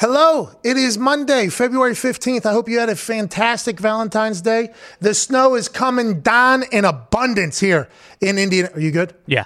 Hello, 0.00 0.50
it 0.64 0.78
is 0.78 0.96
Monday, 0.96 1.50
February 1.50 1.92
15th. 1.92 2.46
I 2.46 2.52
hope 2.52 2.70
you 2.70 2.78
had 2.78 2.88
a 2.88 2.96
fantastic 2.96 3.78
Valentine's 3.78 4.40
Day. 4.40 4.72
The 5.00 5.12
snow 5.12 5.56
is 5.56 5.68
coming 5.68 6.22
down 6.22 6.62
in 6.72 6.86
abundance 6.86 7.60
here 7.60 7.86
in 8.18 8.38
Indiana. 8.38 8.70
Are 8.72 8.80
you 8.80 8.92
good? 8.92 9.14
Yeah. 9.26 9.44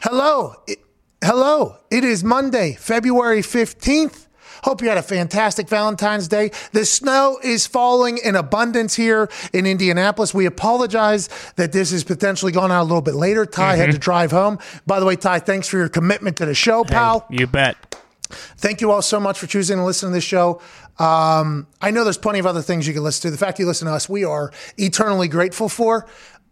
Hello, 0.00 0.54
it, 0.66 0.78
hello. 1.22 1.76
It 1.90 2.02
is 2.02 2.24
Monday, 2.24 2.78
February 2.80 3.42
15th. 3.42 4.26
Hope 4.64 4.80
you 4.80 4.88
had 4.88 4.96
a 4.96 5.02
fantastic 5.02 5.68
Valentine's 5.68 6.28
Day. 6.28 6.50
The 6.72 6.86
snow 6.86 7.38
is 7.42 7.66
falling 7.66 8.16
in 8.16 8.36
abundance 8.36 8.94
here 8.94 9.28
in 9.52 9.66
Indianapolis. 9.66 10.32
We 10.32 10.46
apologize 10.46 11.28
that 11.56 11.72
this 11.72 11.92
is 11.92 12.04
potentially 12.04 12.52
going 12.52 12.70
out 12.70 12.80
a 12.80 12.84
little 12.84 13.02
bit 13.02 13.16
later. 13.16 13.44
Ty 13.44 13.76
had 13.76 13.84
to 13.84 13.92
mm-hmm. 13.92 13.98
drive 13.98 14.30
home. 14.30 14.60
By 14.86 14.98
the 14.98 15.04
way, 15.04 15.16
Ty, 15.16 15.40
thanks 15.40 15.68
for 15.68 15.76
your 15.76 15.90
commitment 15.90 16.38
to 16.38 16.46
the 16.46 16.54
show, 16.54 16.84
pal. 16.84 17.26
You 17.28 17.46
bet. 17.46 17.89
Thank 18.30 18.80
you 18.80 18.90
all 18.90 19.02
so 19.02 19.20
much 19.20 19.38
for 19.38 19.46
choosing 19.46 19.76
to 19.78 19.84
listen 19.84 20.08
to 20.08 20.12
this 20.12 20.24
show. 20.24 20.60
Um, 20.98 21.66
I 21.80 21.90
know 21.90 22.04
there's 22.04 22.18
plenty 22.18 22.38
of 22.38 22.46
other 22.46 22.62
things 22.62 22.86
you 22.86 22.94
can 22.94 23.02
listen 23.02 23.22
to. 23.22 23.30
The 23.30 23.38
fact 23.38 23.58
you 23.58 23.66
listen 23.66 23.86
to 23.86 23.94
us, 23.94 24.08
we 24.08 24.24
are 24.24 24.52
eternally 24.76 25.28
grateful 25.28 25.68
for. 25.68 26.06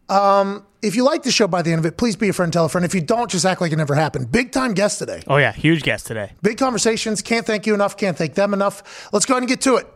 Um, 0.09 0.65
if 0.83 0.95
you 0.95 1.05
like 1.05 1.23
the 1.23 1.31
show 1.31 1.49
by 1.49 1.63
the 1.63 1.73
end 1.73 1.81
of 1.81 1.87
it, 1.87 1.97
please 1.97 2.17
be 2.17 2.29
a 2.29 2.33
friend, 2.33 2.53
tell 2.53 2.65
a 2.65 2.69
friend. 2.69 2.85
If 2.85 2.95
you 2.95 3.01
don't, 3.01 3.31
just 3.31 3.45
act 3.45 3.61
like 3.61 3.73
it 3.73 3.77
never 3.77 3.95
happened. 3.95 4.31
Big 4.31 4.53
time 4.53 4.75
guest 4.75 4.99
today. 4.99 5.23
Oh 5.27 5.37
yeah, 5.37 5.53
huge 5.53 5.83
guest 5.83 6.07
today. 6.07 6.33
Big 6.43 6.59
conversations. 6.59 7.23
Can't 7.23 7.47
thank 7.47 7.67
you 7.67 7.75
enough. 7.75 7.97
Can't 7.97 8.17
thank 8.17 8.35
them 8.35 8.55
enough. 8.55 9.09
Let's 9.13 9.27
go 9.27 9.35
ahead 9.35 9.43
and 9.43 9.49
get 9.49 9.61
to 9.63 9.77
it. 9.77 9.87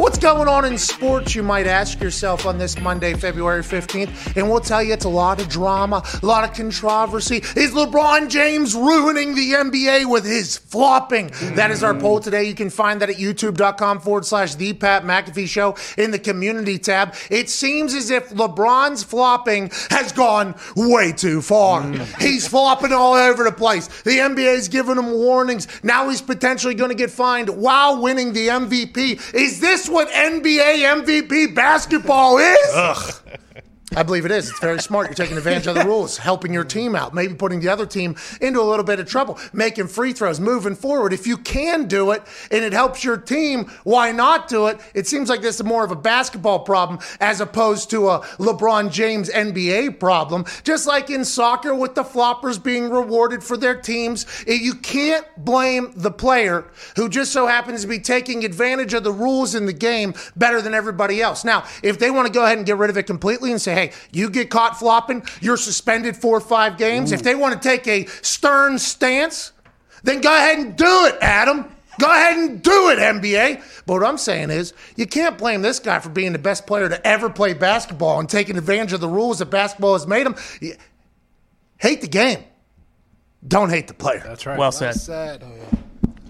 What's 0.00 0.16
going 0.16 0.48
on 0.48 0.64
in 0.64 0.78
sports, 0.78 1.34
you 1.34 1.42
might 1.42 1.66
ask 1.66 2.00
yourself 2.00 2.46
on 2.46 2.56
this 2.56 2.80
Monday, 2.80 3.12
February 3.12 3.60
15th? 3.60 4.34
And 4.34 4.48
we'll 4.48 4.60
tell 4.60 4.82
you 4.82 4.94
it's 4.94 5.04
a 5.04 5.10
lot 5.10 5.42
of 5.42 5.48
drama, 5.50 6.02
a 6.22 6.24
lot 6.24 6.48
of 6.48 6.56
controversy. 6.56 7.36
Is 7.36 7.72
LeBron 7.72 8.30
James 8.30 8.74
ruining 8.74 9.34
the 9.34 9.52
NBA 9.52 10.08
with 10.08 10.24
his 10.24 10.56
flopping? 10.56 11.30
That 11.54 11.70
is 11.70 11.84
our 11.84 11.92
poll 11.94 12.20
today. 12.20 12.44
You 12.44 12.54
can 12.54 12.70
find 12.70 13.02
that 13.02 13.10
at 13.10 13.16
youtube.com 13.16 14.00
forward 14.00 14.24
slash 14.24 14.54
the 14.54 14.72
Pat 14.72 15.02
McAfee 15.02 15.48
show 15.48 15.76
in 15.98 16.12
the 16.12 16.18
community 16.18 16.78
tab. 16.78 17.14
It 17.30 17.50
seems 17.50 17.92
as 17.92 18.10
if 18.10 18.30
LeBron's 18.60 19.02
flopping 19.02 19.70
has 19.90 20.12
gone 20.12 20.54
way 20.76 21.12
too 21.12 21.40
far. 21.40 21.82
Mm. 21.82 22.20
He's 22.20 22.46
flopping 22.46 22.92
all 22.92 23.14
over 23.14 23.44
the 23.44 23.52
place. 23.52 23.86
The 24.02 24.18
NBA's 24.18 24.68
giving 24.68 24.96
him 24.96 25.12
warnings. 25.12 25.66
Now 25.82 26.08
he's 26.08 26.22
potentially 26.22 26.74
going 26.74 26.90
to 26.90 26.94
get 26.94 27.10
fined 27.10 27.48
while 27.48 28.00
winning 28.00 28.32
the 28.32 28.48
MVP. 28.48 29.34
Is 29.34 29.60
this 29.60 29.88
what 29.88 30.08
NBA 30.10 31.04
MVP 31.04 31.54
basketball 31.54 32.38
is? 32.38 33.20
I 33.96 34.04
believe 34.04 34.24
it 34.24 34.30
is. 34.30 34.48
It's 34.48 34.60
very 34.60 34.78
smart. 34.78 35.08
You're 35.08 35.14
taking 35.14 35.36
advantage 35.36 35.66
of 35.66 35.74
the 35.74 35.84
rules, 35.84 36.16
helping 36.16 36.52
your 36.52 36.62
team 36.62 36.94
out, 36.94 37.12
maybe 37.12 37.34
putting 37.34 37.58
the 37.58 37.68
other 37.68 37.86
team 37.86 38.14
into 38.40 38.60
a 38.60 38.62
little 38.62 38.84
bit 38.84 39.00
of 39.00 39.08
trouble, 39.08 39.36
making 39.52 39.88
free 39.88 40.12
throws, 40.12 40.38
moving 40.38 40.76
forward. 40.76 41.12
If 41.12 41.26
you 41.26 41.36
can 41.36 41.88
do 41.88 42.12
it 42.12 42.22
and 42.52 42.64
it 42.64 42.72
helps 42.72 43.02
your 43.02 43.16
team, 43.16 43.64
why 43.82 44.12
not 44.12 44.46
do 44.46 44.68
it? 44.68 44.78
It 44.94 45.08
seems 45.08 45.28
like 45.28 45.42
this 45.42 45.56
is 45.56 45.64
more 45.64 45.84
of 45.84 45.90
a 45.90 45.96
basketball 45.96 46.60
problem 46.60 47.00
as 47.20 47.40
opposed 47.40 47.90
to 47.90 48.10
a 48.10 48.20
LeBron 48.38 48.92
James 48.92 49.28
NBA 49.28 49.98
problem. 49.98 50.44
Just 50.62 50.86
like 50.86 51.10
in 51.10 51.24
soccer 51.24 51.74
with 51.74 51.96
the 51.96 52.04
floppers 52.04 52.62
being 52.62 52.90
rewarded 52.90 53.42
for 53.42 53.56
their 53.56 53.74
teams, 53.74 54.24
eh, 54.46 54.52
you 54.52 54.74
can't 54.74 55.26
blame 55.36 55.92
the 55.96 56.12
player 56.12 56.64
who 56.94 57.08
just 57.08 57.32
so 57.32 57.48
happens 57.48 57.82
to 57.82 57.88
be 57.88 57.98
taking 57.98 58.44
advantage 58.44 58.94
of 58.94 59.02
the 59.02 59.12
rules 59.12 59.56
in 59.56 59.66
the 59.66 59.72
game 59.72 60.14
better 60.36 60.62
than 60.62 60.74
everybody 60.74 61.20
else. 61.20 61.44
Now, 61.44 61.64
if 61.82 61.98
they 61.98 62.12
want 62.12 62.28
to 62.28 62.32
go 62.32 62.44
ahead 62.44 62.58
and 62.58 62.66
get 62.66 62.76
rid 62.76 62.90
of 62.90 62.96
it 62.96 63.04
completely 63.08 63.50
and 63.50 63.60
say, 63.60 63.79
hey, 63.80 63.92
you 64.12 64.30
get 64.30 64.50
caught 64.50 64.78
flopping, 64.78 65.22
you're 65.40 65.56
suspended 65.56 66.16
four 66.16 66.36
or 66.36 66.40
five 66.40 66.76
games. 66.76 67.12
If 67.12 67.22
they 67.22 67.34
want 67.34 67.60
to 67.60 67.68
take 67.68 67.86
a 67.86 68.06
stern 68.22 68.78
stance, 68.78 69.52
then 70.02 70.20
go 70.20 70.34
ahead 70.34 70.58
and 70.58 70.76
do 70.76 71.06
it, 71.06 71.16
Adam. 71.20 71.64
Go 71.98 72.06
ahead 72.06 72.38
and 72.38 72.62
do 72.62 72.88
it, 72.90 72.98
NBA. 72.98 73.62
But 73.84 73.94
what 73.94 74.04
I'm 74.04 74.16
saying 74.16 74.50
is, 74.50 74.72
you 74.96 75.06
can't 75.06 75.36
blame 75.36 75.60
this 75.60 75.78
guy 75.78 75.98
for 75.98 76.08
being 76.08 76.32
the 76.32 76.38
best 76.38 76.66
player 76.66 76.88
to 76.88 77.06
ever 77.06 77.28
play 77.28 77.52
basketball 77.52 78.20
and 78.20 78.28
taking 78.28 78.56
advantage 78.56 78.94
of 78.94 79.00
the 79.00 79.08
rules 79.08 79.40
that 79.40 79.46
basketball 79.46 79.92
has 79.92 80.06
made 80.06 80.26
him. 80.26 80.34
You- 80.60 80.76
hate 81.76 82.00
the 82.00 82.08
game. 82.08 82.44
Don't 83.46 83.70
hate 83.70 83.88
the 83.88 83.94
player. 83.94 84.22
That's 84.24 84.46
right. 84.46 84.58
Well 84.58 84.72
said. 84.72 84.94
said. 84.94 85.42
Oh, 85.44 85.78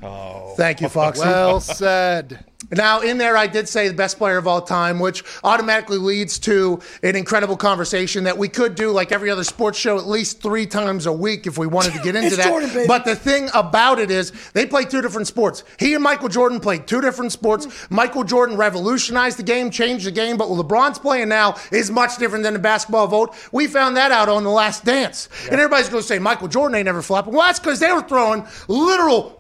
Oh. 0.03 0.55
Thank 0.56 0.81
you, 0.81 0.88
Foxy. 0.88 1.22
Well 1.22 1.61
said. 1.61 2.44
Now, 2.72 3.00
in 3.00 3.19
there, 3.19 3.37
I 3.37 3.47
did 3.49 3.69
say 3.69 3.88
the 3.88 3.94
best 3.94 4.16
player 4.16 4.37
of 4.37 4.47
all 4.47 4.62
time, 4.62 5.00
which 5.00 5.25
automatically 5.43 5.99
leads 5.99 6.38
to 6.41 6.78
an 7.03 7.16
incredible 7.16 7.56
conversation 7.56 8.25
that 8.25 8.38
we 8.38 8.49
could 8.49 8.77
do 8.77 8.93
like 8.93 9.11
every 9.11 9.28
other 9.28 9.43
sports 9.43 9.77
show 9.78 9.99
at 9.99 10.06
least 10.06 10.41
three 10.41 10.66
times 10.66 11.06
a 11.06 11.12
week 11.12 11.47
if 11.47 11.59
we 11.59 11.66
wanted 11.66 11.94
to 11.94 12.03
get 12.03 12.15
into 12.15 12.37
that. 12.37 12.47
Jordan, 12.47 12.69
baby. 12.72 12.87
But 12.87 13.05
the 13.05 13.16
thing 13.16 13.49
about 13.55 13.99
it 13.99 14.11
is, 14.11 14.31
they 14.53 14.66
play 14.66 14.84
two 14.84 15.03
different 15.03 15.27
sports. 15.27 15.65
He 15.78 15.94
and 15.94 16.03
Michael 16.03 16.28
Jordan 16.28 16.61
played 16.61 16.87
two 16.87 17.00
different 17.00 17.32
sports. 17.32 17.67
Michael 17.91 18.22
Jordan 18.22 18.56
revolutionized 18.56 19.38
the 19.38 19.43
game, 19.43 19.71
changed 19.71 20.06
the 20.06 20.12
game, 20.12 20.37
but 20.37 20.49
what 20.49 20.65
LeBron's 20.65 20.99
playing 20.99 21.28
now 21.28 21.56
is 21.72 21.91
much 21.91 22.19
different 22.19 22.44
than 22.44 22.53
the 22.53 22.61
basketball 22.61 23.09
vote. 23.09 23.34
We 23.50 23.67
found 23.67 23.97
that 23.97 24.12
out 24.12 24.28
on 24.28 24.44
The 24.44 24.50
Last 24.50 24.84
Dance. 24.84 25.28
And 25.50 25.55
everybody's 25.55 25.88
going 25.88 26.03
to 26.03 26.06
say, 26.06 26.21
Michael 26.21 26.47
Jordan 26.49 26.77
ain't 26.77 26.87
never 26.87 27.03
flopping. 27.03 27.32
Well, 27.32 27.47
that's 27.47 27.59
because 27.59 27.81
they 27.81 27.91
were 27.91 28.03
throwing 28.03 28.47
literal 28.69 29.40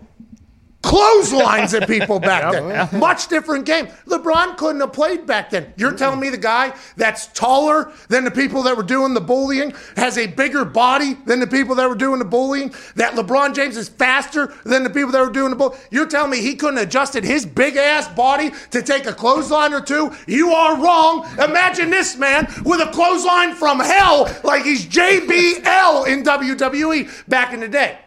clotheslines 0.82 1.74
at 1.74 1.86
people 1.86 2.18
back 2.18 2.52
then. 2.52 2.98
Much 2.98 3.28
different 3.28 3.66
game. 3.66 3.86
LeBron 4.06 4.56
couldn't 4.56 4.80
have 4.80 4.92
played 4.92 5.26
back 5.26 5.50
then. 5.50 5.72
You're 5.76 5.92
telling 5.92 6.20
me 6.20 6.30
the 6.30 6.38
guy 6.38 6.74
that's 6.96 7.26
taller 7.28 7.92
than 8.08 8.24
the 8.24 8.30
people 8.30 8.62
that 8.62 8.76
were 8.76 8.82
doing 8.82 9.14
the 9.14 9.20
bullying 9.20 9.72
has 9.96 10.16
a 10.18 10.26
bigger 10.26 10.64
body 10.64 11.14
than 11.26 11.40
the 11.40 11.46
people 11.46 11.74
that 11.76 11.88
were 11.88 11.94
doing 11.94 12.18
the 12.18 12.24
bullying? 12.24 12.74
That 12.96 13.14
LeBron 13.14 13.54
James 13.54 13.76
is 13.76 13.88
faster 13.88 14.54
than 14.64 14.82
the 14.82 14.90
people 14.90 15.12
that 15.12 15.20
were 15.20 15.32
doing 15.32 15.50
the 15.50 15.56
bullying? 15.56 15.80
You're 15.90 16.06
telling 16.06 16.30
me 16.30 16.40
he 16.40 16.54
couldn't 16.54 16.78
have 16.78 16.86
adjusted 16.88 17.24
his 17.24 17.44
big 17.44 17.76
ass 17.76 18.08
body 18.08 18.50
to 18.70 18.82
take 18.82 19.06
a 19.06 19.12
clothesline 19.12 19.74
or 19.74 19.80
two? 19.80 20.12
You 20.26 20.52
are 20.52 20.82
wrong. 20.82 21.26
Imagine 21.34 21.90
this 21.90 22.16
man 22.16 22.46
with 22.64 22.80
a 22.80 22.90
clothesline 22.90 23.54
from 23.54 23.80
hell 23.80 24.34
like 24.44 24.64
he's 24.64 24.86
JBL 24.86 26.06
in 26.08 26.22
WWE 26.22 27.28
back 27.28 27.52
in 27.52 27.60
the 27.60 27.68
day. 27.68 27.98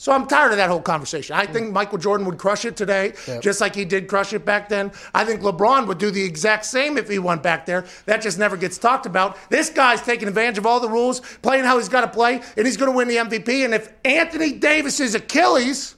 So 0.00 0.12
I'm 0.12 0.26
tired 0.26 0.50
of 0.50 0.56
that 0.56 0.70
whole 0.70 0.80
conversation. 0.80 1.36
I 1.36 1.44
think 1.44 1.72
Michael 1.72 1.98
Jordan 1.98 2.24
would 2.24 2.38
crush 2.38 2.64
it 2.64 2.74
today, 2.74 3.12
just 3.42 3.60
like 3.60 3.74
he 3.74 3.84
did 3.84 4.08
crush 4.08 4.32
it 4.32 4.46
back 4.46 4.70
then. 4.70 4.92
I 5.12 5.26
think 5.26 5.42
LeBron 5.42 5.86
would 5.88 5.98
do 5.98 6.10
the 6.10 6.24
exact 6.24 6.64
same 6.64 6.96
if 6.96 7.06
he 7.06 7.18
went 7.18 7.42
back 7.42 7.66
there. 7.66 7.84
That 8.06 8.22
just 8.22 8.38
never 8.38 8.56
gets 8.56 8.78
talked 8.78 9.04
about. 9.04 9.36
This 9.50 9.68
guy's 9.68 10.00
taking 10.00 10.26
advantage 10.26 10.56
of 10.56 10.64
all 10.64 10.80
the 10.80 10.88
rules, 10.88 11.20
playing 11.42 11.64
how 11.64 11.76
he's 11.76 11.90
got 11.90 12.00
to 12.00 12.08
play, 12.08 12.40
and 12.56 12.64
he's 12.66 12.78
going 12.78 12.90
to 12.90 12.96
win 12.96 13.08
the 13.08 13.16
MVP. 13.16 13.62
And 13.62 13.74
if 13.74 13.92
Anthony 14.02 14.52
Davis's 14.54 15.14
Achilles 15.14 15.96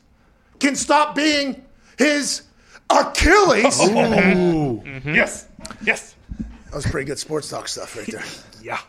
can 0.59 0.75
stop 0.75 1.15
being 1.15 1.65
his 1.97 2.43
Achilles, 2.91 3.79
oh. 3.83 4.83
Yes. 5.05 5.47
Yes. 5.85 6.17
that 6.41 6.75
was 6.75 6.87
pretty 6.87 7.07
good 7.07 7.21
sports 7.21 7.49
talk 7.49 7.69
stuff 7.69 7.97
right 7.97 8.09
there. 8.09 8.25
Yeah. 8.65 8.81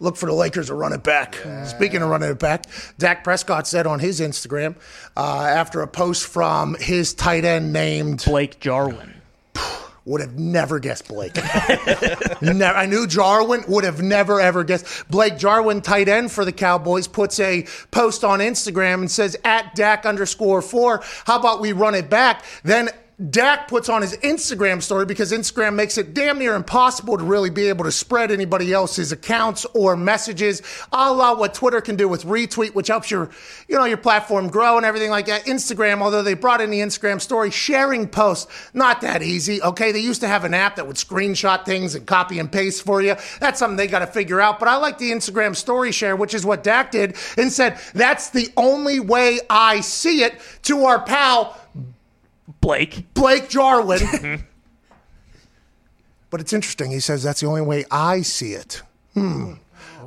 Look 0.00 0.16
for 0.16 0.26
the 0.26 0.32
Lakers 0.32 0.66
to 0.66 0.74
run 0.74 0.92
it 0.92 1.02
back. 1.02 1.36
Speaking 1.64 2.02
of 2.02 2.08
running 2.08 2.30
it 2.30 2.38
back, 2.38 2.64
Dak 2.98 3.22
Prescott 3.22 3.66
said 3.66 3.86
on 3.86 4.00
his 4.00 4.20
Instagram 4.20 4.74
uh, 5.16 5.42
after 5.42 5.82
a 5.82 5.86
post 5.86 6.26
from 6.26 6.74
his 6.80 7.14
tight 7.14 7.44
end 7.44 7.72
named 7.72 8.24
Blake 8.24 8.58
Jarwin. 8.58 9.14
would 10.06 10.22
have 10.22 10.38
never 10.38 10.78
guessed 10.78 11.06
Blake. 11.08 11.36
never, 12.42 12.76
I 12.76 12.86
knew 12.86 13.06
Jarwin 13.06 13.62
would 13.68 13.84
have 13.84 14.02
never 14.02 14.40
ever 14.40 14.64
guessed. 14.64 15.08
Blake 15.10 15.38
Jarwin, 15.38 15.82
tight 15.82 16.08
end 16.08 16.32
for 16.32 16.44
the 16.44 16.52
Cowboys, 16.52 17.06
puts 17.06 17.38
a 17.38 17.66
post 17.90 18.24
on 18.24 18.40
Instagram 18.40 19.00
and 19.00 19.10
says 19.10 19.36
at 19.44 19.74
Dak 19.74 20.06
underscore 20.06 20.62
four. 20.62 21.02
How 21.26 21.38
about 21.38 21.60
we 21.60 21.72
run 21.72 21.94
it 21.94 22.08
back? 22.08 22.44
Then 22.64 22.88
Dak 23.28 23.68
puts 23.68 23.90
on 23.90 24.00
his 24.00 24.16
Instagram 24.18 24.80
story 24.80 25.04
because 25.04 25.30
Instagram 25.30 25.74
makes 25.74 25.98
it 25.98 26.14
damn 26.14 26.38
near 26.38 26.54
impossible 26.54 27.18
to 27.18 27.24
really 27.24 27.50
be 27.50 27.68
able 27.68 27.84
to 27.84 27.92
spread 27.92 28.30
anybody 28.30 28.72
else's 28.72 29.12
accounts 29.12 29.66
or 29.74 29.94
messages, 29.94 30.62
a 30.90 31.12
la 31.12 31.34
what 31.34 31.52
Twitter 31.52 31.82
can 31.82 31.96
do 31.96 32.08
with 32.08 32.24
retweet, 32.24 32.74
which 32.74 32.88
helps 32.88 33.10
your, 33.10 33.28
you 33.68 33.76
know, 33.76 33.84
your 33.84 33.98
platform 33.98 34.48
grow 34.48 34.78
and 34.78 34.86
everything 34.86 35.10
like 35.10 35.26
that. 35.26 35.44
Instagram, 35.44 36.00
although 36.00 36.22
they 36.22 36.32
brought 36.32 36.62
in 36.62 36.70
the 36.70 36.80
Instagram 36.80 37.20
story, 37.20 37.50
sharing 37.50 38.08
posts, 38.08 38.50
not 38.72 39.02
that 39.02 39.22
easy. 39.22 39.60
Okay, 39.60 39.92
they 39.92 40.00
used 40.00 40.22
to 40.22 40.28
have 40.28 40.44
an 40.44 40.54
app 40.54 40.76
that 40.76 40.86
would 40.86 40.96
screenshot 40.96 41.66
things 41.66 41.94
and 41.94 42.06
copy 42.06 42.38
and 42.38 42.50
paste 42.50 42.86
for 42.86 43.02
you. 43.02 43.16
That's 43.38 43.58
something 43.58 43.76
they 43.76 43.86
got 43.86 43.98
to 43.98 44.06
figure 44.06 44.40
out. 44.40 44.58
But 44.58 44.68
I 44.68 44.76
like 44.76 44.96
the 44.96 45.10
Instagram 45.10 45.54
story 45.54 45.92
share, 45.92 46.16
which 46.16 46.32
is 46.32 46.46
what 46.46 46.62
Dak 46.62 46.90
did, 46.90 47.16
and 47.36 47.52
said 47.52 47.78
that's 47.92 48.30
the 48.30 48.48
only 48.56 48.98
way 48.98 49.40
I 49.50 49.80
see 49.80 50.22
it 50.22 50.40
to 50.62 50.84
our 50.84 51.04
pal 51.04 51.58
Blake. 52.60 53.12
Blake 53.14 53.48
Jarwin. 53.48 54.44
but 56.30 56.40
it's 56.40 56.52
interesting. 56.52 56.90
He 56.90 57.00
says 57.00 57.22
that's 57.22 57.40
the 57.40 57.46
only 57.46 57.62
way 57.62 57.84
I 57.90 58.22
see 58.22 58.52
it. 58.52 58.82
Hmm. 59.14 59.54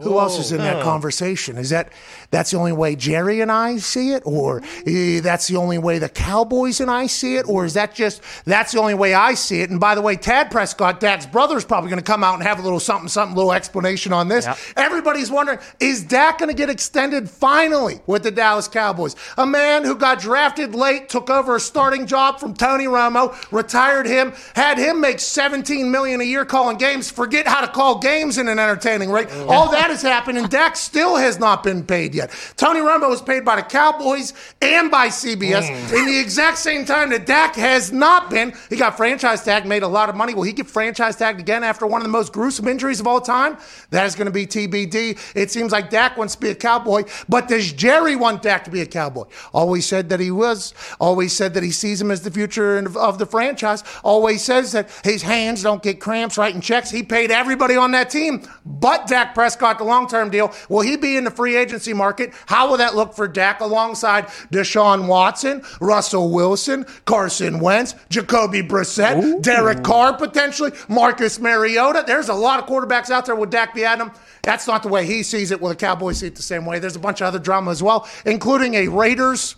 Who 0.02 0.20
else 0.20 0.40
is 0.40 0.52
in 0.52 0.58
that 0.60 0.84
conversation? 0.84 1.58
Is 1.58 1.70
that 1.70 1.92
that's 2.34 2.52
the 2.52 2.58
only 2.58 2.72
way 2.72 2.96
Jerry 2.96 3.42
and 3.42 3.52
I 3.52 3.78
see 3.78 4.14
it, 4.14 4.24
or 4.26 4.64
eh, 4.88 5.20
that's 5.22 5.48
the 5.48 5.58
only 5.58 5.78
way 5.78 6.00
the 6.00 6.10
Cowboys 6.10 6.80
and 6.80 6.90
I 6.90 7.06
see 7.06 7.36
it, 7.36 7.48
or 7.48 7.64
is 7.64 7.76
that 7.76 7.94
just 7.94 8.22
that's 8.46 8.72
the 8.72 8.80
only 8.80 8.96
way 8.96 9.14
I 9.14 9.36
see 9.36 9.62
it? 9.62 9.70
And 9.70 9.80
by 9.80 9.94
the 9.94 10.02
way, 10.02 10.16
Tad 10.16 10.50
Prescott, 10.50 11.00
Dak's 11.00 11.28
brother, 11.28 11.56
is 11.56 11.64
probably 11.64 11.92
going 11.92 12.02
to 12.02 12.06
come 12.06 12.24
out 12.24 12.34
and 12.34 12.44
have 12.44 12.60
a 12.60 12.64
little 12.64 12.80
something, 12.80 13.08
something, 13.08 13.36
little 13.36 13.54
explanation 13.54 14.14
on 14.14 14.30
this. 14.30 14.46
Yep. 14.46 14.58
Everybody's 14.78 15.30
wondering, 15.30 15.60
is 15.80 16.04
Dak 16.04 16.40
going 16.40 16.50
to 16.50 16.56
get 16.56 16.70
extended 16.70 17.30
finally 17.30 18.02
with 18.08 18.24
the 18.24 18.32
Dallas 18.32 18.68
Cowboys? 18.68 19.16
A 19.38 19.46
man 19.46 19.84
who 19.84 19.96
got 19.96 20.20
drafted 20.20 20.74
late, 20.74 21.10
took 21.10 21.30
over 21.30 21.56
a 21.56 21.60
starting 21.60 22.08
job 22.08 22.40
from 22.40 22.56
Tony 22.56 22.86
Romo, 22.86 23.36
retired 23.52 24.08
him, 24.08 24.34
had 24.56 24.80
him 24.80 25.00
make 25.00 25.20
17 25.20 25.92
million 25.92 26.20
a 26.20 26.24
year 26.24 26.46
calling 26.46 26.78
games. 26.78 27.12
Forget 27.12 27.48
how 27.48 27.62
to 27.62 27.68
call 27.68 28.00
games 28.00 28.40
in 28.40 28.48
an 28.48 28.58
entertaining 28.58 29.12
rate. 29.12 29.30
All 29.48 29.70
that 29.70 29.92
has 29.92 30.02
happened, 30.02 30.40
and 30.40 30.50
Dak 30.50 30.76
still 30.76 31.16
has 31.16 31.38
not 31.38 31.62
been 31.64 31.84
paid 31.84 32.16
yet. 32.16 32.23
Tony 32.58 32.80
Romo 32.80 33.10
was 33.10 33.22
paid 33.22 33.46
by 33.46 33.56
the 33.56 33.62
Cowboys 33.62 34.34
and 34.62 34.90
by 34.90 35.08
CBS 35.08 35.68
hmm. 35.68 35.96
in 35.96 36.06
the 36.06 36.20
exact 36.20 36.58
same 36.58 36.86
time 36.86 37.10
that 37.12 37.26
Dak 37.26 37.56
has 37.56 37.92
not 37.92 38.30
been. 38.30 38.54
He 38.70 38.76
got 38.76 38.98
franchise 38.98 39.44
tagged, 39.44 39.68
made 39.68 39.84
a 39.84 39.88
lot 39.88 40.10
of 40.10 40.16
money. 40.16 40.34
Will 40.34 40.44
he 40.44 40.54
get 40.54 40.68
franchise 40.68 41.16
tagged 41.16 41.40
again 41.40 41.64
after 41.64 41.86
one 41.86 42.02
of 42.02 42.06
the 42.06 42.12
most 42.12 42.34
gruesome 42.34 42.68
injuries 42.68 43.00
of 43.00 43.08
all 43.08 43.22
time? 43.22 43.58
That 43.92 44.06
is 44.06 44.16
going 44.16 44.26
to 44.26 44.32
be 44.32 44.48
TBD. 44.48 45.20
It 45.36 45.52
seems 45.52 45.72
like 45.72 45.90
Dak 45.90 46.18
wants 46.18 46.36
to 46.36 46.42
be 46.42 46.50
a 46.50 46.56
Cowboy, 46.56 47.04
but 47.30 47.48
does 47.48 47.72
Jerry 47.72 48.16
want 48.16 48.42
Dak 48.42 48.64
to 48.66 48.72
be 48.72 48.82
a 48.82 48.86
Cowboy? 48.86 49.26
Always 49.54 49.86
said 49.86 50.10
that 50.10 50.20
he 50.20 50.32
was. 50.32 50.74
Always 51.00 51.34
said 51.34 51.54
that 51.54 51.64
he 51.64 51.72
sees 51.72 52.02
him 52.02 52.12
as 52.12 52.22
the 52.22 52.32
future 52.32 52.78
of 52.78 52.98
of 53.14 53.20
the 53.20 53.26
franchise. 53.26 53.84
Always 54.04 54.44
says 54.44 54.72
that 54.72 54.90
his 55.04 55.22
hands 55.22 55.64
don't 55.64 55.84
get 55.84 56.00
cramps 56.00 56.38
writing 56.38 56.62
checks. 56.62 56.90
He 56.90 57.04
paid 57.04 57.32
everybody 57.32 57.76
on 57.76 57.92
that 57.92 58.10
team, 58.10 58.44
but 58.66 59.08
Dak 59.08 59.34
Prescott, 59.34 59.78
the 59.78 59.84
long 59.84 60.08
term 60.08 60.30
deal. 60.30 60.54
Will 60.70 60.82
he 60.82 60.98
be 60.98 61.18
in 61.18 61.24
the 61.24 61.32
free 61.32 61.56
agency 61.56 61.94
market? 61.94 62.13
How 62.46 62.70
will 62.70 62.78
that 62.78 62.96
look 62.96 63.14
for 63.14 63.28
Dak 63.28 63.62
alongside 63.62 64.28
Deshaun 64.52 65.08
Watson, 65.08 65.64
Russell 65.80 66.32
Wilson, 66.32 66.86
Carson 67.06 67.60
Wentz, 67.60 67.96
Jacoby 68.10 68.62
Brissett, 68.62 69.42
Derek 69.42 69.84
Carr 69.84 70.16
potentially, 70.18 70.72
Marcus 70.88 71.40
Mariota? 71.40 72.04
There's 72.06 72.30
a 72.30 72.34
lot 72.34 72.60
of 72.60 72.66
quarterbacks 72.68 73.10
out 73.10 73.26
there 73.26 73.36
with 73.36 73.50
Dak 73.50 73.74
be 73.74 73.86
at 73.86 73.98
them. 73.98 74.12
That's 74.42 74.68
not 74.68 74.84
the 74.84 74.90
way 74.90 75.06
he 75.06 75.24
sees 75.24 75.52
it. 75.52 75.62
Will 75.62 75.70
the 75.70 75.76
Cowboys 75.76 76.20
see 76.20 76.28
it 76.28 76.36
the 76.36 76.42
same 76.42 76.66
way. 76.66 76.80
There's 76.80 76.96
a 76.96 77.00
bunch 77.00 77.22
of 77.22 77.28
other 77.28 77.40
drama 77.40 77.72
as 77.72 77.82
well, 77.82 78.08
including 78.26 78.74
a 78.76 78.88
Raiders 78.90 79.56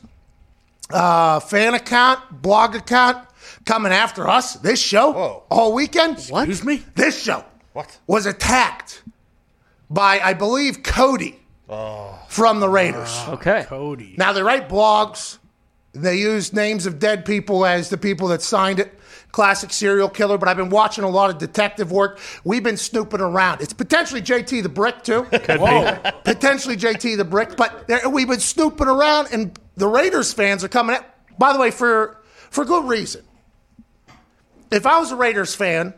uh, 0.91 1.39
fan 1.39 1.73
account, 1.73 2.19
blog 2.41 2.75
account 2.75 3.27
coming 3.65 3.91
after 3.91 4.27
us. 4.27 4.53
This 4.55 4.79
show 4.79 5.11
Whoa. 5.11 5.43
all 5.49 5.73
weekend. 5.73 6.17
Excuse 6.17 6.63
me? 6.63 6.83
This 6.95 7.21
show 7.21 7.43
What? 7.73 7.97
was 8.07 8.25
attacked 8.25 9.01
by, 9.89 10.19
I 10.19 10.33
believe, 10.33 10.83
Cody 10.83 11.39
from 12.35 12.59
the 12.59 12.67
Raiders. 12.67 13.07
Ah, 13.09 13.31
okay. 13.31 13.63
Cody. 13.65 14.15
Now 14.17 14.33
they 14.33 14.43
write 14.43 14.67
blogs. 14.67 15.37
They 15.93 16.17
use 16.17 16.51
names 16.51 16.85
of 16.85 16.99
dead 16.99 17.23
people 17.23 17.65
as 17.65 17.89
the 17.89 17.97
people 17.97 18.27
that 18.27 18.41
signed 18.41 18.79
it. 18.79 18.99
Classic 19.31 19.71
serial 19.71 20.09
killer, 20.09 20.37
but 20.37 20.49
I've 20.49 20.57
been 20.57 20.69
watching 20.69 21.05
a 21.05 21.09
lot 21.09 21.29
of 21.29 21.37
detective 21.37 21.93
work. 21.93 22.19
We've 22.43 22.63
been 22.63 22.75
snooping 22.75 23.21
around. 23.21 23.61
It's 23.61 23.71
potentially 23.71 24.21
JT 24.21 24.63
the 24.63 24.69
Brick 24.69 25.03
too. 25.03 25.23
Could 25.31 25.61
Whoa. 25.61 25.97
potentially 26.25 26.75
JT 26.75 27.15
the 27.15 27.23
Brick, 27.23 27.55
but 27.55 27.87
there, 27.87 28.09
we've 28.09 28.27
been 28.27 28.41
snooping 28.41 28.88
around, 28.88 29.29
and 29.31 29.57
the 29.75 29.88
Raiders 29.88 30.33
fans 30.33 30.63
are 30.63 30.69
coming. 30.69 30.97
At, 30.97 31.39
by 31.39 31.53
the 31.53 31.59
way, 31.59 31.71
for 31.71 32.21
for 32.49 32.65
good 32.65 32.85
reason. 32.85 33.23
If 34.71 34.85
I 34.85 34.99
was 34.99 35.11
a 35.11 35.15
Raiders 35.15 35.55
fan, 35.55 35.93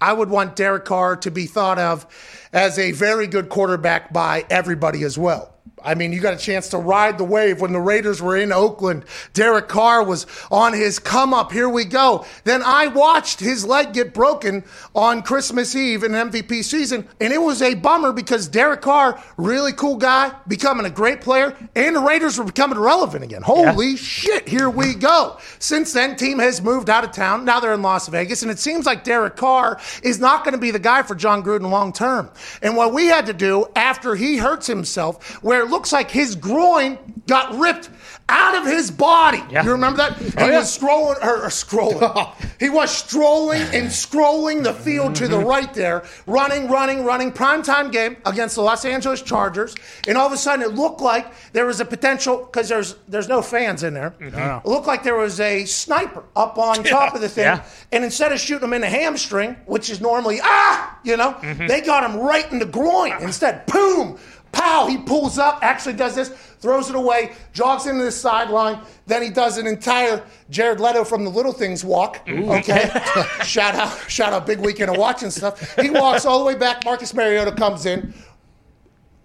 I 0.00 0.12
would 0.12 0.30
want 0.30 0.56
Derek 0.56 0.84
Carr 0.84 1.16
to 1.16 1.30
be 1.30 1.46
thought 1.46 1.78
of 1.78 2.06
as 2.52 2.78
a 2.78 2.90
very 2.92 3.28
good 3.28 3.48
quarterback 3.48 4.12
by 4.12 4.44
everybody 4.50 5.04
as 5.04 5.16
well. 5.16 5.55
I 5.86 5.94
mean, 5.94 6.12
you 6.12 6.20
got 6.20 6.34
a 6.34 6.36
chance 6.36 6.68
to 6.70 6.78
ride 6.78 7.16
the 7.16 7.24
wave 7.24 7.60
when 7.60 7.72
the 7.72 7.80
Raiders 7.80 8.20
were 8.20 8.36
in 8.36 8.50
Oakland. 8.50 9.04
Derek 9.34 9.68
Carr 9.68 10.02
was 10.02 10.26
on 10.50 10.72
his 10.72 10.98
come 10.98 11.32
up. 11.32 11.52
Here 11.52 11.68
we 11.68 11.84
go. 11.84 12.26
Then 12.42 12.60
I 12.64 12.88
watched 12.88 13.38
his 13.38 13.64
leg 13.64 13.92
get 13.92 14.12
broken 14.12 14.64
on 14.96 15.22
Christmas 15.22 15.76
Eve 15.76 16.02
in 16.02 16.10
MVP 16.10 16.64
season, 16.64 17.06
and 17.20 17.32
it 17.32 17.40
was 17.40 17.62
a 17.62 17.74
bummer 17.74 18.12
because 18.12 18.48
Derek 18.48 18.80
Carr, 18.80 19.22
really 19.36 19.72
cool 19.72 19.96
guy, 19.96 20.32
becoming 20.48 20.86
a 20.86 20.90
great 20.90 21.20
player, 21.20 21.56
and 21.76 21.94
the 21.94 22.00
Raiders 22.00 22.36
were 22.36 22.44
becoming 22.44 22.80
relevant 22.80 23.22
again. 23.22 23.42
Holy 23.42 23.96
shit, 23.96 24.48
here 24.48 24.68
we 24.68 24.92
go. 24.92 25.38
Since 25.60 25.92
then, 25.92 26.16
team 26.16 26.40
has 26.40 26.60
moved 26.60 26.90
out 26.90 27.04
of 27.04 27.12
town. 27.12 27.44
Now 27.44 27.60
they're 27.60 27.74
in 27.74 27.82
Las 27.82 28.08
Vegas, 28.08 28.42
and 28.42 28.50
it 28.50 28.58
seems 28.58 28.86
like 28.86 29.04
Derek 29.04 29.36
Carr 29.36 29.80
is 30.02 30.18
not 30.18 30.42
going 30.42 30.54
to 30.54 30.60
be 30.60 30.72
the 30.72 30.80
guy 30.80 31.02
for 31.02 31.14
Jon 31.14 31.44
Gruden 31.44 31.70
long 31.70 31.92
term. 31.92 32.28
And 32.60 32.76
what 32.76 32.92
we 32.92 33.06
had 33.06 33.26
to 33.26 33.32
do 33.32 33.66
after 33.76 34.16
he 34.16 34.38
hurts 34.38 34.66
himself, 34.66 35.42
where 35.44 35.64
looks 35.76 35.92
like 35.92 36.10
his 36.10 36.34
groin 36.34 36.98
got 37.26 37.54
ripped 37.58 37.90
out 38.28 38.56
of 38.56 38.64
his 38.66 38.90
body. 38.90 39.42
Yeah. 39.50 39.62
You 39.62 39.72
remember 39.72 39.98
that? 39.98 40.16
He 40.18 40.50
was 40.50 40.72
strolling 40.72 41.18
or, 41.22 41.42
or 41.44 41.48
scrolling. 41.48 42.34
he 42.60 42.70
was 42.70 42.90
strolling 42.90 43.60
and 43.60 43.86
scrolling 43.88 44.64
the 44.64 44.72
field 44.72 45.14
to 45.16 45.28
the 45.28 45.38
right 45.38 45.72
there, 45.74 46.02
running, 46.26 46.68
running, 46.68 47.04
running. 47.04 47.30
Primetime 47.30 47.92
game 47.92 48.16
against 48.24 48.54
the 48.56 48.62
Los 48.62 48.84
Angeles 48.84 49.20
Chargers, 49.22 49.74
and 50.08 50.16
all 50.16 50.26
of 50.26 50.32
a 50.32 50.36
sudden 50.36 50.64
it 50.64 50.74
looked 50.74 51.00
like 51.02 51.26
there 51.52 51.66
was 51.66 51.78
a 51.80 51.84
potential 51.84 52.38
because 52.38 52.68
there's 52.68 52.96
there's 53.06 53.28
no 53.28 53.42
fans 53.42 53.82
in 53.82 53.92
there. 53.94 54.14
It 54.18 54.66
looked 54.66 54.86
like 54.86 55.02
there 55.04 55.16
was 55.16 55.38
a 55.38 55.64
sniper 55.66 56.24
up 56.34 56.56
on 56.58 56.82
top 56.96 57.14
of 57.14 57.20
the 57.20 57.28
thing, 57.28 57.44
Yeah. 57.44 57.64
and 57.92 58.02
instead 58.02 58.32
of 58.32 58.40
shooting 58.40 58.64
him 58.68 58.72
in 58.72 58.80
the 58.80 58.88
hamstring, 58.88 59.56
which 59.66 59.90
is 59.90 60.00
normally 60.00 60.40
ah, 60.42 60.98
you 61.04 61.16
know, 61.18 61.36
they 61.68 61.80
got 61.82 62.08
him 62.08 62.18
right 62.18 62.50
in 62.50 62.58
the 62.60 62.66
groin. 62.66 63.12
Instead, 63.20 63.66
boom. 63.66 64.18
Pow, 64.56 64.86
he 64.86 64.96
pulls 64.96 65.38
up, 65.38 65.58
actually 65.62 65.92
does 65.92 66.14
this, 66.14 66.30
throws 66.30 66.88
it 66.88 66.96
away, 66.96 67.32
jogs 67.52 67.86
into 67.86 68.04
the 68.04 68.10
sideline. 68.10 68.80
Then 69.06 69.22
he 69.22 69.28
does 69.28 69.58
an 69.58 69.66
entire 69.66 70.24
Jared 70.48 70.80
Leto 70.80 71.04
from 71.04 71.24
the 71.24 71.30
Little 71.30 71.52
Things 71.52 71.84
walk. 71.84 72.26
Okay. 72.26 72.90
shout 73.44 73.74
out, 73.74 73.98
shout 74.08 74.32
out, 74.32 74.46
big 74.46 74.60
weekend 74.60 74.90
of 74.90 74.96
watching 74.96 75.30
stuff. 75.30 75.76
He 75.78 75.90
walks 75.90 76.24
all 76.24 76.38
the 76.38 76.44
way 76.44 76.54
back. 76.54 76.84
Marcus 76.86 77.12
Mariota 77.12 77.52
comes 77.52 77.84
in. 77.84 78.14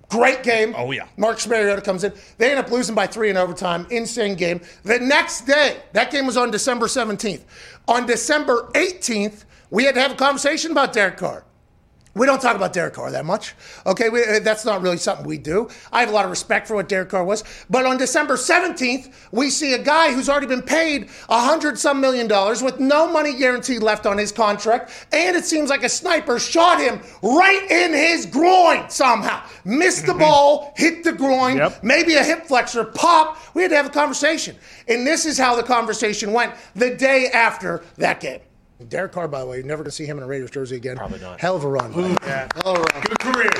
Great 0.09 0.43
game. 0.43 0.75
Oh, 0.77 0.91
yeah. 0.91 1.07
Marcus 1.15 1.47
Mariota 1.47 1.81
comes 1.81 2.03
in. 2.03 2.11
They 2.37 2.51
end 2.51 2.59
up 2.59 2.69
losing 2.69 2.93
by 2.93 3.07
three 3.07 3.29
in 3.29 3.37
overtime. 3.37 3.87
Insane 3.89 4.35
game. 4.35 4.59
The 4.83 4.99
next 4.99 5.45
day, 5.45 5.77
that 5.93 6.11
game 6.11 6.25
was 6.25 6.35
on 6.35 6.51
December 6.51 6.87
17th. 6.87 7.43
On 7.87 8.05
December 8.05 8.69
18th, 8.73 9.45
we 9.69 9.85
had 9.85 9.95
to 9.95 10.01
have 10.01 10.11
a 10.11 10.15
conversation 10.15 10.71
about 10.71 10.91
Derek 10.91 11.15
Carr. 11.15 11.45
We 12.13 12.25
don't 12.25 12.41
talk 12.41 12.57
about 12.57 12.73
Derek 12.73 12.93
Carr 12.93 13.09
that 13.11 13.25
much. 13.25 13.55
Okay, 13.85 14.09
we, 14.09 14.21
uh, 14.25 14.39
that's 14.39 14.65
not 14.65 14.81
really 14.81 14.97
something 14.97 15.25
we 15.25 15.37
do. 15.37 15.69
I 15.93 16.01
have 16.01 16.09
a 16.09 16.11
lot 16.11 16.25
of 16.25 16.31
respect 16.31 16.67
for 16.67 16.75
what 16.75 16.89
Derek 16.89 17.07
Carr 17.09 17.23
was. 17.23 17.43
But 17.69 17.85
on 17.85 17.97
December 17.97 18.35
17th, 18.35 19.13
we 19.31 19.49
see 19.49 19.73
a 19.75 19.81
guy 19.81 20.11
who's 20.13 20.27
already 20.27 20.47
been 20.47 20.61
paid 20.61 21.09
a 21.29 21.39
hundred 21.39 21.79
some 21.79 22.01
million 22.01 22.27
dollars 22.27 22.61
with 22.61 22.81
no 22.81 23.09
money 23.11 23.33
guaranteed 23.37 23.81
left 23.81 24.05
on 24.05 24.17
his 24.17 24.31
contract. 24.33 24.91
And 25.13 25.37
it 25.37 25.45
seems 25.45 25.69
like 25.69 25.83
a 25.83 25.89
sniper 25.89 26.37
shot 26.37 26.81
him 26.81 26.99
right 27.23 27.65
in 27.71 27.93
his 27.93 28.25
groin 28.25 28.89
somehow. 28.89 29.41
Missed 29.63 30.05
the 30.05 30.13
ball, 30.13 30.73
hit 30.75 31.05
the 31.05 31.13
groin, 31.13 31.57
Yep. 31.57 31.81
maybe 31.83 32.15
a 32.15 32.23
hip 32.23 32.45
flexor, 32.45 32.83
pop. 32.83 33.37
We 33.53 33.61
had 33.61 33.71
to 33.71 33.77
have 33.77 33.85
a 33.85 33.89
conversation. 33.89 34.57
And 34.89 35.07
this 35.07 35.25
is 35.25 35.37
how 35.37 35.55
the 35.55 35.63
conversation 35.63 36.33
went 36.33 36.53
the 36.75 36.93
day 36.95 37.27
after 37.29 37.83
that 37.97 38.19
game. 38.19 38.41
Derek 38.89 39.11
Carr, 39.11 39.27
by 39.27 39.39
the 39.41 39.45
way, 39.45 39.57
you're 39.57 39.65
never 39.65 39.83
going 39.83 39.91
to 39.91 39.95
see 39.95 40.05
him 40.05 40.17
in 40.17 40.23
a 40.23 40.27
Raiders 40.27 40.51
jersey 40.51 40.75
again. 40.75 40.97
Probably 40.97 41.19
not. 41.19 41.39
Hell 41.39 41.55
of 41.55 41.63
a 41.63 41.67
run. 41.67 41.91
Yeah. 41.93 42.47
Hell 42.63 42.75
of 42.75 42.77
a 42.77 42.81
run. 42.81 43.01
Good 43.03 43.19
career. 43.19 43.51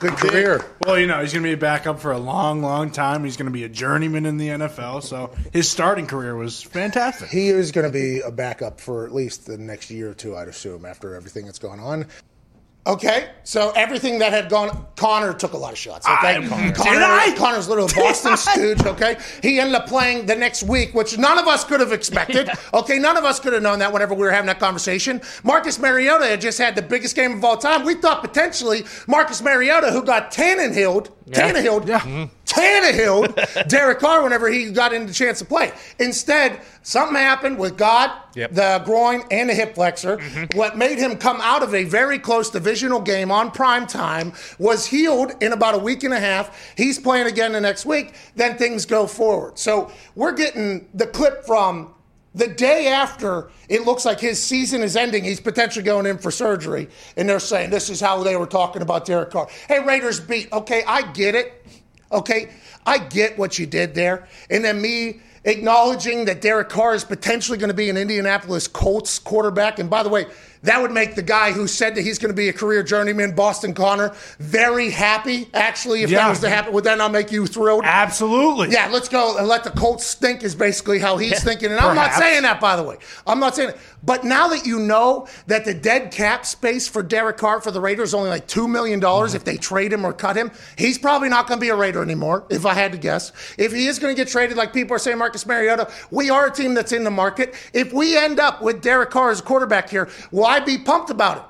Good 0.00 0.12
career. 0.12 0.64
Well, 0.84 0.96
you 0.96 1.08
know, 1.08 1.20
he's 1.20 1.32
going 1.32 1.42
to 1.42 1.48
be 1.48 1.54
a 1.54 1.56
backup 1.56 1.98
for 1.98 2.12
a 2.12 2.18
long, 2.18 2.62
long 2.62 2.92
time. 2.92 3.24
He's 3.24 3.36
going 3.36 3.46
to 3.46 3.52
be 3.52 3.64
a 3.64 3.68
journeyman 3.68 4.26
in 4.26 4.36
the 4.36 4.48
NFL. 4.48 5.02
So 5.02 5.34
his 5.52 5.68
starting 5.68 6.06
career 6.06 6.36
was 6.36 6.62
fantastic. 6.62 7.28
He 7.28 7.48
is 7.48 7.72
going 7.72 7.86
to 7.86 7.92
be 7.92 8.20
a 8.20 8.30
backup 8.30 8.80
for 8.80 9.04
at 9.04 9.12
least 9.12 9.46
the 9.46 9.58
next 9.58 9.90
year 9.90 10.10
or 10.10 10.14
two, 10.14 10.36
I'd 10.36 10.46
assume, 10.46 10.84
after 10.84 11.16
everything 11.16 11.46
that's 11.46 11.58
gone 11.58 11.80
on. 11.80 12.06
Okay, 12.86 13.28
so 13.44 13.70
everything 13.76 14.20
that 14.20 14.32
had 14.32 14.48
gone, 14.48 14.86
Connor 14.96 15.34
took 15.34 15.52
a 15.52 15.58
lot 15.58 15.72
of 15.72 15.78
shots. 15.78 16.06
Okay, 16.06 16.36
I- 16.36 16.48
Connor. 16.48 16.72
Connor, 16.72 16.90
Did 16.94 17.02
I? 17.02 17.34
Connor's 17.36 17.68
little 17.68 17.86
Boston 17.94 18.34
stooge. 18.38 18.82
Okay, 18.86 19.18
he 19.42 19.60
ended 19.60 19.74
up 19.74 19.88
playing 19.88 20.24
the 20.24 20.34
next 20.34 20.62
week, 20.62 20.94
which 20.94 21.18
none 21.18 21.36
of 21.38 21.46
us 21.46 21.64
could 21.64 21.80
have 21.80 21.92
expected. 21.92 22.48
Okay, 22.72 22.98
none 22.98 23.16
of 23.16 23.24
us 23.24 23.40
could 23.40 23.52
have 23.52 23.62
known 23.62 23.78
that 23.80 23.92
whenever 23.92 24.14
we 24.14 24.20
were 24.22 24.30
having 24.30 24.46
that 24.46 24.58
conversation. 24.60 25.20
Marcus 25.42 25.78
Mariota 25.78 26.26
had 26.26 26.40
just 26.40 26.58
had 26.58 26.76
the 26.76 26.82
biggest 26.82 27.14
game 27.16 27.32
of 27.32 27.44
all 27.44 27.56
time. 27.56 27.84
We 27.84 27.94
thought 27.94 28.22
potentially 28.22 28.84
Marcus 29.06 29.42
Mariota, 29.42 29.90
who 29.90 30.02
got 30.02 30.30
Tannehilled, 30.32 31.10
Yeah. 31.30 31.52
Tannehilled, 31.52 31.86
Yeah. 31.86 32.00
Mm-hmm. 32.00 32.24
Tannehilled 32.46 33.68
Derek 33.68 33.98
Carr 33.98 34.22
whenever 34.22 34.48
he 34.48 34.70
got 34.70 34.92
in 34.92 35.06
the 35.06 35.12
chance 35.12 35.38
to 35.40 35.44
play. 35.44 35.70
Instead, 35.98 36.60
something 36.82 37.16
happened 37.16 37.58
with 37.58 37.76
God, 37.76 38.10
Yep. 38.34 38.52
the 38.52 38.82
groin, 38.84 39.22
and 39.30 39.50
the 39.50 39.54
hip 39.54 39.74
flexor. 39.74 40.16
Mm-hmm. 40.16 40.56
What 40.56 40.76
made 40.78 40.98
him 40.98 41.16
come 41.16 41.38
out 41.42 41.62
of 41.62 41.74
a 41.74 41.84
very 41.84 42.18
close 42.18 42.50
divisional 42.50 43.00
game 43.00 43.30
on 43.30 43.50
prime 43.50 43.86
time 43.86 44.32
was 44.58 44.86
healed 44.86 45.32
in 45.42 45.52
about 45.52 45.74
a 45.74 45.78
week 45.78 46.04
and 46.04 46.14
a 46.14 46.20
half. 46.20 46.72
He's 46.76 46.98
playing 46.98 47.26
again 47.26 47.52
the 47.52 47.60
next 47.60 47.84
week. 47.84 48.14
Then 48.36 48.56
things 48.56 48.86
go 48.86 49.06
forward. 49.06 49.58
So 49.58 49.90
we're 50.14 50.32
getting 50.32 50.88
the 50.94 51.06
clip 51.06 51.44
from 51.44 51.94
The 52.38 52.46
day 52.46 52.86
after 52.86 53.50
it 53.68 53.84
looks 53.84 54.04
like 54.04 54.20
his 54.20 54.40
season 54.40 54.80
is 54.80 54.94
ending, 54.94 55.24
he's 55.24 55.40
potentially 55.40 55.84
going 55.84 56.06
in 56.06 56.18
for 56.18 56.30
surgery, 56.30 56.88
and 57.16 57.28
they're 57.28 57.40
saying 57.40 57.70
this 57.70 57.90
is 57.90 58.00
how 58.00 58.22
they 58.22 58.36
were 58.36 58.46
talking 58.46 58.80
about 58.80 59.04
Derek 59.04 59.32
Carr. 59.32 59.48
Hey, 59.66 59.80
Raiders 59.80 60.20
beat. 60.20 60.52
Okay, 60.52 60.84
I 60.86 61.02
get 61.10 61.34
it. 61.34 61.66
Okay, 62.12 62.50
I 62.86 62.98
get 62.98 63.36
what 63.36 63.58
you 63.58 63.66
did 63.66 63.92
there, 63.92 64.28
and 64.50 64.64
then 64.64 64.80
me 64.80 65.20
acknowledging 65.44 66.26
that 66.26 66.40
Derek 66.40 66.68
Carr 66.68 66.94
is 66.94 67.02
potentially 67.02 67.58
going 67.58 67.70
to 67.70 67.74
be 67.74 67.90
an 67.90 67.96
Indianapolis 67.96 68.68
Colts 68.68 69.18
quarterback. 69.18 69.80
And 69.80 69.90
by 69.90 70.04
the 70.04 70.08
way, 70.08 70.26
that 70.62 70.80
would 70.80 70.90
make 70.90 71.14
the 71.14 71.22
guy 71.22 71.52
who 71.52 71.66
said 71.66 71.94
that 71.94 72.02
he's 72.02 72.18
going 72.18 72.30
to 72.30 72.36
be 72.36 72.48
a 72.48 72.52
career 72.52 72.82
journeyman, 72.82 73.34
Boston 73.34 73.74
Connor, 73.74 74.14
very 74.38 74.90
happy. 74.90 75.48
Actually, 75.54 76.02
if 76.02 76.10
that 76.10 76.28
was 76.28 76.40
to 76.40 76.48
happen, 76.48 76.72
would 76.72 76.84
that 76.84 76.98
not 76.98 77.12
make 77.12 77.30
you 77.30 77.46
thrilled? 77.46 77.84
Absolutely. 77.84 78.70
Yeah, 78.70 78.88
let's 78.90 79.08
go 79.08 79.38
and 79.38 79.46
let 79.46 79.64
the 79.64 79.70
Colts 79.70 80.04
stink 80.04 80.42
is 80.42 80.54
basically 80.54 80.98
how 80.98 81.16
he's 81.16 81.42
thinking. 81.42 81.70
And 81.70 81.80
I'm 81.80 81.94
not 81.94 82.14
saying 82.14 82.42
that, 82.42 82.60
by 82.60 82.76
the 82.76 82.82
way. 82.82 82.96
I'm 83.26 83.40
not 83.40 83.54
saying 83.54 83.70
it. 83.70 83.78
But 84.02 84.24
now 84.24 84.48
that 84.48 84.64
you 84.64 84.78
know 84.78 85.26
that 85.46 85.64
the 85.64 85.74
dead 85.74 86.12
cap 86.12 86.46
space 86.46 86.86
for 86.86 87.02
Derek 87.02 87.36
Carr 87.36 87.60
for 87.60 87.70
the 87.70 87.80
Raiders 87.80 88.10
is 88.10 88.14
only 88.14 88.30
like 88.30 88.46
$2 88.46 88.68
million 88.68 89.02
if 89.34 89.44
they 89.44 89.56
trade 89.56 89.92
him 89.92 90.04
or 90.04 90.12
cut 90.12 90.36
him, 90.36 90.50
he's 90.76 90.98
probably 90.98 91.28
not 91.28 91.48
going 91.48 91.58
to 91.58 91.60
be 91.60 91.70
a 91.70 91.76
Raider 91.76 92.02
anymore, 92.02 92.44
if 92.48 92.64
I 92.64 92.74
had 92.74 92.92
to 92.92 92.98
guess. 92.98 93.32
If 93.58 93.72
he 93.72 93.86
is 93.86 93.98
going 93.98 94.14
to 94.14 94.20
get 94.20 94.30
traded, 94.30 94.56
like 94.56 94.72
people 94.72 94.94
are 94.94 95.00
saying, 95.00 95.18
Marcus 95.18 95.46
Mariota, 95.46 95.90
we 96.10 96.30
are 96.30 96.46
a 96.46 96.50
team 96.50 96.74
that's 96.74 96.92
in 96.92 97.04
the 97.04 97.10
market. 97.10 97.54
If 97.72 97.92
we 97.92 98.16
end 98.16 98.38
up 98.38 98.62
with 98.62 98.82
Derek 98.82 99.10
Carr 99.10 99.30
as 99.30 99.40
a 99.40 99.42
quarterback 99.42 99.90
here, 99.90 100.08
will 100.30 100.46
I 100.46 100.60
be 100.60 100.78
pumped 100.78 101.10
about 101.10 101.38
it? 101.38 101.42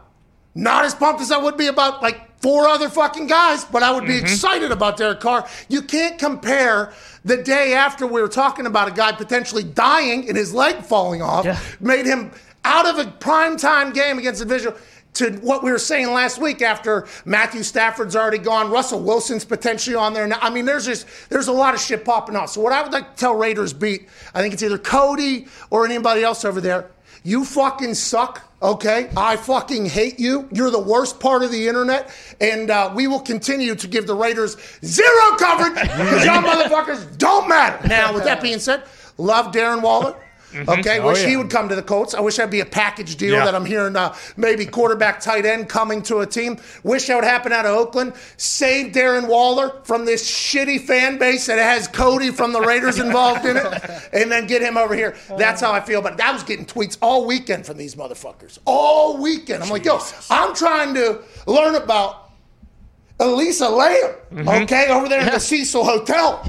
Not 0.55 0.85
as 0.85 0.95
pumped 0.95 1.21
as 1.21 1.31
I 1.31 1.39
would 1.39 1.57
be 1.57 1.67
about 1.67 2.03
like 2.03 2.28
four 2.41 2.69
other 2.69 2.89
fucking 2.89 3.27
guys, 3.27 3.65
but 3.65 3.83
I 3.83 3.91
would 3.91 4.07
be 4.07 4.15
mm-hmm. 4.15 4.27
excited 4.27 4.71
about 4.71 4.97
Derek 4.97 5.21
Carr. 5.21 5.49
You 5.69 5.83
can't 5.83 6.19
compare 6.19 6.93
the 7.25 7.37
day 7.37 7.75
after 7.75 8.07
we 8.07 8.21
were 8.21 8.29
talking 8.29 8.67
about 8.67 8.89
a 8.89 8.93
guy 8.93 9.13
potentially 9.13 9.65
dying 9.65 10.29
and 10.29 10.37
his 10.37 10.55
leg 10.55 10.85
falling 10.85 11.23
off, 11.23 11.45
Yeah. 11.45 11.59
made 11.81 12.07
him 12.07 12.31
out 12.65 12.87
of 12.87 12.99
a 12.99 13.11
primetime 13.11 13.93
game 13.95 14.19
against 14.19 14.41
the 14.41 14.47
visual. 14.47 14.77
To 15.15 15.33
what 15.41 15.65
we 15.65 15.73
were 15.73 15.81
saying 15.81 16.13
last 16.13 16.39
week, 16.39 16.63
after 16.63 17.09
Matthew 17.25 17.65
Stafford's 17.65 18.15
already 18.15 18.39
gone, 18.39 18.71
Russell 18.71 19.01
Wilson's 19.01 19.45
potentially 19.45 19.97
on 19.97 20.13
there 20.13 20.29
now. 20.29 20.39
I 20.41 20.51
mean, 20.51 20.65
there's 20.65 20.85
just 20.87 21.07
there's 21.29 21.49
a 21.49 21.53
lot 21.53 21.75
of 21.75 21.81
shit 21.81 22.05
popping 22.05 22.37
off. 22.37 22.51
So 22.51 22.61
what 22.61 22.73
I 22.73 22.83
would 22.83 22.93
like 22.93 23.17
to 23.17 23.21
tell 23.21 23.35
Raiders 23.35 23.73
beat, 23.73 24.07
I 24.33 24.43
think 24.43 24.55
it's 24.55 24.63
either 24.63 24.79
Cody 24.79 25.49
or 25.71 25.85
anybody 25.85 26.23
else 26.23 26.45
over 26.45 26.61
there. 26.61 26.91
You 27.25 27.45
fucking 27.45 27.95
suck, 27.95 28.48
okay? 28.63 29.11
I 29.17 29.37
fucking 29.37 29.87
hate 29.87 30.19
you. 30.19 30.49
You're 30.53 30.71
the 30.71 30.79
worst 30.79 31.21
part 31.21 31.43
of 31.43 31.51
the 31.51 31.69
internet, 31.69 32.11
and 32.41 32.71
uh, 32.71 32.93
we 32.95 33.07
will 33.07 33.21
continue 33.21 33.75
to 33.75 33.89
give 33.89 34.07
the 34.07 34.15
Raiders 34.15 34.57
zero 34.85 35.37
coverage 35.39 35.75
because 35.75 36.25
y'all 36.25 36.43
motherfuckers 36.43 37.19
don't 37.19 37.49
matter. 37.49 37.87
Now, 37.89 38.13
with 38.13 38.25
that 38.25 38.43
being 38.43 38.59
said, 38.59 38.85
love 39.17 39.53
Darren 39.53 39.83
Waller. 39.83 40.15
Okay, 40.55 41.01
wish 41.01 41.25
he 41.25 41.37
would 41.37 41.51
come 41.51 41.69
to 41.69 41.75
the 41.77 41.83
Colts. 41.83 42.15
I 42.15 42.21
wish 42.21 42.37
that'd 42.37 42.51
be 42.51 42.61
a 42.61 42.65
package 42.67 43.17
deal 43.17 43.35
Yeah. 43.35 43.45
that 43.45 43.55
I'm 43.55 43.65
hearing. 43.67 43.95
Uh, 43.97 44.15
maybe 44.37 44.65
quarterback, 44.65 45.21
tight 45.21 45.45
end 45.45 45.69
coming 45.69 46.01
to 46.03 46.21
a 46.21 46.27
team. 46.27 46.59
Wish 46.83 47.07
that 47.09 47.17
would 47.17 47.25
happen 47.25 47.53
out 47.53 47.67
of 47.67 47.77
Oakland. 47.77 48.15
Save 48.39 48.93
Darren 48.93 49.29
Waller 49.29 49.81
from 49.85 50.05
this 50.07 50.29
shitty 50.29 50.81
fan 50.87 51.19
base 51.19 51.47
that 51.47 51.59
has 51.59 51.87
Cody 51.89 52.31
from 52.31 52.53
the 52.53 52.61
Raiders 52.61 52.99
involved 53.07 53.45
in 53.45 53.57
it, 53.57 54.09
and 54.13 54.33
then 54.33 54.47
get 54.47 54.63
him 54.63 54.77
over 54.77 54.95
here. 54.95 55.17
That's 55.37 55.61
how 55.61 55.73
I 55.73 55.81
feel. 55.81 56.01
But 56.03 56.21
I 56.21 56.33
was 56.33 56.43
getting 56.43 56.65
tweets 56.67 56.97
all 57.03 57.27
weekend 57.27 57.67
from 57.67 57.77
these 57.77 57.95
motherfuckers. 57.95 58.59
All 58.65 59.19
weekend. 59.19 59.63
I'm 59.63 59.69
like, 59.71 59.85
yo, 59.85 59.99
I'm 60.31 60.55
trying 60.55 60.95
to 60.95 61.21
learn 61.47 61.75
about 61.75 62.31
Elisa 63.21 63.69
Lam, 63.69 64.15
okay, 64.49 64.89
over 64.89 65.09
there 65.09 65.21
at 65.21 65.33
the 65.33 65.41
Cecil 65.41 65.85
Hotel. 65.85 66.43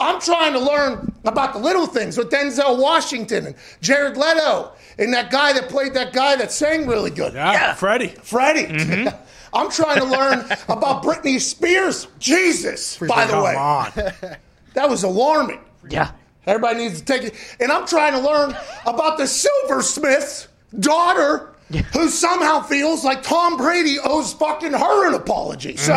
I'm 0.00 0.20
trying 0.20 0.52
to 0.52 0.58
learn 0.60 1.12
about 1.24 1.52
the 1.52 1.58
little 1.58 1.86
things 1.86 2.16
with 2.16 2.30
Denzel 2.30 2.80
Washington 2.80 3.46
and 3.46 3.54
Jared 3.80 4.16
Leto 4.16 4.72
and 4.98 5.12
that 5.12 5.30
guy 5.30 5.52
that 5.52 5.68
played 5.68 5.94
that 5.94 6.12
guy 6.12 6.36
that 6.36 6.52
sang 6.52 6.86
really 6.86 7.10
good. 7.10 7.34
Yeah, 7.34 7.74
Freddie. 7.74 8.08
Freddie. 8.08 8.66
Mm-hmm. 8.66 9.16
I'm 9.54 9.70
trying 9.70 9.98
to 9.98 10.04
learn 10.04 10.40
about 10.68 11.02
Britney 11.02 11.40
Spears. 11.40 12.08
Jesus, 12.18 12.98
by 12.98 13.26
the 13.26 13.40
way. 13.40 13.54
Come 13.54 14.04
way. 14.04 14.12
on. 14.22 14.36
That 14.74 14.90
was 14.90 15.04
alarming. 15.04 15.60
Yeah. 15.88 16.10
Everybody 16.46 16.80
needs 16.80 17.00
to 17.00 17.04
take 17.06 17.22
it. 17.22 17.34
And 17.60 17.72
I'm 17.72 17.86
trying 17.86 18.12
to 18.12 18.18
learn 18.18 18.54
about 18.84 19.16
the 19.16 19.26
Silversmith's 19.26 20.48
daughter 20.78 21.54
who 21.92 22.08
somehow 22.08 22.60
feels 22.60 23.04
like 23.04 23.22
Tom 23.22 23.56
Brady 23.56 23.98
owes 24.02 24.32
fucking 24.32 24.72
her 24.72 25.08
an 25.08 25.14
apology. 25.14 25.76
So 25.76 25.92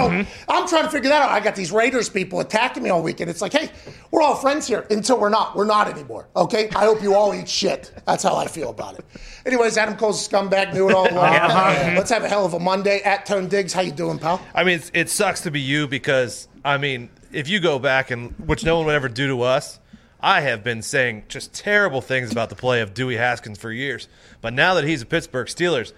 I'm 0.47 0.67
trying 0.67 0.83
to 0.83 0.89
figure 0.89 1.09
that 1.09 1.21
out. 1.21 1.29
I 1.29 1.39
got 1.39 1.55
these 1.55 1.71
Raiders 1.71 2.09
people 2.09 2.39
attacking 2.39 2.81
me 2.83 2.89
all 2.89 3.03
weekend. 3.03 3.29
It's 3.29 3.41
like, 3.41 3.53
hey, 3.53 3.69
we're 4.11 4.21
all 4.21 4.35
friends 4.35 4.67
here 4.67 4.87
until 4.89 5.19
we're 5.19 5.29
not. 5.29 5.55
We're 5.55 5.65
not 5.65 5.87
anymore. 5.87 6.27
Okay? 6.35 6.69
I 6.75 6.85
hope 6.85 7.01
you 7.03 7.13
all 7.13 7.33
eat 7.33 7.47
shit. 7.47 7.91
That's 8.05 8.23
how 8.23 8.35
I 8.35 8.47
feel 8.47 8.69
about 8.69 8.97
it. 8.97 9.05
Anyways, 9.45 9.77
Adam 9.77 9.95
Cole's 9.95 10.25
a 10.25 10.29
scumbag. 10.29 10.73
Knew 10.73 10.89
it 10.89 10.95
all 10.95 11.11
along. 11.11 11.29
Uh, 11.49 11.93
Let's 11.95 12.09
have 12.11 12.23
a 12.23 12.27
hell 12.29 12.45
of 12.45 12.53
a 12.53 12.59
Monday. 12.59 13.01
At 13.01 13.25
Tone 13.25 13.47
Diggs, 13.47 13.73
how 13.73 13.81
you 13.81 13.91
doing, 13.91 14.17
pal? 14.19 14.41
I 14.53 14.63
mean, 14.63 14.75
it's, 14.75 14.91
it 14.93 15.09
sucks 15.09 15.41
to 15.41 15.51
be 15.51 15.59
you 15.59 15.87
because 15.87 16.47
I 16.63 16.77
mean, 16.77 17.09
if 17.31 17.47
you 17.47 17.59
go 17.59 17.79
back 17.79 18.11
and 18.11 18.31
which 18.47 18.63
no 18.63 18.77
one 18.77 18.85
would 18.87 18.95
ever 18.95 19.09
do 19.09 19.27
to 19.27 19.41
us, 19.43 19.79
I 20.21 20.41
have 20.41 20.63
been 20.63 20.81
saying 20.81 21.23
just 21.29 21.53
terrible 21.53 22.01
things 22.01 22.31
about 22.31 22.49
the 22.49 22.55
play 22.55 22.81
of 22.81 22.93
Dwayne 22.93 23.17
Haskins 23.17 23.57
for 23.57 23.71
years. 23.71 24.07
But 24.41 24.53
now 24.53 24.73
that 24.73 24.83
he's 24.83 25.01
a 25.01 25.05
Pittsburgh 25.05 25.47
Steelers, 25.47 25.93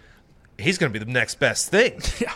he's 0.60 0.78
going 0.78 0.92
to 0.94 1.00
be 1.00 1.04
the 1.04 1.12
next 1.12 1.36
best 1.40 1.70
thing. 1.70 2.00
Yeah. 2.20 2.34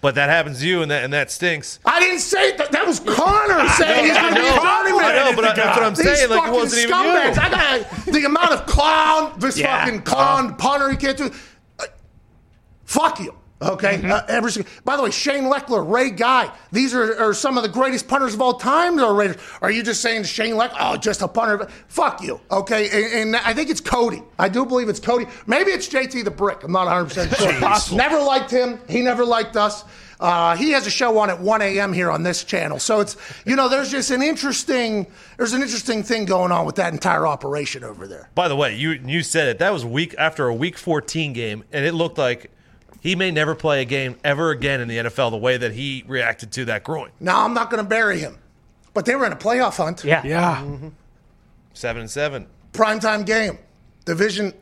But 0.00 0.16
that 0.16 0.28
happens 0.28 0.60
to 0.60 0.68
you, 0.68 0.82
and 0.82 0.90
that 0.90 1.02
and 1.02 1.14
that 1.14 1.30
stinks. 1.30 1.78
I 1.82 1.98
didn't 1.98 2.18
say 2.18 2.54
that. 2.58 2.70
That 2.72 2.86
was 2.86 3.00
Connor 3.00 3.66
saying 3.70 4.04
he's 4.04 4.12
going 4.14 4.34
to 4.34 4.40
be 4.42 4.46
a 4.46 4.52
journeyman. 4.52 5.02
I 5.02 5.30
know, 5.30 5.32
but 5.34 5.44
I- 5.46 5.54
that's 5.54 5.78
what 5.78 5.82
I'm 5.86 5.94
These 5.94 6.18
saying. 6.18 6.28
Like 6.30 6.46
it 6.48 6.52
wasn't 6.52 6.82
even 6.82 6.94
you. 7.04 7.10
I 7.10 7.34
got 7.34 8.04
the 8.12 8.24
amount 8.26 8.52
of 8.52 8.66
clown, 8.66 9.32
this 9.38 9.56
Yeah. 9.56 9.82
fucking 9.82 10.02
clown 10.02 10.56
punter 10.56 10.90
he 10.90 10.98
can't 10.98 11.16
do. 11.16 11.30
Uh, 11.80 11.84
fuck 12.84 13.18
you. 13.18 13.34
Okay. 13.62 13.98
Mm-hmm. 13.98 14.10
Uh, 14.10 14.22
every 14.28 14.50
single, 14.50 14.70
by 14.84 14.96
the 14.96 15.02
way, 15.02 15.10
Shane 15.10 15.44
Lechler, 15.44 15.88
Ray 15.88 16.10
Guy, 16.10 16.52
these 16.72 16.94
are, 16.94 17.18
are 17.20 17.34
some 17.34 17.56
of 17.56 17.62
the 17.62 17.68
greatest 17.68 18.08
punters 18.08 18.34
of 18.34 18.42
all 18.42 18.54
time. 18.54 18.98
Are 18.98 19.14
Raiders. 19.14 19.36
Are 19.62 19.70
you 19.70 19.82
just 19.82 20.02
saying 20.02 20.24
Shane 20.24 20.54
Lechler? 20.54 20.76
Oh, 20.78 20.96
just 20.96 21.22
a 21.22 21.28
punter. 21.28 21.66
Fuck 21.88 22.22
you. 22.22 22.40
Okay. 22.50 22.90
And, 22.90 23.34
and 23.34 23.36
I 23.36 23.54
think 23.54 23.70
it's 23.70 23.80
Cody. 23.80 24.22
I 24.38 24.48
do 24.48 24.66
believe 24.66 24.88
it's 24.88 25.00
Cody. 25.00 25.26
Maybe 25.46 25.70
it's 25.70 25.88
JT 25.88 26.24
the 26.24 26.30
Brick. 26.30 26.62
I'm 26.64 26.72
not 26.72 26.86
100 26.86 27.04
percent 27.04 27.90
sure. 27.90 27.96
Never 27.96 28.20
liked 28.20 28.50
him. 28.50 28.80
He 28.88 29.00
never 29.00 29.24
liked 29.24 29.56
us. 29.56 29.84
Uh, 30.20 30.56
he 30.56 30.70
has 30.70 30.86
a 30.86 30.90
show 30.90 31.18
on 31.18 31.28
at 31.28 31.40
1 31.40 31.62
a.m. 31.62 31.92
here 31.92 32.10
on 32.10 32.22
this 32.22 32.44
channel. 32.44 32.78
So 32.78 33.00
it's, 33.00 33.16
you 33.44 33.56
know, 33.56 33.68
there's 33.68 33.90
just 33.90 34.10
an 34.10 34.22
interesting, 34.22 35.06
there's 35.36 35.52
an 35.52 35.60
interesting 35.62 36.02
thing 36.02 36.24
going 36.24 36.52
on 36.52 36.66
with 36.66 36.76
that 36.76 36.92
entire 36.92 37.26
operation 37.26 37.84
over 37.84 38.06
there. 38.06 38.30
By 38.34 38.48
the 38.48 38.56
way, 38.56 38.76
you 38.76 38.90
you 38.90 39.22
said 39.22 39.48
it. 39.48 39.58
That 39.58 39.72
was 39.72 39.84
week 39.84 40.14
after 40.16 40.46
a 40.46 40.54
week 40.54 40.78
14 40.78 41.32
game, 41.32 41.64
and 41.72 41.84
it 41.84 41.92
looked 41.92 42.18
like 42.18 42.50
he 43.04 43.14
may 43.14 43.30
never 43.30 43.54
play 43.54 43.82
a 43.82 43.84
game 43.84 44.16
ever 44.24 44.50
again 44.50 44.80
in 44.80 44.88
the 44.88 44.96
NFL. 44.96 45.30
The 45.30 45.36
way 45.36 45.58
that 45.58 45.72
he 45.72 46.02
reacted 46.08 46.50
to 46.52 46.64
that 46.64 46.82
groin, 46.84 47.10
Now, 47.20 47.44
I'm 47.44 47.52
not 47.52 47.70
going 47.70 47.82
to 47.84 47.88
bury 47.88 48.18
him, 48.18 48.38
but 48.94 49.04
they 49.04 49.14
were 49.14 49.26
in 49.26 49.32
a 49.32 49.36
playoff 49.36 49.76
hunt. 49.76 50.02
Yeah. 50.02 50.22
Yeah. 50.24 50.64
seven 51.74 52.00
and 52.00 52.10
seven. 52.10 52.46
Primetime 52.72 53.26
game. 53.26 53.58
Division. 54.06 54.54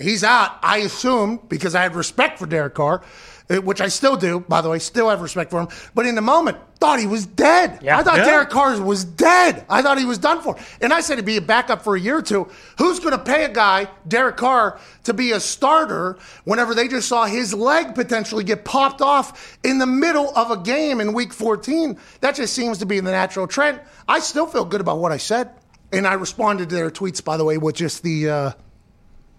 He's 0.00 0.24
out, 0.24 0.52
I 0.62 0.78
assume, 0.78 1.38
because 1.48 1.74
I 1.74 1.82
had 1.82 1.94
respect 1.94 2.38
for 2.38 2.46
Derek 2.46 2.74
Carr, 2.74 3.02
eh, 3.50 3.58
which 3.58 3.80
I 3.82 3.88
still 3.88 4.16
do, 4.16 4.40
by 4.40 4.62
the 4.62 4.70
way, 4.70 4.78
still 4.78 5.10
have 5.10 5.20
respect 5.20 5.50
for 5.50 5.60
him. 5.60 5.68
But 5.94 6.06
in 6.06 6.14
the 6.14 6.22
moment, 6.22 6.56
thought 6.84 7.00
he 7.00 7.06
was 7.06 7.24
dead. 7.24 7.78
Yeah. 7.82 7.98
I 7.98 8.02
thought 8.02 8.18
Yeah. 8.18 8.24
Derek 8.24 8.50
Carr 8.50 8.78
was 8.80 9.04
dead. 9.04 9.64
I 9.70 9.80
thought 9.80 9.98
he 9.98 10.04
was 10.04 10.18
done 10.18 10.42
for. 10.42 10.56
And 10.82 10.92
I 10.92 11.00
said 11.00 11.16
he'd 11.16 11.24
be 11.24 11.38
a 11.38 11.40
backup 11.40 11.82
for 11.82 11.96
a 11.96 12.00
year 12.00 12.18
or 12.18 12.22
two. 12.22 12.46
Who's 12.76 13.00
going 13.00 13.12
to 13.12 13.18
pay 13.18 13.44
a 13.44 13.48
guy, 13.48 13.88
Derek 14.06 14.36
Carr, 14.36 14.78
to 15.04 15.14
be 15.14 15.32
a 15.32 15.40
starter 15.40 16.18
whenever 16.44 16.74
they 16.74 16.86
just 16.88 17.08
saw 17.08 17.24
his 17.24 17.54
leg 17.54 17.94
potentially 17.94 18.44
get 18.44 18.66
popped 18.66 19.00
off 19.00 19.56
in 19.64 19.78
the 19.78 19.86
middle 19.86 20.30
of 20.36 20.50
a 20.50 20.58
game 20.58 21.00
in 21.00 21.14
week 21.14 21.32
14? 21.32 21.98
That 22.20 22.34
just 22.34 22.52
seems 22.52 22.76
to 22.78 22.86
be 22.86 23.00
the 23.00 23.10
natural 23.10 23.46
trend. 23.46 23.80
I 24.06 24.20
still 24.20 24.46
feel 24.46 24.66
good 24.66 24.82
about 24.82 24.98
what 24.98 25.10
I 25.10 25.16
said. 25.16 25.50
And 25.90 26.06
I 26.06 26.14
responded 26.14 26.68
to 26.68 26.74
their 26.74 26.90
tweets, 26.90 27.24
by 27.24 27.36
the 27.38 27.44
way, 27.44 27.56
with 27.56 27.76
just 27.76 28.02
the. 28.02 28.28
Uh, 28.28 28.50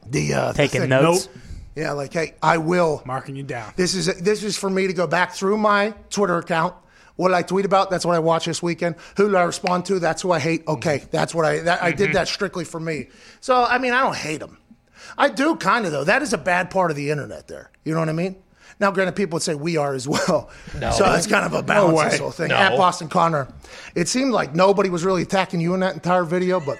the 0.10 0.34
uh, 0.34 0.54
Taking 0.54 0.82
thing. 0.82 0.90
notes. 0.90 1.28
Nope. 1.28 1.44
Yeah, 1.76 1.92
like 1.92 2.14
hey, 2.14 2.36
I 2.42 2.58
will. 2.58 3.04
Marking 3.06 3.36
you 3.36 3.44
down. 3.44 3.74
This 3.76 3.94
is 3.96 4.06
this 4.22 4.44
is 4.44 4.58
for 4.58 4.70
me 4.70 4.88
to 4.88 4.94
go 4.94 5.06
back 5.08 5.34
through 5.34 5.58
my 5.58 5.94
Twitter 6.10 6.38
account. 6.38 6.74
What 7.16 7.34
I 7.34 7.42
tweet 7.42 7.66
about? 7.66 7.90
That's 7.90 8.06
what 8.06 8.16
I 8.16 8.20
watch 8.20 8.46
this 8.46 8.62
weekend. 8.62 8.96
Who 9.18 9.28
did 9.28 9.36
I 9.36 9.44
respond 9.44 9.86
to? 9.86 10.00
That's 10.00 10.22
who 10.22 10.32
I 10.32 10.40
hate. 10.40 10.62
Mm-hmm. 10.62 10.72
Okay, 10.72 11.04
that's 11.12 11.34
what 11.34 11.46
I 11.46 11.60
that, 11.60 11.82
I 11.82 11.92
did 11.92 12.06
mm-hmm. 12.06 12.14
that 12.14 12.28
strictly 12.28 12.66
for 12.66 12.80
me. 12.80 13.08
So 13.40 13.64
I 13.64 13.78
mean, 13.78 13.94
I 13.94 14.02
don't 14.02 14.16
hate 14.16 14.40
them. 14.40 14.58
I 15.18 15.30
do 15.30 15.56
kind 15.56 15.86
of 15.86 15.92
though. 15.92 16.04
That 16.04 16.22
is 16.22 16.34
a 16.34 16.38
bad 16.38 16.70
part 16.70 16.92
of 16.92 16.98
the 16.98 17.12
internet. 17.12 17.48
There, 17.48 17.72
you 17.84 17.94
know 17.94 18.00
what 18.00 18.10
I 18.10 18.14
mean. 18.14 18.36
Now, 18.80 18.92
granted, 18.92 19.16
people 19.16 19.38
would 19.38 19.44
say 19.44 19.56
we 19.56 19.78
are 19.78 19.94
as 19.94 20.08
well. 20.08 20.50
No. 20.78 20.92
So 20.92 21.10
it's 21.14 21.28
kind 21.28 21.46
of 21.46 21.54
a 21.54 21.64
balance 21.64 21.98
way. 21.98 22.10
this 22.10 22.20
whole 22.20 22.32
thing. 22.32 22.50
No. 22.50 22.56
At 22.56 22.76
Boston 22.76 23.08
Connor, 23.08 23.48
it 23.96 24.10
seemed 24.10 24.32
like 24.32 24.54
nobody 24.54 24.90
was 24.90 25.06
really 25.06 25.22
attacking 25.22 25.62
you 25.62 25.74
in 25.74 25.80
that 25.80 25.94
entire 25.94 26.26
video, 26.26 26.60
but 26.60 26.78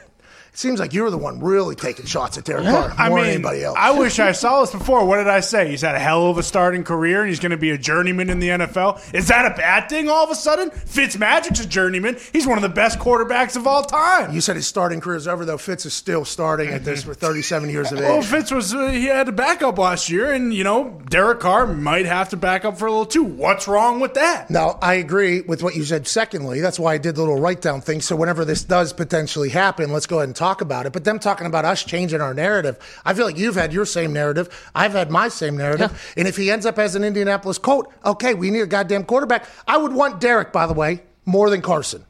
Seems 0.56 0.80
like 0.80 0.94
you're 0.94 1.10
the 1.10 1.18
one 1.18 1.42
really 1.42 1.76
taking 1.76 2.06
shots 2.06 2.38
at 2.38 2.46
Derek 2.46 2.64
Carr 2.64 2.94
I 2.98 3.10
more 3.10 3.18
mean, 3.18 3.26
than 3.26 3.34
anybody 3.36 3.64
else. 3.64 3.78
I 3.78 3.92
wish 3.92 4.20
I 4.20 4.32
saw 4.32 4.62
this 4.62 4.72
before. 4.72 5.06
What 5.06 5.18
did 5.18 5.28
I 5.28 5.42
say? 5.42 5.70
He's 5.70 5.82
had 5.82 5.96
a 5.96 6.00
hell 6.00 6.30
of 6.30 6.38
a 6.38 6.44
starting 6.44 6.86
career, 6.86 7.22
and 7.22 7.30
he's 7.30 7.42
going 7.42 7.52
to 7.52 7.58
be 7.58 7.72
a 7.72 7.78
journeyman 7.78 8.30
in 8.30 8.40
the 8.40 8.48
NFL. 8.48 9.14
Is 9.14 9.28
that 9.28 9.52
a 9.52 9.56
bad 9.56 9.90
thing? 9.90 10.10
All 10.10 10.24
of 10.24 10.30
a 10.30 10.36
sudden, 10.36 10.70
Fitzmagic's 10.70 11.60
a 11.60 11.68
journeyman. 11.68 12.18
He's 12.32 12.48
one 12.48 12.58
of 12.58 12.62
the 12.62 12.70
best 12.70 13.00
quarterbacks 13.00 13.58
of 13.58 13.68
all 13.68 13.84
time. 13.84 14.34
you 14.34 14.40
said 14.40 14.56
his 14.56 14.66
starting 14.66 15.02
career 15.02 15.18
is 15.18 15.28
over, 15.28 15.44
though. 15.44 15.58
Fitz 15.58 15.86
is 15.86 15.94
still 15.94 16.24
starting 16.24 16.70
at 16.70 16.86
this 16.86 17.04
for 17.04 17.14
37 17.14 17.70
years 17.70 17.92
of 17.92 18.00
age. 18.00 18.04
Well. 18.04 18.22
Fitz 18.22 18.52
was 18.52 18.74
uh, 18.74 18.88
he 18.88 19.06
had 19.06 19.26
to 19.26 19.34
back 19.34 19.62
up 19.62 19.78
last 19.78 20.10
year, 20.10 20.32
and 20.32 20.54
you 20.54 20.64
know 20.64 21.02
Derek 21.10 21.42
Carr 21.42 21.68
might 21.68 22.06
have 22.06 22.30
to 22.30 22.38
back 22.38 22.64
up 22.64 22.78
for 22.78 22.86
a 22.86 22.92
little 22.92 23.06
too. 23.06 23.24
What's 23.24 23.68
wrong 23.68 24.00
with 24.00 24.14
that? 24.14 24.50
Now, 24.50 24.80
I 24.82 24.94
agree 24.94 25.42
with 25.42 25.62
what 25.64 25.76
you 25.76 25.84
said. 25.84 26.08
Secondly, 26.08 26.62
that's 26.62 26.80
why 26.80 26.94
I 26.94 26.98
did 26.98 27.16
the 27.16 27.22
little 27.22 27.40
write 27.40 27.62
down 27.62 27.82
thing. 27.82 28.00
So, 28.00 28.16
whenever 28.16 28.46
this 28.46 28.64
does 28.64 28.94
potentially 28.94 29.50
happen, 29.50 29.92
let's 29.92 30.08
go 30.08 30.18
ahead 30.20 30.30
and 30.30 30.36
talk 30.36 30.45
about 30.62 30.86
it. 30.86 30.94
But 30.94 31.04
them 31.04 31.20
talking 31.20 31.48
about 31.48 31.66
us 31.66 31.84
changing 31.84 32.22
our 32.22 32.34
narrative, 32.34 32.78
I 33.04 33.14
feel 33.14 33.26
like 33.26 33.38
you've 33.38 33.56
had 33.56 33.74
your 33.74 33.86
same 33.86 34.14
narrative. 34.14 34.70
I've 34.74 34.94
had 34.94 35.12
my 35.12 35.28
same 35.28 35.58
narrative. 35.58 36.14
And 36.18 36.28
if 36.28 36.38
he 36.38 36.52
ends 36.52 36.66
up 36.66 36.80
as 36.80 36.96
an 36.96 37.04
Indianapolis 37.04 37.58
Colt, 37.58 37.92
okay, 38.06 38.34
we 38.34 38.50
need 38.52 38.62
a 38.62 38.68
goddamn 38.68 39.04
quarterback. 39.04 39.46
I 39.68 39.78
would 39.78 39.94
want 39.94 40.22
Derek, 40.22 40.52
by 40.52 40.68
the 40.68 40.74
way, 40.74 41.02
more 41.26 41.50
than 41.50 41.62
Carson. 41.62 42.06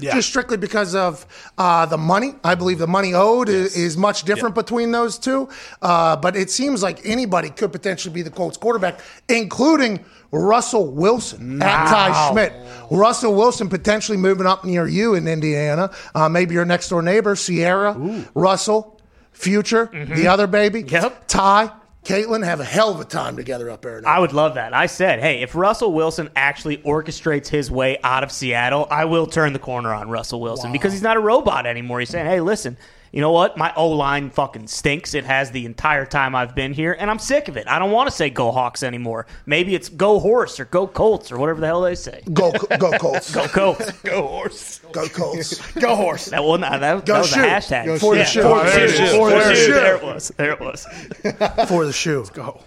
Yeah. 0.00 0.14
Just 0.14 0.28
strictly 0.28 0.56
because 0.56 0.94
of 0.94 1.26
uh, 1.58 1.84
the 1.86 1.98
money. 1.98 2.34
I 2.44 2.54
believe 2.54 2.78
the 2.78 2.86
money 2.86 3.14
owed 3.14 3.48
is, 3.48 3.76
is 3.76 3.96
much 3.96 4.22
different 4.22 4.54
between 4.54 4.92
those 4.92 5.18
two. 5.18 5.48
Uh, 5.82 6.14
but 6.16 6.36
it 6.36 6.50
seems 6.50 6.82
like 6.82 7.04
anybody 7.04 7.50
could 7.50 7.72
potentially 7.72 8.14
be 8.14 8.22
the 8.22 8.30
Colts 8.30 8.56
quarterback, 8.56 9.00
including 9.28 10.04
Russell 10.30 10.90
Wilson 10.92 11.62
at 11.62 11.88
Ty 11.88 12.30
Schmidt. 12.30 12.52
Russell 12.90 13.34
Wilson 13.34 13.68
potentially 13.68 14.18
moving 14.18 14.46
up 14.46 14.64
near 14.64 14.86
you 14.86 15.14
in 15.14 15.26
Indiana. 15.26 15.90
Uh, 16.14 16.28
maybe 16.28 16.54
your 16.54 16.64
next 16.64 16.88
door 16.88 17.02
neighbor, 17.02 17.34
Ciara, 17.34 18.26
Russell, 18.34 19.00
Future, 19.32 19.88
the 19.92 20.26
other 20.26 20.46
baby. 20.46 20.82
Yep. 20.82 21.28
Ty, 21.28 21.70
Caitlin 22.04 22.44
have 22.44 22.60
a 22.60 22.64
hell 22.64 22.90
of 22.90 23.00
a 23.00 23.04
time 23.04 23.36
together 23.36 23.70
up 23.70 23.82
there. 23.82 24.00
Now. 24.00 24.08
I 24.08 24.18
would 24.18 24.32
love 24.32 24.54
that. 24.54 24.74
I 24.74 24.86
said, 24.86 25.20
hey, 25.20 25.42
if 25.42 25.54
Russell 25.54 25.92
Wilson 25.92 26.30
actually 26.34 26.78
orchestrates 26.78 27.46
his 27.48 27.70
way 27.70 27.98
out 28.02 28.24
of 28.24 28.32
Seattle, 28.32 28.88
I 28.90 29.04
will 29.04 29.26
turn 29.26 29.52
the 29.52 29.58
corner 29.58 29.92
on 29.94 30.08
Russell 30.08 30.40
Wilson 30.40 30.72
because 30.72 30.92
he's 30.92 31.02
not 31.02 31.16
a 31.16 31.20
robot 31.20 31.66
anymore. 31.66 32.00
He's 32.00 32.08
saying, 32.08 32.26
hey, 32.26 32.40
listen, 32.40 32.76
you 33.12 33.20
know 33.20 33.32
what? 33.32 33.56
My 33.56 33.72
O 33.74 33.88
line 33.88 34.30
fucking 34.30 34.66
stinks. 34.68 35.14
It 35.14 35.24
has 35.24 35.50
the 35.50 35.64
entire 35.66 36.04
time 36.06 36.34
I've 36.34 36.54
been 36.54 36.72
here, 36.72 36.96
and 36.98 37.10
I'm 37.10 37.18
sick 37.18 37.48
of 37.48 37.56
it. 37.56 37.66
I 37.68 37.78
don't 37.78 37.90
want 37.90 38.08
to 38.10 38.14
say 38.14 38.30
go 38.30 38.50
Hawks 38.52 38.82
anymore. 38.82 39.26
Maybe 39.46 39.74
it's 39.74 39.88
go 39.88 40.18
Horse 40.20 40.60
or 40.60 40.66
go 40.66 40.86
Colts 40.86 41.32
or 41.32 41.38
whatever 41.38 41.60
the 41.60 41.66
hell 41.66 41.82
they 41.82 41.94
say. 41.94 42.22
Go, 42.32 42.52
go 42.52 42.92
Colts. 42.98 43.34
Go 43.34 43.46
Colts. 43.48 43.92
Go 44.02 44.26
horse. 44.26 44.80
Go 44.92 45.06
Colts. 45.08 45.72
go 45.72 45.94
Horse. 45.96 46.26
That 46.26 46.42
wasn't 46.44 46.70
that, 46.70 46.78
that, 46.80 47.06
Go 47.06 47.12
that 47.14 47.18
was 47.20 47.28
shoe. 47.30 47.40
a 47.40 47.44
hashtag. 47.44 47.84
Go 47.86 47.98
For 47.98 48.14
the 48.14 48.24
shoe. 48.24 48.42
For 48.42 48.58
the 48.64 48.70
There 48.70 48.84
it 48.84 48.90
shoe. 48.90 49.02
is. 49.04 49.10
For 49.12 49.30
For 49.30 49.30
the 49.30 49.48
the 49.48 49.54
shoe. 49.54 49.64
shoe. 49.66 49.72
There 49.74 49.96
it 49.96 50.02
was. 50.02 50.28
There 50.36 50.52
it 50.52 50.60
was. 50.60 50.84
for 51.68 51.84
the 51.86 51.92
shoe. 51.92 52.24
Go. 52.32 52.60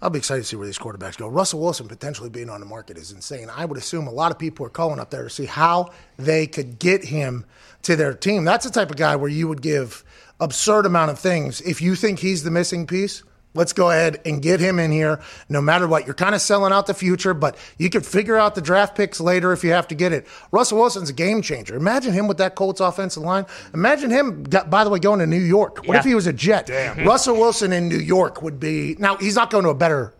I'll 0.00 0.10
be 0.10 0.18
excited 0.18 0.42
to 0.42 0.46
see 0.48 0.54
where 0.56 0.66
these 0.66 0.78
quarterbacks 0.78 1.16
go. 1.16 1.26
Russell 1.26 1.60
Wilson 1.60 1.88
potentially 1.88 2.28
being 2.30 2.48
on 2.50 2.60
the 2.60 2.66
market 2.66 2.96
is 2.96 3.10
insane. 3.10 3.50
I 3.50 3.64
would 3.64 3.76
assume 3.78 4.06
a 4.06 4.12
lot 4.12 4.30
of 4.30 4.38
people 4.38 4.64
are 4.64 4.70
calling 4.70 5.00
up 5.00 5.10
there 5.10 5.24
to 5.24 5.30
see 5.30 5.46
how 5.46 5.90
they 6.16 6.46
could 6.46 6.78
get 6.78 7.04
him 7.04 7.44
to 7.82 7.96
their 7.96 8.14
team. 8.14 8.44
That's 8.44 8.64
the 8.64 8.70
type 8.72 8.90
of 8.90 8.96
guy 8.96 9.16
where 9.16 9.30
you 9.30 9.48
would 9.48 9.62
give 9.62 10.04
absurd 10.40 10.86
amount 10.86 11.10
of 11.10 11.18
things. 11.18 11.60
If 11.62 11.80
you 11.80 11.94
think 11.94 12.18
he's 12.20 12.44
the 12.44 12.50
missing 12.50 12.86
piece, 12.86 13.22
let's 13.54 13.72
go 13.72 13.90
ahead 13.90 14.20
and 14.24 14.40
get 14.42 14.60
him 14.60 14.78
in 14.78 14.92
here 14.92 15.20
no 15.48 15.60
matter 15.60 15.88
what. 15.88 16.04
You're 16.06 16.14
kind 16.14 16.34
of 16.34 16.40
selling 16.40 16.72
out 16.72 16.86
the 16.86 16.94
future, 16.94 17.34
but 17.34 17.56
you 17.78 17.90
could 17.90 18.04
figure 18.06 18.36
out 18.36 18.54
the 18.54 18.60
draft 18.60 18.94
picks 18.94 19.20
later 19.20 19.52
if 19.52 19.64
you 19.64 19.70
have 19.70 19.88
to 19.88 19.94
get 19.94 20.12
it. 20.12 20.26
Russell 20.52 20.78
Wilson's 20.78 21.10
a 21.10 21.12
game 21.12 21.42
changer. 21.42 21.74
Imagine 21.76 22.12
him 22.12 22.28
with 22.28 22.36
that 22.38 22.54
Colts 22.54 22.80
offensive 22.80 23.22
line. 23.22 23.46
Imagine 23.74 24.10
him, 24.10 24.42
by 24.68 24.84
the 24.84 24.90
way, 24.90 24.98
going 24.98 25.18
to 25.20 25.26
New 25.26 25.36
York. 25.38 25.78
What 25.86 25.94
Yeah. 25.94 25.98
if 26.00 26.04
he 26.04 26.14
was 26.14 26.26
a 26.26 26.32
Jet? 26.32 26.66
Damn. 26.66 26.96
Mm-hmm. 26.96 27.06
Russell 27.08 27.36
Wilson 27.36 27.72
in 27.72 27.88
New 27.88 27.98
York 27.98 28.42
would 28.42 28.60
be. 28.60 28.96
Now, 28.98 29.16
he's 29.16 29.34
not 29.34 29.50
going 29.50 29.64
to 29.64 29.70
a 29.70 29.74
better 29.74 30.14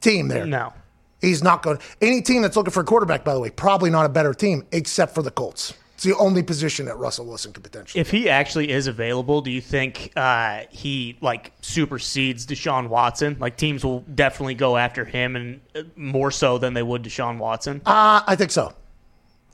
team 0.00 0.28
there. 0.28 0.46
No. 0.46 0.72
He's 1.20 1.40
not 1.40 1.62
going. 1.62 1.78
Any 2.00 2.20
team 2.20 2.42
that's 2.42 2.56
looking 2.56 2.72
for 2.72 2.80
a 2.80 2.84
quarterback, 2.84 3.22
by 3.22 3.32
the 3.34 3.38
way, 3.38 3.50
probably 3.50 3.90
not 3.90 4.06
a 4.06 4.08
better 4.08 4.34
team 4.34 4.66
except 4.72 5.14
for 5.14 5.22
the 5.22 5.30
Colts. 5.30 5.72
It's 6.04 6.16
the 6.16 6.16
only 6.20 6.42
position 6.42 6.86
that 6.86 6.96
Russell 6.98 7.26
Wilson 7.26 7.52
could 7.52 7.62
potentially. 7.62 8.00
If 8.00 8.10
he 8.10 8.28
actually 8.28 8.70
is 8.70 8.88
available, 8.88 9.40
do 9.40 9.52
you 9.52 9.60
think 9.60 10.10
uh, 10.16 10.62
he 10.68 11.16
like 11.20 11.52
supersedes 11.60 12.44
Deshaun 12.44 12.88
Watson? 12.88 13.36
Like 13.38 13.56
teams 13.56 13.84
will 13.84 14.00
definitely 14.00 14.54
go 14.54 14.76
after 14.76 15.04
him, 15.04 15.36
and 15.36 15.60
uh, 15.76 15.82
more 15.94 16.32
so 16.32 16.58
than 16.58 16.74
they 16.74 16.82
would 16.82 17.04
Deshaun 17.04 17.38
Watson. 17.38 17.82
uh, 17.86 18.20
I 18.26 18.34
think 18.34 18.50
so. 18.50 18.74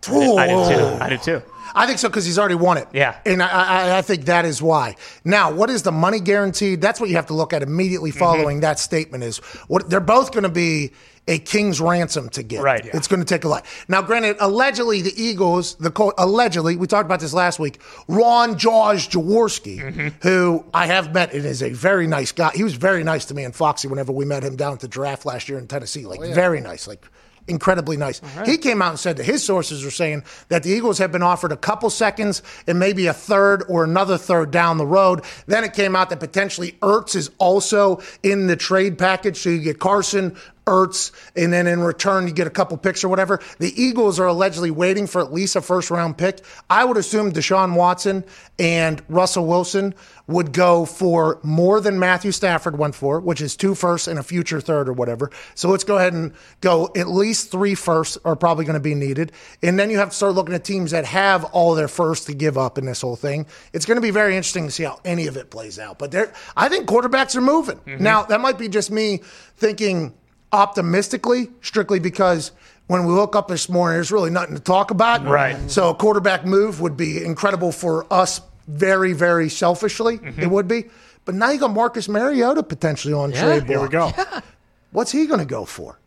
I 0.06 0.46
do 0.46 0.74
too. 0.74 0.86
I 1.02 1.08
do 1.10 1.18
too. 1.18 1.42
I 1.74 1.86
think 1.86 1.98
so 1.98 2.08
because 2.08 2.24
he's 2.24 2.38
already 2.38 2.54
won 2.54 2.78
it. 2.78 2.88
Yeah. 2.94 3.18
and 3.26 3.42
I, 3.42 3.48
I, 3.48 3.98
I 3.98 4.02
think 4.02 4.24
that 4.26 4.44
is 4.46 4.62
why. 4.62 4.94
Now, 5.24 5.52
what 5.52 5.68
is 5.70 5.82
the 5.82 5.92
money 5.92 6.20
guaranteed? 6.20 6.80
That's 6.80 6.98
what 7.00 7.10
you 7.10 7.16
have 7.16 7.26
to 7.26 7.34
look 7.34 7.52
at 7.52 7.62
immediately 7.62 8.10
Mm-hmm. 8.10 8.18
following 8.20 8.60
that 8.60 8.78
statement. 8.78 9.22
Is 9.24 9.38
what 9.66 9.90
they're 9.90 10.00
both 10.00 10.32
going 10.32 10.44
to 10.44 10.48
be 10.48 10.92
a 11.28 11.38
king's 11.38 11.80
ransom 11.80 12.28
to 12.30 12.42
get. 12.42 12.62
Right, 12.62 12.84
yeah. 12.84 12.96
It's 12.96 13.06
going 13.06 13.20
to 13.20 13.26
take 13.26 13.44
a 13.44 13.48
lot. 13.48 13.64
Now, 13.86 14.02
granted, 14.02 14.36
allegedly 14.40 15.02
the 15.02 15.12
Eagles, 15.22 15.76
the 15.76 15.90
Col- 15.90 16.14
allegedly 16.18 16.74
we 16.76 16.86
talked 16.88 17.06
about 17.06 17.20
this 17.20 17.32
last 17.34 17.60
week. 17.60 17.80
Ron 18.08 18.58
Jaws 18.58 19.06
Jaworski, 19.06 19.78
Mm-hmm. 19.78 20.08
who 20.28 20.64
I 20.74 20.86
have 20.86 21.12
met, 21.14 21.32
and 21.32 21.44
is 21.44 21.62
a 21.62 21.70
very 21.70 22.06
nice 22.06 22.32
guy. 22.32 22.50
He 22.54 22.64
was 22.64 22.74
very 22.74 23.04
nice 23.04 23.26
to 23.26 23.34
me 23.34 23.44
and 23.44 23.54
Foxy 23.54 23.86
whenever 23.86 24.10
we 24.10 24.24
met 24.24 24.42
him 24.42 24.56
down 24.56 24.72
at 24.72 24.80
the 24.80 24.88
draft 24.88 25.24
last 25.26 25.48
year 25.48 25.58
in 25.58 25.66
Tennessee. 25.68 26.04
Like 26.06 26.20
very 26.34 26.60
nice. 26.60 26.88
Like 26.88 27.04
incredibly 27.46 27.96
nice. 27.96 28.20
He 28.44 28.58
came 28.58 28.82
out 28.82 28.90
and 28.90 28.98
said 28.98 29.16
that 29.16 29.24
his 29.24 29.42
sources 29.42 29.82
are 29.84 29.90
saying 29.90 30.22
that 30.48 30.62
the 30.64 30.70
Eagles 30.70 30.98
have 30.98 31.10
been 31.10 31.22
offered 31.22 31.50
a 31.50 31.56
couple 31.56 31.88
seconds 31.88 32.42
and 32.66 32.78
maybe 32.78 33.06
a 33.06 33.14
third 33.14 33.64
or 33.70 33.84
another 33.84 34.18
third 34.18 34.50
down 34.50 34.76
the 34.76 34.86
road. 34.86 35.24
Then 35.46 35.64
it 35.64 35.72
came 35.72 35.96
out 35.96 36.10
that 36.10 36.20
potentially 36.20 36.72
Ertz 36.82 37.16
is 37.16 37.30
also 37.38 38.02
in 38.22 38.48
the 38.48 38.56
trade 38.56 38.98
package. 38.98 39.38
So 39.38 39.48
you 39.48 39.60
get 39.60 39.78
Carson, 39.78 40.36
Ertz, 40.68 41.12
and 41.34 41.52
then 41.52 41.66
in 41.66 41.80
return 41.80 42.28
you 42.28 42.32
get 42.34 42.46
a 42.46 42.50
couple 42.50 42.76
picks 42.76 43.02
or 43.02 43.08
whatever. 43.08 43.40
The 43.58 43.72
Eagles 43.80 44.20
are 44.20 44.26
allegedly 44.26 44.70
waiting 44.70 45.06
for 45.06 45.22
at 45.22 45.32
least 45.32 45.56
a 45.56 45.62
first 45.62 45.90
round 45.90 46.18
pick. 46.18 46.40
I 46.68 46.84
would 46.84 46.98
assume 46.98 47.32
Deshaun 47.32 47.74
Watson 47.74 48.24
and 48.58 49.02
Russell 49.08 49.46
Wilson 49.46 49.94
would 50.26 50.52
go 50.52 50.84
for 50.84 51.40
more 51.42 51.80
than 51.80 51.98
Matthew 51.98 52.32
Stafford 52.32 52.78
went 52.78 52.94
for, 52.94 53.18
which 53.18 53.40
is 53.40 53.56
two 53.56 53.74
firsts 53.74 54.06
and 54.06 54.18
a 54.18 54.22
future 54.22 54.60
third 54.60 54.88
or 54.88 54.92
whatever. 54.92 55.30
So 55.54 55.70
let's 55.70 55.84
go 55.84 55.96
ahead 55.96 56.12
and 56.12 56.34
go 56.60 56.92
at 56.94 57.08
least 57.08 57.50
three 57.50 57.74
firsts 57.74 58.18
are 58.26 58.36
probably 58.36 58.66
going 58.66 58.74
to 58.74 58.80
be 58.80 58.94
needed. 58.94 59.32
And 59.62 59.78
then 59.78 59.90
you 59.90 59.96
have 59.98 60.10
to 60.10 60.14
start 60.14 60.34
looking 60.34 60.54
at 60.54 60.64
teams 60.64 60.90
that 60.90 61.06
have 61.06 61.44
all 61.46 61.74
their 61.74 61.88
firsts 61.88 62.26
to 62.26 62.34
give 62.34 62.58
up 62.58 62.76
in 62.76 62.84
this 62.84 63.00
whole 63.00 63.16
thing. 63.16 63.46
It's 63.72 63.86
going 63.86 63.96
to 63.96 64.02
be 64.02 64.10
very 64.10 64.36
interesting 64.36 64.66
to 64.66 64.70
see 64.70 64.84
how 64.84 65.00
any 65.04 65.26
of 65.28 65.38
it 65.38 65.50
plays 65.50 65.78
out. 65.78 65.98
But 65.98 66.10
there, 66.10 66.32
I 66.54 66.68
think 66.68 66.86
quarterbacks 66.86 67.34
are 67.34 67.40
moving. 67.40 67.78
Mm-hmm. 67.78 68.02
Now, 68.02 68.24
that 68.24 68.40
might 68.40 68.58
be 68.58 68.68
just 68.68 68.90
me 68.90 69.22
thinking 69.56 70.14
optimistically, 70.52 71.50
strictly 71.62 71.98
because 72.00 72.52
when 72.86 73.06
we 73.06 73.12
woke 73.14 73.36
up 73.36 73.48
this 73.48 73.68
morning, 73.68 73.96
there's 73.96 74.12
really 74.12 74.30
nothing 74.30 74.54
to 74.54 74.60
talk 74.62 74.90
about. 74.90 75.24
Right. 75.24 75.70
So 75.70 75.90
a 75.90 75.94
quarterback 75.94 76.44
move 76.44 76.80
would 76.80 76.96
be 76.96 77.22
incredible 77.24 77.72
for 77.72 78.10
us 78.12 78.40
very, 78.66 79.12
very 79.12 79.48
selfishly. 79.48 80.18
Mm-hmm. 80.18 80.40
It 80.42 80.50
would 80.50 80.68
be. 80.68 80.84
But 81.24 81.34
now 81.34 81.50
you 81.50 81.58
got 81.58 81.72
Marcus 81.72 82.08
Mariota 82.08 82.62
potentially 82.62 83.12
on 83.12 83.32
trade 83.32 83.64
Here 83.64 83.80
we 83.80 83.88
block. 83.88 84.16
go. 84.16 84.40
What's 84.92 85.12
he 85.12 85.26
going 85.26 85.40
to 85.40 85.46
go 85.46 85.66
for? 85.66 85.98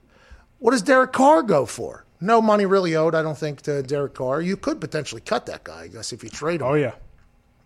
What 0.59 0.71
does 0.71 0.81
Derek 0.81 1.11
Carr 1.13 1.43
go 1.43 1.65
for? 1.67 2.05
No 2.19 2.41
money 2.41 2.65
really 2.65 2.95
owed, 2.95 3.13
I 3.15 3.21
don't 3.21 3.37
think, 3.37 3.61
to 3.63 3.83
Derek 3.83 4.13
Carr. 4.15 4.41
You 4.41 4.57
could 4.57 4.79
potentially 4.81 5.21
cut 5.21 5.45
that 5.47 5.63
guy, 5.63 5.81
I 5.83 5.87
guess, 5.87 6.11
if 6.13 6.23
you 6.23 6.29
trade 6.29 6.61
him. 6.61 6.67
Oh 6.67 6.73
yeah. 6.75 6.93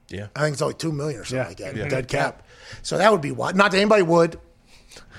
Yeah. 0.09 0.27
I 0.35 0.41
think 0.41 0.53
it's 0.53 0.61
only 0.61 0.75
two 0.75 0.91
million 0.91 1.19
or 1.21 1.25
something 1.25 1.37
Yeah. 1.43 1.47
like 1.47 1.57
that, 1.57 1.75
Yeah. 1.75 1.87
dead 1.87 2.07
cap. 2.07 2.43
So 2.83 2.97
that 2.97 3.11
would 3.11 3.21
be 3.21 3.31
what. 3.31 3.55
Not 3.55 3.71
that 3.71 3.77
anybody 3.77 4.03
would. 4.03 4.39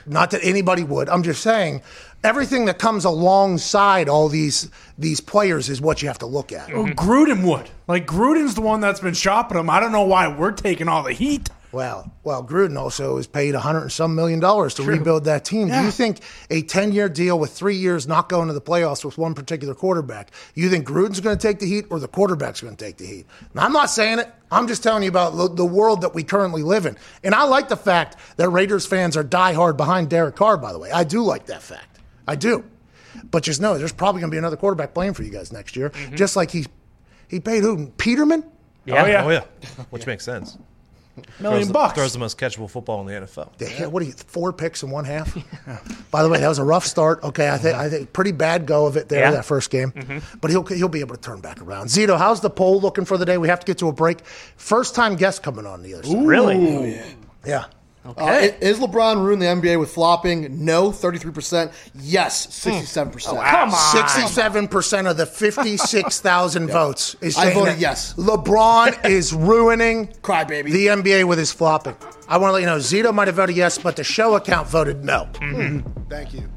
Not 0.07 0.31
that 0.31 0.40
anybody 0.42 0.85
would. 0.85 1.09
I'm 1.09 1.23
just 1.23 1.42
saying, 1.42 1.83
everything 2.23 2.66
that 2.66 2.79
comes 2.79 3.05
alongside 3.05 4.09
all 4.09 4.29
these 4.29 4.71
these 4.99 5.21
players 5.21 5.69
is 5.69 5.81
what 5.81 6.03
you 6.03 6.09
have 6.09 6.19
to 6.19 6.27
look 6.27 6.53
at. 6.53 6.73
Well, 6.73 6.87
Gruden 6.87 7.47
would. 7.49 7.69
Like 7.88 8.07
Gruden's 8.07 8.55
the 8.55 8.61
one 8.61 8.81
that's 8.81 9.01
been 9.01 9.14
shopping 9.14 9.57
them. 9.57 9.71
I 9.71 9.81
don't 9.81 9.92
know 9.92 10.05
why 10.05 10.29
we're 10.29 10.53
taking 10.53 10.88
all 10.88 11.03
the 11.03 11.12
heat. 11.12 11.51
Well, 11.73 12.13
well, 12.25 12.43
Gruden 12.45 12.79
also 12.79 13.17
is 13.19 13.27
paid 13.27 13.55
a 13.55 13.61
hundred 13.61 13.83
and 13.83 13.93
some 13.93 14.15
million 14.15 14.41
dollars 14.41 14.75
to 14.75 14.83
rebuild 14.83 15.25
that 15.25 15.45
team. 15.45 15.69
Do 15.69 15.75
you 15.83 15.91
think 15.91 16.21
a 16.49 16.63
ten 16.63 16.93
year 16.93 17.09
deal 17.09 17.39
with 17.39 17.51
three 17.53 17.75
years 17.77 18.07
not 18.07 18.29
going 18.29 18.49
to 18.49 18.55
the 18.55 18.61
playoffs 18.61 19.05
with 19.05 19.19
one 19.19 19.35
particular 19.35 19.75
quarterback? 19.75 20.31
You 20.55 20.71
think 20.71 20.87
Gruden's 20.87 21.21
going 21.21 21.37
to 21.37 21.43
take 21.43 21.59
the 21.59 21.67
heat 21.67 21.87
or 21.91 21.99
the 22.01 22.09
quarterback's 22.09 22.61
going 22.61 22.77
to 22.77 22.85
take 22.85 22.97
the 22.97 23.07
heat? 23.07 23.27
Now, 23.53 23.65
I'm 23.65 23.73
not 23.73 23.91
saying 23.91 24.21
it. 24.21 24.33
I'm 24.51 24.69
just 24.69 24.83
telling 24.83 25.03
you 25.03 25.09
about 25.09 25.37
the- 25.37 25.49
the 25.55 25.65
world 25.67 26.03
that 26.03 26.15
we 26.15 26.23
currently 26.23 26.63
live 26.63 26.87
in. 26.87 26.97
And 27.25 27.35
I 27.35 27.45
like 27.45 27.69
the 27.69 27.77
fact 27.77 28.17
that 28.37 28.49
Raiders 28.49 28.87
fans 28.87 29.17
are 29.17 29.25
diehard 29.25 29.77
behind 29.77 30.09
Derek 30.09 30.37
Carr. 30.37 30.57
By 30.57 30.73
the 30.73 30.79
way, 30.79 30.91
I 30.93 31.05
do 31.05 31.23
like 31.23 31.47
that 31.47 31.63
fact. 31.63 31.99
I 32.29 32.37
do. 32.37 32.65
But 33.31 33.43
just 33.43 33.61
know 33.61 33.77
there's 33.77 33.93
probably 33.93 34.21
going 34.21 34.31
to 34.31 34.35
be 34.35 34.39
another 34.39 34.57
quarterback 34.57 34.95
playing 34.95 35.15
for 35.15 35.25
you 35.25 35.31
guys 35.31 35.53
next 35.53 35.75
year. 35.75 35.91
Mm-hmm. 35.91 36.15
Just 36.17 36.37
like 36.37 36.51
he 36.51 36.67
he 37.29 37.41
paid 37.41 37.63
who 37.63 37.89
Peterman. 37.99 38.45
Yeah. 38.85 39.03
Oh, 39.03 39.07
yeah. 39.07 39.25
Oh 39.25 39.31
yeah. 39.31 39.45
Which 39.91 40.07
makes 40.07 40.25
sense. 40.25 40.57
Million 41.41 41.63
throws, 41.65 41.73
bucks. 41.73 41.95
throws 41.95 42.13
the 42.13 42.19
most 42.19 42.39
catchable 42.39 42.69
football 42.71 43.01
in 43.01 43.07
the 43.07 43.27
NFL. 43.27 43.57
They 43.59 43.69
had, 43.69 43.89
what 43.89 44.03
are 44.03 44.07
you, 44.07 44.13
four 44.13 44.53
picks 44.53 44.83
in 44.83 44.91
one 44.91 45.05
half? 45.05 45.35
By 46.11 46.23
the 46.23 46.29
way, 46.29 46.41
that 46.41 46.49
was 46.49 46.59
a 46.59 46.65
rough 46.65 46.87
start. 46.87 47.23
Okay, 47.23 47.49
I 47.49 47.59
think 47.59 47.77
I 47.77 47.89
think 47.89 48.13
pretty 48.13 48.33
bad 48.33 48.67
go 48.67 48.87
of 48.87 48.97
it 48.97 49.09
there 49.09 49.21
Yeah. 49.21 49.31
that 49.33 49.45
first 49.45 49.71
game, 49.71 49.93
mm-hmm. 49.93 50.39
but 50.41 50.51
he'll 50.51 50.65
he'll 50.65 50.89
be 50.89 51.01
able 51.01 51.15
to 51.15 51.21
turn 51.21 51.41
back 51.41 51.61
around. 51.63 51.87
Zito, 51.87 52.19
how's 52.19 52.41
the 52.41 52.51
poll 52.51 52.81
looking 52.81 53.05
for 53.05 53.17
the 53.17 53.25
day? 53.25 53.39
We 53.39 53.49
have 53.49 53.61
to 53.61 53.67
get 53.67 53.79
to 53.79 53.89
a 53.89 53.93
break. 53.93 54.25
First 54.57 54.95
time 54.95 55.17
guest 55.17 55.43
coming 55.43 55.67
on 55.67 55.83
the 55.83 55.95
other 55.95 56.05
side. 56.05 56.27
Really? 56.27 57.01
Yeah. 57.45 57.67
Uh, 58.16 58.49
is 58.61 58.79
LeBron 58.79 59.25
ruined 59.25 59.40
the 59.42 59.47
NBA 59.47 59.79
with 59.79 59.90
flopping? 59.90 60.64
No, 60.64 60.90
33%. 60.90 61.73
Yes, 61.95 62.47
67%. 62.47 63.25
Come 63.25 63.71
on. 63.71 63.75
Sixty-seven 63.75 64.69
percent 64.69 65.07
of 65.07 65.16
the 65.16 65.27
fifty-six 65.27 66.21
thousand 66.21 66.69
votes 66.71 67.16
is 67.21 67.37
I 67.37 67.53
voted 67.53 67.75
that 67.75 67.79
yes. 67.81 68.14
LeBron 68.14 69.05
is 69.09 69.33
ruining 69.33 70.09
Crybaby. 70.23 70.71
the 70.73 70.87
NBA 70.88 71.25
with 71.25 71.38
his 71.38 71.53
flopping. 71.53 71.97
I 72.29 72.38
want 72.38 72.51
to 72.51 72.55
let 72.55 72.61
you 72.61 72.66
know 72.66 72.79
Zito 72.79 73.14
might 73.14 73.29
have 73.29 73.37
voted 73.37 73.57
yes, 73.57 73.79
but 73.79 73.97
the 73.97 74.05
show 74.05 74.35
account 74.37 74.69
voted 74.69 75.05
no. 75.05 75.29
Thank 76.09 76.35
you. 76.35 76.49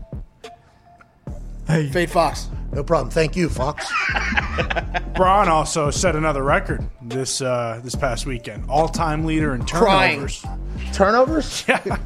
Fade 1.69 2.09
Fox. 2.09 2.49
No 2.71 2.83
problem. 2.83 3.09
Thank 3.11 3.35
you, 3.35 3.49
Fox. 3.49 3.91
Bron 5.15 5.49
also 5.49 5.89
set 5.91 6.15
another 6.15 6.43
record 6.43 6.87
this 7.01 7.41
uh, 7.41 7.79
this 7.83 7.95
past 7.95 8.25
weekend. 8.25 8.65
All 8.69 8.87
time 8.87 9.25
leader 9.25 9.53
in 9.55 9.65
Crying. 9.65 10.27
turnovers. 10.27 10.45
turnovers? 10.93 11.65
Yeah. 11.85 11.97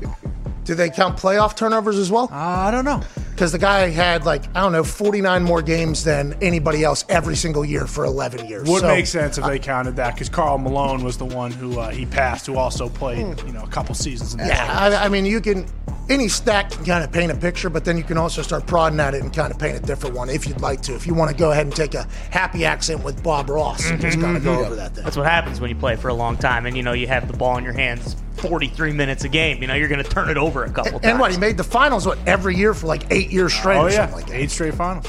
Do 0.63 0.75
they 0.75 0.89
count 0.89 1.17
playoff 1.17 1.55
turnovers 1.55 1.97
as 1.97 2.09
well? 2.09 2.29
Uh, 2.31 2.35
I 2.35 2.71
don't 2.71 2.85
know. 2.85 3.01
Because 3.31 3.51
the 3.51 3.57
guy 3.57 3.89
had 3.89 4.25
like 4.25 4.43
I 4.55 4.61
don't 4.61 4.71
know, 4.71 4.83
forty-nine 4.83 5.43
more 5.43 5.61
games 5.61 6.03
than 6.03 6.37
anybody 6.41 6.83
else 6.83 7.03
every 7.09 7.35
single 7.35 7.65
year 7.65 7.87
for 7.87 8.05
eleven 8.05 8.47
years. 8.47 8.69
Would 8.69 8.81
So, 8.81 8.87
make 8.87 9.07
sense 9.07 9.37
if 9.37 9.45
they 9.45 9.59
counted 9.59 9.95
that 9.97 10.13
because 10.13 10.29
Karl 10.29 10.57
Malone 10.57 11.03
was 11.03 11.17
the 11.17 11.25
one 11.25 11.51
who 11.51 11.79
uh, 11.79 11.89
he 11.89 12.05
passed, 12.05 12.45
who 12.45 12.57
also 12.57 12.89
played 12.89 13.39
hmm. 13.39 13.47
you 13.47 13.53
know 13.53 13.63
a 13.63 13.69
couple 13.69 13.95
seasons 13.95 14.33
in 14.33 14.39
the 14.39 14.47
Yeah, 14.47 14.67
I, 14.69 15.05
I 15.05 15.09
mean, 15.09 15.25
you 15.25 15.41
can 15.41 15.67
any 16.09 16.27
stack 16.27 16.71
can 16.71 16.85
kind 16.85 17.03
of 17.03 17.11
paint 17.11 17.31
a 17.31 17.35
picture, 17.35 17.69
but 17.69 17.85
then 17.85 17.97
you 17.97 18.03
can 18.03 18.17
also 18.17 18.41
start 18.41 18.67
prodding 18.67 18.99
at 18.99 19.13
it 19.13 19.21
and 19.21 19.33
kind 19.33 19.51
of 19.51 19.59
paint 19.59 19.77
a 19.77 19.81
different 19.81 20.15
one 20.15 20.29
if 20.29 20.47
you'd 20.47 20.61
like 20.61 20.81
to. 20.81 20.95
If 20.95 21.07
you 21.07 21.13
want 21.13 21.31
to 21.31 21.37
go 21.37 21.51
ahead 21.51 21.65
and 21.65 21.75
take 21.75 21.93
a 21.93 22.07
happy 22.29 22.65
accent 22.65 23.03
with 23.03 23.23
Bob 23.23 23.49
Ross 23.49 23.89
and 23.89 24.01
just 24.01 24.19
kind 24.19 24.35
of 24.35 24.43
go 24.43 24.51
mm-hmm. 24.51 24.65
over 24.65 24.75
that 24.75 24.95
thing. 24.95 25.03
That's 25.03 25.17
what 25.17 25.25
happens 25.25 25.59
when 25.59 25.69
you 25.69 25.75
play 25.75 25.95
for 25.95 26.09
a 26.09 26.13
long 26.13 26.37
time 26.37 26.65
and 26.65 26.75
you 26.75 26.83
know 26.83 26.93
you 26.93 27.07
have 27.07 27.27
the 27.27 27.37
ball 27.37 27.57
in 27.57 27.63
your 27.63 27.73
hands 27.73 28.15
43 28.37 28.91
minutes 28.93 29.23
a 29.23 29.29
game. 29.29 29.61
You 29.61 29.67
know 29.67 29.75
you're 29.75 29.87
going 29.87 30.03
to 30.03 30.09
turn 30.09 30.29
it 30.29 30.37
over 30.37 30.63
a 30.63 30.69
couple 30.71 30.93
times. 30.93 31.05
And 31.05 31.19
what 31.19 31.31
he 31.31 31.37
made 31.37 31.57
the 31.57 31.63
finals 31.63 32.05
what 32.05 32.17
every 32.27 32.55
year 32.55 32.73
for 32.73 32.87
like 32.87 33.03
eight 33.11 33.29
years 33.31 33.53
straight. 33.53 33.77
Oh 33.77 33.83
or 33.85 33.89
yeah, 33.91 34.11
like 34.13 34.27
that. 34.27 34.35
eight 34.35 34.51
straight 34.51 34.73
finals. 34.73 35.05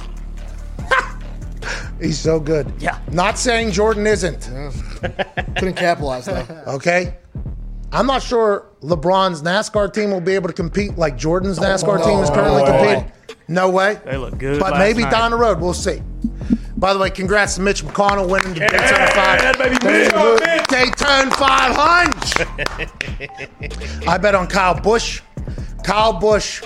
He's 2.00 2.18
so 2.18 2.38
good. 2.40 2.72
Yeah. 2.78 2.98
Not 3.10 3.38
saying 3.38 3.70
Jordan 3.72 4.06
isn't. 4.06 4.42
Couldn't 5.56 5.74
capitalize, 5.76 6.26
though. 6.26 6.62
Okay. 6.74 7.16
I'm 7.92 8.06
not 8.06 8.22
sure 8.24 8.66
LeBron's 8.82 9.40
NASCAR 9.42 9.92
team 9.92 10.10
will 10.10 10.20
be 10.20 10.32
able 10.34 10.48
to 10.48 10.52
compete 10.54 10.98
like 10.98 11.16
Jordan's 11.16 11.60
NASCAR 11.60 12.04
team 12.04 12.18
is 12.18 12.28
currently 12.28 12.62
no 12.64 12.66
competing. 12.66 13.12
No 13.46 13.70
way. 13.70 14.00
They 14.04 14.16
look 14.16 14.36
good 14.36 14.58
But 14.58 14.78
maybe 14.78 15.02
night. 15.02 15.12
down 15.12 15.30
the 15.30 15.36
road, 15.36 15.60
we'll 15.60 15.74
see. 15.74 16.02
By 16.76 16.92
the 16.92 16.98
way, 16.98 17.08
congrats 17.10 17.54
to 17.54 17.60
Mitch 17.62 17.84
McConnell 17.84 18.28
winning 18.28 18.54
the 18.54 18.60
Daytona 18.60 19.08
5. 19.12 19.58
baby, 19.58 19.76
Mitch. 19.84 20.12
Mitch. 20.40 20.66
Daytona 20.68 21.30
500. 21.30 24.08
I 24.08 24.18
bet 24.18 24.34
on 24.34 24.48
Kyle 24.48 24.74
Busch. 24.80 25.20
Kyle 25.84 26.14
Busch 26.14 26.62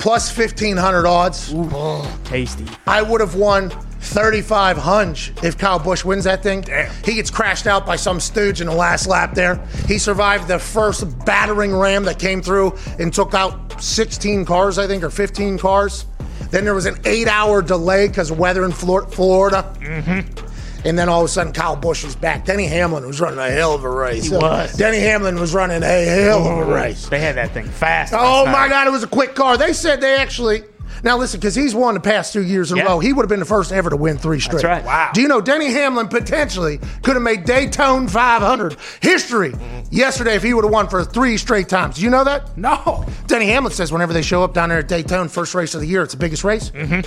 plus 0.00 0.36
1,500 0.36 1.06
odds. 1.06 1.52
Ooh, 1.52 2.02
tasty. 2.24 2.66
I 2.86 3.02
would 3.02 3.20
have 3.20 3.36
won 3.36 3.70
35 4.00 4.78
hunch 4.78 5.30
if 5.44 5.56
Kyle 5.56 5.78
Busch 5.78 6.04
wins 6.04 6.24
that 6.24 6.42
thing. 6.42 6.62
Damn. 6.62 6.90
He 7.04 7.14
gets 7.14 7.30
crashed 7.30 7.68
out 7.68 7.86
by 7.86 7.94
some 7.94 8.18
stooge 8.18 8.60
in 8.60 8.66
the 8.66 8.74
last 8.74 9.06
lap 9.06 9.34
there. 9.34 9.64
He 9.86 9.96
survived 9.98 10.48
the 10.48 10.58
first 10.58 11.04
battering 11.24 11.72
ram 11.74 12.02
that 12.04 12.18
came 12.18 12.42
through 12.42 12.76
and 12.98 13.14
took 13.14 13.32
out 13.32 13.80
16 13.80 14.44
cars, 14.44 14.76
I 14.78 14.88
think, 14.88 15.04
or 15.04 15.10
15 15.10 15.56
cars. 15.58 16.06
Then 16.52 16.64
there 16.64 16.74
was 16.74 16.86
an 16.86 16.98
eight 17.06 17.28
hour 17.28 17.62
delay 17.62 18.06
because 18.06 18.30
of 18.30 18.38
weather 18.38 18.64
in 18.64 18.72
Flor- 18.72 19.06
Florida. 19.08 19.74
Mm-hmm. 19.80 20.86
And 20.86 20.98
then 20.98 21.08
all 21.08 21.20
of 21.20 21.24
a 21.26 21.28
sudden, 21.28 21.52
Kyle 21.52 21.76
Busch 21.76 22.04
was 22.04 22.14
back. 22.14 22.44
Denny 22.44 22.66
Hamlin 22.66 23.06
was 23.06 23.20
running 23.20 23.38
a 23.38 23.50
hell 23.50 23.74
of 23.74 23.84
a 23.84 23.90
race. 23.90 24.24
He 24.24 24.36
was. 24.36 24.74
Denny 24.74 24.98
Hamlin 24.98 25.38
was 25.40 25.54
running 25.54 25.82
a 25.82 26.04
hell 26.04 26.46
of 26.46 26.68
a 26.68 26.72
race. 26.72 27.08
They 27.08 27.20
had 27.20 27.36
that 27.36 27.52
thing 27.52 27.68
fast. 27.68 28.12
Oh 28.14 28.44
my 28.46 28.52
night. 28.52 28.70
God, 28.70 28.86
it 28.88 28.90
was 28.90 29.02
a 29.02 29.08
quick 29.08 29.34
car. 29.34 29.56
They 29.56 29.72
said 29.72 30.00
they 30.00 30.16
actually. 30.16 30.62
Now 31.02 31.16
listen, 31.18 31.40
because 31.40 31.54
he's 31.54 31.74
won 31.74 31.94
the 31.94 32.00
past 32.00 32.32
two 32.32 32.42
years 32.42 32.70
in 32.70 32.78
Yeah. 32.78 32.84
a 32.84 32.88
row. 32.90 32.98
He 33.00 33.12
would 33.12 33.22
have 33.22 33.28
been 33.28 33.40
the 33.40 33.44
first 33.46 33.72
ever 33.72 33.90
to 33.90 33.96
win 33.96 34.18
three 34.18 34.40
straight. 34.40 34.64
right. 34.64 34.84
Wow. 34.84 35.10
Do 35.12 35.20
you 35.20 35.28
know 35.28 35.40
Denny 35.40 35.72
Hamlin 35.72 36.08
potentially 36.08 36.78
could 37.02 37.14
have 37.14 37.22
made 37.22 37.44
Daytona 37.44 38.08
500 38.08 38.76
history 39.00 39.54
yesterday 39.90 40.34
if 40.36 40.42
he 40.42 40.54
would 40.54 40.64
have 40.64 40.72
won 40.72 40.88
for 40.88 41.04
three 41.04 41.36
straight 41.38 41.68
times? 41.68 41.96
Do 41.96 42.02
you 42.02 42.10
know 42.10 42.24
that? 42.24 42.56
No. 42.56 43.04
Denny 43.26 43.46
Hamlin 43.46 43.72
says 43.72 43.90
whenever 43.92 44.12
they 44.12 44.22
show 44.22 44.44
up 44.44 44.54
down 44.54 44.68
there 44.68 44.78
at 44.78 44.88
Daytona, 44.88 45.28
first 45.28 45.54
race 45.54 45.74
of 45.74 45.80
the 45.80 45.86
year, 45.86 46.02
it's 46.02 46.12
the 46.14 46.18
biggest 46.20 46.44
race. 46.44 46.70
Mm-hmm. 46.70 47.00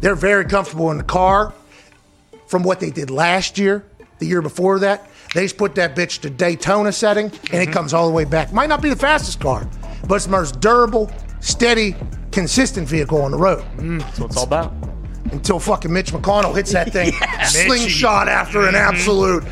They're 0.00 0.14
very 0.14 0.44
comfortable 0.44 0.90
in 0.90 0.98
the 0.98 1.04
car. 1.04 1.52
From 2.46 2.62
what 2.62 2.80
they 2.80 2.90
did 2.90 3.10
last 3.10 3.58
year, 3.58 3.84
the 4.20 4.26
year 4.26 4.40
before 4.40 4.78
that, 4.78 5.06
they 5.34 5.42
just 5.44 5.58
put 5.58 5.74
that 5.74 5.94
bitch 5.94 6.20
to 6.22 6.30
Daytona 6.30 6.92
setting, 6.92 7.26
and 7.26 7.32
Mm-hmm. 7.34 7.56
it 7.56 7.72
comes 7.72 7.92
all 7.92 8.06
the 8.08 8.14
way 8.14 8.24
back. 8.24 8.52
Might 8.52 8.68
not 8.70 8.80
be 8.80 8.88
the 8.88 8.96
fastest 8.96 9.38
car, 9.40 9.68
but 10.06 10.14
it's 10.14 10.24
the 10.24 10.30
most 10.30 10.58
durable, 10.60 11.12
steady, 11.40 11.94
consistent 12.38 12.88
vehicle 12.88 13.20
on 13.20 13.32
the 13.32 13.36
road. 13.36 13.64
Mm, 13.78 13.98
that's 13.98 14.20
what 14.20 14.26
it's 14.26 14.36
all 14.36 14.44
about. 14.44 14.72
Until 15.32 15.58
fucking 15.58 15.92
Mitch 15.92 16.12
McConnell 16.12 16.54
hits 16.54 16.70
that 16.70 16.92
thing 16.92 17.12
slingshot 17.44 18.28
after 18.28 18.60
an 18.60 18.74
mm-hmm. 18.74 18.76
absolute 18.76 19.42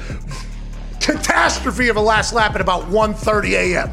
catastrophe 1.01 1.89
of 1.89 1.97
a 1.97 2.01
last 2.01 2.33
lap 2.33 2.55
at 2.55 2.61
about 2.61 2.85
1.30 2.85 3.51
a.m. 3.51 3.91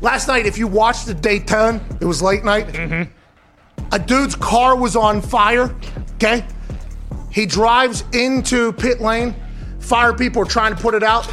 Last 0.00 0.28
night, 0.28 0.46
if 0.46 0.56
you 0.56 0.66
watched 0.66 1.04
the 1.04 1.12
Daytona, 1.12 1.78
it 2.00 2.06
was 2.06 2.22
late 2.22 2.42
night. 2.42 2.68
Mm-hmm. 2.68 3.12
A 3.92 3.98
dude's 3.98 4.34
car 4.34 4.76
was 4.76 4.96
on 4.96 5.20
fire. 5.20 5.74
Okay, 6.14 6.46
he 7.30 7.44
drives 7.44 8.04
into 8.14 8.72
pit 8.72 9.02
lane. 9.02 9.34
Fire 9.78 10.14
people 10.14 10.40
are 10.40 10.46
trying 10.46 10.74
to 10.74 10.80
put 10.80 10.94
it 10.94 11.02
out. 11.02 11.30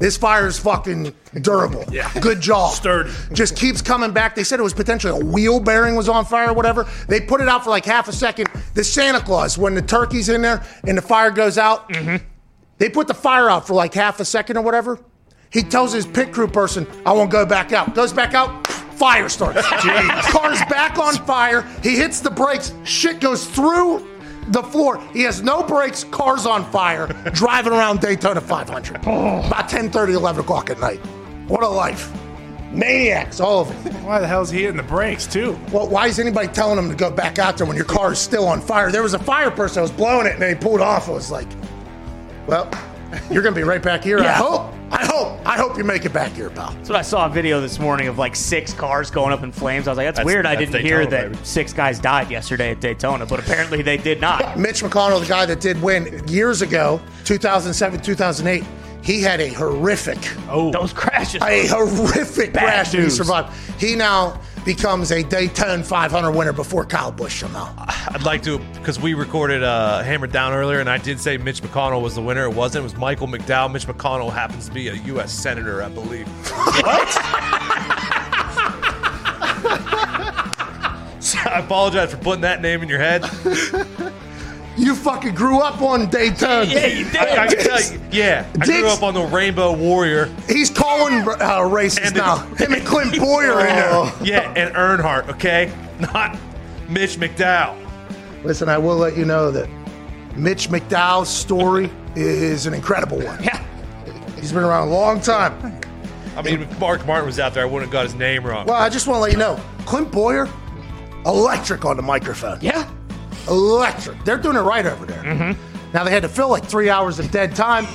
This 0.00 0.16
fire 0.16 0.46
is 0.46 0.58
fucking 0.58 1.14
durable. 1.42 1.84
Yeah. 1.90 2.10
Good 2.20 2.40
job. 2.40 2.72
Sturdy. 2.72 3.10
Just 3.32 3.56
keeps 3.56 3.82
coming 3.82 4.12
back. 4.12 4.34
They 4.36 4.44
said 4.44 4.60
it 4.60 4.62
was 4.62 4.72
potentially 4.72 5.20
a 5.20 5.24
wheel 5.24 5.58
bearing 5.58 5.96
was 5.96 6.08
on 6.08 6.24
fire 6.24 6.50
or 6.50 6.54
whatever. 6.54 6.88
They 7.08 7.20
put 7.20 7.40
it 7.40 7.48
out 7.48 7.64
for 7.64 7.70
like 7.70 7.84
half 7.84 8.06
a 8.06 8.12
second. 8.12 8.48
The 8.74 8.84
Santa 8.84 9.20
Claus, 9.20 9.58
when 9.58 9.74
the 9.74 9.82
turkey's 9.82 10.28
in 10.28 10.40
there 10.40 10.64
and 10.86 10.96
the 10.96 11.02
fire 11.02 11.30
goes 11.32 11.58
out, 11.58 11.88
mm-hmm. 11.88 12.24
they 12.78 12.88
put 12.88 13.08
the 13.08 13.14
fire 13.14 13.50
out 13.50 13.66
for 13.66 13.74
like 13.74 13.92
half 13.92 14.20
a 14.20 14.24
second 14.24 14.56
or 14.56 14.62
whatever. 14.62 15.00
He 15.50 15.62
tells 15.62 15.92
his 15.92 16.06
pit 16.06 16.32
crew 16.32 16.46
person, 16.46 16.86
I 17.04 17.12
won't 17.12 17.30
go 17.30 17.44
back 17.44 17.72
out. 17.72 17.94
Goes 17.94 18.12
back 18.12 18.34
out, 18.34 18.66
fire 18.66 19.28
starts. 19.28 19.66
Car's 19.66 20.60
back 20.66 20.98
on 20.98 21.14
fire. 21.26 21.62
He 21.82 21.96
hits 21.96 22.20
the 22.20 22.30
brakes. 22.30 22.72
Shit 22.84 23.20
goes 23.20 23.44
through 23.44 24.06
the 24.50 24.62
floor. 24.62 25.02
He 25.12 25.22
has 25.22 25.42
no 25.42 25.62
brakes. 25.62 26.04
Car's 26.04 26.46
on 26.46 26.70
fire. 26.70 27.06
driving 27.32 27.72
around 27.72 28.00
Daytona 28.00 28.40
500. 28.40 28.96
About 28.96 29.68
10 29.68 29.90
30, 29.90 30.12
11 30.12 30.42
o'clock 30.42 30.70
at 30.70 30.78
night. 30.80 30.98
What 31.48 31.62
a 31.62 31.68
life. 31.68 32.12
Maniacs, 32.72 33.40
all 33.40 33.62
of 33.62 33.84
them. 33.84 34.04
Why 34.04 34.20
the 34.20 34.28
hell's 34.28 34.50
he 34.50 34.62
hitting 34.62 34.76
the 34.76 34.82
brakes 34.84 35.26
too? 35.26 35.58
Well, 35.72 35.88
why 35.88 36.06
is 36.06 36.18
anybody 36.20 36.48
telling 36.48 36.78
him 36.78 36.88
to 36.88 36.94
go 36.94 37.10
back 37.10 37.38
out 37.38 37.58
there 37.58 37.66
when 37.66 37.76
your 37.76 37.84
car 37.84 38.12
is 38.12 38.18
still 38.18 38.46
on 38.46 38.60
fire? 38.60 38.92
There 38.92 39.02
was 39.02 39.14
a 39.14 39.18
fire 39.18 39.50
person 39.50 39.76
that 39.76 39.82
was 39.82 39.90
blowing 39.90 40.26
it 40.26 40.34
and 40.34 40.42
then 40.42 40.54
he 40.56 40.60
pulled 40.60 40.80
off. 40.80 41.08
It 41.08 41.12
was 41.12 41.30
like, 41.32 41.48
well, 42.46 42.70
you're 43.30 43.42
going 43.42 43.54
to 43.54 43.60
be 43.60 43.64
right 43.64 43.82
back 43.82 44.02
here. 44.04 44.18
Yeah. 44.18 44.30
I 44.32 44.36
hope. 44.36 44.74
I 44.92 45.04
hope. 45.06 45.40
I 45.46 45.56
hope 45.56 45.78
you 45.78 45.84
make 45.84 46.04
it 46.04 46.12
back 46.12 46.32
here, 46.32 46.50
pal. 46.50 46.74
So 46.84 46.94
I 46.94 47.02
saw 47.02 47.26
a 47.26 47.28
video 47.28 47.60
this 47.60 47.78
morning 47.78 48.08
of 48.08 48.18
like 48.18 48.34
six 48.34 48.72
cars 48.72 49.10
going 49.10 49.32
up 49.32 49.42
in 49.44 49.52
flames. 49.52 49.86
I 49.86 49.92
was 49.92 49.98
like, 49.98 50.06
that's, 50.08 50.16
That's- 50.18 50.26
weird. 50.26 50.46
I 50.46 50.56
didn't 50.56 50.80
hear 50.80 51.06
that 51.06 51.32
baby. 51.32 51.44
six 51.44 51.72
guys 51.72 51.98
died 52.00 52.30
yesterday 52.30 52.72
at 52.72 52.80
Daytona, 52.80 53.24
but 53.26 53.38
apparently 53.38 53.82
they 53.82 53.96
did 53.96 54.20
not. 54.20 54.58
Mitch 54.58 54.82
McConnell, 54.82 55.20
the 55.20 55.26
guy 55.28 55.46
that 55.46 55.60
did 55.60 55.80
win 55.80 56.26
years 56.26 56.60
ago, 56.62 57.00
2007, 57.24 58.00
2008, 58.00 58.64
he 59.02 59.22
had 59.22 59.40
a 59.40 59.48
horrific, 59.48 60.18
oh 60.50 60.70
Those 60.72 60.92
crashes. 60.92 61.40
a 61.42 61.66
horrific 61.68 62.52
crash 62.52 62.90
that 62.92 63.00
he 63.02 63.08
survived. 63.10 63.50
He 63.80 63.94
now 63.94 64.40
becomes 64.64 65.10
a 65.12 65.22
Daytona 65.22 65.82
500 65.82 66.30
winner 66.32 66.52
before 66.52 66.84
Kyle 66.84 67.12
Busch 67.12 67.40
somehow. 67.40 67.72
I'd 67.78 68.22
like 68.24 68.42
to 68.42 68.58
because 68.74 69.00
we 69.00 69.14
recorded 69.14 69.62
uh, 69.62 70.02
Hammered 70.02 70.32
Down 70.32 70.52
earlier, 70.52 70.80
and 70.80 70.88
I 70.88 70.98
did 70.98 71.20
say 71.20 71.36
Mitch 71.36 71.62
McConnell 71.62 72.02
was 72.02 72.14
the 72.14 72.22
winner. 72.22 72.44
It 72.44 72.54
wasn't. 72.54 72.82
It 72.82 72.84
was 72.84 72.96
Michael 72.96 73.28
McDowell. 73.28 73.72
Mitch 73.72 73.86
McConnell 73.86 74.32
happens 74.32 74.68
to 74.68 74.74
be 74.74 74.88
a 74.88 74.94
U.S. 74.94 75.32
senator, 75.32 75.82
I 75.82 75.88
believe. 75.88 76.26
What? 76.48 77.08
I 81.46 81.60
apologize 81.60 82.10
for 82.12 82.18
putting 82.18 82.42
that 82.42 82.60
name 82.60 82.82
in 82.82 82.88
your 82.88 82.98
head. 82.98 83.24
You 84.76 84.94
fucking 84.94 85.34
grew 85.34 85.60
up 85.60 85.82
on 85.82 86.08
Daytona. 86.08 86.64
yeah, 86.64 86.86
you 86.86 87.04
did. 87.04 87.16
I, 87.16 87.44
I 87.44 87.46
can 87.48 87.58
tell 87.58 87.82
you, 87.82 88.00
yeah, 88.12 88.48
I 88.60 88.64
grew 88.64 88.86
up 88.88 89.02
on 89.02 89.14
the 89.14 89.22
Rainbow 89.24 89.72
Warrior. 89.76 90.26
He's 90.48 90.70
calling 90.70 91.26
uh, 91.40 91.62
races 91.64 92.06
And- 92.08 92.16
now. 92.16 92.36
Him 92.56 92.72
and 92.72 92.86
Clint 92.86 93.16
Bowyer 93.18 93.60
in 93.60 93.66
there. 93.66 94.12
Yeah, 94.22 94.52
and 94.56 94.74
Earnhardt, 94.74 95.28
okay, 95.30 95.72
not 95.98 96.38
Mitch 96.88 97.16
McDowell. 97.18 97.76
Listen, 98.44 98.68
I 98.68 98.78
will 98.78 98.96
let 98.96 99.16
you 99.16 99.24
know 99.26 99.50
that 99.50 99.68
Mitch 100.36 100.68
McDowell's 100.70 101.28
story 101.28 101.90
is 102.16 102.66
an 102.66 102.72
incredible 102.72 103.18
one. 103.18 103.42
yeah. 103.42 103.62
He's 104.36 104.52
been 104.52 104.62
around 104.62 104.88
a 104.88 104.90
long 104.92 105.20
time. 105.20 105.78
I 106.36 106.42
mean, 106.42 106.62
if 106.62 106.80
Mark 106.80 107.04
Martin 107.06 107.26
was 107.26 107.38
out 107.38 107.52
there, 107.52 107.64
I 107.64 107.66
wouldn't 107.66 107.82
have 107.82 107.92
got 107.92 108.04
his 108.04 108.14
name 108.14 108.46
wrong. 108.46 108.66
Well, 108.66 108.80
I 108.80 108.88
just 108.88 109.06
want 109.06 109.16
to 109.18 109.20
let 109.22 109.32
you 109.32 109.36
know, 109.38 109.60
Clint 109.84 110.10
Bowyer, 110.10 110.48
electric 111.26 111.84
on 111.84 111.96
the 111.96 112.02
microphone. 112.02 112.58
Yeah. 112.62 112.88
Electric. 113.48 114.22
They're 114.24 114.38
doing 114.38 114.56
it 114.56 114.60
right 114.60 114.86
over 114.86 115.06
there. 115.06 115.22
Mm-hmm. 115.22 115.92
Now 115.92 116.04
they 116.04 116.10
had 116.10 116.22
to 116.22 116.28
fill 116.28 116.48
like 116.50 116.64
three 116.64 116.88
hours 116.90 117.18
of 117.18 117.30
dead 117.30 117.54
time, 117.56 117.86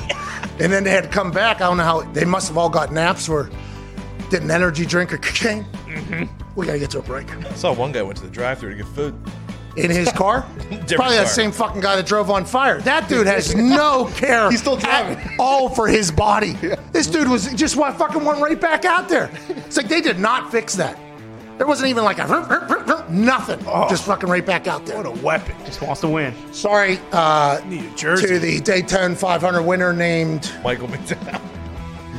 and 0.60 0.72
then 0.72 0.84
they 0.84 0.92
had 0.92 1.04
to 1.06 1.10
come 1.10 1.32
back. 1.32 1.58
I 1.58 1.68
don't 1.68 1.78
know 1.78 1.84
how 1.84 2.02
they 2.02 2.26
must 2.26 2.48
have 2.50 2.58
all 2.58 2.70
got 2.70 2.92
naps 2.92 3.30
or 3.30 3.50
did 4.30 4.42
an 4.44 4.52
energy 4.52 4.86
drink 4.86 5.14
or 5.14 5.18
cocaine. 5.18 5.64
Mm-hmm. 5.86 6.26
We 6.56 6.66
gotta 6.66 6.80
get 6.80 6.90
to 6.92 7.00
a 7.00 7.04
break. 7.04 7.30
I 7.46 7.54
saw 7.54 7.74
one 7.74 7.92
guy 7.92 8.02
went 8.02 8.18
to 8.18 8.24
the 8.24 8.30
drive-thru 8.32 8.70
to 8.72 8.76
get 8.76 8.86
food. 8.88 9.16
In 9.78 9.92
his 9.92 10.10
car, 10.14 10.42
probably 10.88 11.18
that 11.18 11.28
same 11.28 11.52
fucking 11.52 11.82
guy 11.82 11.98
that 11.98 12.06
drove 12.06 12.30
on 12.32 12.46
fire. 12.46 12.80
That 12.82 13.10
dude 13.10 13.28
has 13.28 13.54
no 13.58 14.06
care. 14.16 14.50
He's 14.50 14.62
still 14.62 14.78
driving. 14.78 15.18
at 15.18 15.38
all 15.38 15.68
for 15.68 15.86
his 15.90 16.12
body. 16.12 16.54
This 16.94 17.08
dude 17.08 17.28
was 17.28 17.52
just 17.56 17.76
wa- 17.76 17.92
fucking 17.92 18.24
went 18.24 18.40
right 18.40 18.60
back 18.60 18.86
out 18.86 19.10
there. 19.10 19.30
It's 19.50 19.76
like 19.76 19.90
they 19.90 20.00
did 20.00 20.18
not 20.18 20.50
fix 20.50 20.76
that. 20.76 20.98
There 21.58 21.68
wasn't 21.68 21.90
even 21.90 22.04
like 22.04 22.18
a 22.20 23.06
nothing. 23.10 23.60
Just 23.90 24.06
fucking 24.06 24.30
right 24.30 24.46
back 24.46 24.68
out 24.68 24.86
there. 24.86 24.98
What 24.98 25.06
a 25.06 25.24
weapon. 25.24 25.56
Just 25.66 25.82
wants 25.82 26.02
to 26.02 26.08
win. 26.10 26.34
Sorry 26.54 27.00
uh, 27.12 27.62
Need 27.66 27.86
a 27.86 27.96
jersey. 27.96 28.28
to 28.28 28.40
the 28.40 28.60
Daytona 28.60 29.16
500 29.16 29.62
winner 29.62 29.94
named 29.94 30.52
Michael 30.64 30.88
McDowell. 30.88 31.42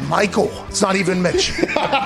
Michael. 0.09 0.51
It's 0.69 0.81
not 0.83 0.97
even 0.97 1.21
Mitch. 1.21 1.53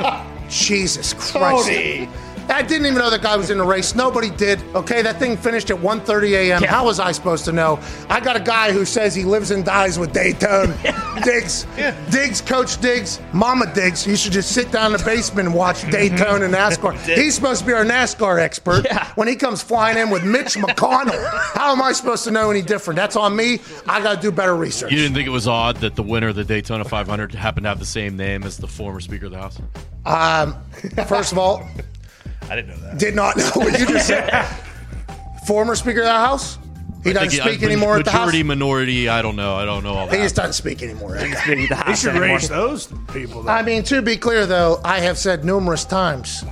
Jesus 0.48 1.12
Christ. 1.14 1.66
Tony. 1.68 2.08
I 2.50 2.62
didn't 2.62 2.86
even 2.86 2.98
know 2.98 3.10
that 3.10 3.22
guy 3.22 3.36
was 3.36 3.50
in 3.50 3.58
the 3.58 3.64
race. 3.64 3.94
Nobody 3.94 4.30
did. 4.30 4.60
Okay, 4.74 5.02
that 5.02 5.18
thing 5.18 5.36
finished 5.36 5.70
at 5.70 5.76
1.30 5.76 6.30
a.m. 6.32 6.62
Yeah. 6.62 6.70
How 6.70 6.84
was 6.84 6.98
I 6.98 7.12
supposed 7.12 7.44
to 7.46 7.52
know? 7.52 7.78
I 8.08 8.20
got 8.20 8.36
a 8.36 8.40
guy 8.40 8.72
who 8.72 8.84
says 8.84 9.14
he 9.14 9.24
lives 9.24 9.50
and 9.50 9.64
dies 9.64 9.98
with 9.98 10.12
Daytona. 10.12 10.76
Diggs. 11.24 11.66
Diggs, 12.10 12.40
Coach 12.40 12.80
Diggs, 12.80 13.20
Mama 13.32 13.72
Diggs. 13.72 14.06
You 14.06 14.16
should 14.16 14.32
just 14.32 14.52
sit 14.52 14.72
down 14.72 14.92
in 14.92 14.98
the 14.98 15.04
basement 15.04 15.48
and 15.48 15.56
watch 15.56 15.88
Daytona 15.90 16.44
and 16.46 16.54
NASCAR. 16.54 16.98
He's 17.16 17.34
supposed 17.34 17.60
to 17.60 17.66
be 17.66 17.72
our 17.72 17.84
NASCAR 17.84 18.40
expert. 18.40 18.84
Yeah. 18.84 19.10
When 19.14 19.28
he 19.28 19.36
comes 19.36 19.62
flying 19.62 19.98
in 19.98 20.10
with 20.10 20.24
Mitch 20.24 20.54
McConnell, 20.56 21.24
how 21.54 21.72
am 21.72 21.82
I 21.82 21.92
supposed 21.92 22.24
to 22.24 22.30
know 22.30 22.50
any 22.50 22.62
different? 22.62 22.96
That's 22.96 23.16
on 23.16 23.36
me. 23.36 23.60
I 23.86 24.02
got 24.02 24.16
to 24.16 24.20
do 24.20 24.32
better 24.32 24.56
research. 24.56 24.90
You 24.90 24.98
didn't 24.98 25.14
think 25.14 25.26
it 25.26 25.30
was 25.32 25.46
odd 25.46 25.76
that 25.76 25.94
the 25.94 26.02
winner 26.02 26.28
of 26.28 26.36
the 26.36 26.44
Daytona 26.44 26.84
500 26.84 27.34
happened 27.34 27.64
to 27.64 27.68
have 27.68 27.78
the 27.78 27.86
same 27.86 28.16
name 28.16 28.42
as 28.42 28.56
the 28.56 28.66
former 28.66 29.00
Speaker 29.00 29.26
of 29.26 29.32
the 29.32 29.38
House? 29.38 29.58
Um, 30.06 30.56
First 31.06 31.32
of 31.32 31.38
all, 31.38 31.68
I 32.50 32.56
didn't 32.56 32.70
know 32.70 32.76
that. 32.88 32.98
did 32.98 33.14
not 33.14 33.36
know 33.36 33.50
what 33.54 33.78
you 33.78 33.86
just 33.86 34.06
said. 34.08 34.28
Former 35.46 35.74
Speaker 35.74 36.00
of 36.00 36.06
the 36.06 36.12
House? 36.12 36.58
He 37.02 37.12
doesn't 37.14 37.30
Think- 37.30 37.42
uh, 37.42 37.48
speak 37.48 37.62
I- 37.62 37.66
anymore 37.66 37.96
at 37.98 38.04
the 38.04 38.10
House? 38.10 38.20
Majority, 38.26 38.42
minority, 38.42 39.08
I 39.08 39.22
don't 39.22 39.36
know. 39.36 39.54
I 39.54 39.64
don't 39.64 39.82
know 39.84 39.94
all 39.94 40.06
He 40.08 40.16
that. 40.18 40.22
just 40.24 40.34
doesn't 40.36 40.52
speak 40.52 40.82
anymore. 40.82 41.12
The 41.12 41.18
They 41.20 41.66
house 41.74 42.00
should 42.02 42.10
anymore. 42.10 42.36
raise 42.36 42.48
those 42.48 42.88
people. 43.12 43.42
Though. 43.42 43.50
I 43.52 43.62
mean, 43.62 43.82
to 43.84 44.02
be 44.02 44.16
clear, 44.16 44.44
though, 44.46 44.80
I 44.84 45.00
have 45.00 45.16
said 45.16 45.44
numerous 45.44 45.84
times 45.84 46.44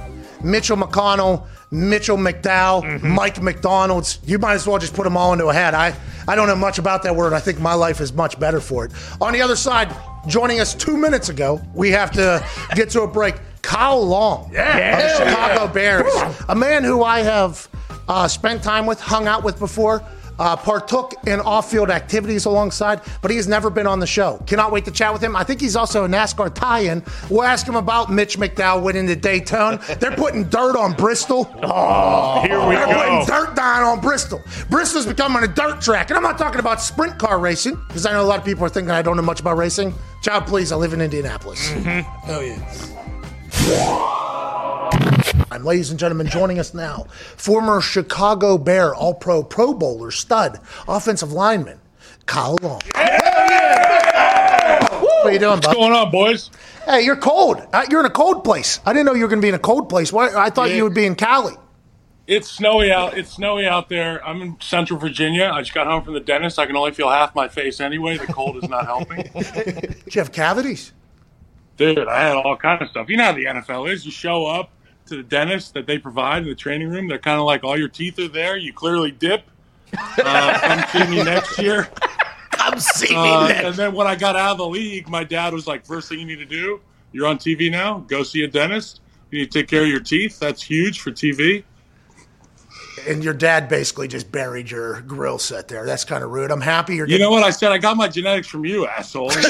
Mitchell 0.42 0.76
McConnell, 0.78 1.44
Mitchell 1.70 2.16
McDowell, 2.16 2.82
mm-hmm. 2.82 3.08
Mike 3.10 3.42
McDonald's. 3.42 4.20
You 4.24 4.38
might 4.38 4.54
as 4.54 4.66
well 4.66 4.78
just 4.78 4.94
put 4.94 5.04
them 5.04 5.16
all 5.18 5.32
into 5.34 5.46
a 5.48 5.52
hat. 5.52 5.74
I, 5.74 5.94
I 6.26 6.34
don't 6.34 6.46
know 6.48 6.56
much 6.56 6.78
about 6.78 7.02
that 7.02 7.14
word. 7.14 7.34
I 7.34 7.40
think 7.40 7.60
my 7.60 7.74
life 7.74 8.00
is 8.00 8.12
much 8.14 8.40
better 8.40 8.60
for 8.60 8.86
it. 8.86 8.92
On 9.20 9.32
the 9.34 9.42
other 9.42 9.56
side, 9.56 9.94
joining 10.26 10.60
us 10.60 10.72
two 10.74 10.96
minutes 10.96 11.28
ago, 11.28 11.60
we 11.74 11.90
have 11.90 12.10
to 12.12 12.42
get 12.74 12.88
to 12.90 13.02
a 13.02 13.06
break. 13.06 13.34
Kyle 13.68 14.02
Long 14.02 14.46
of 14.46 14.52
the 14.52 15.14
Chicago 15.18 15.70
Bears, 15.70 16.10
a 16.48 16.54
man 16.54 16.84
who 16.84 17.04
I 17.04 17.20
have 17.20 17.68
uh, 18.08 18.26
spent 18.26 18.62
time 18.62 18.86
with, 18.86 18.98
hung 18.98 19.26
out 19.26 19.44
with 19.44 19.58
before. 19.58 20.02
Uh, 20.38 20.54
partook 20.54 21.14
in 21.26 21.40
off-field 21.40 21.90
activities 21.90 22.44
alongside, 22.44 23.00
but 23.22 23.30
he 23.30 23.36
has 23.36 23.48
never 23.48 23.70
been 23.70 23.88
on 23.88 23.98
the 23.98 24.06
show. 24.06 24.40
Cannot 24.46 24.70
wait 24.70 24.84
to 24.84 24.90
chat 24.92 25.12
with 25.12 25.20
him. 25.20 25.34
I 25.34 25.42
think 25.42 25.60
he's 25.60 25.74
also 25.74 26.04
a 26.04 26.08
NASCAR 26.08 26.54
tie-in. 26.54 27.02
We'll 27.28 27.42
ask 27.42 27.66
him 27.66 27.74
about 27.74 28.12
Mitch 28.12 28.38
McDowell 28.38 28.84
winning 28.84 29.04
the 29.04 29.16
Daytona. 29.16 29.80
They're 29.98 30.14
putting 30.14 30.44
dirt 30.44 30.76
on 30.76 30.92
Bristol. 30.92 31.52
Oh, 31.64 32.40
here 32.42 32.64
we 32.68 32.76
go. 32.76 32.86
They're 32.86 32.94
putting 32.94 33.26
dirt 33.26 33.56
down 33.56 33.82
on 33.82 34.00
Bristol. 34.00 34.40
Bristol's 34.70 35.06
becoming 35.06 35.42
a 35.42 35.48
dirt 35.48 35.80
track, 35.80 36.10
and 36.10 36.16
I'm 36.16 36.22
not 36.22 36.38
talking 36.38 36.60
about 36.60 36.80
sprint 36.80 37.18
car 37.18 37.40
racing 37.40 37.74
because 37.88 38.06
I 38.06 38.12
know 38.12 38.22
a 38.22 38.24
lot 38.24 38.38
of 38.38 38.44
people 38.44 38.64
are 38.64 38.68
thinking 38.68 38.92
I 38.92 39.02
don't 39.02 39.16
know 39.16 39.22
much 39.22 39.40
about 39.40 39.56
racing. 39.56 39.92
Child, 40.22 40.46
please, 40.46 40.70
I 40.70 40.76
live 40.76 40.92
in 40.92 41.00
Indianapolis. 41.00 41.68
Hell 41.68 42.44
yeah. 42.44 42.97
And 45.50 45.64
ladies 45.64 45.90
and 45.90 45.98
gentlemen, 45.98 46.26
joining 46.28 46.58
us 46.58 46.72
now, 46.72 47.04
former 47.36 47.80
Chicago 47.82 48.56
Bear 48.56 48.94
All 48.94 49.12
Pro 49.14 49.42
Pro 49.42 49.74
Bowler, 49.74 50.10
stud, 50.10 50.58
offensive 50.86 51.32
lineman, 51.32 51.78
Kyle 52.26 52.56
Long. 52.62 52.80
What 52.94 53.06
are 55.26 55.32
you 55.32 55.38
doing, 55.38 55.60
bud? 55.60 55.66
What's 55.66 55.74
going 55.74 55.92
on, 55.92 56.10
boys? 56.10 56.50
Hey, 56.86 57.02
you're 57.02 57.16
cold. 57.16 57.60
Uh, 57.72 57.84
You're 57.90 58.00
in 58.00 58.06
a 58.06 58.10
cold 58.10 58.44
place. 58.44 58.80
I 58.86 58.92
didn't 58.94 59.04
know 59.04 59.12
you 59.14 59.22
were 59.24 59.28
going 59.28 59.40
to 59.40 59.44
be 59.44 59.48
in 59.50 59.54
a 59.54 59.58
cold 59.58 59.90
place. 59.90 60.14
I 60.14 60.48
thought 60.48 60.70
Yeah. 60.70 60.76
you 60.76 60.84
would 60.84 60.94
be 60.94 61.04
in 61.04 61.14
Cali. 61.16 61.52
It's 62.26 62.50
snowy 62.50 62.90
out. 62.92 63.18
It's 63.18 63.32
snowy 63.32 63.66
out 63.66 63.88
there. 63.90 64.24
I'm 64.26 64.40
in 64.40 64.56
Central 64.60 64.98
Virginia. 64.98 65.50
I 65.52 65.60
just 65.60 65.74
got 65.74 65.86
home 65.86 66.02
from 66.04 66.14
the 66.14 66.20
dentist. 66.20 66.58
I 66.58 66.64
can 66.66 66.76
only 66.76 66.92
feel 66.92 67.10
half 67.10 67.34
my 67.34 67.48
face 67.48 67.80
anyway. 67.80 68.16
The 68.16 68.26
cold 68.28 68.62
is 68.62 68.68
not 68.70 68.86
helping. 68.86 69.22
Do 69.34 69.40
you 70.10 70.20
have 70.20 70.32
cavities? 70.32 70.92
Dude, 71.78 72.06
I 72.08 72.20
had 72.20 72.36
all 72.36 72.56
kind 72.56 72.82
of 72.82 72.88
stuff. 72.90 73.08
You 73.08 73.16
know 73.16 73.24
how 73.24 73.32
the 73.32 73.44
NFL 73.46 73.90
is. 73.90 74.04
You 74.04 74.10
show 74.12 74.44
up 74.46 74.70
to 75.06 75.16
the 75.16 75.22
dentist 75.22 75.72
that 75.74 75.86
they 75.86 75.96
provide 75.96 76.42
in 76.42 76.48
the 76.50 76.54
training 76.54 76.90
room. 76.90 77.08
They're 77.08 77.18
kind 77.18 77.38
of 77.38 77.46
like, 77.46 77.64
all 77.64 77.78
your 77.78 77.88
teeth 77.88 78.18
are 78.18 78.28
there. 78.28 78.56
You 78.58 78.72
clearly 78.74 79.10
dip. 79.12 79.44
Uh, 80.18 80.58
come 80.60 80.84
see 81.06 81.10
me 81.10 81.22
next 81.22 81.58
year. 81.58 81.88
I'm 82.52 82.78
seeing 82.78 83.16
Uh, 83.18 83.48
next. 83.48 83.64
and 83.64 83.74
then 83.76 83.94
when 83.94 84.06
I 84.06 84.16
got 84.16 84.36
out 84.36 84.52
of 84.52 84.58
the 84.58 84.66
league, 84.66 85.08
my 85.08 85.24
dad 85.24 85.54
was 85.54 85.66
like, 85.66 85.86
first 85.86 86.08
thing 86.10 86.18
you 86.18 86.26
need 86.26 86.40
to 86.40 86.44
do, 86.44 86.80
you're 87.12 87.26
on 87.26 87.38
TV 87.38 87.70
now. 87.70 88.00
Go 88.08 88.22
see 88.22 88.42
a 88.42 88.48
dentist. 88.48 89.00
You 89.30 89.38
need 89.38 89.50
to 89.52 89.58
take 89.60 89.68
care 89.68 89.82
of 89.82 89.88
your 89.88 90.00
teeth. 90.00 90.38
That's 90.38 90.62
huge 90.62 91.00
for 91.00 91.10
TV. 91.10 91.64
And 93.06 93.22
your 93.22 93.34
dad 93.34 93.68
basically 93.68 94.08
just 94.08 94.30
buried 94.32 94.70
your 94.70 95.00
grill 95.02 95.38
set 95.38 95.68
there. 95.68 95.84
That's 95.86 96.04
kind 96.04 96.24
of 96.24 96.30
rude. 96.30 96.50
I'm 96.50 96.60
happy 96.60 96.96
you're 96.96 97.06
You 97.06 97.18
know 97.18 97.30
what 97.30 97.42
I 97.42 97.50
said? 97.50 97.72
I 97.72 97.78
got 97.78 97.96
my 97.96 98.08
genetics 98.08 98.48
from 98.48 98.64
you, 98.64 98.86
asshole. 98.86 99.30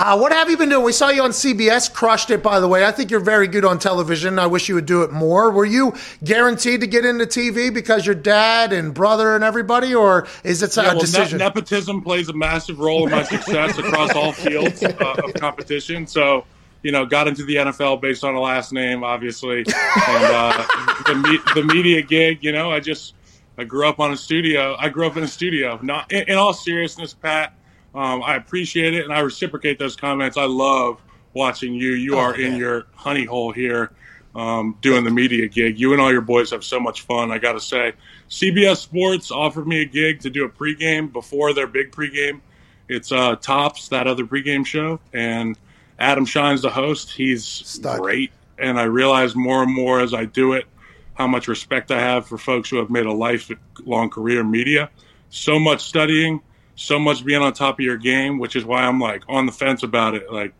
Uh, 0.00 0.16
what 0.16 0.30
have 0.32 0.48
you 0.48 0.56
been 0.56 0.68
doing? 0.68 0.84
We 0.84 0.92
saw 0.92 1.08
you 1.08 1.22
on 1.22 1.30
CBS, 1.30 1.92
crushed 1.92 2.30
it, 2.30 2.42
by 2.42 2.60
the 2.60 2.68
way. 2.68 2.84
I 2.84 2.92
think 2.92 3.10
you're 3.10 3.18
very 3.18 3.48
good 3.48 3.64
on 3.64 3.78
television. 3.78 4.38
I 4.38 4.46
wish 4.46 4.68
you 4.68 4.74
would 4.76 4.86
do 4.86 5.02
it 5.02 5.10
more. 5.10 5.50
Were 5.50 5.64
you 5.64 5.92
guaranteed 6.22 6.80
to 6.82 6.86
get 6.86 7.04
into 7.04 7.26
TV 7.26 7.72
because 7.72 8.06
your 8.06 8.14
dad 8.14 8.72
and 8.72 8.94
brother 8.94 9.34
and 9.34 9.42
everybody, 9.42 9.94
or 9.94 10.28
is 10.44 10.62
it 10.62 10.76
a 10.76 10.80
Yeah, 10.82 10.86
well, 10.88 10.94
ne- 10.96 11.00
decision? 11.00 11.38
nepotism 11.38 12.02
plays 12.02 12.28
a 12.28 12.32
massive 12.32 12.78
role 12.78 13.04
in 13.06 13.10
my 13.10 13.24
success 13.24 13.76
across 13.78 14.12
all 14.14 14.32
fields 14.32 14.82
uh, 14.84 14.94
of 15.24 15.34
competition. 15.34 16.06
So, 16.06 16.44
you 16.88 16.92
know, 16.92 17.04
got 17.04 17.28
into 17.28 17.44
the 17.44 17.56
NFL 17.56 18.00
based 18.00 18.24
on 18.24 18.34
a 18.34 18.40
last 18.40 18.72
name, 18.72 19.04
obviously, 19.04 19.58
and 19.58 19.66
uh, 19.66 20.66
the 21.06 21.14
me- 21.16 21.52
the 21.54 21.62
media 21.62 22.00
gig. 22.00 22.42
You 22.42 22.50
know, 22.50 22.72
I 22.72 22.80
just 22.80 23.12
I 23.58 23.64
grew 23.64 23.86
up 23.86 24.00
on 24.00 24.10
a 24.10 24.16
studio. 24.16 24.74
I 24.78 24.88
grew 24.88 25.06
up 25.06 25.14
in 25.18 25.22
a 25.22 25.28
studio. 25.28 25.78
Not 25.82 26.10
in, 26.10 26.30
in 26.30 26.38
all 26.38 26.54
seriousness, 26.54 27.12
Pat. 27.12 27.52
Um, 27.94 28.22
I 28.22 28.36
appreciate 28.36 28.94
it 28.94 29.04
and 29.04 29.12
I 29.12 29.20
reciprocate 29.20 29.78
those 29.78 29.96
comments. 29.96 30.38
I 30.38 30.46
love 30.46 30.98
watching 31.34 31.74
you. 31.74 31.90
You 31.90 32.16
are 32.16 32.34
in 32.34 32.56
your 32.56 32.86
honey 32.94 33.26
hole 33.26 33.52
here. 33.52 33.92
Um, 34.34 34.78
doing 34.80 35.04
the 35.04 35.10
media 35.10 35.46
gig. 35.46 35.78
You 35.78 35.92
and 35.92 36.00
all 36.00 36.10
your 36.10 36.22
boys 36.22 36.52
have 36.52 36.64
so 36.64 36.80
much 36.80 37.02
fun. 37.02 37.30
I 37.30 37.36
got 37.36 37.52
to 37.52 37.60
say, 37.60 37.92
CBS 38.30 38.78
Sports 38.78 39.30
offered 39.30 39.66
me 39.66 39.82
a 39.82 39.84
gig 39.84 40.20
to 40.20 40.30
do 40.30 40.46
a 40.46 40.48
pregame 40.48 41.12
before 41.12 41.52
their 41.52 41.66
big 41.66 41.92
pregame. 41.92 42.40
It's 42.88 43.12
uh, 43.12 43.36
Tops, 43.36 43.88
that 43.88 44.06
other 44.06 44.24
pregame 44.24 44.64
show, 44.64 45.00
and 45.12 45.58
Adam 45.98 46.24
Schein's 46.24 46.62
the 46.62 46.70
host. 46.70 47.10
He's 47.10 47.44
Stud. 47.44 48.00
great, 48.00 48.30
and 48.58 48.78
I 48.78 48.84
realize 48.84 49.34
more 49.34 49.62
and 49.62 49.74
more 49.74 50.00
as 50.00 50.14
I 50.14 50.24
do 50.24 50.52
it 50.52 50.66
how 51.14 51.26
much 51.26 51.48
respect 51.48 51.90
I 51.90 52.00
have 52.00 52.26
for 52.28 52.38
folks 52.38 52.70
who 52.70 52.76
have 52.76 52.90
made 52.90 53.04
a 53.04 53.12
lifelong 53.12 54.08
career 54.08 54.40
in 54.40 54.50
media. 54.50 54.88
So 55.30 55.58
much 55.58 55.82
studying, 55.82 56.40
so 56.76 56.98
much 56.98 57.24
being 57.24 57.42
on 57.42 57.52
top 57.52 57.80
of 57.80 57.84
your 57.84 57.96
game, 57.96 58.38
which 58.38 58.54
is 58.54 58.64
why 58.64 58.84
I'm 58.84 59.00
like 59.00 59.24
on 59.28 59.44
the 59.44 59.52
fence 59.52 59.82
about 59.82 60.14
it. 60.14 60.32
Like, 60.32 60.54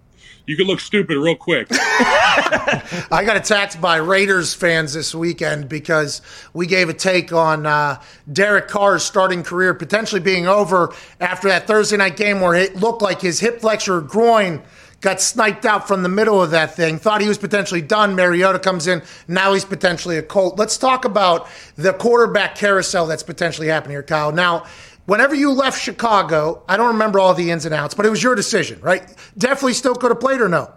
you 0.47 0.57
could 0.57 0.67
look 0.67 0.81
stupid 0.81 1.17
real 1.17 1.37
quick. 1.37 1.69
I 1.71 3.23
got 3.25 3.37
attacked 3.37 3.81
by 3.81 3.97
Raiders 3.97 4.55
fans 4.55 4.95
this 4.95 5.15
weekend 5.15 5.69
because 5.69 6.23
we 6.55 6.67
gave 6.67 6.89
a 6.89 6.95
take 6.95 7.33
on 7.33 7.67
uh, 7.67 8.03
Derek 8.33 8.67
Carr's 8.67 9.05
starting 9.05 9.43
career 9.43 9.75
potentially 9.75 10.21
being 10.21 10.49
over 10.49 10.93
after 11.21 11.49
that 11.49 11.67
Thursday 11.67 11.99
night 11.99 12.17
game 12.17 12.41
where 12.41 12.55
it 12.55 12.77
looked 12.77 13.03
like 13.03 13.21
his 13.21 13.39
hip 13.39 13.61
flexor 13.61 14.01
groin 14.01 14.63
got 15.01 15.21
sniped 15.21 15.65
out 15.65 15.87
from 15.87 16.03
the 16.03 16.09
middle 16.09 16.43
of 16.43 16.51
that 16.51 16.75
thing. 16.75 16.99
Thought 16.99 17.21
he 17.21 17.29
was 17.29 17.39
potentially 17.39 17.83
done. 17.83 18.15
Mariota 18.15 18.59
comes 18.59 18.87
in. 18.87 19.03
Now 19.29 19.53
he's 19.55 19.65
potentially 19.65 20.19
a 20.19 20.23
Colt. 20.23 20.59
Let's 20.59 20.77
talk 20.77 21.05
about 21.05 21.49
the 21.77 21.93
quarterback 21.93 22.57
carousel 22.57 23.07
that's 23.07 23.23
potentially 23.23 23.69
happening 23.69 23.95
here, 23.95 24.03
Kyle. 24.03 24.33
Now, 24.33 24.67
whenever 25.07 25.35
you 25.35 25.53
left 25.53 25.81
Chicago, 25.81 26.63
I 26.69 26.77
don't 26.77 26.89
remember 26.89 27.21
all 27.21 27.35
the 27.35 27.51
ins 27.51 27.65
and 27.65 27.75
outs, 27.75 27.95
but 27.95 28.07
it 28.07 28.11
was 28.11 28.23
your 28.23 28.35
decision, 28.35 28.81
right? 28.81 29.09
Definitely 29.37 29.75
still 29.75 29.95
could 29.95 30.11
have 30.11 30.21
played 30.21 30.41
or 30.41 30.49
no? 30.49 30.73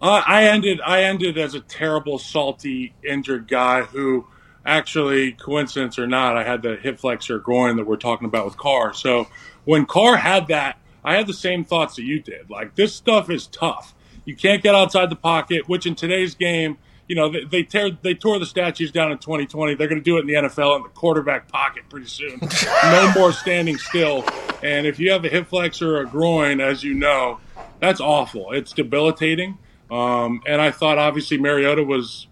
Uh, 0.00 0.22
I 0.26 0.44
ended. 0.44 0.80
I 0.84 1.04
ended 1.04 1.38
as 1.38 1.54
a 1.54 1.60
terrible, 1.60 2.18
salty, 2.18 2.92
injured 3.08 3.46
guy 3.46 3.82
who, 3.82 4.26
actually, 4.66 5.32
coincidence 5.32 5.96
or 5.96 6.08
not, 6.08 6.36
I 6.36 6.42
had 6.42 6.62
the 6.62 6.74
hip 6.74 6.98
flexor 6.98 7.38
groin 7.38 7.76
that 7.76 7.86
we're 7.86 7.96
talking 7.96 8.26
about 8.26 8.46
with 8.46 8.56
Carr. 8.56 8.94
So 8.94 9.28
when 9.64 9.86
Carr 9.86 10.16
had 10.16 10.48
that, 10.48 10.76
I 11.04 11.14
had 11.14 11.26
the 11.26 11.34
same 11.34 11.64
thoughts 11.64 11.96
that 11.96 12.04
you 12.04 12.20
did. 12.20 12.50
Like 12.50 12.74
this 12.74 12.94
stuff 12.94 13.30
is 13.30 13.46
tough. 13.46 13.94
You 14.24 14.36
can't 14.36 14.62
get 14.62 14.74
outside 14.74 15.10
the 15.10 15.16
pocket, 15.16 15.68
which 15.68 15.86
in 15.86 15.94
today's 15.94 16.34
game, 16.34 16.78
you 17.08 17.16
know, 17.16 17.30
they, 17.30 17.44
they 17.44 17.62
tear 17.62 17.90
they 17.90 18.14
tore 18.14 18.38
the 18.38 18.46
statues 18.46 18.92
down 18.92 19.10
in 19.10 19.18
2020. 19.18 19.74
They're 19.74 19.88
going 19.88 20.00
to 20.00 20.04
do 20.04 20.16
it 20.18 20.20
in 20.20 20.26
the 20.26 20.34
NFL 20.34 20.76
in 20.76 20.82
the 20.82 20.88
quarterback 20.88 21.48
pocket 21.48 21.84
pretty 21.88 22.06
soon. 22.06 22.40
no 22.84 23.12
more 23.14 23.32
standing 23.32 23.78
still. 23.78 24.24
And 24.62 24.86
if 24.86 25.00
you 25.00 25.10
have 25.10 25.24
a 25.24 25.28
hip 25.28 25.48
flexor 25.48 25.96
or 25.96 26.02
a 26.02 26.06
groin, 26.06 26.60
as 26.60 26.84
you 26.84 26.94
know, 26.94 27.40
that's 27.80 28.00
awful. 28.00 28.52
It's 28.52 28.72
debilitating. 28.72 29.58
Um, 29.90 30.40
and 30.46 30.62
I 30.62 30.70
thought 30.70 30.98
obviously 30.98 31.36
Mariota 31.36 31.82
was 31.82 32.28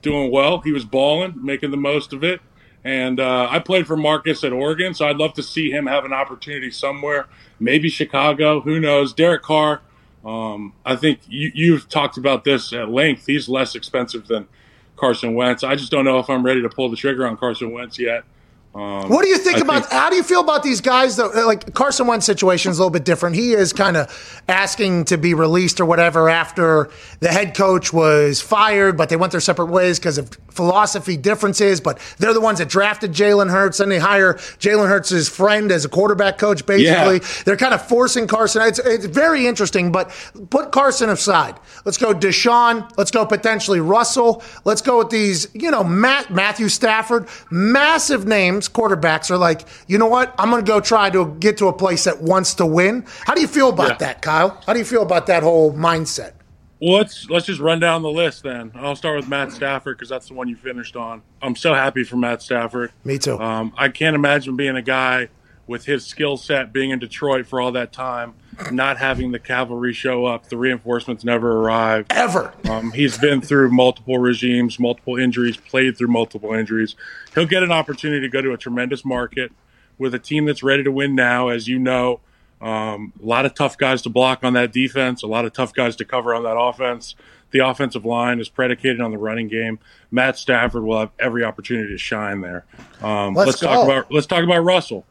doing 0.00 0.30
well. 0.30 0.60
He 0.60 0.72
was 0.72 0.84
balling, 0.84 1.34
making 1.44 1.72
the 1.72 1.76
most 1.76 2.12
of 2.12 2.24
it. 2.24 2.40
And 2.84 3.20
uh, 3.20 3.48
I 3.50 3.58
played 3.58 3.86
for 3.86 3.96
Marcus 3.96 4.42
at 4.42 4.52
Oregon, 4.52 4.94
so 4.94 5.06
I'd 5.06 5.16
love 5.16 5.34
to 5.34 5.42
see 5.42 5.70
him 5.70 5.86
have 5.86 6.04
an 6.04 6.12
opportunity 6.12 6.70
somewhere. 6.70 7.26
Maybe 7.58 7.90
Chicago. 7.90 8.60
Who 8.60 8.80
knows? 8.80 9.12
Derek 9.12 9.42
Carr. 9.42 9.82
Um, 10.24 10.74
I 10.84 10.96
think 10.96 11.20
you, 11.28 11.50
you've 11.54 11.88
talked 11.88 12.16
about 12.16 12.44
this 12.44 12.72
at 12.72 12.88
length. 12.90 13.26
He's 13.26 13.48
less 13.48 13.74
expensive 13.74 14.26
than 14.28 14.48
Carson 14.96 15.34
Wentz. 15.34 15.64
I 15.64 15.76
just 15.76 15.90
don't 15.90 16.04
know 16.04 16.18
if 16.18 16.28
I'm 16.30 16.44
ready 16.44 16.62
to 16.62 16.68
pull 16.68 16.90
the 16.90 16.96
trigger 16.96 17.26
on 17.26 17.36
Carson 17.36 17.70
Wentz 17.72 17.98
yet. 17.98 18.24
Um, 18.72 19.08
What 19.08 19.24
do 19.24 19.28
you 19.28 19.38
think 19.38 19.56
I 19.56 19.60
about? 19.62 19.86
think- 19.86 19.92
how 20.00 20.10
do 20.10 20.16
you 20.16 20.22
feel 20.22 20.40
about 20.42 20.62
these 20.62 20.80
guys? 20.80 21.16
Though, 21.16 21.28
like 21.44 21.74
Carson 21.74 22.06
Wentz 22.06 22.24
situation 22.24 22.70
is 22.70 22.78
a 22.78 22.82
little 22.82 22.90
bit 22.92 23.04
different. 23.04 23.34
He 23.34 23.52
is 23.52 23.72
kind 23.72 23.96
of 23.96 24.42
asking 24.48 25.06
to 25.06 25.18
be 25.18 25.34
released 25.34 25.80
or 25.80 25.84
whatever 25.86 26.28
after 26.28 26.88
the 27.18 27.28
head 27.28 27.56
coach 27.56 27.92
was 27.92 28.40
fired, 28.40 28.96
but 28.96 29.08
they 29.08 29.16
went 29.16 29.32
their 29.32 29.40
separate 29.40 29.66
ways 29.70 29.98
because 29.98 30.18
of 30.18 30.30
philosophy 30.52 31.16
differences. 31.16 31.80
But 31.80 31.98
they're 32.18 32.32
the 32.32 32.40
ones 32.40 32.60
that 32.60 32.68
drafted 32.68 33.12
Jalen 33.12 33.50
Hurts, 33.50 33.80
and 33.80 33.90
they 33.90 33.98
hire 33.98 34.34
Jalen 34.34 34.88
Hurts' 34.88 35.28
friend 35.28 35.72
as 35.72 35.84
a 35.84 35.88
quarterback 35.88 36.38
coach. 36.38 36.64
Basically, 36.64 37.16
Yeah. 37.16 37.42
they're 37.44 37.56
kind 37.56 37.74
of 37.74 37.84
forcing 37.88 38.28
Carson. 38.28 38.62
It's, 38.62 38.78
it's 38.78 39.06
very 39.06 39.48
interesting. 39.48 39.90
But 39.90 40.12
put 40.50 40.70
Carson 40.70 41.08
aside. 41.10 41.56
Let's 41.84 41.98
go 41.98 42.14
Deshaun. 42.14 42.88
Let's 42.96 43.10
go 43.10 43.26
potentially 43.26 43.80
Russell. 43.80 44.44
Let's 44.64 44.80
go 44.80 44.98
with 44.98 45.10
these. 45.10 45.48
You 45.54 45.72
know, 45.72 45.82
Matt 45.82 46.30
Matthew 46.30 46.68
Stafford, 46.68 47.26
massive 47.50 48.26
names. 48.28 48.59
Quarterbacks 48.68 49.30
are 49.30 49.36
like, 49.38 49.66
you 49.86 49.98
know 49.98 50.06
what? 50.06 50.34
I'm 50.38 50.50
going 50.50 50.64
to 50.64 50.68
go 50.68 50.80
try 50.80 51.10
to 51.10 51.34
get 51.40 51.56
to 51.58 51.68
a 51.68 51.72
place 51.72 52.04
that 52.04 52.22
wants 52.22 52.54
to 52.54 52.66
win. 52.66 53.04
How 53.24 53.34
do 53.34 53.40
you 53.40 53.48
feel 53.48 53.68
about 53.70 53.88
Yeah. 53.88 53.96
that, 53.98 54.22
Kyle? 54.22 54.60
How 54.66 54.72
do 54.72 54.78
you 54.78 54.84
feel 54.84 55.02
about 55.02 55.26
that 55.26 55.42
whole 55.42 55.72
mindset? 55.72 56.32
Well, 56.80 56.94
let's 56.96 57.28
let's 57.28 57.44
just 57.44 57.60
run 57.60 57.78
down 57.78 58.00
the 58.02 58.10
list 58.10 58.42
then. 58.42 58.72
I'll 58.74 58.96
start 58.96 59.16
with 59.16 59.28
Matt 59.28 59.52
Stafford 59.52 59.98
because 59.98 60.08
that's 60.08 60.28
the 60.28 60.34
one 60.34 60.48
you 60.48 60.56
finished 60.56 60.96
on. 60.96 61.20
I'm 61.42 61.54
so 61.54 61.74
happy 61.74 62.04
for 62.04 62.16
Matt 62.16 62.40
Stafford. 62.40 62.90
Me 63.04 63.18
too. 63.18 63.38
Um, 63.38 63.74
I 63.76 63.90
can't 63.90 64.14
imagine 64.16 64.56
being 64.56 64.76
a 64.76 64.82
guy 64.82 65.28
with 65.70 65.84
his 65.84 66.04
skill 66.04 66.36
set, 66.36 66.72
being 66.72 66.90
in 66.90 66.98
Detroit 66.98 67.46
for 67.46 67.60
all 67.60 67.70
that 67.70 67.92
time, 67.92 68.34
not 68.72 68.98
having 68.98 69.30
the 69.30 69.38
cavalry 69.38 69.92
show 69.92 70.26
up, 70.26 70.48
the 70.48 70.56
reinforcements 70.56 71.22
never 71.22 71.58
arrived. 71.58 72.12
Ever. 72.12 72.52
Um, 72.68 72.90
he's 72.90 73.16
been 73.16 73.40
through 73.40 73.70
multiple 73.70 74.18
regimes, 74.18 74.80
multiple 74.80 75.16
injuries, 75.16 75.56
played 75.56 75.96
through 75.96 76.08
multiple 76.08 76.52
injuries. 76.52 76.96
He'll 77.36 77.46
get 77.46 77.62
an 77.62 77.70
opportunity 77.70 78.20
to 78.22 78.28
go 78.28 78.42
to 78.42 78.52
a 78.52 78.56
tremendous 78.56 79.04
market 79.04 79.52
with 79.96 80.12
a 80.12 80.18
team 80.18 80.46
that's 80.46 80.64
ready 80.64 80.82
to 80.82 80.90
win 80.90 81.14
now, 81.14 81.50
as 81.50 81.68
you 81.68 81.78
know. 81.78 82.18
Um, 82.60 83.12
a 83.22 83.24
lot 83.24 83.46
of 83.46 83.54
tough 83.54 83.78
guys 83.78 84.02
to 84.02 84.10
block 84.10 84.42
on 84.42 84.54
that 84.54 84.72
defense, 84.72 85.22
a 85.22 85.28
lot 85.28 85.44
of 85.44 85.52
tough 85.52 85.72
guys 85.72 85.94
to 85.96 86.04
cover 86.04 86.34
on 86.34 86.42
that 86.42 86.58
offense. 86.58 87.14
The 87.52 87.60
offensive 87.60 88.04
line 88.04 88.40
is 88.40 88.48
predicated 88.48 89.00
on 89.00 89.12
the 89.12 89.18
running 89.18 89.46
game. 89.46 89.78
Matt 90.10 90.36
Stafford 90.36 90.82
will 90.82 90.98
have 90.98 91.10
every 91.18 91.44
opportunity 91.44 91.92
to 91.92 91.98
shine 91.98 92.40
there. 92.40 92.64
Um, 93.00 93.34
Let's 93.34 93.46
let's, 93.46 93.60
talk 93.60 93.84
about 93.84 94.12
let's 94.12 94.26
talk 94.26 94.42
about 94.42 94.64
Russell. 94.64 95.06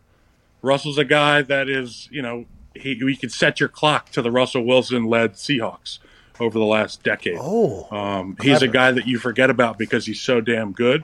Russell's 0.61 0.97
a 0.97 1.05
guy 1.05 1.41
that 1.41 1.69
is, 1.69 2.07
you 2.11 2.21
know, 2.21 2.45
he 2.75 3.01
we 3.03 3.15
could 3.15 3.31
set 3.31 3.59
your 3.59 3.69
clock 3.69 4.09
to 4.11 4.21
the 4.21 4.31
Russell 4.31 4.65
Wilson 4.65 5.05
led 5.05 5.33
Seahawks 5.33 5.99
over 6.39 6.57
the 6.57 6.65
last 6.65 7.03
decade. 7.03 7.37
Oh, 7.39 7.87
Um, 7.91 8.37
he's 8.41 8.61
a 8.61 8.67
guy 8.67 8.91
that 8.91 9.07
you 9.07 9.19
forget 9.19 9.49
about 9.49 9.77
because 9.77 10.05
he's 10.05 10.21
so 10.21 10.39
damn 10.39 10.71
good, 10.71 11.03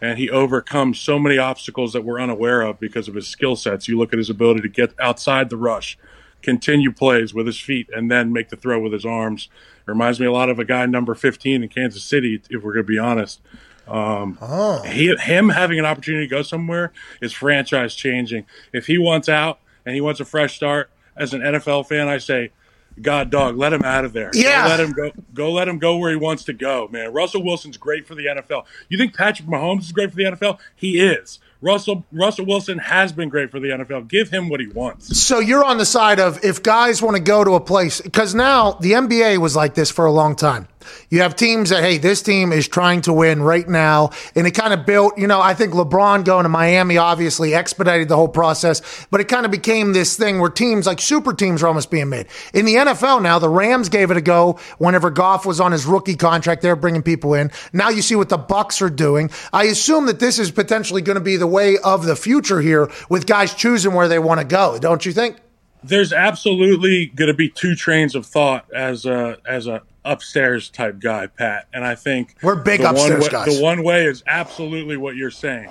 and 0.00 0.18
he 0.18 0.30
overcomes 0.30 1.00
so 1.00 1.18
many 1.18 1.38
obstacles 1.38 1.92
that 1.92 2.04
we're 2.04 2.20
unaware 2.20 2.62
of 2.62 2.78
because 2.78 3.08
of 3.08 3.14
his 3.14 3.26
skill 3.26 3.56
sets. 3.56 3.88
You 3.88 3.98
look 3.98 4.12
at 4.12 4.18
his 4.18 4.30
ability 4.30 4.60
to 4.60 4.68
get 4.68 4.94
outside 5.00 5.50
the 5.50 5.56
rush, 5.56 5.98
continue 6.42 6.92
plays 6.92 7.34
with 7.34 7.46
his 7.46 7.58
feet, 7.58 7.88
and 7.92 8.10
then 8.10 8.32
make 8.32 8.50
the 8.50 8.56
throw 8.56 8.78
with 8.80 8.92
his 8.92 9.04
arms. 9.04 9.48
Reminds 9.86 10.20
me 10.20 10.26
a 10.26 10.32
lot 10.32 10.50
of 10.50 10.58
a 10.58 10.64
guy 10.64 10.84
number 10.86 11.14
15 11.14 11.62
in 11.62 11.68
Kansas 11.68 12.04
City, 12.04 12.40
if 12.50 12.62
we're 12.62 12.74
going 12.74 12.86
to 12.86 12.92
be 12.92 12.98
honest. 12.98 13.40
Um, 13.88 14.38
he, 14.84 15.14
him 15.16 15.48
having 15.48 15.78
an 15.78 15.84
opportunity 15.84 16.26
to 16.26 16.30
go 16.30 16.42
somewhere 16.42 16.92
is 17.20 17.32
franchise 17.32 17.94
changing. 17.94 18.46
If 18.72 18.86
he 18.86 18.98
wants 18.98 19.28
out 19.28 19.60
and 19.84 19.94
he 19.94 20.00
wants 20.00 20.20
a 20.20 20.24
fresh 20.24 20.56
start, 20.56 20.90
as 21.18 21.34
an 21.34 21.40
NFL 21.40 21.86
fan, 21.88 22.08
I 22.08 22.18
say, 22.18 22.52
God 23.00 23.30
dog, 23.30 23.56
let 23.56 23.72
him 23.72 23.82
out 23.82 24.04
of 24.04 24.12
there. 24.12 24.30
Yeah. 24.34 24.64
Go 24.64 24.68
let 24.68 24.80
him 24.80 24.92
go. 24.92 25.10
Go 25.34 25.52
let 25.52 25.68
him 25.68 25.78
go 25.78 25.96
where 25.98 26.10
he 26.10 26.16
wants 26.16 26.44
to 26.44 26.52
go, 26.52 26.88
man. 26.88 27.12
Russell 27.12 27.44
Wilson's 27.44 27.76
great 27.76 28.06
for 28.06 28.14
the 28.14 28.26
NFL. 28.26 28.64
You 28.88 28.98
think 28.98 29.14
Patrick 29.14 29.48
Mahomes 29.48 29.82
is 29.82 29.92
great 29.92 30.10
for 30.10 30.16
the 30.16 30.24
NFL? 30.24 30.58
He 30.74 31.00
is. 31.00 31.38
Russell 31.60 32.04
Russell 32.12 32.46
Wilson 32.46 32.78
has 32.78 33.12
been 33.12 33.28
great 33.28 33.50
for 33.50 33.58
the 33.58 33.68
NFL. 33.68 34.08
Give 34.08 34.30
him 34.30 34.48
what 34.48 34.60
he 34.60 34.68
wants. 34.68 35.20
So 35.20 35.40
you're 35.40 35.64
on 35.64 35.78
the 35.78 35.86
side 35.86 36.20
of 36.20 36.42
if 36.44 36.62
guys 36.62 37.02
want 37.02 37.16
to 37.16 37.22
go 37.22 37.42
to 37.42 37.54
a 37.54 37.60
place 37.60 38.00
because 38.00 38.34
now 38.34 38.72
the 38.72 38.92
NBA 38.92 39.38
was 39.38 39.56
like 39.56 39.74
this 39.74 39.90
for 39.90 40.04
a 40.04 40.12
long 40.12 40.36
time. 40.36 40.68
You 41.10 41.22
have 41.22 41.36
teams 41.36 41.70
that 41.70 41.82
hey, 41.82 41.98
this 41.98 42.22
team 42.22 42.52
is 42.52 42.68
trying 42.68 43.02
to 43.02 43.12
win 43.12 43.42
right 43.42 43.68
now, 43.68 44.10
and 44.34 44.46
it 44.46 44.52
kind 44.52 44.72
of 44.72 44.86
built. 44.86 45.18
You 45.18 45.26
know, 45.26 45.40
I 45.40 45.54
think 45.54 45.72
LeBron 45.72 46.24
going 46.24 46.44
to 46.44 46.48
Miami 46.48 46.98
obviously 46.98 47.54
expedited 47.54 48.08
the 48.08 48.16
whole 48.16 48.28
process, 48.28 49.06
but 49.10 49.20
it 49.20 49.28
kind 49.28 49.44
of 49.44 49.50
became 49.50 49.92
this 49.92 50.16
thing 50.16 50.38
where 50.38 50.50
teams 50.50 50.86
like 50.86 51.00
super 51.00 51.32
teams 51.32 51.62
are 51.62 51.68
almost 51.68 51.90
being 51.90 52.08
made. 52.08 52.26
In 52.54 52.64
the 52.64 52.74
NFL 52.74 53.22
now, 53.22 53.38
the 53.38 53.48
Rams 53.48 53.88
gave 53.88 54.10
it 54.10 54.16
a 54.16 54.20
go 54.20 54.58
whenever 54.78 55.10
Goff 55.10 55.46
was 55.46 55.60
on 55.60 55.72
his 55.72 55.86
rookie 55.86 56.16
contract. 56.16 56.62
They're 56.62 56.76
bringing 56.76 57.02
people 57.02 57.34
in. 57.34 57.50
Now 57.72 57.88
you 57.88 58.02
see 58.02 58.16
what 58.16 58.28
the 58.28 58.38
Bucs 58.38 58.82
are 58.82 58.90
doing. 58.90 59.30
I 59.52 59.64
assume 59.64 60.06
that 60.06 60.20
this 60.20 60.38
is 60.38 60.50
potentially 60.50 61.02
going 61.02 61.16
to 61.18 61.24
be 61.24 61.36
the 61.36 61.46
way 61.46 61.78
of 61.78 62.04
the 62.04 62.16
future 62.16 62.60
here 62.60 62.90
with 63.08 63.26
guys 63.26 63.54
choosing 63.54 63.92
where 63.92 64.08
they 64.08 64.18
want 64.18 64.40
to 64.40 64.46
go. 64.46 64.78
Don't 64.78 65.04
you 65.04 65.12
think? 65.12 65.36
There's 65.82 66.12
absolutely 66.12 67.06
going 67.06 67.28
to 67.28 67.34
be 67.34 67.48
two 67.48 67.74
trains 67.74 68.14
of 68.14 68.26
thought 68.26 68.66
as 68.74 69.06
a 69.06 69.38
as 69.46 69.66
a 69.66 69.82
upstairs 70.04 70.70
type 70.70 70.98
guy, 70.98 71.26
Pat. 71.26 71.66
And 71.72 71.84
I 71.84 71.94
think 71.94 72.34
We're 72.42 72.56
big 72.56 72.80
the 72.80 72.86
one 72.86 72.94
upstairs 72.94 73.24
way, 73.24 73.30
guys. 73.30 73.56
The 73.56 73.62
one 73.62 73.82
way 73.82 74.06
is 74.06 74.24
absolutely 74.26 74.96
what 74.96 75.16
you're 75.16 75.30
saying. 75.30 75.68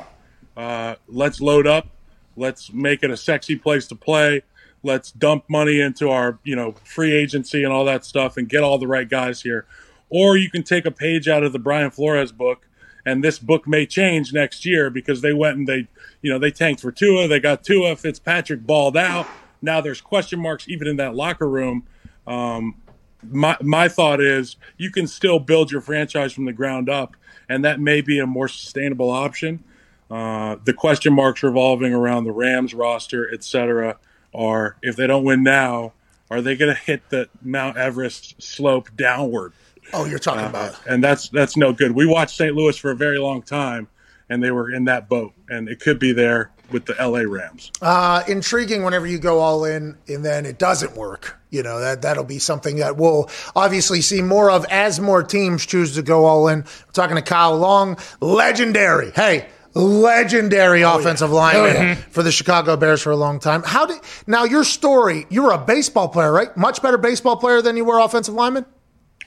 Uh, 0.55 0.95
let's 1.07 1.41
load 1.41 1.67
up. 1.67 1.87
Let's 2.35 2.71
make 2.71 3.03
it 3.03 3.09
a 3.09 3.17
sexy 3.17 3.55
place 3.55 3.87
to 3.87 3.95
play. 3.95 4.43
Let's 4.83 5.11
dump 5.11 5.45
money 5.49 5.81
into 5.81 6.09
our, 6.09 6.39
you 6.43 6.55
know, 6.55 6.75
free 6.83 7.13
agency 7.13 7.63
and 7.63 7.73
all 7.73 7.83
that 7.85 8.05
stuff 8.05 8.37
and 8.37 8.47
get 8.47 8.63
all 8.63 8.77
the 8.77 8.87
right 8.87 9.09
guys 9.09 9.41
here. 9.41 9.65
Or 10.09 10.37
you 10.37 10.49
can 10.49 10.63
take 10.63 10.85
a 10.85 10.91
page 10.91 11.27
out 11.27 11.43
of 11.43 11.51
the 11.51 11.59
Brian 11.59 11.91
Flores 11.91 12.31
book, 12.31 12.67
and 13.05 13.23
this 13.23 13.39
book 13.39 13.67
may 13.67 13.85
change 13.85 14.31
next 14.33 14.65
year 14.65 14.89
because 14.89 15.21
they 15.21 15.33
went 15.33 15.57
and 15.57 15.67
they, 15.67 15.87
you 16.21 16.31
know, 16.31 16.39
they 16.39 16.51
tanked 16.51 16.81
for 16.81 16.91
Tua. 16.91 17.27
They 17.27 17.39
got 17.39 17.63
Tua. 17.63 17.95
Fitzpatrick 17.95 18.65
balled 18.65 18.95
out. 18.95 19.27
Now 19.61 19.81
there's 19.81 20.01
question 20.01 20.39
marks 20.39 20.67
even 20.67 20.87
in 20.87 20.97
that 20.97 21.15
locker 21.15 21.49
room. 21.49 21.85
Um, 22.25 22.75
my 23.23 23.57
my 23.61 23.87
thought 23.87 24.21
is 24.21 24.57
you 24.77 24.91
can 24.91 25.07
still 25.07 25.39
build 25.39 25.71
your 25.71 25.81
franchise 25.81 26.33
from 26.33 26.45
the 26.45 26.53
ground 26.53 26.89
up, 26.89 27.15
and 27.49 27.65
that 27.65 27.79
may 27.79 28.01
be 28.01 28.19
a 28.19 28.27
more 28.27 28.47
sustainable 28.47 29.09
option. 29.09 29.63
Uh, 30.09 30.55
the 30.63 30.73
question 30.73 31.13
marks 31.13 31.43
revolving 31.43 31.93
around 31.93 32.23
the 32.23 32.31
Rams 32.31 32.73
roster, 32.73 33.31
et 33.33 33.43
cetera, 33.43 33.97
are 34.33 34.77
if 34.81 34.95
they 34.95 35.07
don't 35.07 35.23
win 35.23 35.43
now, 35.43 35.93
are 36.29 36.41
they 36.41 36.55
going 36.55 36.73
to 36.73 36.81
hit 36.81 37.09
the 37.09 37.27
Mount 37.41 37.77
Everest 37.77 38.41
slope 38.41 38.89
downward? 38.95 39.53
Oh, 39.93 40.05
you're 40.05 40.19
talking 40.19 40.45
about 40.45 40.77
And 40.85 41.03
that's 41.03 41.29
that's 41.29 41.57
no 41.57 41.73
good. 41.73 41.91
We 41.93 42.05
watched 42.05 42.35
St. 42.35 42.53
Louis 42.55 42.77
for 42.77 42.91
a 42.91 42.95
very 42.95 43.17
long 43.17 43.41
time, 43.41 43.87
and 44.29 44.43
they 44.43 44.51
were 44.51 44.71
in 44.71 44.85
that 44.85 45.09
boat, 45.09 45.33
and 45.49 45.67
it 45.69 45.79
could 45.79 45.99
be 45.99 46.13
there 46.13 46.51
with 46.71 46.85
the 46.85 46.95
LA 46.99 47.21
Rams. 47.21 47.71
uh, 47.81 48.23
intriguing 48.27 48.83
whenever 48.83 49.07
you 49.07 49.19
go 49.19 49.39
all 49.39 49.65
in 49.65 49.97
and 50.07 50.23
then 50.25 50.45
it 50.45 50.57
doesn't 50.57 50.95
work. 50.95 51.37
You 51.49 51.63
know 51.63 51.79
that 51.79 52.01
that'll 52.01 52.25
be 52.25 52.39
something 52.39 52.77
that 52.77 52.97
we'll 52.97 53.29
obviously 53.55 54.01
see 54.01 54.21
more 54.21 54.51
of 54.51 54.65
as 54.65 54.99
more 54.99 55.23
teams 55.23 55.65
choose 55.65 55.95
to 55.95 56.01
go 56.01 56.25
all 56.25 56.47
in. 56.49 56.59
We're 56.59 56.91
talking 56.93 57.15
to 57.15 57.21
Kyle 57.21 57.57
Long, 57.57 57.97
legendary. 58.19 59.11
Hey. 59.11 59.47
Legendary 59.73 60.81
offensive 60.81 61.31
lineman 61.31 61.95
for 62.09 62.23
the 62.23 62.31
Chicago 62.31 62.75
Bears 62.77 63.01
for 63.01 63.11
a 63.11 63.15
long 63.15 63.39
time. 63.39 63.61
How 63.63 63.85
did 63.85 63.99
now 64.25 64.43
your 64.43 64.63
story? 64.63 65.27
You 65.29 65.43
were 65.43 65.51
a 65.51 65.57
baseball 65.59 66.09
player, 66.09 66.31
right? 66.31 66.55
Much 66.57 66.81
better 66.81 66.97
baseball 66.97 67.37
player 67.37 67.61
than 67.61 67.77
you 67.77 67.85
were 67.85 67.99
offensive 67.99 68.33
lineman. 68.33 68.65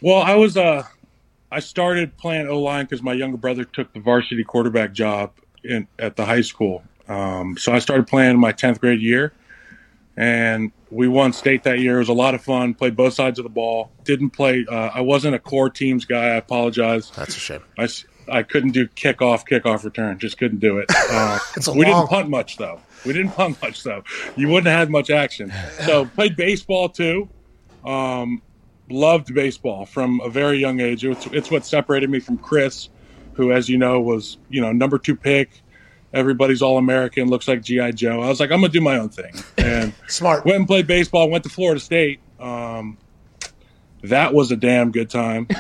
Well, 0.03 0.21
I 0.21 0.35
was 0.35 0.57
uh, 0.57 0.83
I 1.53 1.61
started 1.61 2.17
playing 2.17 2.49
O 2.49 2.59
line 2.61 2.85
because 2.85 3.01
my 3.03 3.13
younger 3.13 3.37
brother 3.37 3.65
took 3.65 3.93
the 3.93 4.01
varsity 4.01 4.43
quarterback 4.45 4.93
job 4.93 5.33
in 5.63 5.87
at 5.99 6.17
the 6.17 6.25
high 6.25 6.41
school. 6.43 6.83
Um, 7.11 7.57
so 7.59 7.73
I 7.73 7.79
started 7.81 8.07
playing 8.07 8.39
my 8.39 8.53
tenth 8.53 8.81
grade 8.81 9.03
year, 9.03 9.33
and 10.17 10.71
we 10.91 11.09
won 11.09 11.33
state 11.33 11.65
that 11.65 11.81
year. 11.81 11.97
It 11.97 12.01
was 12.01 12.09
a 12.09 12.13
lot 12.15 12.35
of 12.35 12.43
fun. 12.43 12.75
Played 12.75 12.97
both 12.97 13.15
sides 13.15 13.39
of 13.39 13.43
the 13.43 13.49
ball. 13.51 13.91
Didn't 14.05 14.31
play. 14.31 14.65
Uh, 14.69 14.91
I 14.95 15.01
wasn't 15.01 15.35
a 15.35 15.39
core 15.39 15.71
teams 15.71 16.05
guy. 16.05 16.25
I 16.29 16.35
apologize. 16.37 17.11
That's 17.11 17.37
a 17.37 17.41
shame. 17.41 17.63
I, 17.79 17.89
I 18.31 18.43
couldn't 18.43 18.71
do 18.73 18.87
kickoff, 18.89 19.45
kickoff 19.49 19.85
return. 19.85 20.19
Just 20.19 20.39
couldn't 20.39 20.61
do 20.61 20.79
it. 20.79 20.87
Uh, 21.13 21.39
It's 21.57 21.67
a 21.67 21.73
we 21.73 21.85
long- 21.85 22.03
didn't 22.03 22.09
punt 22.11 22.29
much 22.29 22.57
though. 22.57 22.81
We 23.05 23.13
didn't 23.13 23.33
punt 23.33 23.61
much 23.61 23.83
though. 23.83 24.05
You 24.37 24.47
wouldn't 24.49 24.67
have 24.69 24.79
had 24.79 24.91
much 24.91 25.11
action. 25.11 25.53
So 25.85 26.05
played 26.07 26.37
baseball 26.37 26.89
too. 26.89 27.29
Um, 27.85 28.41
loved 28.89 29.35
baseball 29.35 29.87
from 29.87 30.21
a 30.21 30.29
very 30.29 30.59
young 30.59 30.79
age. 30.81 31.05
It's, 31.05 31.27
it's 31.27 31.51
what 31.51 31.65
separated 31.65 32.11
me 32.11 32.21
from 32.21 32.39
Chris, 32.39 32.89
who, 33.35 33.51
as 33.53 33.69
you 33.69 33.79
know, 33.79 34.01
was 34.01 34.39
you 34.49 34.61
know 34.61 34.71
number 34.71 34.99
two 34.99 35.17
pick. 35.17 35.63
Everybody's 36.13 36.61
all 36.63 36.77
American. 36.79 37.29
Looks 37.29 37.47
like 37.47 37.63
GI 37.63 37.93
Joe. 37.93 38.21
I 38.21 38.29
was 38.29 38.41
like, 38.41 38.51
I'm 38.51 38.61
gonna 38.61 38.73
do 38.73 38.81
my 38.81 38.99
own 38.99 39.09
thing, 39.11 39.33
and 39.59 39.93
Smart. 40.09 40.45
went 40.45 40.59
and 40.59 40.67
played 40.67 40.87
baseball. 40.87 41.31
Went 41.31 41.45
to 41.45 41.51
Florida 41.51 41.81
State. 41.81 42.21
Um, 42.41 42.99
that 44.03 44.35
was 44.35 44.51
a 44.51 44.57
damn 44.57 44.91
good 44.91 45.11
time. 45.11 45.47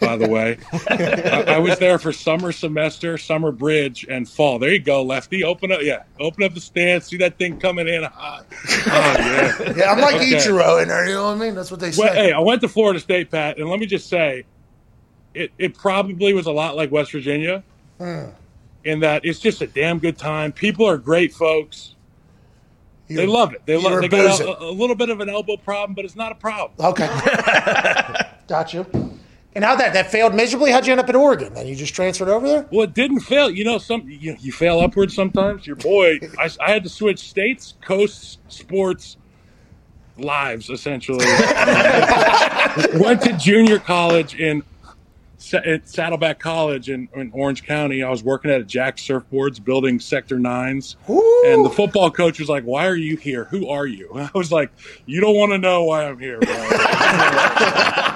By 0.00 0.16
the 0.16 0.28
way, 0.28 0.58
I, 0.90 1.54
I 1.56 1.58
was 1.58 1.76
there 1.80 1.98
for 1.98 2.12
summer 2.12 2.52
semester, 2.52 3.18
summer 3.18 3.50
bridge, 3.50 4.06
and 4.08 4.28
fall. 4.28 4.60
There 4.60 4.72
you 4.72 4.78
go, 4.78 5.02
lefty. 5.02 5.42
Open 5.42 5.72
up, 5.72 5.80
yeah. 5.82 6.04
Open 6.20 6.44
up 6.44 6.54
the 6.54 6.60
stand. 6.60 7.02
See 7.02 7.16
that 7.16 7.36
thing 7.36 7.58
coming 7.58 7.88
in 7.88 8.04
hot. 8.04 8.46
Oh 8.52 8.86
yeah. 8.86 9.72
Yeah, 9.76 9.90
I'm 9.92 10.00
like 10.00 10.14
Okay. 10.14 10.34
Ichiro 10.34 10.80
in 10.82 10.88
there. 10.88 11.08
You 11.08 11.14
know 11.14 11.24
what 11.26 11.36
I 11.36 11.40
mean? 11.40 11.56
That's 11.56 11.72
what 11.72 11.80
they 11.80 11.90
say. 11.90 12.00
Well, 12.02 12.14
hey, 12.14 12.30
I 12.32 12.38
went 12.38 12.60
to 12.60 12.68
Florida 12.68 13.00
State, 13.00 13.32
Pat, 13.32 13.58
and 13.58 13.68
let 13.68 13.80
me 13.80 13.86
just 13.86 14.08
say, 14.08 14.44
it, 15.34 15.50
it 15.58 15.76
probably 15.76 16.32
was 16.32 16.46
a 16.46 16.52
lot 16.52 16.76
like 16.76 16.92
West 16.92 17.10
Virginia, 17.10 17.64
in 18.88 19.00
that 19.00 19.24
it's 19.24 19.38
just 19.38 19.60
a 19.62 19.66
damn 19.66 19.98
good 19.98 20.16
time. 20.18 20.50
People 20.52 20.86
are 20.86 20.96
great 20.96 21.32
folks. 21.34 21.94
They 23.08 23.14
You're- 23.14 23.26
love 23.26 23.52
it. 23.54 23.62
They 23.66 23.74
you're 23.78 23.82
love. 23.90 24.00
They 24.02 24.08
got 24.08 24.40
a, 24.40 24.62
a 24.64 24.70
little 24.70 24.96
bit 24.96 25.08
of 25.10 25.20
an 25.20 25.28
elbow 25.28 25.56
problem, 25.56 25.94
but 25.94 26.04
it's 26.04 26.16
not 26.16 26.32
a 26.32 26.34
problem. 26.34 26.72
Okay. 26.78 27.06
Got 28.48 28.72
you. 28.74 28.84
And 29.54 29.64
how 29.64 29.76
that 29.76 29.92
that 29.94 30.10
failed 30.10 30.34
miserably? 30.34 30.70
How'd 30.70 30.86
you 30.86 30.92
end 30.92 31.00
up 31.00 31.08
in 31.08 31.16
Oregon? 31.16 31.52
Then 31.54 31.66
you 31.66 31.74
just 31.74 31.94
transferred 31.94 32.28
over 32.28 32.46
there? 32.46 32.68
Well, 32.70 32.82
it 32.84 32.94
didn't 32.94 33.20
fail. 33.20 33.50
You 33.50 33.64
know, 33.64 33.78
some 33.78 34.02
you, 34.08 34.36
you 34.38 34.52
fail 34.52 34.78
upwards 34.80 35.14
sometimes. 35.14 35.66
Your 35.66 35.76
boy, 35.76 36.18
I, 36.38 36.50
I 36.60 36.70
had 36.70 36.82
to 36.84 36.88
switch 36.90 37.18
states, 37.18 37.74
coasts, 37.80 38.38
sports, 38.48 39.16
lives 40.18 40.68
essentially. 40.70 41.24
Went 43.00 43.22
to 43.22 43.36
junior 43.38 43.78
college 43.78 44.34
in 44.38 44.62
Sa- 44.62 44.77
at 45.54 45.88
Saddleback 45.88 46.38
College 46.38 46.90
in, 46.90 47.08
in 47.14 47.30
Orange 47.32 47.64
County. 47.64 48.02
I 48.02 48.10
was 48.10 48.22
working 48.22 48.50
at 48.50 48.66
Jack 48.66 48.96
Surfboards, 48.96 49.62
building 49.62 50.00
Sector 50.00 50.38
Nines, 50.38 50.96
and 51.06 51.64
the 51.64 51.70
football 51.70 52.10
coach 52.10 52.38
was 52.38 52.48
like, 52.48 52.64
"Why 52.64 52.86
are 52.86 52.96
you 52.96 53.16
here? 53.16 53.44
Who 53.44 53.68
are 53.68 53.86
you?" 53.86 54.10
I 54.14 54.30
was 54.34 54.52
like, 54.52 54.70
"You 55.06 55.20
don't 55.20 55.36
want 55.36 55.52
to 55.52 55.58
know 55.58 55.84
why 55.84 56.06
I'm 56.06 56.18
here." 56.18 56.38
bro." 56.40 56.54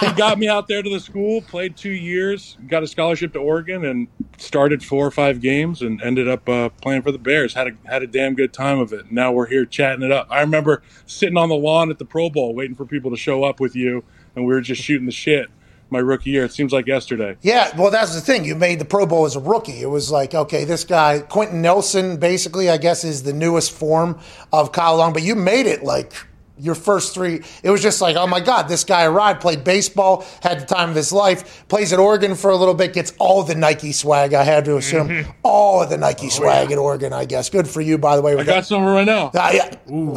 he 0.00 0.12
got 0.12 0.38
me 0.38 0.48
out 0.48 0.68
there 0.68 0.82
to 0.82 0.90
the 0.90 1.00
school, 1.00 1.42
played 1.42 1.76
two 1.76 1.90
years, 1.90 2.56
got 2.68 2.82
a 2.82 2.86
scholarship 2.86 3.32
to 3.32 3.38
Oregon, 3.38 3.84
and 3.84 4.08
started 4.36 4.84
four 4.84 5.06
or 5.06 5.10
five 5.10 5.40
games, 5.40 5.82
and 5.82 6.00
ended 6.02 6.28
up 6.28 6.48
uh, 6.48 6.68
playing 6.80 7.02
for 7.02 7.12
the 7.12 7.18
Bears. 7.18 7.54
had 7.54 7.68
a 7.68 7.72
had 7.84 8.02
a 8.02 8.06
damn 8.06 8.34
good 8.34 8.52
time 8.52 8.78
of 8.78 8.92
it. 8.92 9.10
Now 9.10 9.32
we're 9.32 9.48
here 9.48 9.64
chatting 9.64 10.02
it 10.02 10.12
up. 10.12 10.28
I 10.30 10.40
remember 10.40 10.82
sitting 11.06 11.36
on 11.36 11.48
the 11.48 11.56
lawn 11.56 11.90
at 11.90 11.98
the 11.98 12.04
Pro 12.04 12.30
Bowl, 12.30 12.54
waiting 12.54 12.76
for 12.76 12.86
people 12.86 13.10
to 13.10 13.16
show 13.16 13.44
up 13.44 13.60
with 13.60 13.74
you, 13.74 14.04
and 14.34 14.44
we 14.44 14.52
were 14.52 14.60
just 14.60 14.82
shooting 14.82 15.06
the 15.06 15.12
shit. 15.12 15.48
My 15.90 16.00
rookie 16.00 16.30
year, 16.30 16.44
it 16.44 16.52
seems 16.52 16.72
like 16.72 16.86
yesterday. 16.86 17.36
Yeah, 17.40 17.74
well, 17.76 17.90
that's 17.90 18.14
the 18.14 18.20
thing. 18.20 18.44
You 18.44 18.54
made 18.54 18.78
the 18.78 18.84
Pro 18.84 19.06
Bowl 19.06 19.24
as 19.24 19.36
a 19.36 19.40
rookie. 19.40 19.80
It 19.80 19.88
was 19.88 20.10
like, 20.10 20.34
okay, 20.34 20.64
this 20.64 20.84
guy, 20.84 21.20
Quenton 21.20 21.62
Nelson, 21.62 22.18
basically, 22.18 22.68
I 22.68 22.76
guess, 22.76 23.04
is 23.04 23.22
the 23.22 23.32
newest 23.32 23.72
form 23.72 24.18
of 24.52 24.72
Kyle 24.72 24.96
Long, 24.96 25.14
but 25.14 25.22
you 25.22 25.34
made 25.34 25.66
it 25.66 25.82
like 25.82 26.12
your 26.60 26.74
first 26.74 27.14
three. 27.14 27.40
It 27.62 27.70
was 27.70 27.80
just 27.80 28.00
like, 28.00 28.16
oh 28.16 28.26
my 28.26 28.40
God, 28.40 28.64
this 28.68 28.82
guy 28.82 29.04
arrived, 29.04 29.40
played 29.40 29.62
baseball, 29.62 30.26
had 30.42 30.60
the 30.60 30.66
time 30.66 30.90
of 30.90 30.96
his 30.96 31.12
life, 31.12 31.64
plays 31.68 31.92
at 31.92 32.00
Oregon 32.00 32.34
for 32.34 32.50
a 32.50 32.56
little 32.56 32.74
bit, 32.74 32.92
gets 32.92 33.12
all 33.20 33.44
the 33.44 33.54
Nike 33.54 33.92
swag, 33.92 34.34
I 34.34 34.42
had 34.42 34.64
to 34.64 34.76
assume. 34.76 35.24
All 35.44 35.82
of 35.82 35.88
the 35.88 35.96
Nike 35.96 36.28
swag 36.30 36.72
at 36.72 36.78
Oregon, 36.78 37.12
I 37.12 37.26
guess. 37.26 37.48
Good 37.48 37.68
for 37.68 37.80
you, 37.80 37.96
by 37.96 38.16
the 38.16 38.22
way. 38.22 38.36
I 38.36 38.42
got 38.42 38.66
some 38.66 38.84
right 38.84 39.04
now. 39.06 39.30
Ah, 39.34 39.52
yeah. 39.52 39.70
Oh, 39.88 40.12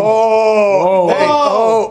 oh, 0.00 1.08
hey, 1.08 1.26
oh. 1.28 1.81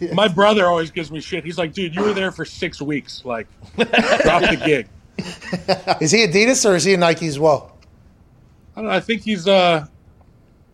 My 0.12 0.28
brother 0.28 0.66
always 0.66 0.90
gives 0.90 1.10
me 1.10 1.20
shit. 1.20 1.44
He's 1.44 1.58
like, 1.58 1.72
dude, 1.72 1.94
you 1.94 2.02
were 2.02 2.12
there 2.12 2.32
for 2.32 2.44
six 2.44 2.80
weeks. 2.82 3.24
Like, 3.24 3.46
drop 3.76 4.42
the 4.42 4.60
gig. 4.64 4.88
Is 6.00 6.10
he 6.10 6.26
Adidas 6.26 6.68
or 6.68 6.74
is 6.76 6.84
he 6.84 6.92
a 6.92 6.96
Nike 6.98 7.26
as 7.26 7.38
well? 7.38 7.74
I 8.74 8.80
don't 8.80 8.90
know. 8.90 8.94
I 8.94 9.00
think 9.00 9.22
he's 9.22 9.48
uh 9.48 9.86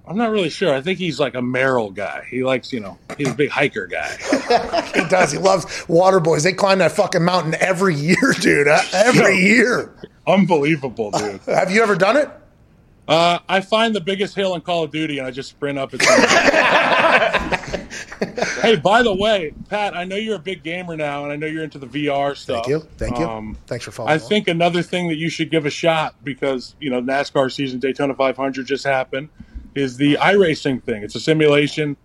I'm 0.04 0.16
not 0.16 0.30
really 0.32 0.50
sure. 0.50 0.74
I 0.74 0.80
think 0.80 0.98
he's 0.98 1.20
like 1.20 1.36
a 1.36 1.42
Merrill 1.42 1.92
guy. 1.92 2.26
He 2.28 2.42
likes, 2.42 2.72
you 2.72 2.80
know, 2.80 2.98
he's 3.16 3.28
a 3.30 3.34
big 3.34 3.50
hiker 3.50 3.86
guy. 3.86 4.16
He 4.94 5.04
does. 5.08 5.30
He 5.32 5.38
loves 5.38 5.86
water 5.88 6.18
boys. 6.20 6.42
They 6.42 6.52
climb 6.52 6.78
that 6.80 6.92
fucking 6.92 7.24
mountain 7.24 7.54
every 7.60 7.94
year, 7.94 8.34
dude. 8.40 8.66
Uh, 8.68 8.80
Every 8.92 9.38
year. 9.38 9.94
Unbelievable, 10.26 11.12
dude. 11.12 11.40
Have 11.42 11.70
you 11.70 11.82
ever 11.82 11.94
done 11.94 12.16
it? 12.16 12.28
Uh, 13.08 13.38
I 13.48 13.60
find 13.60 13.94
the 13.94 14.00
biggest 14.00 14.34
hill 14.34 14.54
in 14.54 14.60
Call 14.60 14.82
of 14.84 14.90
Duty 14.90 15.18
and 15.18 15.26
I 15.26 15.30
just 15.30 15.50
sprint 15.50 15.78
up 15.78 15.90
it. 15.94 16.00
hey, 18.60 18.76
by 18.76 19.02
the 19.02 19.14
way, 19.14 19.54
Pat, 19.68 19.96
I 19.96 20.04
know 20.04 20.16
you're 20.16 20.36
a 20.36 20.40
big 20.40 20.62
gamer 20.62 20.96
now 20.96 21.24
and 21.24 21.32
I 21.32 21.36
know 21.36 21.46
you're 21.46 21.64
into 21.64 21.78
the 21.78 21.86
VR 21.86 22.36
stuff. 22.36 22.64
Thank 22.64 22.68
you. 22.68 22.80
Thank 22.96 23.18
you. 23.18 23.26
Um, 23.26 23.56
Thanks 23.66 23.84
for 23.84 23.90
following. 23.90 24.12
I 24.12 24.16
along. 24.16 24.28
think 24.28 24.48
another 24.48 24.82
thing 24.82 25.08
that 25.08 25.16
you 25.16 25.28
should 25.28 25.50
give 25.50 25.66
a 25.66 25.70
shot 25.70 26.14
because 26.24 26.74
you 26.80 26.90
know 26.90 27.00
NASCAR 27.00 27.52
season 27.52 27.80
Daytona 27.80 28.14
500 28.14 28.66
just 28.66 28.84
happened 28.84 29.28
is 29.74 29.96
the 29.96 30.14
iRacing 30.14 30.82
thing. 30.82 31.02
It's 31.02 31.14
a 31.14 31.20
simulation. 31.20 31.96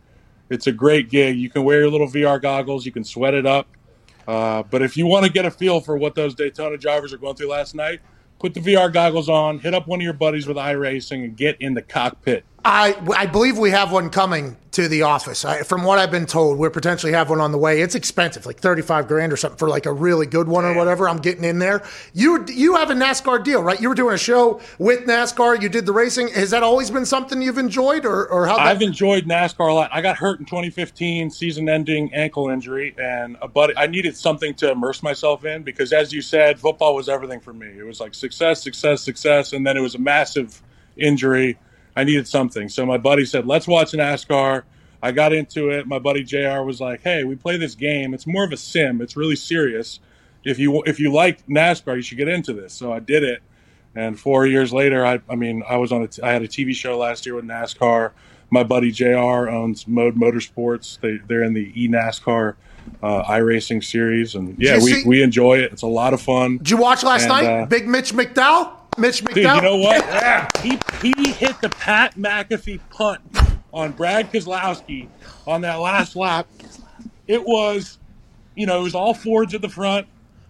It's 0.50 0.68
a 0.68 0.72
great 0.72 1.10
gig. 1.10 1.38
You 1.38 1.50
can 1.50 1.64
wear 1.64 1.82
your 1.82 1.90
little 1.90 2.08
VR 2.08 2.42
goggles. 2.42 2.86
You 2.86 2.92
can 2.92 3.04
sweat 3.04 3.34
it 3.34 3.46
up. 3.46 3.68
Uh, 4.28 4.64
but 4.64 4.82
if 4.82 4.98
you 4.98 5.08
want 5.08 5.26
to 5.26 5.32
get 5.32 5.46
a 5.46 5.52
feel 5.52 5.80
for 5.80 5.98
what 5.98 6.16
those 6.16 6.36
Daytona 6.36 6.78
drivers 6.78 7.14
are 7.14 7.18
going 7.18 7.36
through 7.36 7.50
last 7.50 7.76
night, 7.76 8.02
put 8.40 8.54
the 8.54 8.60
VR 8.60 8.92
goggles 8.92 9.30
on, 9.30 9.60
hit 9.60 9.74
up 9.74 9.88
one 9.88 10.00
of 10.00 10.04
your 10.04 10.14
buddies 10.14 10.48
with 10.48 10.58
iRacing, 10.58 11.24
and 11.24 11.38
get 11.38 11.62
in 11.62 11.74
the 11.74 11.82
cockpit. 11.82 12.46
I, 12.66 12.96
I 13.16 13.28
believe 13.28 13.58
we 13.58 13.72
have 13.72 13.92
one 13.92 14.10
coming 14.10 14.58
to 14.72 14.88
the 14.88 15.04
office. 15.04 15.46
I, 15.46 15.64
from 15.64 15.84
what 15.84 16.00
I've 16.00 16.12
been 16.12 16.26
told, 16.26 16.58
we 16.60 16.68
potentially 16.70 17.14
have 17.14 17.30
one 17.30 17.40
on 17.40 17.52
the 17.52 17.58
way. 17.58 17.82
It's 17.82 17.96
expensive, 17.96 18.46
like 18.46 18.60
thirty-five 18.60 19.08
grand 19.08 19.32
or 19.32 19.38
something 19.38 19.58
for 19.58 19.70
like 19.70 19.86
a 19.86 19.92
really 19.92 20.26
good 20.26 20.48
one 20.48 20.66
or 20.66 20.74
whatever. 20.76 21.08
I'm 21.08 21.18
getting 21.18 21.44
in 21.44 21.60
there. 21.60 21.84
You 22.14 22.46
you 22.48 22.76
have 22.76 22.90
a 22.90 22.94
NASCAR 22.94 23.44
deal, 23.44 23.64
right? 23.64 23.80
You 23.80 23.90
were 23.90 23.96
doing 23.96 24.14
a 24.14 24.18
show 24.18 24.60
with 24.80 25.06
NASCAR. 25.08 25.62
You 25.62 25.70
did 25.70 25.86
the 25.86 25.94
racing. 25.94 26.28
Has 26.30 26.52
that 26.52 26.62
always 26.62 26.92
been 26.92 27.06
something 27.06 27.42
you've 27.42 27.58
enjoyed, 27.58 28.06
or 28.06 28.28
or 28.28 28.46
how? 28.48 28.58
I've 28.58 28.82
enjoyed 28.82 29.26
NASCAR 29.26 29.70
a 29.70 29.74
lot. 29.74 29.90
I 29.94 30.02
got 30.02 30.18
hurt 30.18 30.40
in 30.40 30.46
2015, 30.46 31.30
season-ending 31.32 32.14
ankle 32.14 32.50
injury, 32.50 32.94
and 33.00 33.38
a 33.42 33.48
buddy. 33.48 33.74
I 33.78 33.88
needed 33.88 34.18
something 34.18 34.54
to 34.56 34.72
immerse 34.72 35.02
myself 35.02 35.46
in 35.46 35.64
because, 35.64 35.94
as 35.94 36.12
you 36.12 36.22
said, 36.22 36.60
football 36.60 36.96
was 36.96 37.08
everything 37.08 37.40
for 37.40 37.54
me. 37.54 37.68
It 37.68 37.86
was 37.86 38.00
like 38.00 38.14
success, 38.14 38.62
success, 38.62 39.02
success, 39.02 39.54
and 39.54 39.66
then 39.66 39.78
it 39.78 39.82
was 39.82 39.96
a 39.96 40.00
massive 40.00 40.62
injury. 40.98 41.58
I 41.98 42.04
needed 42.04 42.28
something, 42.28 42.70
so 42.70 42.86
my 42.86 42.98
buddy 42.98 43.26
said, 43.26 43.46
"Let's 43.48 43.68
watch 43.68 43.92
NASCAR." 43.92 44.64
I 45.02 45.12
got 45.12 45.32
into 45.34 45.70
it. 45.70 45.86
My 45.88 46.00
buddy 46.00 46.24
Jr. 46.24 46.62
was 46.64 46.80
like, 46.80 47.02
"Hey, 47.04 47.24
we 47.24 47.36
play 47.36 47.58
this 47.58 47.76
game. 47.76 48.14
It's 48.14 48.26
more 48.28 48.44
of 48.44 48.52
a 48.52 48.58
sim. 48.58 49.02
It's 49.02 49.18
really 49.18 49.36
serious. 49.36 50.00
If 50.46 50.60
you 50.60 50.82
if 50.86 51.00
you 51.00 51.12
like 51.12 51.46
NASCAR, 51.48 51.96
you 51.98 52.02
should 52.02 52.18
get 52.18 52.28
into 52.28 52.54
this." 52.54 52.74
So 52.74 52.94
I 52.94 53.00
did 53.00 53.24
it. 53.24 53.42
And 53.96 54.20
four 54.20 54.46
years 54.46 54.72
later, 54.72 55.04
I, 55.06 55.20
I 55.28 55.36
mean, 55.36 55.64
I 55.68 55.78
was 55.78 55.92
on 55.92 56.04
a, 56.04 56.08
t- 56.08 56.22
I 56.22 56.32
had 56.32 56.44
a 56.44 56.48
TV 56.48 56.76
show 56.76 56.98
last 57.00 57.26
year 57.26 57.34
with 57.34 57.46
NASCAR. 57.46 58.12
My 58.52 58.64
buddy 58.64 58.92
Jr. 58.92 59.50
owns 59.50 59.88
Mode 59.88 60.16
Motorsports. 60.16 61.00
They 61.00 61.18
they're 61.28 61.44
in 61.44 61.54
the 61.54 61.72
e 61.76 61.88
NASCAR 61.90 62.56
uh, 63.04 63.24
iRacing 63.24 63.84
series, 63.84 64.36
and 64.36 64.56
yeah, 64.60 64.76
we, 64.78 64.94
see- 64.94 65.04
we 65.08 65.22
enjoy 65.24 65.58
it. 65.60 65.72
It's 65.74 65.82
a 65.82 65.88
lot 65.88 66.14
of 66.14 66.22
fun. 66.22 66.58
Did 66.58 66.70
you 66.70 66.78
watch 66.78 67.04
last 67.04 67.24
And, 67.24 67.30
night? 67.30 67.46
uh, 67.46 67.66
Big 67.66 67.88
Mitch 67.88 68.14
McDowell. 68.14 68.72
Mitch 68.98 69.24
McDowell. 69.24 69.34
Dude, 69.34 69.44
you 69.44 69.62
know 69.62 69.78
what? 69.78 70.58
he 70.62 70.80
he 71.02 71.32
hit 71.32 71.60
the 71.62 71.70
Pat 71.70 72.16
McAfee 72.16 72.80
punt 72.90 73.22
on 73.74 73.92
Brad 73.92 74.32
Keselowski 74.32 75.08
on 75.46 75.62
that 75.62 75.76
last 75.76 76.16
lap. 76.16 76.48
It 77.28 77.44
was, 77.44 78.00
you 78.56 78.66
know, 78.66 78.80
it 78.80 78.84
was 78.84 78.96
all 78.96 79.14
Fords 79.14 79.54
at 79.54 79.62
the 79.62 79.70
front, 79.70 80.08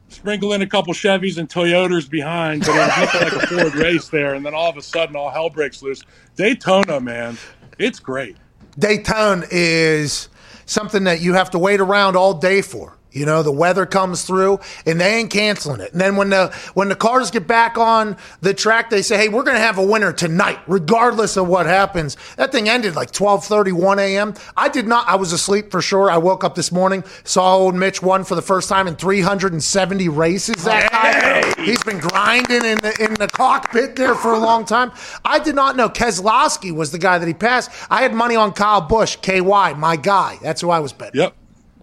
sprinkle 0.09 0.53
in 0.53 0.61
a 0.61 0.67
couple 0.67 0.93
Chevys 0.93 1.37
and 1.37 1.49
Toyotas 1.49 2.09
behind, 2.09 2.61
but 2.61 2.69
it 2.69 3.13
was 3.13 3.33
like 3.33 3.43
a 3.43 3.47
Ford 3.47 3.75
race 3.75 4.07
there. 4.09 4.35
And 4.35 4.45
then 4.45 4.53
all 4.53 4.69
of 4.69 4.77
a 4.77 4.81
sudden, 4.81 5.15
all 5.15 5.29
hell 5.29 5.49
breaks 5.49 5.81
loose. 5.81 6.03
Daytona, 6.35 6.99
man, 6.99 7.37
it's 7.79 7.99
great. 7.99 8.37
Daytona 8.77 9.45
is 9.49 10.29
something 10.65 11.05
that 11.05 11.19
you 11.19 11.33
have 11.33 11.49
to 11.51 11.59
wait 11.59 11.79
around 11.79 12.15
all 12.15 12.35
day 12.35 12.61
for. 12.61 12.96
You 13.11 13.25
know, 13.25 13.41
the 13.41 13.51
weather 13.51 13.85
comes 13.85 14.23
through 14.23 14.59
and 14.85 14.99
they 14.99 15.15
ain't 15.15 15.31
canceling 15.31 15.81
it. 15.81 15.91
And 15.93 16.01
then 16.01 16.17
when 16.17 16.29
the 16.29 16.53
when 16.73 16.89
the 16.89 16.95
cars 16.95 17.31
get 17.31 17.47
back 17.47 17.77
on 17.77 18.17
the 18.41 18.53
track, 18.53 18.89
they 18.89 19.01
say, 19.01 19.17
"Hey, 19.17 19.29
we're 19.29 19.43
going 19.43 19.55
to 19.55 19.61
have 19.61 19.77
a 19.77 19.85
winner 19.85 20.11
tonight, 20.11 20.59
regardless 20.67 21.37
of 21.37 21.47
what 21.47 21.65
happens." 21.65 22.17
That 22.35 22.51
thing 22.51 22.69
ended 22.69 22.95
like 22.95 23.11
12:30, 23.11 23.71
1 23.71 23.99
a.m. 23.99 24.33
I 24.55 24.69
did 24.69 24.87
not. 24.87 25.07
I 25.07 25.15
was 25.15 25.31
asleep 25.33 25.71
for 25.71 25.81
sure. 25.81 26.11
I 26.11 26.17
woke 26.17 26.43
up 26.43 26.55
this 26.55 26.71
morning, 26.71 27.03
saw 27.23 27.55
old 27.55 27.75
Mitch 27.75 28.01
won 28.01 28.23
for 28.23 28.35
the 28.35 28.41
first 28.41 28.69
time 28.69 28.87
in 28.87 28.95
370 28.95 30.09
races. 30.09 30.63
That 30.65 30.91
guy, 30.91 31.63
he's 31.63 31.81
been 31.83 31.99
grinding 31.99 32.65
in 32.65 32.77
the 32.79 32.95
in 32.99 33.13
the 33.15 33.27
cockpit 33.27 33.95
there 33.95 34.15
for 34.15 34.33
a 34.33 34.39
long 34.39 34.65
time. 34.65 34.91
I 35.23 35.39
did 35.39 35.55
not 35.55 35.75
know 35.75 35.89
Keselowski 35.89 36.73
was 36.73 36.91
the 36.91 36.99
guy 36.99 37.17
that 37.17 37.27
he 37.27 37.33
passed. 37.33 37.71
I 37.89 38.01
had 38.01 38.13
money 38.13 38.35
on 38.35 38.51
Kyle 38.51 38.81
Busch, 38.81 39.17
KY, 39.21 39.73
my 39.75 39.95
guy. 39.95 40.37
That's 40.41 40.61
who 40.61 40.69
I 40.69 40.79
was 40.79 40.93
betting. 40.93 41.21
Yep. 41.21 41.35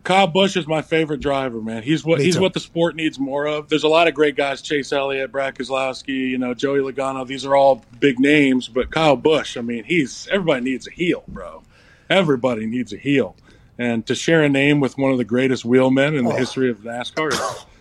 Kyle 0.04 0.26
Busch 0.26 0.54
is 0.56 0.66
my 0.66 0.82
favorite 0.82 1.20
driver, 1.20 1.62
man. 1.62 1.82
He's 1.82 2.04
what 2.04 2.18
Me 2.18 2.26
he's 2.26 2.36
too. 2.36 2.42
what 2.42 2.52
the 2.52 2.60
sport 2.60 2.94
needs 2.94 3.18
more 3.18 3.46
of. 3.46 3.70
There's 3.70 3.84
a 3.84 3.88
lot 3.88 4.06
of 4.06 4.14
great 4.14 4.36
guys: 4.36 4.60
Chase 4.60 4.92
Elliott, 4.92 5.32
Brad 5.32 5.54
Keselowski, 5.54 6.08
you 6.30 6.38
know, 6.38 6.52
Joey 6.52 6.80
Logano. 6.80 7.26
These 7.26 7.46
are 7.46 7.56
all 7.56 7.82
big 7.98 8.20
names, 8.20 8.68
but 8.68 8.90
Kyle 8.90 9.16
Busch, 9.16 9.56
I 9.56 9.62
mean, 9.62 9.84
he's 9.84 10.28
everybody 10.30 10.62
needs 10.62 10.86
a 10.86 10.90
heel, 10.90 11.24
bro. 11.26 11.62
Everybody 12.10 12.66
needs 12.66 12.92
a 12.92 12.98
heel, 12.98 13.34
and 13.78 14.06
to 14.06 14.14
share 14.14 14.42
a 14.42 14.48
name 14.48 14.78
with 14.78 14.98
one 14.98 15.10
of 15.10 15.16
the 15.16 15.24
greatest 15.24 15.64
wheelmen 15.64 16.14
in 16.14 16.26
the 16.26 16.32
oh. 16.32 16.36
history 16.36 16.70
of 16.70 16.80
NASCAR, 16.80 17.32
is, 17.32 17.40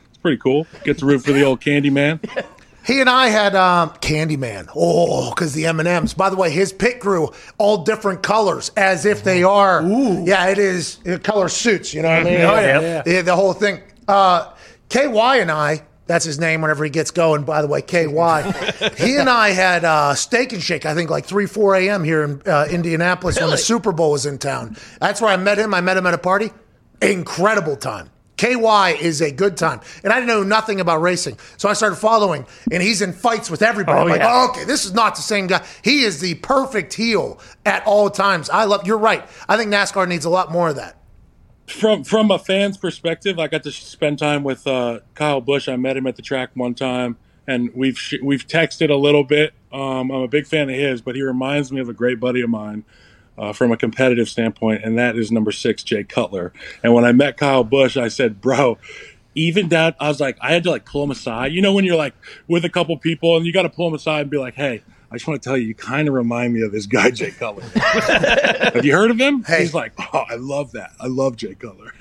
it's 0.09 0.17
pretty 0.17 0.37
cool. 0.37 0.65
Get 0.85 0.99
to 0.99 1.05
root 1.05 1.23
for 1.23 1.33
the 1.33 1.43
old 1.43 1.59
Candyman. 1.59 2.19
He 2.85 2.99
and 2.99 3.09
I 3.09 3.27
had 3.27 3.55
um, 3.55 3.91
Candyman. 4.01 4.69
Oh, 4.75 5.29
because 5.29 5.53
the 5.53 5.65
M 5.65 5.79
and 5.79 5.87
M's. 5.87 6.13
By 6.13 6.29
the 6.29 6.35
way, 6.35 6.49
his 6.49 6.73
pit 6.73 6.99
crew 6.99 7.31
all 7.57 7.83
different 7.83 8.23
colors, 8.23 8.71
as 8.75 9.05
if 9.05 9.23
they 9.23 9.43
are. 9.43 9.81
Ooh. 9.81 10.25
Yeah, 10.25 10.49
it 10.49 10.57
is 10.57 10.99
uh, 11.07 11.17
color 11.19 11.47
suits. 11.47 11.93
You 11.93 12.01
know 12.01 12.09
what 12.09 12.19
I 12.19 12.23
mean? 12.23 12.41
Oh, 12.41 12.55
yeah. 12.55 13.01
The, 13.03 13.21
the 13.21 13.35
whole 13.35 13.53
thing. 13.53 13.81
Uh, 14.07 14.51
KY 14.89 15.39
and 15.39 15.51
I. 15.51 15.83
That's 16.05 16.25
his 16.25 16.37
name 16.37 16.61
whenever 16.61 16.83
he 16.83 16.89
gets 16.89 17.11
going. 17.11 17.43
By 17.43 17.61
the 17.61 17.67
way, 17.67 17.81
KY. 17.81 18.03
he 18.97 19.15
and 19.15 19.29
I 19.29 19.51
had 19.51 19.85
uh, 19.85 20.13
steak 20.15 20.51
and 20.51 20.61
shake. 20.61 20.85
I 20.85 20.93
think 20.93 21.09
like 21.09 21.25
three, 21.25 21.45
four 21.45 21.75
a.m. 21.75 22.03
here 22.03 22.23
in 22.23 22.41
uh, 22.45 22.67
Indianapolis 22.69 23.39
when 23.39 23.49
the 23.49 23.57
Super 23.57 23.93
Bowl 23.93 24.11
was 24.11 24.25
in 24.25 24.37
town. 24.37 24.75
That's 24.99 25.21
where 25.21 25.31
I 25.31 25.37
met 25.37 25.57
him. 25.57 25.73
I 25.73 25.79
met 25.79 25.95
him 25.95 26.05
at 26.05 26.13
a 26.13 26.17
party. 26.17 26.51
Incredible 27.01 27.77
time. 27.77 28.09
KY 28.37 28.97
is 28.99 29.21
a 29.21 29.31
good 29.31 29.57
time. 29.57 29.81
And 30.03 30.11
I 30.11 30.15
didn't 30.15 30.27
know 30.27 30.43
nothing 30.43 30.79
about 30.79 31.01
racing. 31.01 31.37
So 31.57 31.69
I 31.69 31.73
started 31.73 31.97
following, 31.97 32.45
and 32.71 32.81
he's 32.81 33.01
in 33.01 33.13
fights 33.13 33.49
with 33.49 33.61
everybody. 33.61 33.99
Oh, 33.99 34.01
I'm 34.03 34.09
like, 34.09 34.21
yeah. 34.21 34.31
oh, 34.31 34.49
okay, 34.49 34.63
this 34.65 34.85
is 34.85 34.93
not 34.93 35.15
the 35.15 35.21
same 35.21 35.47
guy. 35.47 35.63
He 35.83 36.03
is 36.03 36.19
the 36.19 36.35
perfect 36.35 36.93
heel 36.93 37.39
at 37.65 37.85
all 37.85 38.09
times. 38.09 38.49
I 38.49 38.65
love, 38.65 38.85
you're 38.87 38.97
right. 38.97 39.27
I 39.47 39.57
think 39.57 39.71
NASCAR 39.71 40.07
needs 40.07 40.25
a 40.25 40.29
lot 40.29 40.51
more 40.51 40.69
of 40.69 40.75
that. 40.77 40.97
from 41.67 42.03
from 42.03 42.31
a 42.31 42.39
fan's 42.39 42.77
perspective, 42.77 43.39
I 43.39 43.47
got 43.47 43.63
to 43.63 43.71
spend 43.71 44.19
time 44.19 44.43
with 44.43 44.67
uh, 44.67 44.99
Kyle 45.13 45.41
Busch. 45.41 45.69
I 45.69 45.75
met 45.77 45.95
him 45.95 46.07
at 46.07 46.15
the 46.15 46.21
track 46.21 46.49
one 46.55 46.73
time, 46.75 47.17
and 47.47 47.69
we've 47.73 47.97
sh- 47.97 48.21
we've 48.21 48.45
texted 48.45 48.89
a 48.89 48.95
little 48.95 49.23
bit. 49.23 49.53
Um, 49.71 50.11
I'm 50.11 50.21
a 50.21 50.27
big 50.27 50.45
fan 50.45 50.69
of 50.69 50.75
his, 50.75 51.01
but 51.01 51.15
he 51.15 51.21
reminds 51.21 51.71
me 51.71 51.79
of 51.79 51.87
a 51.87 51.93
great 51.93 52.19
buddy 52.19 52.41
of 52.41 52.49
mine 52.49 52.83
uh, 53.37 53.53
from 53.53 53.71
a 53.71 53.77
competitive 53.77 54.29
standpoint, 54.29 54.83
and 54.83 54.97
that 54.97 55.15
is 55.15 55.31
number 55.31 55.51
six, 55.51 55.83
Jay 55.83 56.03
Cutler. 56.03 56.53
And 56.83 56.93
when 56.93 57.05
I 57.05 57.11
met 57.11 57.37
Kyle 57.37 57.63
Busch, 57.63 57.97
I 57.97 58.07
said, 58.07 58.41
"Bro." 58.41 58.77
Even 59.35 59.69
that, 59.69 59.95
I 59.99 60.09
was 60.09 60.19
like, 60.19 60.37
I 60.41 60.53
had 60.53 60.61
to 60.65 60.69
like 60.69 60.85
pull 60.85 61.03
him 61.03 61.09
aside. 61.09 61.53
You 61.53 61.61
know, 61.63 61.73
when 61.73 61.85
you're 61.85 61.95
like 61.95 62.13
with 62.47 62.63
a 62.65 62.69
couple 62.69 62.95
people 62.99 63.35
and 63.35 63.47
you 63.47 63.51
got 63.51 63.63
to 63.63 63.69
pull 63.69 63.87
him 63.87 63.95
aside 63.95 64.21
and 64.21 64.29
be 64.29 64.37
like, 64.37 64.53
"Hey, 64.53 64.83
I 65.13 65.17
just 65.17 65.27
want 65.27 65.39
to 65.43 65.47
tell 65.47 65.55
you, 65.55 65.67
you 65.67 65.75
kind 65.75 66.07
of 66.07 66.15
remind 66.15 66.55
me 66.55 66.63
of 66.63 66.71
this 66.71 66.87
guy, 66.87 67.11
Jay 67.11 67.29
Cutler." 67.29 67.61
Have 67.75 68.83
you 68.83 68.93
heard 68.93 69.11
of 69.11 69.19
him? 69.19 69.43
Hey. 69.43 69.59
He's 69.61 69.73
like, 69.73 69.93
"Oh, 69.99 70.23
I 70.27 70.37
love 70.37 70.71
that. 70.71 70.93
I 70.99 71.05
love 71.05 71.35
Jay 71.35 71.53
Cutler." 71.53 71.93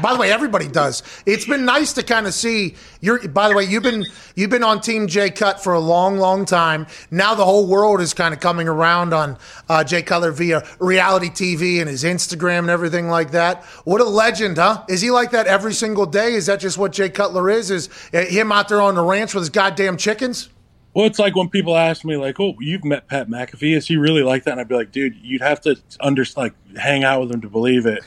By 0.00 0.12
the 0.12 0.18
way, 0.20 0.30
everybody 0.30 0.68
does. 0.68 1.02
It's 1.26 1.46
been 1.46 1.64
nice 1.64 1.92
to 1.94 2.04
kind 2.04 2.28
of 2.28 2.32
see 2.32 2.76
you're 3.00 3.26
by 3.26 3.48
the 3.48 3.56
way, 3.56 3.64
you've 3.64 3.82
been 3.82 4.06
you've 4.36 4.50
been 4.50 4.62
on 4.62 4.80
Team 4.80 5.08
Jay 5.08 5.30
Cut 5.30 5.62
for 5.62 5.72
a 5.72 5.80
long, 5.80 6.18
long 6.18 6.44
time. 6.44 6.86
Now 7.10 7.34
the 7.34 7.44
whole 7.44 7.66
world 7.66 8.00
is 8.00 8.14
kind 8.14 8.32
of 8.32 8.38
coming 8.38 8.68
around 8.68 9.12
on 9.12 9.36
uh, 9.68 9.82
Jay 9.82 10.02
Cutler 10.02 10.30
via 10.30 10.64
reality 10.78 11.28
TV 11.28 11.80
and 11.80 11.88
his 11.88 12.04
Instagram 12.04 12.60
and 12.60 12.70
everything 12.70 13.08
like 13.08 13.32
that. 13.32 13.64
What 13.84 14.00
a 14.00 14.04
legend, 14.04 14.58
huh? 14.58 14.84
Is 14.88 15.00
he 15.00 15.10
like 15.10 15.32
that 15.32 15.48
every 15.48 15.74
single 15.74 16.06
day? 16.06 16.34
Is 16.34 16.46
that 16.46 16.60
just 16.60 16.78
what 16.78 16.92
Jay 16.92 17.10
Cutler 17.10 17.50
is? 17.50 17.72
Is 17.72 17.88
uh, 18.14 18.20
him 18.26 18.52
out 18.52 18.68
there 18.68 18.80
on 18.80 18.94
the 18.94 19.02
ranch 19.02 19.34
with 19.34 19.42
his 19.42 19.50
goddamn 19.50 19.96
chickens? 19.96 20.48
Well, 20.94 21.06
it's 21.06 21.18
like 21.18 21.34
when 21.34 21.48
people 21.48 21.76
ask 21.76 22.04
me, 22.04 22.16
like, 22.16 22.38
"Oh, 22.38 22.54
you've 22.60 22.84
met 22.84 23.08
Pat 23.08 23.28
McAfee? 23.28 23.76
Is 23.76 23.86
he 23.86 23.96
really 23.96 24.22
like 24.22 24.44
that?" 24.44 24.52
And 24.52 24.60
I'd 24.60 24.68
be 24.68 24.74
like, 24.74 24.92
"Dude, 24.92 25.16
you'd 25.22 25.40
have 25.40 25.60
to 25.62 25.76
under 26.00 26.24
like 26.36 26.52
hang 26.76 27.02
out 27.02 27.22
with 27.22 27.32
him 27.32 27.40
to 27.40 27.48
believe 27.48 27.86
it. 27.86 28.04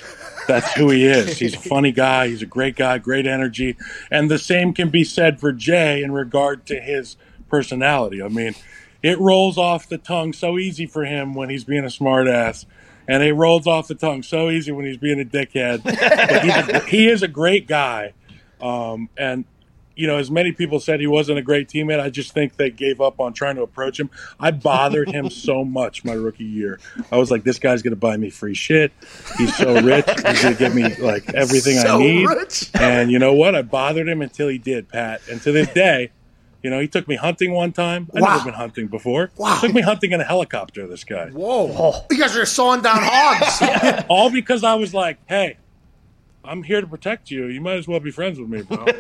That's 0.48 0.72
who 0.74 0.92
he 0.92 1.06
is. 1.06 1.40
He's 1.40 1.56
a 1.56 1.60
funny 1.60 1.92
guy. 1.92 2.28
He's 2.28 2.44
a 2.44 2.48
great 2.48 2.76
guy, 2.76 3.00
great 3.00 3.26
energy, 3.26 3.76
and 4.12 4.30
the 4.30 4.38
same 4.38 4.74
can 4.74 4.90
be 4.90 5.04
said 5.04 5.40
for 5.40 5.52
Jay 5.52 6.04
in 6.04 6.12
regard 6.12 6.68
to 6.68 6.80
his 6.80 7.18
personality. 7.50 8.22
I 8.22 8.28
mean, 8.28 8.54
it 9.02 9.20
rolls 9.20 9.58
off 9.58 9.90
the 9.90 9.98
tongue 9.98 10.34
so 10.34 10.60
easy 10.60 10.86
for 10.86 11.06
him 11.06 11.34
when 11.34 11.50
he's 11.50 11.64
being 11.64 11.84
a 11.84 11.88
smartass, 11.88 12.66
and 13.08 13.24
it 13.24 13.34
rolls 13.34 13.66
off 13.66 13.88
the 13.88 13.96
tongue 13.96 14.22
so 14.22 14.50
easy 14.50 14.72
when 14.72 14.86
he's 14.86 14.98
being 14.98 15.20
a 15.20 15.26
dickhead. 15.26 16.88
He 16.88 17.10
is 17.10 17.24
a 17.24 17.28
great 17.28 17.68
guy, 17.68 18.14
um, 18.62 19.10
and 19.18 19.46
you 19.96 20.08
know, 20.08 20.18
as 20.18 20.30
many 20.30 20.52
people 20.52 20.80
said 20.80 21.00
he 21.00 21.08
wasn't 21.08 21.40
a 21.40 21.42
great 21.42 21.68
teammate, 21.70 22.00
I 22.00 22.10
just 22.10 22.34
think 22.34 22.58
they 22.58 22.70
gave 22.70 23.00
up 23.02 23.20
on 23.20 23.34
trying 23.34 23.56
to 23.56 23.62
approach 23.62 24.00
him. 24.00 24.10
I 24.40 24.52
bothered 24.52 25.10
him 25.10 25.30
so 25.30 25.64
much 25.64 26.04
my 26.04 26.14
rookie 26.14 26.44
year. 26.44 26.80
I 27.12 27.18
was 27.18 27.32
like, 27.32 27.44
this 27.44 27.60
guy's 27.60 27.82
going 27.82 27.94
to 27.94 28.00
buy 28.00 28.18
me 28.18 28.30
free 28.30 28.54
shit. 28.56 28.92
He's 29.38 29.56
so 29.56 29.80
rich. 29.82 30.06
He's 30.08 30.42
going 30.44 30.54
to 30.56 30.60
give 30.60 30.76
me 30.76 30.94
like 30.96 31.34
everything 31.34 31.78
I 31.80 31.98
need. 31.98 32.28
rich. 32.28 32.70
And 32.74 33.10
you 33.12 33.20
know 33.20 33.34
what? 33.34 33.56
I 33.56 33.62
bothered 33.62 34.08
him 34.10 34.22
until 34.22 34.48
he 34.50 34.58
did, 34.58 34.90
Pat. 34.90 35.22
And 35.30 35.42
to 35.44 35.52
this 35.52 35.70
day, 35.70 36.12
you 36.62 36.72
know, 36.72 36.80
he 36.80 36.88
took 36.88 37.08
me 37.08 37.16
hunting 37.16 37.54
one 37.54 37.72
time. 37.72 38.10
I'd 38.16 38.22
Wow. 38.22 38.32
never 38.34 38.46
been 38.46 38.54
hunting 38.56 38.88
before. 38.88 39.30
Wow. 39.38 39.60
Took 39.62 39.74
me 39.74 39.82
hunting 39.82 40.12
in 40.14 40.20
a 40.20 40.24
helicopter, 40.24 40.88
this 40.88 41.04
guy. 41.04 41.28
Whoa! 41.30 42.06
You 42.10 42.18
guys 42.20 42.36
are 42.36 42.46
sawing 42.46 42.82
down 42.82 42.98
hogs. 43.02 44.04
All 44.10 44.32
because 44.32 44.64
I 44.64 44.74
was 44.74 44.92
like, 44.94 45.20
hey, 45.28 45.58
I'm 46.44 46.64
here 46.64 46.82
to 46.82 46.88
protect 46.88 47.30
you. 47.30 47.46
You 47.46 47.62
might 47.62 47.78
as 47.78 47.88
well 47.88 48.00
be 48.00 48.10
friends 48.12 48.40
with 48.40 48.50
me, 48.50 48.64
bro. 48.64 48.84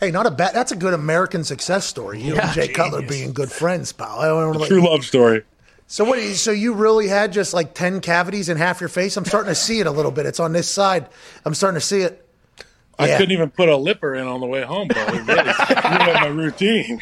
hey, 0.00 0.10
not 0.10 0.26
a 0.26 0.30
bad. 0.30 0.54
That's 0.54 0.72
a 0.72 0.76
good 0.76 0.94
American 0.94 1.44
success 1.44 1.84
story. 1.86 2.20
You 2.20 2.36
and 2.36 2.52
Jay 2.52 2.68
Cutler 2.68 3.02
being 3.02 3.32
good 3.32 3.50
friends, 3.50 3.92
pal. 3.92 4.18
I 4.20 4.26
don't 4.28 4.56
know, 4.58 4.66
True 4.66 4.82
love 4.88 5.04
story. 5.04 5.42
So 5.86 6.04
what? 6.04 6.18
So 6.34 6.50
you 6.50 6.74
really 6.74 7.08
had 7.08 7.32
just 7.32 7.54
like 7.54 7.74
ten 7.74 8.00
cavities 8.00 8.48
in 8.48 8.56
half 8.56 8.80
your 8.80 8.88
face? 8.88 9.16
I'm 9.16 9.24
starting 9.24 9.50
to 9.50 9.54
see 9.54 9.80
it 9.80 9.86
a 9.86 9.90
little 9.90 10.10
bit. 10.10 10.26
It's 10.26 10.40
on 10.40 10.52
this 10.52 10.68
side. 10.68 11.08
I'm 11.44 11.54
starting 11.54 11.80
to 11.80 11.86
see 11.86 12.00
it. 12.02 12.24
I 12.98 13.06
Yeah. 13.08 13.16
couldn't 13.18 13.32
even 13.32 13.50
put 13.50 13.68
a 13.68 13.76
lipper 13.76 14.14
in 14.14 14.26
on 14.26 14.40
the 14.40 14.46
way 14.46 14.62
home, 14.64 14.88
bro. 14.88 15.00
It 15.02 15.26
really 15.26 15.44
my 16.14 16.26
routine. 16.26 17.00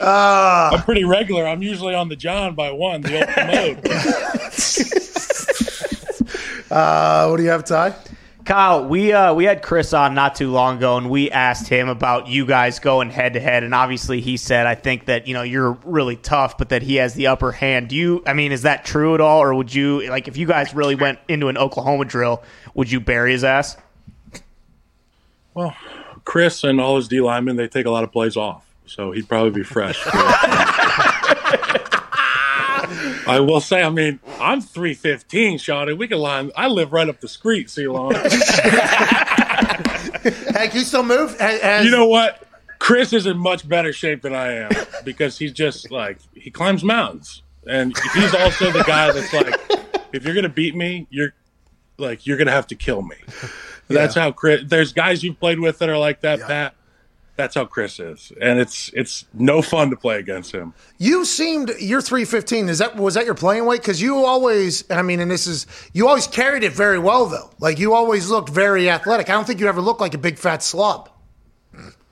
I'm 0.00 0.82
pretty 0.82 1.04
regular. 1.04 1.46
I'm 1.46 1.62
usually 1.62 1.94
on 1.94 2.08
the 2.08 2.16
John 2.16 2.54
by 2.54 2.70
one, 2.70 3.00
the 3.00 3.18
old 3.18 3.84
mode. 3.84 3.88
Uh, 6.70 7.26
what 7.28 7.38
do 7.38 7.42
you 7.42 7.48
have, 7.48 7.64
Ty? 7.64 7.94
Kyle, 8.48 8.82
we 8.82 9.12
uh, 9.12 9.34
we 9.34 9.44
had 9.44 9.60
Chris 9.60 9.92
on 9.92 10.14
not 10.14 10.34
too 10.34 10.50
long 10.50 10.78
ago, 10.78 10.96
and 10.96 11.10
we 11.10 11.30
asked 11.30 11.68
him 11.68 11.90
about 11.90 12.28
you 12.28 12.46
guys 12.46 12.78
going 12.78 13.10
head 13.10 13.34
to 13.34 13.40
head, 13.40 13.62
and 13.62 13.74
obviously 13.74 14.22
he 14.22 14.38
said, 14.38 14.66
"I 14.66 14.74
think 14.74 15.04
that 15.04 15.28
you 15.28 15.34
know 15.34 15.42
you're 15.42 15.72
really 15.84 16.16
tough, 16.16 16.56
but 16.56 16.70
that 16.70 16.80
he 16.80 16.94
has 16.94 17.12
the 17.12 17.26
upper 17.26 17.52
hand." 17.52 17.88
Do 17.88 17.96
you? 17.96 18.22
I 18.26 18.32
mean, 18.32 18.50
is 18.50 18.62
that 18.62 18.86
true 18.86 19.14
at 19.14 19.20
all, 19.20 19.42
or 19.42 19.54
would 19.54 19.74
you 19.74 20.08
like 20.08 20.28
if 20.28 20.38
you 20.38 20.46
guys 20.46 20.72
really 20.72 20.94
went 20.94 21.18
into 21.28 21.48
an 21.48 21.58
Oklahoma 21.58 22.06
drill, 22.06 22.42
would 22.72 22.90
you 22.90 23.00
bury 23.00 23.32
his 23.32 23.44
ass? 23.44 23.76
Well, 25.52 25.76
Chris 26.24 26.64
and 26.64 26.80
all 26.80 26.96
his 26.96 27.06
D 27.06 27.20
linemen, 27.20 27.56
they 27.56 27.68
take 27.68 27.84
a 27.84 27.90
lot 27.90 28.02
of 28.02 28.12
plays 28.12 28.38
off, 28.38 28.64
so 28.86 29.10
he'd 29.10 29.28
probably 29.28 29.50
be 29.50 29.62
fresh. 29.62 30.02
I 33.28 33.40
will 33.40 33.60
say, 33.60 33.82
I 33.82 33.90
mean, 33.90 34.20
I'm 34.40 34.60
315, 34.60 35.58
Shawty. 35.58 35.96
We 35.96 36.08
can 36.08 36.18
line. 36.18 36.50
I 36.56 36.66
live 36.68 36.92
right 36.92 37.08
up 37.08 37.20
the 37.20 37.28
street, 37.28 37.70
see 37.70 37.86
long. 37.86 38.14
Hey, 40.22 40.68
can 40.68 40.78
you 40.78 40.84
still 40.84 41.02
move? 41.04 41.38
Has- 41.38 41.60
has- 41.60 41.84
You 41.84 41.90
know 41.90 42.06
what? 42.06 42.42
Chris 42.78 43.12
is 43.12 43.26
in 43.26 43.38
much 43.38 43.68
better 43.68 43.92
shape 43.92 44.22
than 44.22 44.34
I 44.34 44.52
am 44.52 44.70
because 45.04 45.38
he's 45.38 45.52
just 45.52 45.90
like 45.90 46.18
he 46.34 46.50
climbs 46.50 46.84
mountains, 46.84 47.42
and 47.66 47.96
he's 48.14 48.34
also 48.34 48.70
the 48.70 48.84
guy 48.84 49.10
that's 49.12 49.32
like, 49.32 49.54
if 50.12 50.24
you're 50.24 50.34
gonna 50.34 50.48
beat 50.48 50.74
me, 50.76 51.06
you're 51.10 51.34
like 51.98 52.26
you're 52.26 52.36
gonna 52.38 52.52
have 52.52 52.66
to 52.68 52.74
kill 52.76 53.02
me. 53.02 53.16
That's 53.88 54.14
how 54.14 54.30
Chris. 54.32 54.62
There's 54.66 54.92
guys 54.92 55.22
you've 55.24 55.40
played 55.40 55.58
with 55.60 55.78
that 55.78 55.88
are 55.88 55.98
like 55.98 56.20
that, 56.20 56.40
Pat. 56.40 56.74
That's 57.38 57.54
how 57.54 57.66
Chris 57.66 58.00
is, 58.00 58.32
and 58.40 58.58
it's 58.58 58.90
it's 58.94 59.24
no 59.32 59.62
fun 59.62 59.90
to 59.90 59.96
play 59.96 60.18
against 60.18 60.50
him. 60.50 60.74
you 60.98 61.24
seemed 61.24 61.72
you're 61.78 62.02
315. 62.02 62.68
Is 62.68 62.78
that 62.78 62.96
was 62.96 63.14
that 63.14 63.26
your 63.26 63.36
playing 63.36 63.64
weight? 63.64 63.80
Because 63.80 64.02
you 64.02 64.24
always, 64.24 64.82
I 64.90 65.02
mean, 65.02 65.20
and 65.20 65.30
this 65.30 65.46
is 65.46 65.68
you 65.92 66.08
always 66.08 66.26
carried 66.26 66.64
it 66.64 66.72
very 66.72 66.98
well 66.98 67.26
though. 67.26 67.48
Like 67.60 67.78
you 67.78 67.94
always 67.94 68.28
looked 68.28 68.48
very 68.48 68.90
athletic. 68.90 69.30
I 69.30 69.34
don't 69.34 69.46
think 69.46 69.60
you 69.60 69.68
ever 69.68 69.80
looked 69.80 70.00
like 70.00 70.14
a 70.14 70.18
big 70.18 70.36
fat 70.36 70.64
slob. 70.64 71.10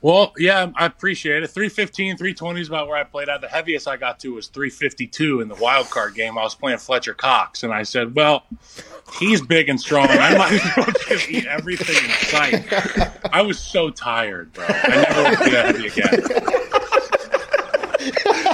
Well, 0.07 0.33
yeah, 0.39 0.71
I 0.77 0.87
appreciate 0.87 1.43
it. 1.43 1.49
315, 1.49 2.17
320 2.17 2.61
is 2.61 2.69
about 2.69 2.87
where 2.87 2.97
I 2.97 3.03
played 3.03 3.29
at. 3.29 3.41
The 3.41 3.49
heaviest 3.49 3.89
I 3.89 3.97
got 3.97 4.21
to 4.21 4.35
was 4.35 4.47
352 4.47 5.41
in 5.41 5.49
the 5.49 5.57
wild 5.57 5.91
card 5.91 6.15
game. 6.15 6.39
I 6.39 6.45
was 6.45 6.55
playing 6.55 6.79
Fletcher 6.79 7.13
Cox, 7.13 7.65
and 7.65 7.73
I 7.73 7.83
said, 7.83 8.15
well, 8.15 8.45
he's 9.19 9.45
big 9.45 9.69
and 9.69 9.81
strong. 9.81 10.07
I 10.09 10.39
might 10.39 10.53
as 10.53 10.77
well 10.77 10.87
just 11.09 11.29
eat 11.29 11.45
everything 11.47 11.97
in 12.05 12.11
sight. 12.29 12.73
I 13.35 13.43
was 13.43 13.59
so 13.59 13.91
tired, 13.91 14.53
bro. 14.53 14.65
I 14.69 14.89
never 15.09 15.23
want 15.25 15.39
to 15.39 15.45
be 15.45 15.51
that 15.51 15.75
heavy 15.75 15.89
again. 15.89 16.23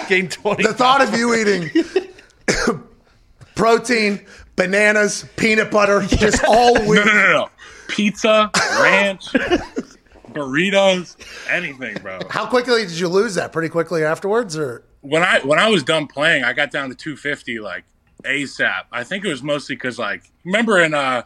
Gained 0.09 0.33
20. 0.33 0.63
The 0.63 0.73
thought 0.73 1.03
of 1.03 1.15
you 1.15 1.35
eating 1.35 1.71
protein, 3.57 4.25
bananas, 4.57 5.27
peanut 5.37 5.71
butter, 5.71 6.01
just 6.01 6.43
all 6.49 6.73
No, 6.77 6.89
week. 6.89 7.05
no, 7.05 7.13
no, 7.13 7.33
no. 7.33 7.51
Pizza, 7.89 8.51
ranch, 8.81 9.27
burritos, 10.33 11.17
anything, 11.51 11.95
bro. 12.03 12.21
How 12.31 12.47
quickly 12.47 12.83
did 12.83 12.99
you 12.99 13.09
lose 13.09 13.35
that? 13.37 13.53
Pretty 13.53 13.69
quickly 13.69 14.05
afterwards, 14.05 14.57
or 14.57 14.85
when 15.01 15.23
I 15.23 15.41
when 15.41 15.59
I 15.59 15.69
was 15.69 15.83
done 15.83 16.07
playing, 16.07 16.45
I 16.45 16.53
got 16.53 16.71
down 16.71 16.89
to 16.91 16.95
250 16.95 17.59
like 17.61 17.85
ASAP. 18.25 18.85
I 18.93 19.05
think 19.05 19.25
it 19.25 19.29
was 19.29 19.43
mostly 19.43 19.75
because, 19.77 19.99
like, 19.99 20.31
remember 20.45 20.81
in 20.81 20.95
uh, 20.95 21.23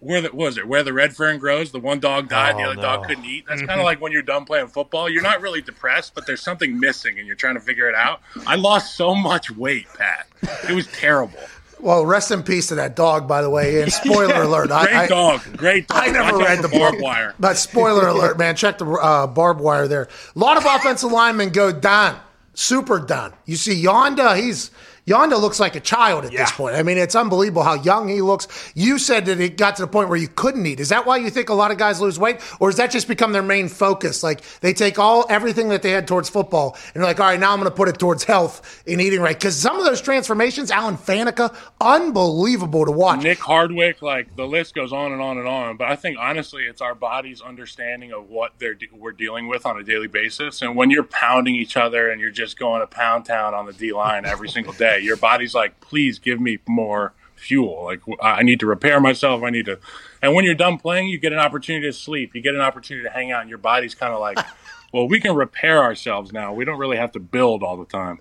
where 0.00 0.20
the, 0.20 0.28
what 0.28 0.46
was 0.46 0.58
it? 0.58 0.66
Where 0.66 0.82
the 0.82 0.92
red 0.92 1.14
fern 1.14 1.38
grows, 1.38 1.70
the 1.70 1.78
one 1.78 2.00
dog 2.00 2.28
died, 2.28 2.56
the 2.56 2.62
Oh, 2.62 2.72
other 2.72 2.82
dog 2.82 3.06
couldn't 3.06 3.24
eat. 3.24 3.44
That's 3.48 3.62
kind 3.66 3.80
of 3.80 3.84
like 3.84 4.00
when 4.00 4.10
you're 4.12 4.22
done 4.22 4.44
playing 4.44 4.66
football. 4.66 5.08
You're 5.08 5.22
not 5.22 5.40
really 5.40 5.62
depressed, 5.62 6.14
but 6.14 6.26
there's 6.26 6.42
something 6.42 6.78
missing, 6.78 7.18
and 7.18 7.26
you're 7.26 7.36
trying 7.36 7.54
to 7.54 7.60
figure 7.60 7.88
it 7.88 7.94
out. 7.94 8.20
I 8.46 8.56
lost 8.56 8.96
so 8.96 9.14
much 9.14 9.50
weight, 9.50 9.86
Pat. 9.96 10.26
It 10.68 10.74
was 10.74 10.86
terrible. 10.88 11.38
Well, 11.82 12.06
rest 12.06 12.30
in 12.30 12.44
peace 12.44 12.68
to 12.68 12.76
that 12.76 12.94
dog, 12.94 13.26
by 13.26 13.42
the 13.42 13.50
way. 13.50 13.82
And 13.82 13.92
spoiler 13.92 14.42
alert. 14.42 14.68
Great 14.68 14.94
I, 14.94 15.06
dog, 15.08 15.40
great 15.56 15.88
dog. 15.88 15.98
I 16.00 16.10
never 16.10 16.38
Watch 16.38 16.46
read 16.46 16.62
the 16.62 16.68
barbed 16.68 17.00
wire. 17.00 17.34
But 17.40 17.58
spoiler 17.58 18.06
alert, 18.06 18.38
man. 18.38 18.54
Check 18.54 18.78
the 18.78 18.86
uh, 18.86 19.26
barbed 19.26 19.60
wire 19.60 19.88
there. 19.88 20.08
A 20.34 20.38
lot 20.38 20.56
of 20.56 20.64
offensive 20.64 21.10
linemen 21.10 21.50
go 21.50 21.72
down, 21.72 22.20
super 22.54 23.00
done. 23.00 23.32
You 23.46 23.56
see 23.56 23.82
Yanda, 23.82 24.40
he's 24.40 24.70
Yanda 25.06 25.40
looks 25.40 25.58
like 25.58 25.74
a 25.74 25.80
child 25.80 26.24
at 26.24 26.30
this 26.30 26.52
point. 26.52 26.76
I 26.76 26.84
mean, 26.84 26.96
it's 26.96 27.16
unbelievable 27.16 27.64
how 27.64 27.74
young 27.74 28.08
he 28.08 28.22
looks. 28.22 28.46
You 28.76 28.98
said 28.98 29.26
that 29.26 29.40
it 29.40 29.56
got 29.56 29.74
to 29.76 29.82
the 29.82 29.88
point 29.88 30.08
where 30.08 30.18
you 30.18 30.28
couldn't 30.28 30.64
eat. 30.64 30.78
Is 30.78 30.90
that 30.90 31.06
why 31.06 31.16
you 31.16 31.28
think 31.28 31.48
a 31.48 31.54
lot 31.54 31.72
of 31.72 31.78
guys 31.78 32.00
lose 32.00 32.20
weight, 32.20 32.40
or 32.60 32.70
does 32.70 32.76
that 32.76 32.92
just 32.92 33.08
become 33.08 33.32
their 33.32 33.42
main 33.42 33.68
focus? 33.68 34.22
Like 34.22 34.42
they 34.60 34.72
take 34.72 35.00
all 35.00 35.26
everything 35.28 35.70
that 35.70 35.82
they 35.82 35.90
had 35.90 36.06
towards 36.06 36.28
football 36.28 36.76
and 36.94 37.02
they're 37.02 37.10
like, 37.10 37.18
all 37.18 37.26
right, 37.26 37.40
now 37.40 37.52
I'm 37.52 37.58
going 37.58 37.68
to 37.68 37.74
put 37.74 37.88
it 37.88 37.98
towards 37.98 38.22
health 38.22 38.82
and 38.86 39.00
eating 39.00 39.20
right. 39.20 39.36
Because 39.36 39.56
some 39.56 39.76
of 39.76 39.84
those 39.84 40.00
transformations, 40.00 40.70
Alan 40.70 40.96
Faneca, 40.96 41.52
unbelievable 41.80 42.84
to 42.84 42.92
watch. 42.92 43.24
Nick 43.24 43.40
Hardwick, 43.40 44.02
like 44.02 44.36
the 44.36 44.46
list 44.46 44.72
goes 44.72 44.92
on 44.92 45.10
and 45.10 45.20
on 45.20 45.36
and 45.36 45.48
on. 45.48 45.76
But 45.76 45.88
I 45.88 45.96
think 45.96 46.16
honestly, 46.20 46.62
it's 46.62 46.80
our 46.80 46.94
body's 46.94 47.40
understanding 47.40 48.12
of 48.12 48.30
what 48.30 48.52
they're 48.58 48.76
we're 48.92 49.10
dealing 49.10 49.48
with 49.48 49.66
on 49.66 49.78
a 49.78 49.82
daily 49.82 50.06
basis. 50.06 50.62
And 50.62 50.76
when 50.76 50.90
you're 50.90 51.02
pounding 51.02 51.56
each 51.56 51.76
other 51.76 52.10
and 52.10 52.20
you're 52.20 52.30
just 52.30 52.56
going 52.56 52.82
to 52.82 52.86
pound 52.86 53.24
town 53.24 53.52
on 53.52 53.66
the 53.66 53.72
D 53.72 53.92
line 53.92 54.24
every 54.24 54.48
single 54.48 54.72
day, 54.72 54.91
your 54.96 55.16
body's 55.16 55.54
like, 55.54 55.80
please 55.80 56.18
give 56.18 56.40
me 56.40 56.58
more 56.66 57.12
fuel. 57.36 57.84
Like 57.84 58.00
I 58.20 58.32
I 58.32 58.42
need 58.42 58.60
to 58.60 58.66
repair 58.66 59.00
myself. 59.00 59.42
I 59.42 59.50
need 59.50 59.66
to. 59.66 59.78
And 60.20 60.34
when 60.34 60.44
you're 60.44 60.54
done 60.54 60.78
playing, 60.78 61.08
you 61.08 61.18
get 61.18 61.32
an 61.32 61.38
opportunity 61.38 61.86
to 61.86 61.92
sleep. 61.92 62.34
You 62.34 62.40
get 62.40 62.54
an 62.54 62.60
opportunity 62.60 63.06
to 63.06 63.12
hang 63.12 63.32
out. 63.32 63.42
And 63.42 63.50
your 63.50 63.58
body's 63.58 63.94
kind 63.94 64.12
of 64.12 64.20
like, 64.20 64.38
well, 64.92 65.08
we 65.08 65.20
can 65.20 65.34
repair 65.34 65.82
ourselves 65.82 66.32
now. 66.32 66.52
We 66.52 66.64
don't 66.64 66.78
really 66.78 66.96
have 66.96 67.12
to 67.12 67.20
build 67.20 67.62
all 67.62 67.76
the 67.76 67.86
time. 67.86 68.20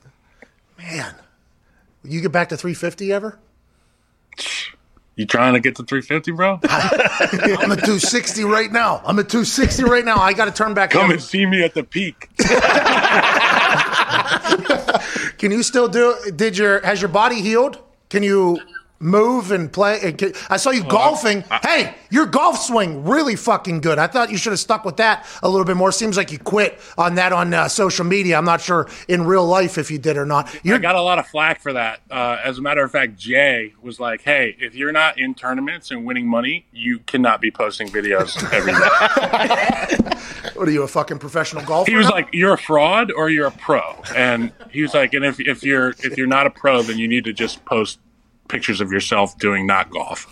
Man, 0.78 1.16
you 2.04 2.22
get 2.22 2.32
back 2.32 2.50
to 2.50 2.58
350 2.58 3.14
ever? 3.14 3.40
You 5.16 5.26
trying 5.26 5.54
to 5.54 5.60
get 5.60 5.76
to 5.76 5.84
350, 5.84 6.32
bro? 6.32 6.54
I'm 6.64 7.72
at 7.72 7.80
260 7.80 8.44
right 8.46 8.72
now. 8.72 9.02
I'm 9.06 9.20
at 9.20 9.30
260 9.30 9.84
right 9.84 10.06
now. 10.06 10.18
I 10.18 10.34
got 10.34 10.46
to 10.46 10.52
turn 10.52 10.74
back. 10.74 10.92
Come 10.92 11.12
and 11.12 11.22
see 11.22 11.46
me 11.46 11.64
at 11.64 11.74
the 11.74 11.84
peak. 11.84 12.30
Can 15.42 15.52
you 15.52 15.64
still 15.64 15.88
do? 15.88 16.16
Did 16.36 16.56
your 16.56 16.82
has 16.82 17.02
your 17.02 17.10
body 17.10 17.42
healed? 17.42 17.80
Can 18.10 18.22
you 18.22 18.60
move 19.02 19.52
and 19.52 19.72
play? 19.72 20.00
and 20.02 20.34
I 20.50 20.58
saw 20.58 20.72
you 20.72 20.84
golfing. 20.84 21.44
hey, 21.64 21.96
your 22.10 22.26
golf 22.26 22.58
swing 22.60 23.06
really 23.06 23.36
fucking 23.36 23.82
good. 23.82 23.98
I 24.00 24.08
thought 24.08 24.32
you 24.32 24.38
should 24.38 24.52
have 24.52 24.60
stuck 24.60 24.86
with 24.86 24.98
that 24.98 25.26
a 25.42 25.50
little 25.50 25.66
bit 25.66 25.78
more. 25.78 25.92
Seems 25.92 26.18
like 26.18 26.32
you 26.32 26.40
quit 26.40 26.80
on 26.98 27.16
that 27.16 27.34
on 27.34 27.54
uh, 27.54 27.68
social 27.68 28.06
media. 28.06 28.38
I'm 28.38 28.46
not 28.46 28.62
sure 28.62 28.88
in 29.08 29.26
real 29.26 29.46
life 29.46 29.78
if 29.78 29.90
you 29.92 29.98
did 29.98 30.18
or 30.18 30.26
not. 30.26 30.48
I 30.54 30.60
You're 30.64 30.80
got 30.80 30.96
a 30.96 31.02
lot 31.02 31.20
of 31.20 31.28
flack 31.28 31.62
for 31.62 31.74
that. 31.74 32.02
Uh, 32.10 32.38
as 32.44 32.58
a 32.58 32.62
matter 32.62 32.84
of 32.84 32.92
fact, 32.92 33.18
Jay 33.18 33.74
was 33.82 34.00
like, 34.00 34.22
"Hey, 34.22 34.56
if 34.60 34.76
you're 34.76 34.92
not 34.92 35.20
in 35.20 35.34
tournaments 35.34 35.92
and 35.92 36.06
winning 36.06 36.28
money, 36.28 36.66
you 36.72 37.00
cannot 37.00 37.42
be 37.42 37.52
posting 37.52 37.88
videos 37.88 38.42
every 38.54 38.74
day." 38.74 40.12
what 40.56 40.68
are 40.68 40.72
you 40.72 40.84
a 40.84 40.88
fucking 40.88 41.20
professional 41.20 41.64
golfer? 41.64 41.90
he 41.90 41.98
was 41.98 42.08
now? 42.08 42.14
like, 42.14 42.30
"You're 42.34 42.54
a 42.54 42.58
fraud 42.58 43.12
or 43.12 43.30
you're 43.30 43.48
a 43.48 43.52
pro," 43.52 43.82
and 44.16 44.52
he 44.72 44.82
was 44.82 44.94
like, 44.94 45.14
"And 45.14 45.26
if 45.26 45.40
if 45.40 45.64
you're 45.64 45.90
if 45.90 46.18
you're 46.18 46.28
not 46.28 46.46
a 46.48 46.50
pro, 46.50 46.82
then 46.82 46.98
you 46.98 47.08
need 47.08 47.26
to 47.26 47.34
just 47.34 47.64
post 47.66 48.00
pictures 48.52 48.82
of 48.82 48.92
yourself 48.92 49.38
doing 49.40 49.66
not 49.66 49.90
golf." 49.90 50.28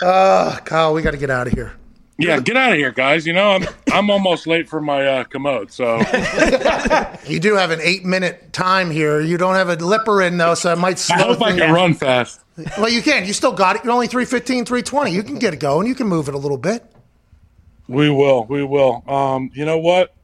Kyle, 0.64 0.92
we 0.94 1.02
got 1.02 1.12
to 1.12 1.16
get 1.16 1.30
out 1.30 1.46
of 1.46 1.52
here. 1.52 1.74
Yeah, 2.18 2.40
get 2.40 2.56
out 2.56 2.72
of 2.72 2.78
here, 2.78 2.92
guys. 2.92 3.26
You 3.26 3.34
know, 3.34 3.50
I'm 3.50 3.66
I'm 3.92 4.10
almost 4.10 4.46
late 4.46 4.68
for 4.68 4.80
my 4.80 5.06
uh, 5.06 5.24
commode, 5.24 5.70
so 5.70 5.98
You 7.26 7.40
do 7.40 7.56
have 7.56 7.70
an 7.70 7.80
eight 7.82 8.04
minute 8.04 8.54
time 8.54 8.90
here. 8.90 9.20
You 9.20 9.36
don't 9.36 9.54
have 9.54 9.68
a 9.68 9.76
lipper 9.76 10.22
in 10.22 10.38
though, 10.38 10.54
so 10.54 10.72
it 10.72 10.78
might 10.78 10.98
slow 10.98 11.16
I 11.16 11.22
hope 11.22 11.42
I 11.42 11.50
things 11.50 11.60
can 11.60 11.74
run 11.74 11.94
fast. 11.94 12.40
Well, 12.78 12.88
you 12.88 13.02
can. 13.02 13.26
You 13.26 13.34
still 13.34 13.52
got 13.52 13.76
it. 13.76 13.84
You're 13.84 13.92
only 13.92 14.06
315, 14.06 14.64
320. 14.64 15.10
You 15.10 15.22
can 15.22 15.38
get 15.38 15.52
it 15.52 15.60
going. 15.60 15.86
You 15.86 15.94
can 15.94 16.06
move 16.06 16.28
it 16.28 16.34
a 16.34 16.38
little 16.38 16.56
bit. 16.56 16.90
We 17.86 18.08
will. 18.08 18.46
We 18.46 18.64
will. 18.64 19.04
Um, 19.06 19.50
you 19.52 19.66
know 19.66 19.78
what? 19.78 20.14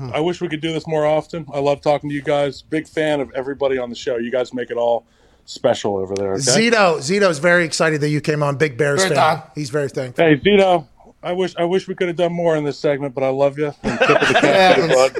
I 0.00 0.20
wish 0.20 0.40
we 0.40 0.48
could 0.48 0.60
do 0.60 0.72
this 0.72 0.86
more 0.86 1.04
often. 1.04 1.46
I 1.52 1.60
love 1.60 1.80
talking 1.80 2.08
to 2.08 2.14
you 2.14 2.22
guys. 2.22 2.62
Big 2.62 2.88
fan 2.88 3.20
of 3.20 3.30
everybody 3.34 3.78
on 3.78 3.90
the 3.90 3.96
show. 3.96 4.16
You 4.16 4.30
guys 4.30 4.54
make 4.54 4.70
it 4.70 4.76
all 4.76 5.04
special 5.44 5.96
over 5.98 6.14
there. 6.14 6.32
Okay? 6.34 6.70
Zito, 6.70 6.96
Zito's 6.98 7.38
very 7.38 7.64
excited 7.64 8.00
that 8.00 8.08
you 8.08 8.20
came 8.20 8.42
on. 8.42 8.56
Big 8.56 8.78
Bears 8.78 9.02
Very 9.02 9.14
fan. 9.14 9.38
done. 9.38 9.42
He's 9.54 9.70
very 9.70 9.88
thankful. 9.88 10.24
Hey, 10.24 10.36
Zito. 10.36 10.86
I 11.22 11.32
wish 11.32 11.54
I 11.56 11.64
wish 11.64 11.86
we 11.86 11.94
could 11.94 12.08
have 12.08 12.16
done 12.16 12.32
more 12.32 12.56
in 12.56 12.64
this 12.64 12.78
segment, 12.78 13.14
but 13.14 13.22
I 13.22 13.28
love 13.28 13.56
you. 13.58 13.72
And 13.84 13.98
tip 13.98 14.22
of 14.22 14.28
the 14.28 14.34
cap 14.40 14.76
to 14.76 14.82
you, 14.82 14.88
bud. 14.94 15.18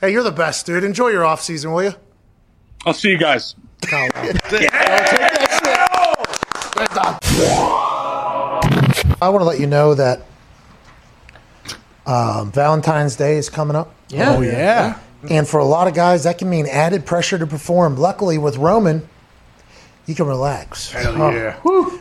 Hey, 0.00 0.12
you're 0.12 0.22
the 0.22 0.30
best, 0.32 0.64
dude. 0.64 0.84
Enjoy 0.84 1.08
your 1.08 1.24
off 1.24 1.42
season, 1.42 1.72
will 1.72 1.82
you? 1.82 1.94
I'll 2.86 2.94
see 2.94 3.10
you 3.10 3.18
guys. 3.18 3.54
Kyle, 3.82 4.08
wow. 4.14 4.32
I 9.20 9.28
want 9.28 9.40
to 9.40 9.44
let 9.44 9.60
you 9.60 9.66
know 9.66 9.94
that 9.94 10.22
um, 12.06 12.52
Valentine's 12.52 13.16
Day 13.16 13.36
is 13.36 13.48
coming 13.48 13.76
up. 13.76 13.94
Yeah. 14.08 14.36
Oh 14.36 14.40
yeah. 14.40 14.98
And 15.30 15.46
for 15.46 15.60
a 15.60 15.64
lot 15.64 15.86
of 15.86 15.94
guys, 15.94 16.24
that 16.24 16.38
can 16.38 16.50
mean 16.50 16.66
added 16.66 17.06
pressure 17.06 17.38
to 17.38 17.46
perform. 17.46 17.96
Luckily, 17.96 18.38
with 18.38 18.56
Roman, 18.56 19.08
you 20.06 20.16
can 20.16 20.26
relax. 20.26 20.90
Hell 20.90 21.32
yeah. 21.32 21.54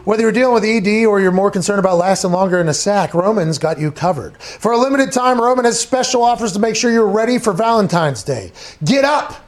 Whether 0.04 0.24
you're 0.24 0.32
dealing 0.32 0.56
with 0.56 0.64
ED 0.64 1.06
or 1.06 1.22
you're 1.22 1.32
more 1.32 1.52
concerned 1.52 1.80
about 1.80 1.97
lasting 1.97 2.32
longer 2.32 2.60
in 2.60 2.68
a 2.68 2.74
sack, 2.74 3.14
Roman's 3.14 3.60
got 3.60 3.80
you 3.80 3.91
covered. 3.91 4.41
For 4.41 4.72
a 4.72 4.78
limited 4.78 5.12
time, 5.12 5.39
Roman 5.39 5.66
has 5.66 5.80
special 5.80 6.24
offers 6.24 6.54
to 6.54 6.60
make 6.60 6.76
sure 6.76 6.91
you're 6.91 7.08
ready 7.08 7.38
for 7.38 7.54
Valentine's 7.54 8.24
Day. 8.24 8.52
Get 8.84 9.06
up! 9.06 9.47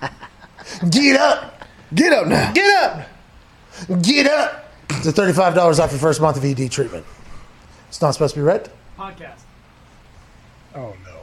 Get 0.90 1.20
up! 1.20 1.62
Get 1.94 2.12
up 2.14 2.26
now. 2.26 2.52
Get 2.52 2.82
up! 2.82 4.02
Get 4.02 4.26
up! 4.26 4.72
It's 4.88 5.06
$35 5.06 5.78
off 5.78 5.90
your 5.90 6.00
first 6.00 6.22
month 6.22 6.38
of 6.38 6.44
ED 6.44 6.70
treatment. 6.70 7.04
It's 7.88 8.00
not 8.00 8.12
supposed 8.12 8.34
to 8.34 8.40
be 8.40 8.44
read. 8.44 8.70
Podcast. 8.98 9.40
Oh 10.74 10.94
no. 11.04 11.18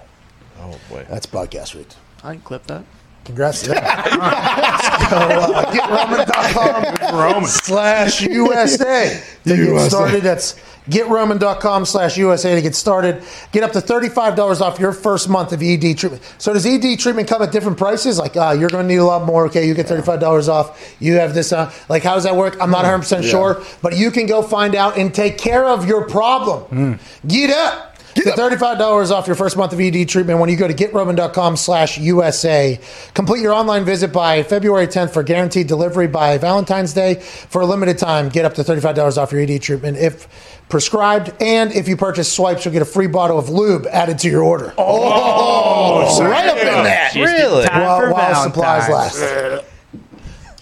Oh 0.59 0.79
boy. 0.89 1.05
That's 1.09 1.25
podcast 1.25 1.75
read. 1.75 1.95
I 2.23 2.33
can 2.33 2.41
clip 2.41 2.67
that. 2.67 2.83
Congrats 3.25 3.61
to 3.63 3.69
them. 3.69 3.83
so, 3.83 3.85
uh, 3.85 5.71
getroman.com 5.71 7.19
Roman. 7.19 7.45
slash 7.49 8.21
USA 8.21 9.21
to 9.43 9.55
get 9.57 9.89
started. 9.89 10.21
That's 10.23 10.55
getroman.com 10.89 11.85
slash 11.85 12.17
USA 12.17 12.55
to 12.55 12.61
get 12.61 12.75
started. 12.75 13.23
Get 13.51 13.63
up 13.63 13.71
to 13.73 13.79
$35 13.79 14.61
off 14.61 14.79
your 14.79 14.91
first 14.91 15.29
month 15.29 15.53
of 15.53 15.61
ED 15.61 15.97
treatment. 15.97 16.23
So 16.39 16.53
does 16.53 16.65
ED 16.65 16.97
treatment 16.99 17.27
come 17.27 17.41
at 17.43 17.51
different 17.51 17.77
prices? 17.77 18.17
Like, 18.17 18.35
uh, 18.35 18.55
you're 18.57 18.69
going 18.69 18.87
to 18.87 18.87
need 18.87 18.99
a 18.99 19.05
lot 19.05 19.23
more. 19.25 19.45
Okay, 19.45 19.67
you 19.67 19.73
get 19.75 19.85
$35 19.85 20.47
off. 20.49 20.95
You 20.99 21.15
have 21.15 21.33
this. 21.33 21.53
Uh, 21.53 21.71
like, 21.89 22.03
how 22.03 22.15
does 22.15 22.23
that 22.23 22.35
work? 22.35 22.57
I'm 22.59 22.71
not 22.71 22.85
100% 22.85 23.23
sure, 23.29 23.61
but 23.83 23.95
you 23.95 24.09
can 24.09 24.25
go 24.25 24.41
find 24.41 24.73
out 24.75 24.97
and 24.97 25.13
take 25.13 25.37
care 25.37 25.65
of 25.65 25.87
your 25.87 26.07
problem. 26.07 26.99
Get 27.27 27.51
up. 27.51 27.90
Get 28.15 28.35
$35 28.35 29.11
off 29.11 29.27
your 29.27 29.35
first 29.35 29.57
month 29.57 29.73
of 29.73 29.79
ED 29.79 30.07
treatment 30.09 30.39
when 30.39 30.49
you 30.49 30.57
go 30.57 30.67
to 30.67 30.73
getroman.com 30.73 31.55
slash 31.55 31.97
USA. 31.97 32.79
Complete 33.13 33.41
your 33.41 33.53
online 33.53 33.85
visit 33.85 34.11
by 34.11 34.43
February 34.43 34.87
10th 34.87 35.11
for 35.11 35.23
guaranteed 35.23 35.67
delivery 35.67 36.07
by 36.07 36.37
Valentine's 36.37 36.93
Day. 36.93 37.15
For 37.15 37.61
a 37.61 37.65
limited 37.65 37.97
time, 37.97 38.29
get 38.29 38.45
up 38.45 38.53
to 38.55 38.63
$35 38.63 39.17
off 39.17 39.31
your 39.31 39.41
ED 39.41 39.61
treatment 39.61 39.97
if 39.97 40.27
prescribed. 40.69 41.33
And 41.41 41.71
if 41.71 41.87
you 41.87 41.95
purchase 41.95 42.31
swipes, 42.31 42.65
you'll 42.65 42.73
get 42.73 42.81
a 42.81 42.85
free 42.85 43.07
bottle 43.07 43.39
of 43.39 43.49
lube 43.49 43.87
added 43.87 44.19
to 44.19 44.29
your 44.29 44.43
order. 44.43 44.73
Oh, 44.77 46.07
oh 46.07 46.23
right 46.23 46.47
up 46.47 46.57
in 46.57 46.65
that. 46.65 47.15
Really? 47.15 47.65
Time 47.65 47.81
while, 47.81 47.99
for 47.99 48.13
while 48.13 48.43
supplies 48.43 48.89
last. 48.89 49.65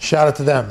Shout 0.00 0.28
out 0.28 0.36
to 0.36 0.42
them. 0.44 0.70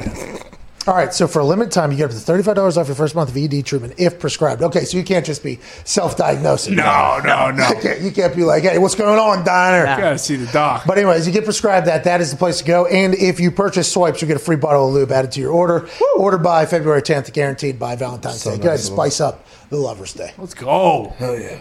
All 0.90 0.96
right, 0.96 1.14
so 1.14 1.28
for 1.28 1.38
a 1.38 1.46
limited 1.46 1.72
time, 1.72 1.92
you 1.92 1.98
get 1.98 2.06
up 2.06 2.10
to 2.10 2.18
$35 2.18 2.76
off 2.76 2.88
your 2.88 2.96
first 2.96 3.14
month 3.14 3.30
of 3.30 3.38
ED 3.38 3.64
treatment 3.64 3.94
if 4.00 4.18
prescribed. 4.18 4.64
Okay, 4.64 4.86
so 4.86 4.98
you 4.98 5.04
can't 5.04 5.24
just 5.24 5.44
be 5.44 5.60
self 5.86 6.18
diagnosing. 6.18 6.78
No, 6.78 7.22
no, 7.24 7.52
no. 7.52 7.70
You 7.76 7.76
can't, 7.80 8.02
you 8.02 8.12
can't 8.12 8.36
be 8.36 8.44
like, 8.44 8.64
hey, 8.64 8.80
what's 8.80 8.96
going 8.96 9.20
on, 9.20 9.46
Diner? 9.46 9.86
Gotta 9.86 10.18
see 10.18 10.36
the 10.36 10.52
doc. 10.52 10.86
But 10.88 10.98
anyways, 10.98 11.28
you 11.28 11.32
get 11.32 11.44
prescribed 11.44 11.86
that. 11.86 12.06
That 12.06 12.22
is 12.22 12.32
the 12.32 12.38
place 12.38 12.58
to 12.58 12.64
go. 12.64 12.88
And 12.88 13.14
if 13.14 13.40
you 13.40 13.52
purchase 13.52 13.92
swipes, 13.92 14.20
you 14.24 14.28
get 14.28 14.38
a 14.38 14.40
free 14.40 14.56
bottle 14.56 14.88
of 14.88 14.94
lube 14.96 15.12
added 15.12 15.32
to 15.34 15.40
your 15.40 15.52
order. 15.52 15.88
Order 16.18 16.40
by 16.40 16.66
February 16.66 17.04
10th, 17.04 17.34
guaranteed 17.34 17.78
by 17.78 17.96
Valentine's 17.96 18.44
Day. 18.44 18.58
Good, 18.58 18.80
spice 18.80 19.22
up 19.22 19.46
the 19.70 19.78
Lover's 19.78 20.14
Day. 20.14 20.34
Let's 20.40 20.56
go. 20.56 21.14
Hell 21.20 21.40
yeah. 21.40 21.60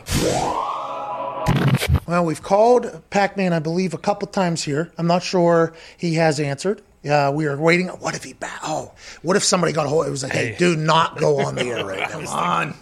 Well, 2.07 2.25
we've 2.25 2.43
called 2.43 3.03
Pac-Man, 3.11 3.53
I 3.53 3.59
believe, 3.59 3.93
a 3.93 3.99
couple 3.99 4.27
times 4.29 4.65
here. 4.65 4.91
I'm 4.97 5.07
not 5.07 5.23
sure 5.23 5.75
he 5.99 6.15
has 6.15 6.41
answered. 6.41 6.81
Uh, 7.09 7.31
we 7.35 7.47
were 7.47 7.57
waiting. 7.57 7.89
What 7.89 8.15
if 8.15 8.25
he? 8.25 8.33
Ba- 8.33 8.51
oh, 8.65 8.93
what 9.23 9.37
if 9.37 9.45
somebody 9.45 9.73
got 9.73 9.87
a 9.87 9.89
hold? 9.89 10.07
It 10.07 10.11
was 10.11 10.23
like, 10.23 10.33
hey, 10.33 10.57
do 10.59 10.75
not 10.77 11.17
go 11.19 11.41
on 11.41 11.55
the 11.55 11.63
air 11.65 11.85
right 11.85 12.01
now. 12.01 12.09
Come 12.09 12.27
on. 12.27 12.75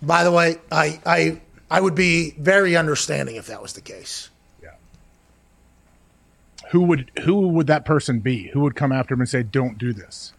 By 0.00 0.22
the 0.22 0.30
way, 0.30 0.56
I, 0.70 1.00
I, 1.04 1.40
I 1.70 1.80
would 1.80 1.94
be 1.94 2.32
very 2.38 2.76
understanding 2.76 3.36
if 3.36 3.46
that 3.48 3.60
was 3.62 3.72
the 3.72 3.80
case. 3.80 4.30
Yeah. 4.62 4.70
Who 6.70 6.82
would 6.82 7.10
who 7.24 7.48
would 7.48 7.66
that 7.66 7.84
person 7.84 8.20
be? 8.20 8.48
Who 8.48 8.60
would 8.60 8.76
come 8.76 8.92
after 8.92 9.14
him 9.14 9.20
and 9.20 9.28
say, 9.28 9.42
"Don't 9.42 9.76
do 9.78 9.92
this"? 9.92 10.32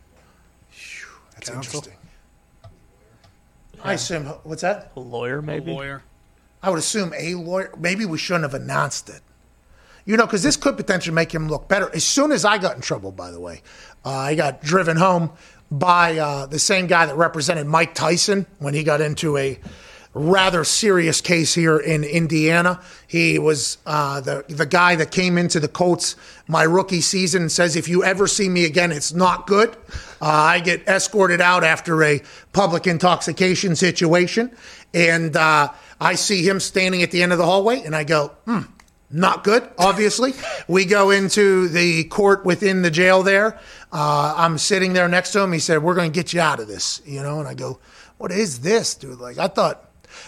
That's 1.34 1.50
interesting. 1.50 1.94
I 3.84 3.94
assume 3.94 4.26
what's 4.44 4.62
that? 4.64 4.92
A 4.96 5.00
lawyer, 5.00 5.42
maybe. 5.42 5.72
lawyer. 5.72 6.02
I 6.64 6.70
would 6.70 6.80
assume 6.80 7.14
a 7.16 7.36
lawyer. 7.36 7.72
Maybe 7.78 8.06
we 8.06 8.18
shouldn't 8.18 8.44
have 8.44 8.60
announced 8.60 9.10
it. 9.10 9.22
You 10.06 10.18
know, 10.18 10.26
because 10.26 10.44
this 10.44 10.56
could 10.56 10.78
potentially 10.78 11.16
make 11.16 11.34
him 11.34 11.50
look 11.50 11.68
better. 11.68 11.90
As 11.94 12.04
soon 12.04 12.32
as 12.32 12.46
I 12.46 12.60
got 12.60 12.76
in 12.76 12.82
trouble, 12.82 13.12
by 13.12 13.32
the 13.32 13.40
way, 13.40 13.62
uh, 14.06 14.10
I 14.12 14.36
got 14.36 14.62
driven 14.62 14.98
home 14.98 15.32
by 15.72 16.18
uh, 16.18 16.46
the 16.46 16.60
same 16.60 16.86
guy 16.88 17.08
that 17.08 17.16
represented 17.16 17.66
Mike 17.66 17.96
Tyson 17.96 18.46
when 18.60 18.76
he 18.76 18.84
got 18.84 19.02
into 19.02 19.36
a 19.38 19.60
rather 20.16 20.64
serious 20.64 21.22
case 21.22 21.54
here 21.54 21.78
in 21.78 22.04
Indiana. 22.04 22.82
He 23.08 23.38
was 23.38 23.78
uh, 23.86 24.22
the 24.22 24.46
the 24.48 24.66
guy 24.66 24.96
that 24.96 25.12
came 25.12 25.38
into 25.38 25.60
the 25.60 25.68
Colts 25.68 26.16
my 26.48 26.64
rookie 26.64 27.02
season 27.02 27.44
and 27.44 27.52
says, 27.52 27.76
"If 27.76 27.88
you 27.88 28.04
ever 28.04 28.26
see 28.26 28.48
me 28.48 28.66
again, 28.66 28.92
it's 28.92 29.14
not 29.14 29.46
good." 29.46 29.76
Uh, 30.22 30.28
I 30.28 30.60
get 30.62 30.88
escorted 30.88 31.42
out 31.42 31.64
after 31.64 32.02
a 32.04 32.22
public 32.54 32.88
intoxication 32.88 33.76
situation, 33.76 34.56
and 34.94 35.36
uh, 35.36 35.70
I 36.00 36.16
see 36.16 36.48
him 36.48 36.60
standing 36.60 37.04
at 37.04 37.12
the 37.12 37.22
end 37.22 37.34
of 37.34 37.38
the 37.38 37.46
hallway, 37.46 37.82
and 37.82 37.96
I 37.96 38.06
go, 38.06 38.32
"Hmm." 38.46 38.62
Not 39.12 39.44
good, 39.44 39.68
obviously. 39.78 40.34
we 40.68 40.86
go 40.86 41.12
into 41.12 41.68
the 41.68 42.06
court 42.06 42.46
within 42.46 42.82
the 42.82 42.92
jail 42.92 43.24
there. 43.24 43.60
Uh, 43.92 44.34
I'm 44.36 44.58
sitting 44.58 44.94
there 44.94 45.08
next 45.08 45.32
to 45.32 45.42
him. 45.42 45.52
He 45.54 45.60
said, 45.60 45.84
We're 45.84 45.96
going 45.96 46.12
to 46.12 46.16
get 46.16 46.34
you 46.34 46.42
out 46.42 46.60
of 46.60 46.68
this, 46.68 47.02
you 47.06 47.22
know? 47.22 47.40
And 47.40 47.48
I 47.48 47.54
go, 47.54 47.80
What 48.18 48.32
is 48.32 48.60
this, 48.60 48.96
dude? 48.96 49.20
Like, 49.20 49.38
I 49.38 49.48
thought, 49.48 49.85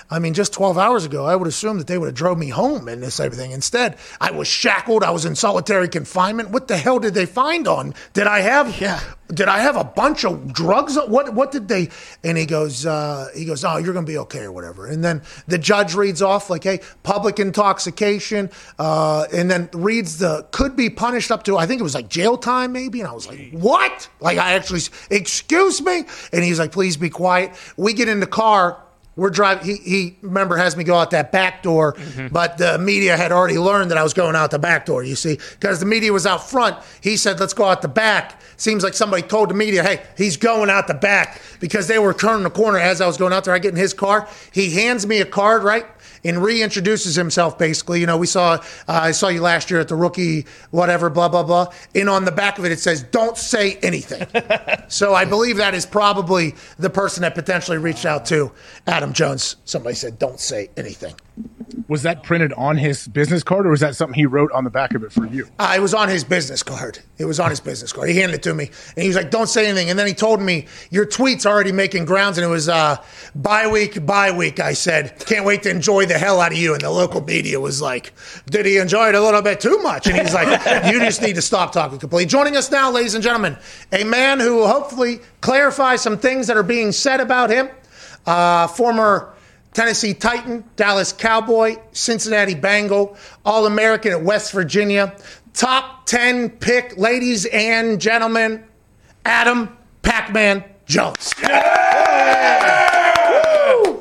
I 0.10 0.20
mean, 0.20 0.34
just 0.34 0.54
12 0.54 0.78
hours 0.78 1.06
ago, 1.06 1.26
I 1.26 1.36
would 1.36 1.48
assume 1.48 1.78
that 1.78 1.88
they 1.88 1.98
would 1.98 2.08
have 2.08 2.16
drove 2.16 2.38
me 2.38 2.50
home 2.50 2.88
and 2.88 3.02
this 3.02 3.20
everything. 3.20 3.52
Instead, 3.52 3.98
I 4.20 4.32
was 4.32 4.48
shackled. 4.48 5.04
I 5.04 5.12
was 5.12 5.26
in 5.26 5.36
solitary 5.36 5.88
confinement. 5.90 6.50
What 6.50 6.68
the 6.68 6.78
hell 6.78 7.00
did 7.00 7.14
they 7.14 7.26
find 7.26 7.68
on? 7.68 7.94
Did 8.14 8.28
I 8.28 8.40
have? 8.40 8.80
Yeah. 8.82 9.00
Did 9.34 9.50
I 9.50 9.60
have 9.60 9.76
a 9.76 9.84
bunch 9.84 10.24
of 10.24 10.54
drugs? 10.54 10.96
What 10.96 11.34
What 11.34 11.52
did 11.52 11.68
they? 11.68 11.90
And 12.24 12.38
he 12.38 12.46
goes, 12.46 12.86
uh, 12.86 13.28
he 13.36 13.44
goes, 13.44 13.66
oh, 13.66 13.78
you're 13.78 13.94
gonna 13.94 14.06
be 14.06 14.18
okay 14.20 14.44
or 14.44 14.54
whatever. 14.54 14.86
And 14.86 15.04
then 15.04 15.22
the 15.48 15.58
judge 15.58 15.96
reads 15.96 16.22
off 16.22 16.50
like, 16.50 16.64
hey, 16.64 16.80
public 17.04 17.38
intoxication, 17.40 18.50
uh, 18.80 19.26
and 19.34 19.52
then 19.52 19.70
reads 19.74 20.20
the 20.20 20.48
could 20.52 20.78
be 20.78 20.90
punished 20.90 21.30
up 21.30 21.44
to 21.44 21.58
I 21.58 21.66
think 21.66 21.82
it 21.82 21.84
was 21.84 21.96
like 21.96 22.08
jail 22.08 22.38
time 22.38 22.72
maybe. 22.72 23.02
And 23.02 23.10
I 23.10 23.14
was 23.14 23.28
like, 23.28 23.52
what? 23.52 24.08
Like 24.22 24.38
I 24.38 24.54
actually, 24.54 24.82
excuse 25.10 25.82
me. 25.82 26.06
And 26.32 26.44
he's 26.44 26.60
like, 26.60 26.72
please 26.72 26.96
be 26.96 27.10
quiet. 27.10 27.52
We 27.76 27.94
get 27.94 28.08
in 28.08 28.22
the 28.22 28.28
car. 28.28 28.82
We're 29.18 29.32
driving. 29.32 29.66
He, 29.66 29.78
he 29.78 30.18
remember 30.22 30.56
has 30.58 30.78
me 30.78 30.84
go 30.84 30.96
out 30.96 31.10
that 31.12 31.32
back 31.32 31.64
door, 31.64 31.94
mm-hmm. 31.94 32.28
but 32.28 32.60
the 32.60 32.78
media 32.78 33.18
had 33.18 33.32
already 33.32 33.58
learned 33.58 33.90
that 33.90 33.98
I 33.98 34.04
was 34.04 34.14
going 34.14 34.36
out 34.36 34.52
the 34.52 34.60
back 34.60 34.86
door. 34.86 35.04
You 35.04 35.16
see, 35.16 35.40
because 35.60 35.80
the 35.80 35.88
media 35.88 36.14
was 36.14 36.28
out 36.28 36.48
front. 36.48 36.78
He 37.02 37.18
said, 37.18 37.40
"Let's 37.40 37.54
go 37.54 37.66
out 37.66 37.82
the 37.82 37.88
back." 37.88 38.40
Seems 38.58 38.84
like 38.84 38.94
somebody 38.94 39.24
told 39.24 39.50
the 39.50 39.56
media, 39.56 39.82
"Hey, 39.82 40.04
he's 40.16 40.38
going 40.38 40.70
out 40.70 40.88
the 40.88 40.94
back," 40.94 41.42
because 41.60 41.88
they 41.88 41.98
were 41.98 42.14
turning 42.14 42.44
the 42.44 42.52
corner 42.52 42.78
as 42.78 43.02
I 43.02 43.08
was 43.08 43.18
going 43.18 43.34
out 43.34 43.44
there. 43.44 43.56
I 43.56 43.60
get 43.60 43.72
in 43.72 43.78
his 43.78 43.94
car. 43.94 44.28
He 44.52 44.72
hands 44.72 45.08
me 45.08 45.20
a 45.20 45.26
card, 45.26 45.64
right? 45.64 45.86
And 46.28 46.40
reintroduces 46.40 47.16
himself 47.16 47.58
basically. 47.58 48.00
You 48.00 48.08
know, 48.08 48.18
we 48.18 48.28
saw 48.28 48.54
uh, 48.54 48.60
I 48.88 49.12
saw 49.12 49.28
you 49.30 49.42
last 49.42 49.70
year 49.72 49.80
at 49.80 49.88
the 49.88 49.96
rookie 49.96 50.46
whatever 50.72 51.10
blah 51.10 51.30
blah 51.30 51.44
blah. 51.44 51.68
And 51.96 52.10
on 52.10 52.26
the 52.26 52.32
back 52.32 52.58
of 52.60 52.66
it 52.66 52.72
it 52.72 52.80
says 52.80 53.04
don't 53.04 53.38
say 53.38 53.76
anything. 53.84 54.28
so 54.88 55.14
I 55.14 55.26
believe 55.26 55.58
that 55.58 55.74
is 55.74 55.86
probably 55.86 56.56
the 56.78 56.90
person 56.90 57.22
that 57.22 57.36
potentially 57.36 57.78
reached 57.78 58.06
out 58.06 58.26
to 58.28 58.52
Adam 58.86 59.14
Jones. 59.14 59.58
Somebody 59.66 59.96
said 59.96 60.20
don't 60.20 60.40
say 60.40 60.70
anything. 60.78 61.16
Was 61.88 62.04
that 62.04 62.24
printed 62.24 62.52
on 62.54 62.78
his 62.78 63.08
business 63.08 63.44
card, 63.44 63.66
or 63.66 63.70
was 63.70 63.80
that 63.80 63.96
something 63.96 64.16
he 64.16 64.26
wrote 64.26 64.52
on 64.52 64.64
the 64.64 64.70
back 64.70 64.94
of 64.94 65.04
it 65.04 65.12
for 65.12 65.26
you? 65.26 65.48
Uh, 65.60 65.74
it 65.76 65.80
was 65.80 65.94
on 65.94 66.10
his 66.10 66.24
business 66.24 66.64
card. 66.64 67.00
It 67.18 67.26
was 67.26 67.40
on 67.40 67.50
his 67.50 67.60
business 67.60 67.94
card. 67.94 68.10
He 68.10 68.18
handed 68.18 68.36
it 68.36 68.44
to 68.44 68.54
me, 68.54 68.72
and 68.96 69.04
he 69.04 69.08
was 69.08 69.16
like, 69.16 69.32
"Don't 69.32 69.48
say 69.48 69.68
anything." 69.68 69.90
And 69.90 69.98
then 69.98 70.08
he 70.08 70.14
told 70.14 70.42
me, 70.42 70.66
"Your 70.90 71.06
tweet's 71.06 71.46
already 71.46 71.72
making 71.72 72.06
grounds," 72.06 72.38
and 72.38 72.46
it 72.46 72.50
was 72.50 72.68
uh, 72.68 72.98
bye 73.36 73.68
week, 73.68 74.06
bye 74.06 74.32
week. 74.32 74.60
I 74.60 74.74
said, 74.74 75.18
"Can't 75.26 75.46
wait 75.46 75.64
to 75.64 75.70
enjoy 75.70 76.06
the 76.06 76.18
hell 76.18 76.42
out 76.42 76.52
of 76.52 76.58
you." 76.58 76.74
And 76.74 76.82
the 76.82 76.90
local 76.90 77.24
media 77.24 77.60
was 77.60 77.82
like, 77.82 78.12
"Did 78.50 78.66
he 78.66 78.78
enjoy 78.78 79.10
it 79.10 79.16
a 79.16 79.22
little 79.22 79.42
bit 79.42 79.60
too 79.60 79.78
much?" 79.80 80.08
And 80.08 80.18
he's 80.18 80.34
like, 80.34 80.48
"You 80.92 81.00
just 81.00 81.22
need 81.22 81.36
to 81.36 81.42
stop 81.42 81.72
talking 81.72 82.00
completely." 82.00 82.26
Joining 82.26 82.58
us 82.58 82.72
now, 82.72 82.92
ladies 82.92 83.14
and 83.14 83.24
gentlemen, 83.24 83.58
a 83.92 84.04
man 84.04 84.40
who 84.40 84.56
will 84.56 84.68
hopefully 84.68 85.20
clarify 85.42 85.96
some 85.96 86.18
things 86.18 86.48
that 86.48 86.58
are 86.58 86.64
being 86.64 86.92
said 86.92 87.20
about 87.20 87.50
him. 87.50 87.70
Uh, 88.26 88.68
former 88.68 89.34
Tennessee 89.74 90.14
Titan, 90.14 90.64
Dallas 90.76 91.14
Cowboy, 91.14 91.76
Cincinnati 91.92 92.56
Bengal, 92.56 93.18
All 93.46 93.66
American 93.66 94.12
at 94.12 94.24
West 94.24 94.52
Virginia, 94.52 95.16
top 95.54 96.06
10 96.06 96.50
pick, 96.50 96.98
ladies 96.98 97.46
and 97.48 98.02
gentlemen, 98.02 98.64
Adam 99.26 99.78
Pac 100.02 100.34
Man 100.34 100.64
Jones. 100.86 101.34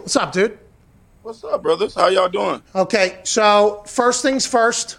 What's 0.07 0.17
up, 0.17 0.33
dude? 0.33 0.59
What's 1.23 1.43
up, 1.43 1.63
brothers? 1.63 1.95
How 1.95 2.07
y'all 2.09 2.29
doing? 2.29 2.63
Okay, 2.75 3.19
so 3.25 3.83
first 3.87 4.23
things 4.23 4.47
first. 4.47 4.99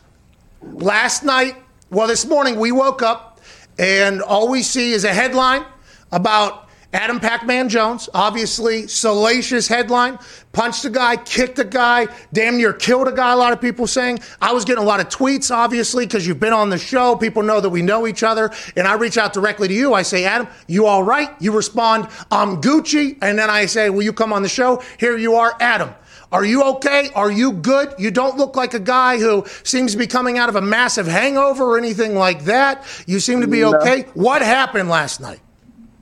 Last 0.61 1.23
night, 1.23 1.55
well, 1.89 2.07
this 2.07 2.25
morning, 2.25 2.59
we 2.59 2.73
woke 2.73 3.01
up 3.01 3.39
and 3.79 4.21
all 4.21 4.49
we 4.49 4.61
see 4.61 4.91
is 4.91 5.05
a 5.05 5.13
headline 5.13 5.63
about 6.11 6.66
Adam 6.93 7.19
Pac 7.19 7.45
Man 7.45 7.67
Jones. 7.69 8.09
Obviously, 8.13 8.87
salacious 8.87 9.67
headline. 9.67 10.17
Punched 10.53 10.85
a 10.85 10.89
guy, 10.89 11.17
kicked 11.17 11.59
a 11.59 11.63
guy, 11.63 12.07
damn 12.33 12.57
near 12.57 12.73
killed 12.73 13.07
a 13.07 13.11
guy. 13.11 13.33
A 13.33 13.35
lot 13.35 13.53
of 13.53 13.61
people 13.61 13.85
saying. 13.85 14.19
I 14.41 14.53
was 14.53 14.65
getting 14.65 14.83
a 14.83 14.87
lot 14.87 14.99
of 14.99 15.09
tweets, 15.09 15.53
obviously, 15.53 16.05
because 16.05 16.25
you've 16.25 16.39
been 16.39 16.53
on 16.53 16.69
the 16.69 16.77
show. 16.77 17.15
People 17.15 17.43
know 17.43 17.59
that 17.59 17.69
we 17.69 17.81
know 17.81 18.07
each 18.07 18.23
other. 18.23 18.51
And 18.75 18.87
I 18.87 18.93
reach 18.93 19.17
out 19.17 19.33
directly 19.33 19.67
to 19.67 19.73
you. 19.73 19.93
I 19.93 20.01
say, 20.01 20.25
Adam, 20.25 20.47
you 20.67 20.85
all 20.85 21.03
right? 21.03 21.29
You 21.39 21.51
respond, 21.51 22.07
I'm 22.31 22.61
Gucci. 22.61 23.17
And 23.21 23.37
then 23.37 23.49
I 23.49 23.65
say, 23.65 23.89
Will 23.89 24.03
you 24.03 24.13
come 24.13 24.31
on 24.33 24.41
the 24.41 24.49
show? 24.49 24.81
Here 24.99 25.17
you 25.17 25.35
are, 25.35 25.55
Adam. 25.59 25.93
Are 26.31 26.43
you 26.43 26.63
okay? 26.63 27.09
Are 27.15 27.31
you 27.31 27.53
good? 27.53 27.93
You 27.97 28.11
don't 28.11 28.37
look 28.37 28.55
like 28.55 28.73
a 28.73 28.79
guy 28.79 29.17
who 29.17 29.45
seems 29.63 29.91
to 29.93 29.97
be 29.97 30.07
coming 30.07 30.37
out 30.37 30.49
of 30.49 30.55
a 30.55 30.61
massive 30.61 31.07
hangover 31.07 31.63
or 31.63 31.77
anything 31.77 32.15
like 32.15 32.45
that. 32.45 32.83
You 33.07 33.19
seem 33.19 33.41
to 33.41 33.47
be 33.47 33.61
No. 33.61 33.75
okay. 33.75 34.05
What 34.13 34.41
happened 34.41 34.89
last 34.89 35.21
night? 35.21 35.39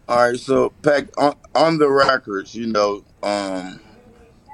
All 0.08 0.18
right, 0.18 0.40
so 0.40 0.70
Pac, 0.84 1.08
on, 1.18 1.36
on 1.56 1.78
the 1.80 1.90
records, 1.90 2.54
you 2.54 2.68
know, 2.68 3.04
um, 3.24 3.80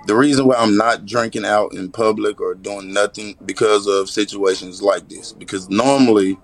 the 0.07 0.15
reason 0.15 0.47
why 0.47 0.55
I'm 0.55 0.77
not 0.77 1.05
drinking 1.05 1.45
out 1.45 1.73
in 1.73 1.91
public 1.91 2.39
or 2.39 2.55
doing 2.55 2.93
nothing 2.93 3.35
because 3.45 3.85
of 3.85 4.09
situations 4.09 4.81
like 4.81 5.09
this. 5.09 5.33
Because 5.33 5.69
normally 5.69 6.37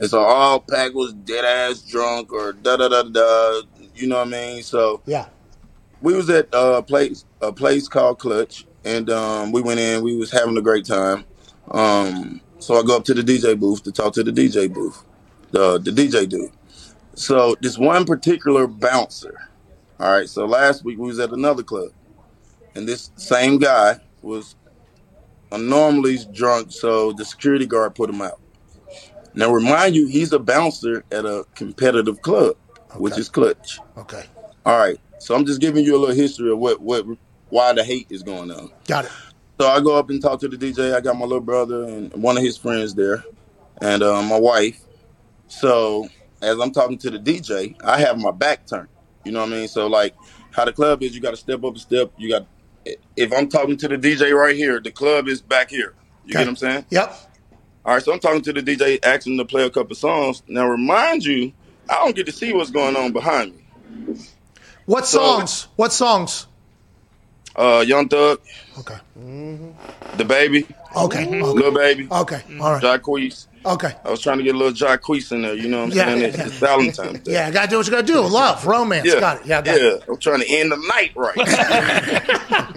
it's 0.00 0.12
all 0.12 0.56
oh, 0.56 0.60
Pac 0.60 0.94
was 0.94 1.12
dead 1.12 1.44
ass 1.44 1.82
drunk 1.82 2.32
or 2.32 2.52
da 2.52 2.76
da 2.76 2.88
da 2.88 3.02
da. 3.02 3.62
You 3.94 4.08
know 4.08 4.18
what 4.18 4.28
I 4.28 4.30
mean? 4.30 4.62
So 4.62 5.02
Yeah. 5.06 5.26
we 6.00 6.14
was 6.14 6.28
at 6.30 6.48
a 6.52 6.82
place 6.82 7.24
a 7.40 7.52
place 7.52 7.88
called 7.88 8.18
Clutch, 8.18 8.66
and 8.84 9.08
um, 9.10 9.52
we 9.52 9.62
went 9.62 9.80
in. 9.80 10.02
We 10.02 10.16
was 10.16 10.32
having 10.32 10.56
a 10.56 10.62
great 10.62 10.86
time. 10.86 11.24
Um, 11.70 12.40
so 12.58 12.78
I 12.78 12.82
go 12.82 12.96
up 12.96 13.04
to 13.04 13.14
the 13.14 13.22
DJ 13.22 13.58
booth 13.58 13.82
to 13.84 13.92
talk 13.92 14.14
to 14.14 14.22
the 14.24 14.32
DJ 14.32 14.72
booth, 14.72 15.02
the 15.50 15.78
the 15.78 15.90
DJ 15.90 16.28
dude. 16.28 16.50
So 17.16 17.56
this 17.60 17.78
one 17.78 18.04
particular 18.04 18.66
bouncer. 18.66 19.48
All 19.98 20.12
right. 20.12 20.28
So 20.28 20.44
last 20.44 20.84
week 20.84 20.98
we 20.98 21.06
was 21.06 21.18
at 21.18 21.32
another 21.32 21.62
club, 21.62 21.90
and 22.74 22.86
this 22.86 23.10
same 23.16 23.58
guy 23.58 23.98
was 24.22 24.54
normally 25.50 26.18
drunk. 26.32 26.72
So 26.72 27.12
the 27.12 27.24
security 27.24 27.66
guard 27.66 27.94
put 27.94 28.10
him 28.10 28.20
out. 28.20 28.40
Now 29.34 29.50
remind 29.50 29.94
you, 29.94 30.06
he's 30.06 30.32
a 30.32 30.38
bouncer 30.38 31.04
at 31.10 31.24
a 31.24 31.44
competitive 31.54 32.20
club, 32.22 32.56
which 32.96 33.18
is 33.18 33.28
Clutch. 33.28 33.80
Okay. 33.96 34.24
All 34.64 34.78
right. 34.78 34.98
So 35.18 35.34
I'm 35.34 35.46
just 35.46 35.60
giving 35.60 35.84
you 35.84 35.96
a 35.96 35.98
little 35.98 36.14
history 36.14 36.52
of 36.52 36.58
what 36.58 36.80
what 36.80 37.06
why 37.48 37.72
the 37.72 37.82
hate 37.82 38.06
is 38.10 38.22
going 38.22 38.50
on. 38.50 38.70
Got 38.86 39.06
it. 39.06 39.12
So 39.58 39.68
I 39.68 39.80
go 39.80 39.96
up 39.96 40.10
and 40.10 40.20
talk 40.20 40.40
to 40.40 40.48
the 40.48 40.56
DJ. 40.58 40.94
I 40.94 41.00
got 41.00 41.16
my 41.16 41.24
little 41.24 41.40
brother 41.40 41.84
and 41.84 42.12
one 42.12 42.36
of 42.36 42.42
his 42.42 42.58
friends 42.58 42.94
there, 42.94 43.24
and 43.80 44.02
uh, 44.02 44.20
my 44.22 44.38
wife. 44.38 44.80
So 45.48 46.08
as 46.46 46.58
I'm 46.60 46.70
talking 46.72 46.98
to 46.98 47.10
the 47.10 47.18
DJ, 47.18 47.74
I 47.84 47.98
have 48.00 48.18
my 48.18 48.30
back 48.30 48.66
turned. 48.66 48.88
You 49.24 49.32
know 49.32 49.40
what 49.40 49.48
I 49.52 49.56
mean? 49.56 49.68
So 49.68 49.86
like 49.88 50.14
how 50.52 50.64
the 50.64 50.72
club 50.72 51.02
is, 51.02 51.14
you 51.14 51.20
got 51.20 51.32
to 51.32 51.36
step 51.36 51.62
up 51.64 51.74
a 51.76 51.78
step. 51.78 52.12
You 52.16 52.30
got 52.30 52.46
if 53.16 53.32
I'm 53.32 53.48
talking 53.48 53.76
to 53.78 53.88
the 53.88 53.98
DJ 53.98 54.32
right 54.32 54.54
here, 54.54 54.80
the 54.80 54.92
club 54.92 55.26
is 55.28 55.42
back 55.42 55.70
here. 55.70 55.94
You 56.24 56.30
Okay. 56.30 56.32
get 56.32 56.38
what 56.40 56.48
I'm 56.48 56.56
saying? 56.56 56.84
Yep. 56.90 57.16
All 57.84 57.94
right, 57.94 58.02
so 58.02 58.12
I'm 58.12 58.18
talking 58.20 58.42
to 58.42 58.52
the 58.52 58.62
DJ, 58.62 58.98
asking 59.04 59.38
to 59.38 59.44
play 59.44 59.64
a 59.64 59.70
couple 59.70 59.94
songs. 59.94 60.42
Now, 60.48 60.66
remind 60.68 61.24
you, 61.24 61.52
I 61.88 61.94
don't 61.94 62.16
get 62.16 62.26
to 62.26 62.32
see 62.32 62.52
what's 62.52 62.70
going 62.70 62.96
on 62.96 63.12
behind 63.12 63.54
me. 63.56 63.62
What 64.86 65.06
So- 65.06 65.18
songs? 65.18 65.68
What 65.76 65.92
songs? 65.92 66.46
Uh, 67.54 67.84
Young 67.86 68.08
Thug, 68.08 68.40
Okay. 68.80 68.96
the 70.16 70.24
baby, 70.24 70.66
Okay. 70.96 71.26
Okay. 71.26 71.40
little 71.42 71.70
baby, 71.72 72.06
Okay. 72.10 72.42
All 72.60 72.72
right. 72.72 72.82
Jacquees. 72.82 73.46
Okay. 73.66 73.94
I 74.04 74.10
was 74.10 74.20
trying 74.20 74.38
to 74.38 74.44
get 74.44 74.54
a 74.54 74.58
little 74.58 74.72
Jacquees 74.72 75.32
in 75.32 75.42
there. 75.42 75.54
You 75.54 75.68
know 75.68 75.84
what 75.84 75.92
I'm 75.92 75.96
Yeah, 75.96 76.04
saying? 76.06 76.20
yeah, 76.20 76.26
It's, 76.28 76.38
yeah. 76.38 76.46
it's 76.46 76.58
Valentine's 76.58 77.20
Day. 77.20 77.32
Yeah, 77.32 77.50
gotta 77.50 77.68
do 77.68 77.76
what 77.78 77.86
you 77.86 77.92
gotta 77.92 78.06
do. 78.06 78.20
Love, 78.20 78.66
romance. 78.66 79.06
Yeah, 79.06 79.20
Got 79.20 79.40
it. 79.40 79.46
Yeah, 79.46 79.62
got 79.62 79.80
yeah. 79.80 79.86
it. 79.94 80.04
I'm 80.08 80.16
trying 80.18 80.40
to 80.40 80.48
end 80.48 80.72
the 80.72 80.76
night 80.76 81.12
right. 81.16 81.36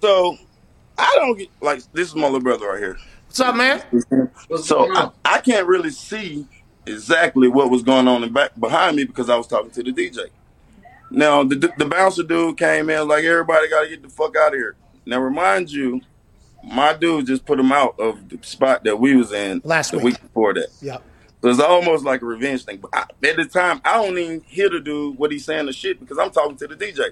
so 0.00 0.36
I 0.98 1.12
don't 1.16 1.38
get 1.38 1.48
like 1.60 1.82
this 1.92 2.08
is 2.08 2.14
my 2.14 2.24
little 2.24 2.40
brother 2.40 2.68
right 2.68 2.78
here. 2.78 2.98
What's 3.26 3.40
up, 3.40 3.56
man? 3.56 3.82
So 4.62 4.92
I, 4.94 5.10
I 5.24 5.38
can't 5.38 5.66
really 5.66 5.90
see 5.90 6.46
exactly 6.86 7.48
what 7.48 7.70
was 7.70 7.82
going 7.82 8.08
on 8.08 8.22
in 8.24 8.32
back 8.32 8.58
behind 8.58 8.96
me 8.96 9.04
because 9.04 9.30
I 9.30 9.36
was 9.36 9.46
talking 9.46 9.70
to 9.70 9.82
the 9.82 9.92
DJ. 9.92 10.26
Now 11.10 11.44
the 11.44 11.72
the 11.78 11.86
bouncer 11.86 12.22
dude 12.24 12.58
came 12.58 12.90
in 12.90 13.08
like 13.08 13.24
everybody 13.24 13.68
got 13.68 13.82
to 13.84 13.88
get 13.88 14.02
the 14.02 14.08
fuck 14.08 14.36
out 14.36 14.52
of 14.54 14.58
here. 14.58 14.76
Now 15.06 15.20
remind 15.20 15.70
you, 15.70 16.00
my 16.62 16.94
dude 16.94 17.26
just 17.26 17.44
put 17.44 17.58
him 17.58 17.72
out 17.72 17.98
of 17.98 18.28
the 18.28 18.38
spot 18.42 18.84
that 18.84 18.98
we 18.98 19.16
was 19.16 19.32
in 19.32 19.60
Last 19.64 19.90
the 19.90 19.98
week. 19.98 20.04
week 20.04 20.22
before 20.22 20.54
that. 20.54 20.68
Yep. 20.80 21.02
So 21.42 21.48
it's 21.48 21.60
almost 21.60 22.04
like 22.04 22.22
a 22.22 22.26
revenge 22.26 22.64
thing. 22.64 22.78
But 22.78 22.90
I, 22.94 23.00
at 23.28 23.36
the 23.36 23.44
time, 23.44 23.80
I 23.84 23.94
don't 23.94 24.16
even 24.16 24.42
hear 24.42 24.70
the 24.70 24.80
dude 24.80 25.18
what 25.18 25.32
he's 25.32 25.44
saying 25.44 25.66
the 25.66 25.72
shit 25.72 25.98
because 25.98 26.18
I'm 26.18 26.30
talking 26.30 26.56
to 26.56 26.68
the 26.68 26.76
DJ. 26.76 27.10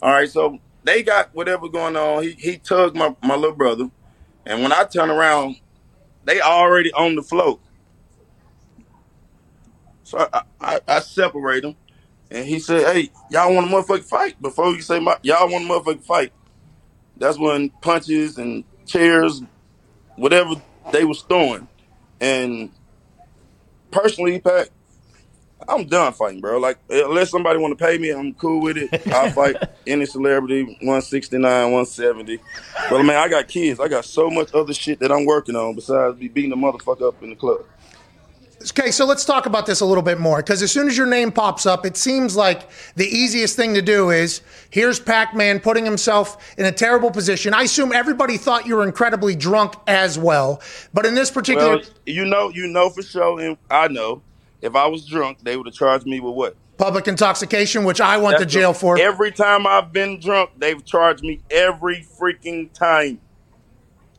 All 0.00 0.12
right, 0.12 0.30
so 0.30 0.58
they 0.84 1.02
got 1.02 1.34
whatever 1.34 1.68
going 1.68 1.96
on. 1.96 2.22
He 2.22 2.32
he 2.32 2.56
tugged 2.56 2.96
my, 2.96 3.16
my 3.22 3.34
little 3.34 3.56
brother, 3.56 3.90
and 4.46 4.62
when 4.62 4.72
I 4.72 4.84
turn 4.84 5.10
around, 5.10 5.56
they 6.24 6.40
already 6.40 6.92
on 6.92 7.16
the 7.16 7.22
float. 7.22 7.60
So 10.04 10.28
I, 10.32 10.42
I, 10.60 10.80
I 10.86 11.00
separate 11.00 11.62
them, 11.62 11.74
and 12.30 12.46
he 12.46 12.60
said, 12.60 12.86
"Hey, 12.94 13.10
y'all 13.28 13.52
want 13.52 13.68
a 13.68 13.74
motherfucking 13.74 14.04
fight?" 14.04 14.40
Before 14.40 14.70
you 14.70 14.80
say 14.82 15.00
my, 15.00 15.16
y'all 15.22 15.50
want 15.50 15.64
a 15.64 15.68
motherfucking 15.68 16.04
fight. 16.04 16.32
That's 17.16 17.38
when 17.38 17.70
punches 17.82 18.38
and 18.38 18.62
chairs, 18.88 19.42
whatever 20.16 20.54
they 20.92 21.04
was 21.04 21.22
throwing, 21.22 21.68
and 22.20 22.70
personally, 23.90 24.40
Pat, 24.40 24.70
I'm 25.68 25.86
done 25.86 26.12
fighting, 26.12 26.40
bro. 26.40 26.58
Like 26.58 26.78
unless 26.88 27.30
somebody 27.30 27.58
want 27.58 27.78
to 27.78 27.84
pay 27.84 27.98
me, 27.98 28.10
I'm 28.10 28.34
cool 28.34 28.62
with 28.62 28.76
it. 28.76 29.06
I'll 29.12 29.30
fight 29.32 29.56
any 29.86 30.06
celebrity, 30.06 30.62
169, 30.64 31.42
170. 31.42 32.40
But 32.90 33.02
man, 33.02 33.16
I 33.16 33.28
got 33.28 33.48
kids. 33.48 33.80
I 33.80 33.88
got 33.88 34.04
so 34.04 34.30
much 34.30 34.54
other 34.54 34.74
shit 34.74 35.00
that 35.00 35.12
I'm 35.12 35.24
working 35.24 35.56
on 35.56 35.74
besides 35.74 36.18
be 36.18 36.28
beating 36.28 36.50
the 36.50 36.56
motherfucker 36.56 37.08
up 37.08 37.22
in 37.22 37.30
the 37.30 37.36
club. 37.36 37.60
Okay, 38.60 38.90
so 38.90 39.04
let's 39.06 39.24
talk 39.24 39.46
about 39.46 39.66
this 39.66 39.80
a 39.80 39.84
little 39.86 40.02
bit 40.02 40.18
more 40.18 40.38
because 40.38 40.62
as 40.62 40.72
soon 40.72 40.88
as 40.88 40.96
your 40.96 41.06
name 41.06 41.30
pops 41.30 41.64
up, 41.64 41.86
it 41.86 41.96
seems 41.96 42.36
like 42.36 42.68
the 42.96 43.06
easiest 43.06 43.54
thing 43.54 43.74
to 43.74 43.82
do 43.82 44.10
is 44.10 44.40
here's 44.70 44.98
Pac 44.98 45.34
Man 45.34 45.60
putting 45.60 45.84
himself 45.84 46.54
in 46.58 46.66
a 46.66 46.72
terrible 46.72 47.10
position. 47.12 47.54
I 47.54 47.62
assume 47.62 47.92
everybody 47.92 48.36
thought 48.36 48.66
you 48.66 48.74
were 48.74 48.82
incredibly 48.82 49.36
drunk 49.36 49.74
as 49.86 50.18
well, 50.18 50.60
but 50.92 51.06
in 51.06 51.14
this 51.14 51.30
particular. 51.30 51.76
Well, 51.76 51.84
you 52.04 52.24
know, 52.24 52.48
you 52.48 52.66
know 52.66 52.90
for 52.90 53.02
sure, 53.02 53.40
and 53.40 53.56
I 53.70 53.86
know 53.86 54.22
if 54.60 54.74
I 54.74 54.86
was 54.88 55.06
drunk, 55.06 55.38
they 55.42 55.56
would 55.56 55.66
have 55.66 55.74
charged 55.74 56.06
me 56.06 56.18
with 56.18 56.34
what? 56.34 56.56
Public 56.78 57.06
intoxication, 57.08 57.84
which 57.84 58.00
I 58.00 58.18
went 58.18 58.38
to 58.38 58.46
jail 58.46 58.72
for. 58.72 58.98
Every 58.98 59.30
time 59.32 59.66
I've 59.66 59.92
been 59.92 60.20
drunk, 60.20 60.50
they've 60.58 60.84
charged 60.84 61.22
me 61.22 61.40
every 61.50 62.06
freaking 62.18 62.72
time. 62.72 63.20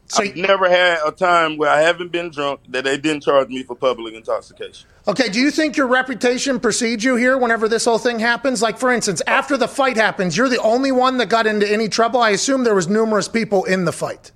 So- 0.09 0.23
I've 0.23 0.35
never 0.35 0.67
had 0.69 0.99
a 1.05 1.11
time 1.11 1.57
where 1.57 1.69
I 1.69 1.81
haven't 1.81 2.11
been 2.11 2.31
drunk 2.31 2.61
that 2.69 2.83
they 2.83 2.97
didn't 2.97 3.23
charge 3.23 3.49
me 3.49 3.63
for 3.63 3.75
public 3.75 4.15
intoxication. 4.15 4.87
Okay, 5.07 5.29
do 5.29 5.39
you 5.39 5.51
think 5.51 5.77
your 5.77 5.87
reputation 5.87 6.59
precedes 6.59 7.03
you 7.03 7.15
here 7.15 7.37
whenever 7.37 7.67
this 7.67 7.85
whole 7.85 7.99
thing 7.99 8.19
happens? 8.19 8.61
Like, 8.61 8.77
for 8.79 8.91
instance, 8.91 9.21
after 9.27 9.55
the 9.55 9.67
fight 9.67 9.97
happens, 9.97 10.35
you're 10.35 10.49
the 10.49 10.61
only 10.61 10.91
one 10.91 11.17
that 11.17 11.29
got 11.29 11.45
into 11.47 11.71
any 11.71 11.89
trouble. 11.89 12.19
I 12.21 12.31
assume 12.31 12.63
there 12.63 12.75
was 12.75 12.87
numerous 12.87 13.27
people 13.27 13.65
in 13.65 13.85
the 13.85 13.91
fight. 13.91 14.31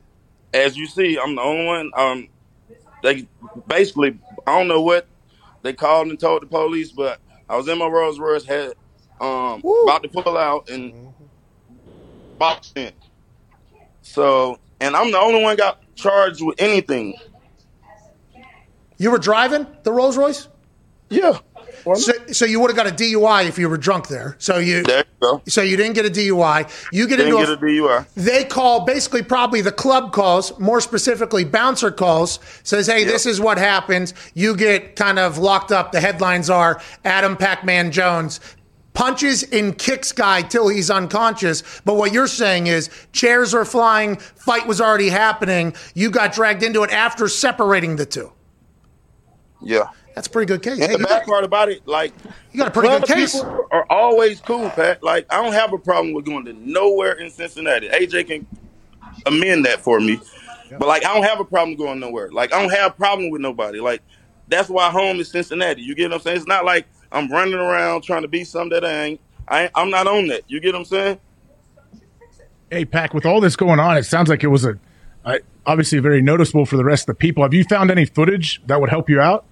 As 0.54 0.78
you 0.78 0.86
see, 0.86 1.18
I'm 1.18 1.36
the 1.36 1.42
only 1.42 1.66
one. 1.66 1.92
Um, 1.96 2.28
they 3.02 3.28
basically, 3.68 4.18
I 4.46 4.58
don't 4.58 4.68
know 4.68 4.82
what 4.82 5.08
they 5.64 5.74
called 5.74 6.08
and 6.08 6.20
told 6.20 6.44
the 6.44 6.48
police, 6.48 6.92
but 6.92 7.20
I 7.50 7.56
was 7.56 7.68
in 7.68 7.78
my 7.80 7.88
Rolls 7.88 8.20
Royce, 8.20 8.46
had 8.46 8.74
um 9.20 9.62
about 9.84 10.04
to 10.04 10.10
pull 10.10 10.38
out 10.38 10.70
and 10.70 11.14
boxed 12.38 12.78
in. 12.78 12.92
So, 14.02 14.60
and 14.84 14.96
I'm 14.96 15.12
the 15.12 15.18
only 15.18 15.42
one 15.42 15.56
got 15.56 15.80
charged 15.96 16.42
with 16.44 16.60
anything. 16.62 17.16
You 18.98 19.12
were 19.12 19.18
driving 19.18 19.68
the 19.84 19.92
Rolls 19.92 20.18
Royce? 20.18 20.48
Yeah. 21.10 21.40
So, 21.96 22.14
so 22.32 22.46
you 22.46 22.60
would 22.62 22.70
have 22.70 22.78
got 22.78 22.88
a 22.88 22.92
DUI 22.96 23.46
if 23.48 23.58
you 23.58 23.68
were 23.68 23.78
drunk 23.78 24.08
there. 24.08 24.36
So 24.40 24.58
you, 24.58 24.84
There 24.84 25.00
you 25.00 25.04
go. 25.20 25.42
so 25.48 25.62
you 25.62 25.76
didn't 25.76 25.94
get 25.94 26.06
a 26.06 26.10
DUI. 26.10 26.70
You 26.94 27.08
get 27.08 27.18
Didn't 27.18 27.34
into 27.34 27.46
get 27.46 27.50
a, 27.50 27.54
a 27.54 27.58
DUI. 27.58 28.08
they 28.16 28.46
call 28.46 28.86
basically 28.86 29.22
probably 29.22 29.60
the 29.62 29.72
club 29.72 30.14
calls, 30.14 30.58
more 30.60 30.80
specifically 30.80 31.44
bouncer 31.44 31.92
calls, 31.92 32.40
says, 32.64 32.88
hey, 32.88 33.04
this 33.04 33.26
is 33.26 33.42
what 33.42 33.58
happens. 33.58 34.14
You 34.34 34.56
get 34.56 34.96
kind 34.96 35.20
of 35.20 35.38
locked 35.38 35.72
up. 35.74 35.92
The 35.92 36.00
headlines 36.00 36.50
are 36.50 36.82
Adam 37.04 37.36
Pac-Man 37.36 37.92
Jones 37.92 38.40
punches 38.94 39.44
and 39.44 39.78
kicks 39.78 40.12
guy 40.12 40.42
till 40.42 40.68
he's 40.68 40.90
unconscious. 40.90 41.82
But 41.86 41.96
what 41.96 42.14
you're 42.14 42.28
saying 42.28 42.68
is 42.68 42.90
chairs 43.12 43.54
are 43.54 43.66
flying, 43.66 44.18
fight 44.18 44.68
was 44.68 44.80
already 44.80 45.10
happening. 45.10 45.74
You 45.94 46.12
got 46.12 46.34
dragged 46.34 46.64
into 46.64 46.84
it 46.84 46.92
after 46.92 47.28
separating 47.28 47.96
the 47.96 48.06
two. 48.06 48.32
Yeah. 49.62 49.90
That's 50.16 50.28
a 50.28 50.30
pretty 50.30 50.46
good 50.46 50.62
case. 50.62 50.74
And 50.74 50.84
Hey, 50.84 50.94
the 50.94 51.00
you, 51.00 51.06
bad 51.06 51.20
got, 51.22 51.26
part 51.26 51.44
about 51.44 51.70
it, 51.70 51.88
like 51.88 52.14
you 52.52 52.60
got 52.60 52.68
a 52.68 52.72
pretty 52.72 52.90
good 52.90 53.06
case. 53.06 53.34
people 53.34 53.68
are 53.72 53.86
always 53.90 54.40
cool, 54.42 54.70
Pat. 54.70 55.02
Like 55.02 55.26
I 55.32 55.42
don't 55.42 55.54
have 55.54 55.74
a 55.74 55.78
problem 55.78 56.14
with 56.14 56.26
going 56.26 56.46
to 56.46 56.54
nowhere 56.54 57.14
in 57.14 57.32
Cincinnati. 57.32 57.90
AJ 57.90 58.28
can 58.28 58.48
amend 59.26 59.66
that 59.66 59.82
for 59.82 60.00
me. 60.00 60.20
But 60.78 60.88
like 60.88 61.06
I 61.06 61.14
don't 61.14 61.24
have 61.24 61.40
a 61.40 61.46
problem 61.46 61.76
going 61.78 62.00
nowhere. 62.00 62.32
Like 62.32 62.54
I 62.54 62.62
don't 62.62 62.72
have 62.72 62.92
a 62.92 62.94
problem 62.96 63.32
with 63.32 63.42
nobody. 63.42 63.80
Like 63.80 64.02
that's 64.48 64.70
why 64.70 64.90
home 64.92 65.20
is 65.20 65.32
Cincinnati. 65.32 65.82
You 65.82 65.96
get 65.96 66.10
what 66.12 66.18
I'm 66.18 66.22
saying? 66.22 66.38
It's 66.38 66.48
not 66.48 66.64
like 66.66 66.86
I'm 67.14 67.32
running 67.32 67.54
around 67.54 68.02
trying 68.02 68.24
to 68.24 68.28
be 68.28 68.44
something 68.44 68.72
that 68.72 68.84
I 68.84 69.04
ain't. 69.04 69.22
I, 69.48 69.70
I'm 69.76 69.90
not 69.90 70.08
on 70.08 70.28
that. 70.28 70.42
You 70.48 70.60
get 70.60 70.74
what 70.74 70.80
I'm 70.80 70.86
saying? 70.86 71.20
Hey, 72.72 72.86
Pack, 72.86 73.14
with 73.14 73.26
all 73.26 73.40
this 73.40 73.56
going 73.56 73.80
on, 73.80 73.98
it 73.98 74.04
sounds 74.04 74.30
like 74.30 74.44
it 74.44 74.48
was 74.48 74.66
a 74.66 74.80
uh, 75.24 75.38
obviously 75.66 76.00
very 76.00 76.22
noticeable 76.22 76.66
for 76.66 76.76
the 76.76 76.84
rest 76.84 77.04
of 77.04 77.16
the 77.16 77.20
people. 77.20 77.44
Have 77.44 77.54
you 77.54 77.64
found 77.64 77.92
any 77.92 78.06
footage 78.06 78.62
that 78.66 78.82
would 78.82 78.90
help 78.90 79.10
you 79.10 79.22
out? 79.22 79.46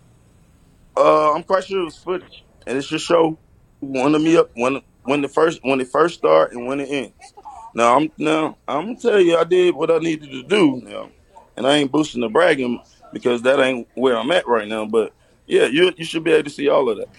Uh, 0.98 1.34
I'm 1.34 1.44
quite 1.44 1.64
sure 1.64 1.82
it 1.82 1.86
was 1.86 1.98
footage, 1.98 2.44
and 2.66 2.78
it 2.78 2.82
should 2.82 3.00
show 3.00 3.38
one 3.80 4.16
of 4.16 4.22
me 4.22 4.38
up 4.38 4.50
when 4.56 4.82
when 5.04 5.22
the 5.22 5.30
first 5.30 5.60
when 5.64 5.80
it 5.80 5.88
first 5.88 6.18
start 6.18 6.54
and 6.54 6.68
when 6.68 6.80
it 6.80 6.90
ends. 6.90 7.34
Now 7.74 7.98
I'm 7.98 8.12
now 8.18 8.58
I'm 8.68 8.88
gonna 8.88 9.00
tell 9.00 9.20
you 9.22 9.38
I 9.38 9.44
did 9.44 9.76
what 9.76 9.92
I 9.92 10.00
needed 10.00 10.32
to 10.32 10.44
do 10.44 10.82
now, 10.84 11.10
and 11.56 11.66
I 11.66 11.78
ain't 11.78 11.92
boosting 11.92 12.22
the 12.22 12.30
bragging 12.30 12.82
because 13.14 13.44
that 13.44 13.60
ain't 13.60 13.88
where 13.94 14.18
I'm 14.18 14.32
at 14.32 14.48
right 14.48 14.68
now. 14.68 14.86
But 14.86 15.14
yeah, 15.48 15.66
you 15.66 15.94
you 15.96 16.06
should 16.06 16.24
be 16.24 16.32
able 16.32 16.46
to 16.46 16.50
see 16.50 16.68
all 16.68 16.90
of 16.90 16.98
that. 16.98 17.10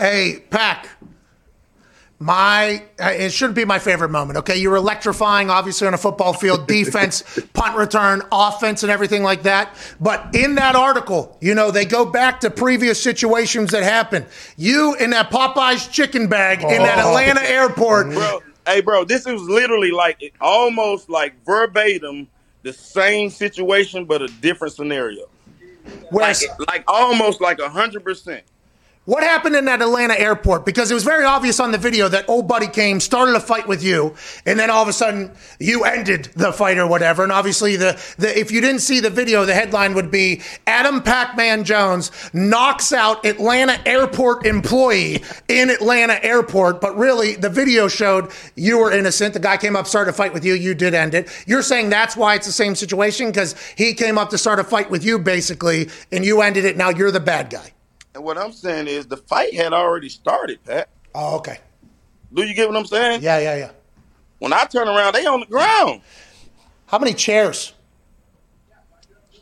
Hey, 0.00 0.42
Pack. 0.48 0.88
My 2.18 2.82
uh, 2.98 3.08
it 3.08 3.32
shouldn't 3.32 3.54
be 3.54 3.66
my 3.66 3.78
favorite 3.78 4.10
moment. 4.10 4.38
Okay, 4.38 4.56
you're 4.56 4.76
electrifying, 4.76 5.50
obviously 5.50 5.86
on 5.86 5.92
a 5.92 5.98
football 5.98 6.32
field, 6.32 6.66
defense, 6.66 7.22
punt 7.52 7.76
return, 7.76 8.22
offense, 8.32 8.82
and 8.82 8.90
everything 8.90 9.22
like 9.22 9.42
that. 9.42 9.74
But 10.00 10.34
in 10.34 10.54
that 10.54 10.74
article, 10.74 11.36
you 11.42 11.54
know 11.54 11.70
they 11.70 11.84
go 11.84 12.06
back 12.06 12.40
to 12.40 12.50
previous 12.50 13.02
situations 13.02 13.72
that 13.72 13.82
happened. 13.82 14.26
You 14.56 14.94
in 14.96 15.10
that 15.10 15.30
Popeyes 15.30 15.90
chicken 15.90 16.28
bag 16.28 16.62
in 16.62 16.82
that 16.82 16.98
Atlanta 16.98 17.42
airport. 17.42 18.08
bro. 18.08 18.40
Hey, 18.66 18.80
bro, 18.80 19.04
this 19.04 19.26
is 19.26 19.40
literally 19.42 19.90
like 19.90 20.34
almost 20.40 21.10
like 21.10 21.34
verbatim 21.44 22.26
the 22.62 22.72
same 22.72 23.28
situation, 23.28 24.06
but 24.06 24.22
a 24.22 24.28
different 24.28 24.74
scenario. 24.74 25.24
Like, 26.10 26.36
like 26.68 26.84
almost 26.86 27.40
like 27.42 27.58
a 27.58 27.68
hundred 27.68 28.04
percent. 28.04 28.44
What 29.06 29.24
happened 29.24 29.56
in 29.56 29.64
that 29.64 29.80
Atlanta 29.80 30.12
airport? 30.20 30.66
Because 30.66 30.90
it 30.90 30.94
was 30.94 31.04
very 31.04 31.24
obvious 31.24 31.58
on 31.58 31.72
the 31.72 31.78
video 31.78 32.06
that 32.08 32.28
old 32.28 32.46
buddy 32.46 32.68
came, 32.68 33.00
started 33.00 33.34
a 33.34 33.40
fight 33.40 33.66
with 33.66 33.82
you, 33.82 34.14
and 34.44 34.56
then 34.56 34.68
all 34.68 34.82
of 34.82 34.88
a 34.88 34.92
sudden 34.92 35.32
you 35.58 35.84
ended 35.84 36.26
the 36.36 36.52
fight 36.52 36.76
or 36.76 36.86
whatever. 36.86 37.22
And 37.22 37.32
obviously, 37.32 37.76
the, 37.76 38.00
the 38.18 38.38
if 38.38 38.52
you 38.52 38.60
didn't 38.60 38.82
see 38.82 39.00
the 39.00 39.08
video, 39.08 39.46
the 39.46 39.54
headline 39.54 39.94
would 39.94 40.10
be 40.10 40.42
Adam 40.66 41.02
Pac-Man 41.02 41.64
Jones 41.64 42.12
knocks 42.34 42.92
out 42.92 43.24
Atlanta 43.24 43.80
airport 43.84 44.44
employee 44.44 45.24
in 45.48 45.70
Atlanta 45.70 46.22
airport. 46.22 46.82
But 46.82 46.96
really, 46.96 47.36
the 47.36 47.50
video 47.50 47.88
showed 47.88 48.30
you 48.54 48.78
were 48.78 48.92
innocent. 48.92 49.32
The 49.32 49.40
guy 49.40 49.56
came 49.56 49.76
up, 49.76 49.86
started 49.86 50.10
a 50.10 50.14
fight 50.14 50.34
with 50.34 50.44
you. 50.44 50.52
You 50.52 50.74
did 50.74 50.92
end 50.92 51.14
it. 51.14 51.28
You're 51.46 51.62
saying 51.62 51.88
that's 51.88 52.16
why 52.18 52.34
it's 52.34 52.46
the 52.46 52.52
same 52.52 52.74
situation 52.74 53.28
because 53.28 53.56
he 53.76 53.94
came 53.94 54.18
up 54.18 54.28
to 54.28 54.38
start 54.38 54.60
a 54.60 54.64
fight 54.64 54.90
with 54.90 55.04
you, 55.04 55.18
basically, 55.18 55.88
and 56.12 56.22
you 56.22 56.42
ended 56.42 56.66
it. 56.66 56.76
Now 56.76 56.90
you're 56.90 57.10
the 57.10 57.18
bad 57.18 57.48
guy. 57.48 57.72
And 58.14 58.24
what 58.24 58.38
I'm 58.38 58.52
saying 58.52 58.88
is 58.88 59.06
the 59.06 59.16
fight 59.16 59.54
had 59.54 59.72
already 59.72 60.08
started, 60.08 60.62
Pat. 60.64 60.88
Oh, 61.14 61.36
okay. 61.36 61.58
Do 62.32 62.42
you 62.42 62.54
get 62.54 62.68
what 62.68 62.76
I'm 62.76 62.86
saying? 62.86 63.22
Yeah, 63.22 63.38
yeah, 63.38 63.56
yeah. 63.56 63.70
When 64.38 64.52
I 64.52 64.64
turn 64.64 64.88
around, 64.88 65.14
they 65.14 65.26
on 65.26 65.40
the 65.40 65.46
ground. 65.46 66.00
How 66.86 66.98
many 66.98 67.14
chairs? 67.14 67.74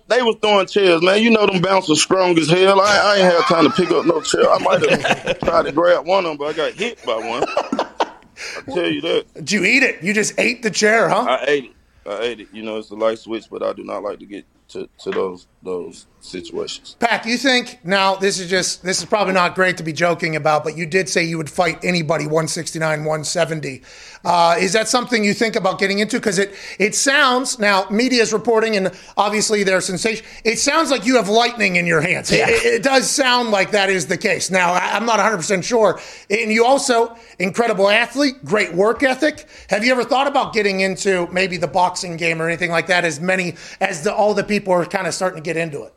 They 0.09 0.23
was 0.23 0.37
throwing 0.41 0.67
chairs, 0.67 1.03
man. 1.03 1.23
You 1.23 1.31
know 1.31 1.47
them 1.47 1.61
bouncers 1.61 2.03
strong 2.03 2.39
as 2.39 2.49
hell. 2.49 2.81
I, 2.81 2.97
I 2.97 3.17
ain't 3.17 3.25
had 3.25 3.43
time 3.43 3.65
to 3.65 3.71
pick 3.71 3.91
up 3.91 4.07
no 4.07 4.23
chair. 4.23 4.51
I 4.51 4.59
might 4.59 4.89
have 4.89 5.39
tried 5.41 5.67
to 5.67 5.73
grab 5.73 6.07
one 6.07 6.25
of 6.25 6.31
them, 6.31 6.39
but 6.39 6.47
I 6.47 6.53
got 6.55 6.73
hit 6.73 7.05
by 7.05 7.17
one. 7.17 7.45
I 7.47 8.63
tell 8.73 8.91
you 8.91 9.01
that. 9.03 9.27
Did 9.35 9.53
you 9.53 9.65
eat 9.65 9.83
it? 9.83 10.03
You 10.03 10.15
just 10.15 10.39
ate 10.39 10.63
the 10.63 10.71
chair, 10.71 11.11
huh? 11.11 11.27
I 11.29 11.45
ate 11.47 11.65
it. 11.65 11.71
I 12.07 12.21
ate 12.23 12.41
it. 12.41 12.49
You 12.53 12.63
know, 12.63 12.79
it's 12.79 12.91
a 12.91 12.95
light 12.95 13.19
switch, 13.19 13.51
but 13.51 13.63
I 13.63 13.75
do 13.75 13.85
not 13.85 14.03
like 14.03 14.19
to 14.21 14.27
get 14.27 14.47
to, 14.69 14.89
to 15.01 15.11
those 15.11 15.47
those 15.63 16.07
situations. 16.21 16.97
Pack, 17.01 17.27
you 17.27 17.37
think 17.37 17.79
now 17.85 18.15
this 18.17 18.39
is 18.41 18.49
just 18.51 18.83
this 18.83 18.99
is 18.99 19.05
probably 19.05 19.35
not 19.35 19.55
great 19.55 19.77
to 19.79 19.83
be 19.83 19.93
joking 19.93 20.37
about, 20.37 20.65
but 20.65 20.77
you 20.77 20.85
did 20.87 21.09
say 21.09 21.23
you 21.25 21.37
would 21.37 21.51
fight 21.51 21.85
anybody 21.85 22.25
169, 22.25 23.01
170. 23.05 23.83
Uh, 24.25 24.57
is 24.59 24.73
that 24.73 24.89
something 24.89 25.23
you 25.25 25.33
think 25.33 25.55
about 25.57 25.79
getting 25.79 26.01
into? 26.01 26.17
Because 26.17 26.39
it 26.39 26.55
it 26.79 26.95
sounds 26.95 27.59
now 27.59 27.87
media 27.91 28.21
is 28.23 28.33
reporting 28.33 28.77
and 28.77 28.93
obviously 29.17 29.63
there's 29.63 29.87
sensation. 29.87 30.25
It 30.45 30.59
sounds 30.59 30.91
like 30.91 31.07
you 31.07 31.17
have 31.17 31.29
lightning 31.29 31.77
in 31.77 31.87
your 31.87 32.01
hands. 32.01 32.31
It, 32.33 32.49
it- 32.49 32.65
it 32.79 32.83
does 32.83 33.09
sound 33.11 33.51
like 33.51 33.71
that 33.73 33.89
is 33.91 34.07
the 34.07 34.17
case. 34.19 34.51
Now 34.51 34.73
I- 34.73 34.93
I'm 34.95 35.07
not 35.07 35.19
100 35.19 35.37
percent 35.39 35.65
sure. 35.65 36.01
And 36.31 36.53
you 36.53 36.65
also 36.65 37.17
incredible 37.39 37.89
athlete, 37.89 38.45
great 38.45 38.75
work 38.75 39.03
ethic. 39.03 39.47
Have 39.71 39.85
you 39.85 39.93
ever 39.93 40.05
thought 40.05 40.27
about 40.27 40.53
getting 40.53 40.81
into 40.81 41.27
maybe 41.33 41.57
the 41.57 41.69
boxing 41.69 42.17
game 42.17 42.43
or 42.43 42.49
anything 42.49 42.71
like 42.71 42.89
that? 42.89 43.05
As 43.05 43.21
many 43.21 43.55
as 43.81 44.03
the, 44.05 44.13
all 44.15 44.35
the 44.35 44.45
people 44.45 44.73
are 44.73 44.85
kind 44.85 45.07
of 45.07 45.15
starting 45.15 45.43
to 45.43 45.48
get 45.49 45.57
into 45.57 45.83
it. 45.83 45.95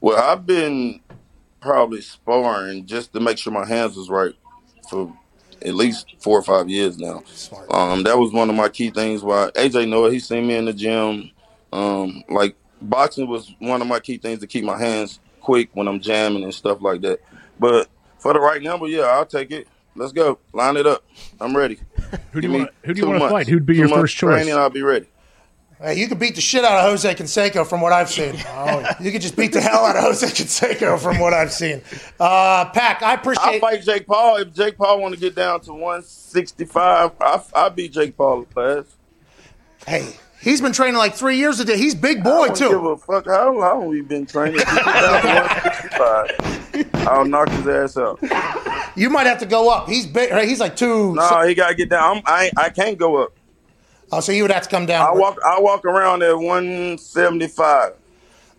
Well, 0.00 0.18
I've 0.18 0.46
been 0.46 1.00
probably 1.60 2.00
sparring 2.00 2.86
just 2.86 3.12
to 3.12 3.20
make 3.20 3.38
sure 3.38 3.52
my 3.52 3.66
hands 3.66 3.96
was 3.96 4.08
right 4.08 4.34
for 4.88 5.12
at 5.62 5.74
least 5.74 6.06
four 6.20 6.38
or 6.38 6.42
five 6.42 6.68
years 6.68 6.96
now. 6.98 7.22
Um, 7.70 8.04
that 8.04 8.16
was 8.16 8.32
one 8.32 8.50
of 8.50 8.56
my 8.56 8.68
key 8.68 8.90
things. 8.90 9.22
Why 9.22 9.50
AJ 9.54 9.88
Noah, 9.88 10.12
he 10.12 10.20
seen 10.20 10.46
me 10.46 10.56
in 10.56 10.64
the 10.64 10.72
gym. 10.72 11.30
Um, 11.72 12.22
like 12.28 12.54
boxing 12.80 13.28
was 13.28 13.52
one 13.58 13.80
of 13.80 13.88
my 13.88 13.98
key 13.98 14.18
things 14.18 14.40
to 14.40 14.46
keep 14.46 14.64
my 14.64 14.78
hands 14.78 15.18
quick 15.40 15.70
when 15.72 15.88
I'm 15.88 16.00
jamming 16.00 16.44
and 16.44 16.54
stuff 16.54 16.80
like 16.80 17.00
that. 17.02 17.20
But 17.58 17.88
for 18.18 18.32
the 18.32 18.40
right 18.40 18.62
number, 18.62 18.86
yeah, 18.86 19.02
I'll 19.02 19.26
take 19.26 19.50
it. 19.50 19.66
Let's 19.96 20.12
go. 20.12 20.38
Line 20.52 20.76
it 20.76 20.86
up. 20.86 21.04
I'm 21.40 21.56
ready. 21.56 21.78
Who 22.32 22.40
do 22.40 22.48
Give 22.48 22.52
you 22.52 22.58
want? 22.58 22.70
Who 22.84 22.94
do 22.94 23.00
you 23.00 23.06
want 23.08 23.22
to 23.22 23.28
fight? 23.28 23.48
Who'd 23.48 23.66
be 23.66 23.74
Two 23.74 23.80
your 23.80 23.88
first 23.88 24.16
choice? 24.16 24.44
Training, 24.44 24.54
I'll 24.54 24.70
be 24.70 24.82
ready. 24.82 25.06
Hey, 25.82 25.98
you 25.98 26.06
could 26.06 26.18
beat 26.20 26.36
the 26.36 26.40
shit 26.40 26.64
out 26.64 26.78
of 26.78 26.84
Jose 26.90 27.12
Canseco 27.16 27.66
from 27.66 27.80
what 27.80 27.92
I've 27.92 28.08
seen. 28.08 28.36
Oh, 28.46 28.84
You 29.00 29.10
could 29.10 29.20
just 29.20 29.36
beat 29.36 29.52
the 29.52 29.60
hell 29.60 29.84
out 29.84 29.96
of 29.96 30.02
Jose 30.04 30.26
Canseco 30.26 30.98
from 31.00 31.18
what 31.18 31.34
I've 31.34 31.52
seen. 31.52 31.82
Uh, 32.20 32.66
Pack, 32.66 33.02
I 33.02 33.14
appreciate. 33.14 33.54
I'll 33.54 33.58
fight 33.60 33.82
Jake 33.82 34.06
Paul 34.06 34.36
if 34.36 34.52
Jake 34.54 34.76
Paul 34.78 35.00
want 35.00 35.14
to 35.14 35.20
get 35.20 35.34
down 35.34 35.60
to 35.62 35.72
165. 35.72 37.12
I 37.20 37.42
I 37.54 37.68
beat 37.70 37.92
Jake 37.92 38.16
Paul 38.16 38.46
fast. 38.54 38.90
Hey, 39.86 40.16
he's 40.40 40.60
been 40.60 40.72
training 40.72 40.96
like 40.96 41.14
three 41.14 41.36
years 41.38 41.58
a 41.58 41.64
day. 41.64 41.76
He's 41.76 41.94
big 41.96 42.22
boy 42.22 42.48
too. 42.48 42.66
I 42.66 42.70
don't 42.70 42.70
give 42.70 42.84
a 42.84 42.96
fuck 42.98 43.26
how 43.26 43.58
long 43.58 43.86
we 43.88 44.02
been 44.02 44.26
training. 44.26 44.60
If 44.60 44.68
he 44.68 44.76
get 44.76 44.84
down 44.84 45.22
to 45.22 46.36
165, 46.78 47.08
I'll 47.08 47.24
knock 47.24 47.48
his 47.48 47.66
ass 47.66 47.96
out. 47.96 48.20
You 48.96 49.10
might 49.10 49.26
have 49.26 49.38
to 49.38 49.46
go 49.46 49.68
up. 49.70 49.88
He's 49.88 50.06
big. 50.06 50.30
right? 50.30 50.46
He's 50.48 50.60
like 50.60 50.76
two. 50.76 51.14
No, 51.14 51.42
he 51.46 51.54
gotta 51.54 51.74
get 51.74 51.88
down. 51.88 52.18
I'm, 52.18 52.22
I 52.26 52.50
I 52.56 52.68
can't 52.70 52.96
go 52.98 53.16
up. 53.16 53.32
Oh, 54.12 54.20
so 54.20 54.30
you 54.30 54.42
would 54.42 54.50
have 54.50 54.64
to 54.64 54.68
come 54.68 54.84
down. 54.84 55.06
I 55.06 55.12
walk 55.12 55.38
I 55.44 55.58
walk 55.58 55.84
around 55.86 56.22
at 56.22 56.36
175. 56.36 57.94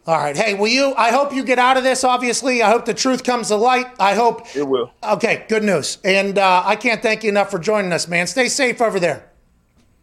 All 0.05 0.17
right. 0.17 0.35
Hey, 0.35 0.55
will 0.55 0.67
you? 0.67 0.93
I 0.97 1.11
hope 1.11 1.33
you 1.33 1.45
get 1.45 1.59
out 1.59 1.77
of 1.77 1.83
this. 1.83 2.03
Obviously, 2.03 2.61
I 2.61 2.69
hope 2.69 2.85
the 2.85 2.93
truth 2.93 3.23
comes 3.23 3.47
to 3.47 3.55
light. 3.55 3.85
I 3.99 4.15
hope. 4.15 4.53
It 4.55 4.67
will. 4.67 4.91
Okay. 5.01 5.45
Good 5.47 5.63
news. 5.63 5.99
And 6.03 6.37
uh, 6.37 6.63
I 6.65 6.75
can't 6.75 7.01
thank 7.01 7.23
you 7.23 7.29
enough 7.29 7.51
for 7.51 7.59
joining 7.59 7.93
us, 7.93 8.07
man. 8.07 8.27
Stay 8.27 8.49
safe 8.49 8.81
over 8.81 8.99
there. 8.99 9.29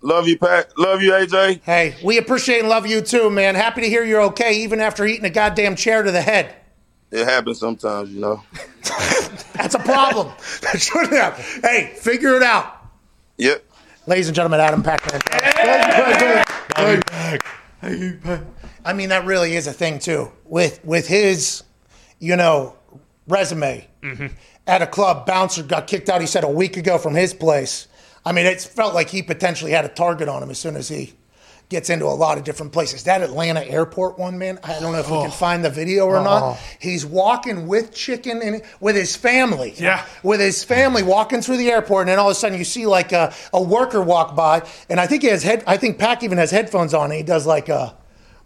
Love 0.03 0.27
you, 0.27 0.39
Pat. 0.39 0.73
Love 0.79 1.03
you, 1.03 1.11
AJ. 1.13 1.61
Hey, 1.63 1.95
we 2.03 2.17
appreciate 2.17 2.61
and 2.61 2.71
love 2.71 2.87
you 2.87 3.03
too, 3.03 3.29
man. 3.29 3.55
Happy 3.55 3.83
to 3.83 3.89
hear 3.89 4.03
you're 4.03 4.23
okay, 4.23 4.63
even 4.63 4.81
after 4.81 5.05
eating 5.05 5.27
a 5.27 5.31
goddamn 5.31 5.77
chair 5.77 6.03
to 6.03 6.11
the 6.11 6.23
head. 6.23 6.55
It 7.11 7.27
happens 7.27 7.59
sometimes, 7.59 8.11
you 8.11 8.21
know. 8.21 8.43
That's 9.55 9.75
a 9.75 9.81
problem. 9.81 10.33
That 10.63 10.81
shouldn't 10.81 11.13
have. 11.13 11.37
Hey, 11.63 11.93
figure 11.99 12.37
it 12.37 12.43
out. 12.43 12.77
Yep. 13.37 13.63
Ladies 14.11 14.27
and 14.27 14.35
gentlemen, 14.35 14.59
Adam 14.59 14.83
Pac-Man. 14.83 15.21
I 18.85 18.93
mean, 18.93 19.11
that 19.11 19.25
really 19.25 19.55
is 19.55 19.69
a 19.69 19.73
thing 19.73 20.01
too. 20.01 20.33
With 20.47 20.85
with 20.85 21.07
his, 21.07 21.63
you 22.19 22.35
know, 22.35 22.75
resume 23.29 23.87
mm-hmm. 24.03 24.27
at 24.67 24.83
a 24.83 24.89
club, 24.89 25.27
bouncer 25.27 25.63
got 25.63 25.87
kicked 25.87 26.09
out. 26.09 26.21
He 26.21 26.27
said 26.27 26.43
a 26.43 26.51
week 26.51 26.77
ago 26.77 26.99
from 26.99 27.15
his 27.15 27.33
place. 27.33 27.87
I 28.25 28.33
mean, 28.33 28.47
it 28.47 28.61
felt 28.61 28.95
like 28.95 29.11
he 29.11 29.23
potentially 29.23 29.71
had 29.71 29.85
a 29.85 29.89
target 29.89 30.29
on 30.29 30.43
him 30.43 30.51
as 30.51 30.59
soon 30.59 30.75
as 30.75 30.89
he 30.89 31.15
gets 31.71 31.89
into 31.89 32.05
a 32.05 32.09
lot 32.09 32.37
of 32.37 32.45
different 32.45 32.73
places. 32.73 33.05
That 33.05 33.23
Atlanta 33.23 33.65
airport 33.65 34.19
one, 34.19 34.37
man. 34.39 34.59
I 34.65 34.79
don't 34.81 34.93
know 34.93 34.99
if 34.99 35.09
we 35.09 35.17
can 35.19 35.29
oh. 35.29 35.31
find 35.31 35.65
the 35.65 35.71
video 35.71 36.05
or 36.05 36.23
not. 36.23 36.43
Uh-huh. 36.43 36.61
He's 36.81 37.07
walking 37.07 37.69
with 37.69 37.95
chicken 37.95 38.43
and 38.43 38.63
with 38.81 38.97
his 38.97 39.17
family. 39.17 39.75
Yeah. 39.79 40.05
with 40.23 40.41
his 40.41 40.65
family 40.65 41.03
walking 41.03 41.41
through 41.41 41.57
the 41.57 41.71
airport, 41.71 42.03
and 42.03 42.11
then 42.11 42.19
all 42.19 42.29
of 42.29 42.33
a 42.33 42.35
sudden 42.35 42.59
you 42.59 42.65
see 42.65 42.87
like 42.87 43.13
a, 43.13 43.33
a 43.55 43.63
worker 43.63 44.03
walk 44.03 44.35
by, 44.37 44.67
and 44.91 45.01
I 45.01 45.07
think 45.07 45.23
he 45.23 45.29
has 45.29 45.43
head. 45.43 45.63
I 45.67 45.77
think 45.77 45.99
Pac 45.99 46.23
even 46.25 46.39
has 46.39 46.51
headphones 46.51 46.93
on, 46.93 47.07
and 47.07 47.15
he 47.15 47.23
does 47.23 47.47
like 47.47 47.69
a. 47.69 47.97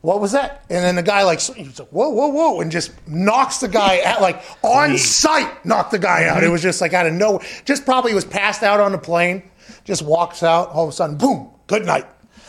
What 0.02 0.20
was 0.20 0.32
that? 0.32 0.66
And 0.68 0.84
then 0.84 0.96
the 0.96 1.02
guy 1.02 1.22
like, 1.22 1.40
he's 1.40 1.78
like, 1.78 1.88
whoa, 1.88 2.10
whoa, 2.10 2.28
whoa, 2.28 2.60
and 2.60 2.70
just 2.70 2.92
knocks 3.08 3.60
the 3.60 3.68
guy 3.68 4.02
out, 4.04 4.20
like 4.20 4.42
on 4.60 4.98
sight, 4.98 5.64
knocked 5.64 5.92
the 5.92 5.98
guy 5.98 6.26
out. 6.26 6.44
It 6.44 6.50
was 6.50 6.60
just 6.60 6.82
like 6.82 6.92
out 6.92 7.06
of 7.06 7.14
nowhere. 7.14 7.40
Just 7.64 7.86
probably 7.86 8.12
was 8.12 8.26
passed 8.26 8.62
out 8.62 8.80
on 8.80 8.92
the 8.92 8.98
plane. 8.98 9.42
Just 9.84 10.02
walks 10.02 10.42
out. 10.42 10.68
All 10.68 10.84
of 10.84 10.90
a 10.90 10.92
sudden, 10.92 11.16
boom, 11.16 11.48
good 11.66 11.86
night. 11.86 12.06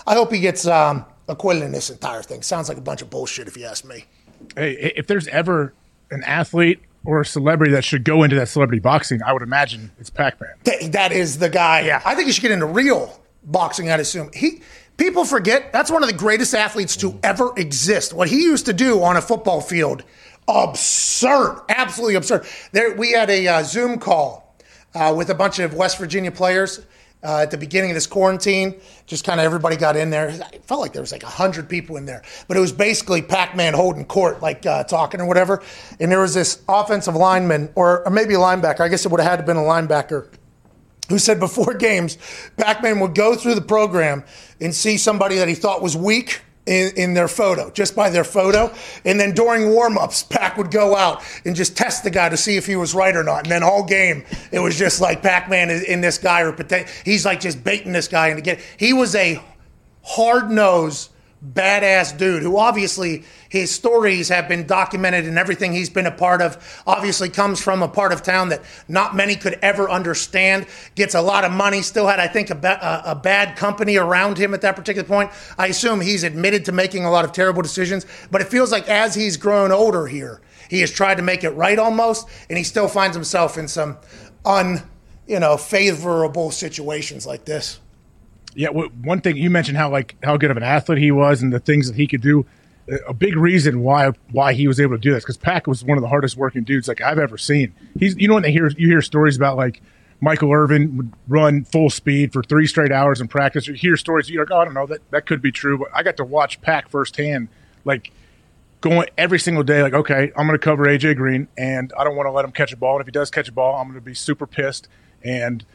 I 0.08 0.14
hope 0.14 0.32
he 0.32 0.40
gets 0.40 0.68
um, 0.68 1.06
acquitted 1.28 1.64
in 1.64 1.72
this 1.72 1.90
entire 1.90 2.22
thing. 2.22 2.42
Sounds 2.42 2.70
like 2.70 2.78
a 2.78 2.82
bunch 2.82 3.02
of 3.02 3.10
bullshit, 3.10 3.48
if 3.48 3.58
you 3.58 3.66
ask 3.66 3.86
me. 3.86 4.06
Hey, 4.56 4.94
if 4.96 5.08
there's 5.08 5.28
ever 5.30 5.74
an 6.12 6.24
athlete 6.24 6.80
or 7.04 7.22
a 7.22 7.26
celebrity 7.26 7.72
that 7.74 7.84
should 7.84 8.04
go 8.04 8.24
into 8.24 8.36
that 8.36 8.48
celebrity 8.48 8.80
boxing, 8.80 9.22
I 9.24 9.34
would 9.34 9.42
imagine 9.42 9.92
it's 10.00 10.10
Pac-Man. 10.10 10.52
Th- 10.64 10.92
that 10.92 11.12
is 11.12 11.40
the 11.40 11.50
guy. 11.50 11.82
Yeah. 11.82 12.02
I 12.06 12.16
think 12.16 12.28
he 12.28 12.34
should 12.34 12.42
get 12.42 12.52
into 12.52 12.66
real 12.66 13.20
boxing. 13.44 13.90
I'd 13.90 14.00
assume 14.00 14.30
he. 14.34 14.62
People 14.98 15.26
forget 15.26 15.74
that's 15.74 15.92
one 15.92 16.04
of 16.04 16.10
the 16.10 16.16
greatest 16.16 16.54
athletes 16.54 16.96
to 16.98 17.20
ever 17.22 17.52
exist. 17.58 18.14
What 18.14 18.30
he 18.30 18.44
used 18.44 18.66
to 18.68 18.74
do 18.74 19.04
on 19.04 19.18
a 19.18 19.22
football 19.22 19.60
field, 19.60 20.04
absurd, 20.48 21.62
absolutely 21.68 22.16
absurd. 22.16 22.46
There, 22.72 22.96
we 22.96 23.12
had 23.12 23.30
a 23.30 23.46
uh, 23.46 23.64
Zoom 23.64 24.00
call 24.00 24.56
uh, 24.94 25.14
with 25.16 25.30
a 25.30 25.36
bunch 25.36 25.60
of 25.60 25.74
West 25.74 25.98
Virginia 25.98 26.32
players 26.32 26.86
uh, 27.26 27.40
at 27.40 27.52
the 27.52 27.58
beginning 27.58 27.90
of 27.90 27.96
this 27.96 28.08
quarantine. 28.08 28.80
Just 29.08 29.26
kind 29.26 29.40
of 29.40 29.46
everybody 29.46 29.76
got 29.76 29.96
in 29.96 30.10
there. 30.10 30.30
It 30.30 30.64
felt 30.66 30.80
like 30.80 30.94
there 30.94 31.02
was 31.02 31.12
like 31.12 31.24
a 31.24 31.28
hundred 31.28 31.68
people 31.68 31.98
in 31.98 32.06
there, 32.06 32.22
but 32.48 32.56
it 32.56 32.60
was 32.60 32.72
basically 32.72 33.22
Pac-Man 33.22 33.74
holding 33.74 34.06
court, 34.06 34.42
like 34.42 34.66
uh, 34.66 34.84
talking 34.84 35.20
or 35.20 35.26
whatever. 35.26 35.64
And 36.00 36.12
there 36.12 36.22
was 36.22 36.34
this 36.34 36.62
offensive 36.70 37.16
lineman, 37.16 37.72
or, 37.76 38.06
or 38.06 38.12
maybe 38.12 38.36
a 38.36 38.38
linebacker. 38.38 38.82
I 38.82 38.88
guess 38.88 39.06
it 39.06 39.12
would 39.12 39.20
have 39.20 39.30
had 39.30 39.38
to 39.38 39.44
been 39.44 39.58
a 39.58 39.62
linebacker 39.62 40.30
who 41.10 41.20
said 41.20 41.40
before 41.40 41.74
games, 41.80 42.18
Pac-Man 42.58 43.00
would 43.00 43.16
go 43.16 43.36
through 43.36 43.56
the 43.56 43.62
program 43.62 44.24
and 44.62 44.74
see 44.74 44.98
somebody 44.98 45.38
that 45.38 45.48
he 45.48 45.56
thought 45.56 45.82
was 45.82 45.98
weak 45.98 46.42
in, 46.66 46.92
in 46.96 47.14
their 47.14 47.28
photo, 47.28 47.70
just 47.72 47.96
by 47.96 48.10
their 48.10 48.24
photo. 48.24 48.74
And 49.04 49.20
then 49.20 49.34
during 49.34 49.70
warm-ups, 49.70 50.24
Pac 50.24 50.58
would 50.58 50.72
go 50.72 50.96
out 50.96 51.24
and 51.46 51.56
just 51.56 51.78
test 51.78 52.04
the 52.04 52.10
guy 52.10 52.30
to 52.30 52.38
see 52.38 52.58
if 52.58 52.66
he 52.66 52.76
was 52.76 52.94
right 52.94 53.16
or 53.16 53.24
not. 53.24 53.44
And 53.44 53.52
then 53.52 53.64
all 53.64 53.84
game, 53.84 54.26
it 54.52 54.60
was 54.60 54.78
just 54.78 55.02
like 55.02 55.22
Pac-Man 55.22 55.70
is 55.70 55.84
in 55.84 56.02
this 56.02 56.18
guy, 56.18 56.42
or 56.42 56.56
he's 57.04 57.26
like 57.26 57.40
just 57.40 57.64
baiting 57.64 57.92
this 57.92 58.08
guy 58.08 58.30
And 58.30 58.40
again, 58.40 58.60
He 58.78 58.94
was 58.94 59.16
a 59.16 59.42
hard-nosed, 60.04 61.10
badass 61.44 62.18
dude 62.18 62.42
who 62.42 62.58
obviously 62.58 63.24
his 63.50 63.70
stories 63.70 64.30
have 64.30 64.48
been 64.48 64.66
documented 64.66 65.26
and 65.26 65.38
everything 65.38 65.74
he's 65.74 65.90
been 65.90 66.06
a 66.06 66.12
part 66.12 66.42
of 66.42 66.82
obviously 66.88 67.30
comes 67.30 67.62
from 67.62 67.84
a 67.84 67.88
part 67.88 68.12
of 68.12 68.24
town 68.24 68.50
that 68.50 68.62
not 68.88 69.16
many 69.16 69.36
could 69.36 69.60
ever 69.62 69.90
understand 69.90 70.66
gets 70.96 71.14
a 71.14 71.22
lot 71.22 71.44
of 71.44 71.52
money 71.52 71.82
still 71.82 72.08
had 72.08 72.20
i 72.20 72.28
think 72.28 72.50
a, 72.50 72.56
ba- 72.56 73.02
a, 73.06 73.14
bad 73.14 73.56
company 73.58 73.98
around 73.98 74.38
him 74.38 74.54
at 74.54 74.62
that 74.62 74.76
particular 74.76 75.08
point. 75.08 75.30
I 75.58 75.68
assume 75.68 76.02
he's 76.02 76.24
admitted 76.24 76.66
to 76.66 76.72
making 76.72 77.06
a 77.06 77.12
lot 77.12 77.26
of 77.26 77.32
terrible 77.32 77.62
decisions 77.62 78.06
but 78.32 78.42
it 78.42 78.48
feels 78.48 78.72
like 78.72 78.88
as 78.90 79.14
he's 79.14 79.38
grown 79.38 79.72
older 79.72 80.08
here 80.08 80.42
he 80.70 80.80
has 80.80 80.90
tried 80.90 81.16
to 81.16 81.22
make 81.22 81.44
it 81.44 81.52
right 81.52 81.78
almost 81.78 82.28
and 82.50 82.58
he 82.58 82.64
still 82.64 82.88
finds 82.88 83.16
himself 83.16 83.58
in 83.58 83.68
some 83.68 83.98
un 84.46 84.82
you 85.28 85.40
know 85.40 85.58
favorable 85.58 86.50
situations 86.50 87.28
like 87.28 87.46
this 87.46 87.80
Yeah, 88.56 88.70
one 88.70 89.22
thing 89.22 89.36
you 89.36 89.50
mentioned 89.50 89.78
how 89.78 89.90
like 89.90 90.16
how 90.24 90.38
good 90.38 90.50
of 90.50 90.58
an 90.58 90.64
athlete 90.64 90.98
he 90.98 91.12
was 91.12 91.42
and 91.42 91.52
the 91.52 91.60
things 91.60 91.88
that 91.88 91.96
he 91.96 92.08
could 92.08 92.22
do. 92.22 92.46
A 93.08 93.14
big 93.14 93.36
reason 93.36 93.82
why 93.82 94.12
why 94.32 94.54
he 94.54 94.68
was 94.68 94.80
able 94.80 94.96
to 94.96 95.02
do 95.02 95.14
this 95.14 95.24
because 95.24 95.38
Pac 95.38 95.68
was 95.68 95.84
one 95.84 95.98
of 95.98 96.02
the 96.02 96.08
hardest 96.08 96.38
working 96.38 96.64
dudes 96.64 96.88
like 96.88 97.02
I've 97.02 97.18
ever 97.18 97.38
seen. 97.38 97.74
He's 98.00 98.16
you 98.16 98.28
know 98.28 98.36
when 98.36 98.44
they 98.44 98.52
hear 98.52 98.70
you 98.78 98.88
hear 98.88 99.02
stories 99.02 99.36
about 99.36 99.58
like 99.58 99.82
Michael 100.22 100.54
Irvin 100.54 100.96
would 100.98 101.12
run 101.28 101.66
full 101.66 101.90
speed 101.90 102.32
for 102.32 102.44
three 102.44 102.68
straight 102.68 102.92
hours 102.92 103.20
in 103.20 103.28
practice. 103.28 103.68
You 103.68 103.74
hear 103.74 103.98
stories 103.98 104.30
you're 104.30 104.46
like 104.46 104.52
oh, 104.52 104.60
I 104.60 104.66
don't 104.66 104.76
know 104.76 104.86
that 104.86 105.02
that 105.12 105.26
could 105.26 105.42
be 105.42 105.52
true, 105.52 105.80
but 105.80 105.90
I 105.94 106.04
got 106.04 106.18
to 106.18 106.24
watch 106.24 106.62
Pac 106.62 106.90
firsthand 106.90 107.50
like 107.86 108.12
going 108.82 109.08
every 109.18 109.40
single 109.40 109.64
day 109.64 109.82
like 109.82 109.94
okay 109.94 110.32
I'm 110.36 110.46
going 110.46 110.58
to 110.58 110.64
cover 110.64 110.86
AJ 110.86 111.16
Green 111.16 111.48
and 111.58 111.92
I 111.98 112.04
don't 112.04 112.16
want 112.16 112.28
to 112.28 112.32
let 112.32 112.46
him 112.46 112.52
catch 112.52 112.72
a 112.72 112.78
ball 112.78 112.94
and 112.94 113.02
if 113.02 113.08
he 113.08 113.12
does 113.12 113.32
catch 113.32 113.50
a 113.50 113.52
ball 113.52 113.78
I'm 113.78 113.88
going 113.88 114.00
to 114.00 114.06
be 114.06 114.14
super 114.14 114.46
pissed 114.46 114.88
and 115.24 115.66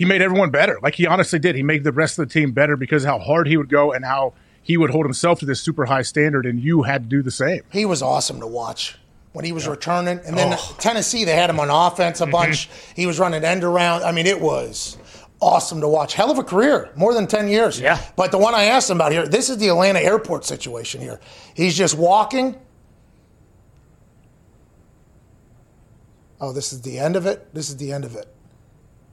he 0.00 0.06
made 0.06 0.22
everyone 0.22 0.48
better. 0.48 0.78
Like 0.82 0.94
he 0.94 1.06
honestly 1.06 1.38
did. 1.38 1.54
He 1.54 1.62
made 1.62 1.84
the 1.84 1.92
rest 1.92 2.18
of 2.18 2.26
the 2.26 2.32
team 2.32 2.52
better 2.52 2.74
because 2.74 3.04
of 3.04 3.10
how 3.10 3.18
hard 3.18 3.46
he 3.46 3.58
would 3.58 3.68
go 3.68 3.92
and 3.92 4.02
how 4.02 4.32
he 4.62 4.78
would 4.78 4.88
hold 4.88 5.04
himself 5.04 5.40
to 5.40 5.44
this 5.44 5.60
super 5.60 5.84
high 5.84 6.00
standard, 6.00 6.46
and 6.46 6.58
you 6.58 6.84
had 6.84 7.02
to 7.02 7.08
do 7.10 7.22
the 7.22 7.30
same. 7.30 7.64
he 7.70 7.84
was 7.84 8.00
awesome 8.00 8.40
to 8.40 8.46
watch 8.46 8.96
when 9.32 9.44
he 9.44 9.52
was 9.52 9.68
returning. 9.68 10.18
And 10.24 10.38
then 10.38 10.56
oh. 10.58 10.76
Tennessee, 10.78 11.24
they 11.26 11.36
had 11.36 11.50
him 11.50 11.60
on 11.60 11.68
offense 11.68 12.22
a 12.22 12.24
mm-hmm. 12.24 12.32
bunch. 12.32 12.70
He 12.96 13.04
was 13.06 13.18
running 13.18 13.44
end 13.44 13.62
around. 13.62 14.02
I 14.02 14.12
mean, 14.12 14.26
it 14.26 14.40
was 14.40 14.96
awesome 15.38 15.82
to 15.82 15.88
watch. 15.88 16.14
Hell 16.14 16.30
of 16.30 16.38
a 16.38 16.44
career, 16.44 16.88
more 16.96 17.12
than 17.12 17.26
10 17.26 17.48
years. 17.48 17.78
Yeah. 17.78 18.00
But 18.16 18.32
the 18.32 18.38
one 18.38 18.54
I 18.54 18.64
asked 18.64 18.88
him 18.88 18.96
about 18.96 19.12
here, 19.12 19.28
this 19.28 19.50
is 19.50 19.58
the 19.58 19.68
Atlanta 19.68 20.00
airport 20.00 20.46
situation 20.46 21.02
here. 21.02 21.20
He's 21.52 21.76
just 21.76 21.98
walking. 21.98 22.58
Oh, 26.40 26.54
this 26.54 26.72
is 26.72 26.80
the 26.80 26.98
end 26.98 27.16
of 27.16 27.26
it? 27.26 27.52
This 27.52 27.68
is 27.68 27.76
the 27.76 27.92
end 27.92 28.06
of 28.06 28.16
it. 28.16 28.34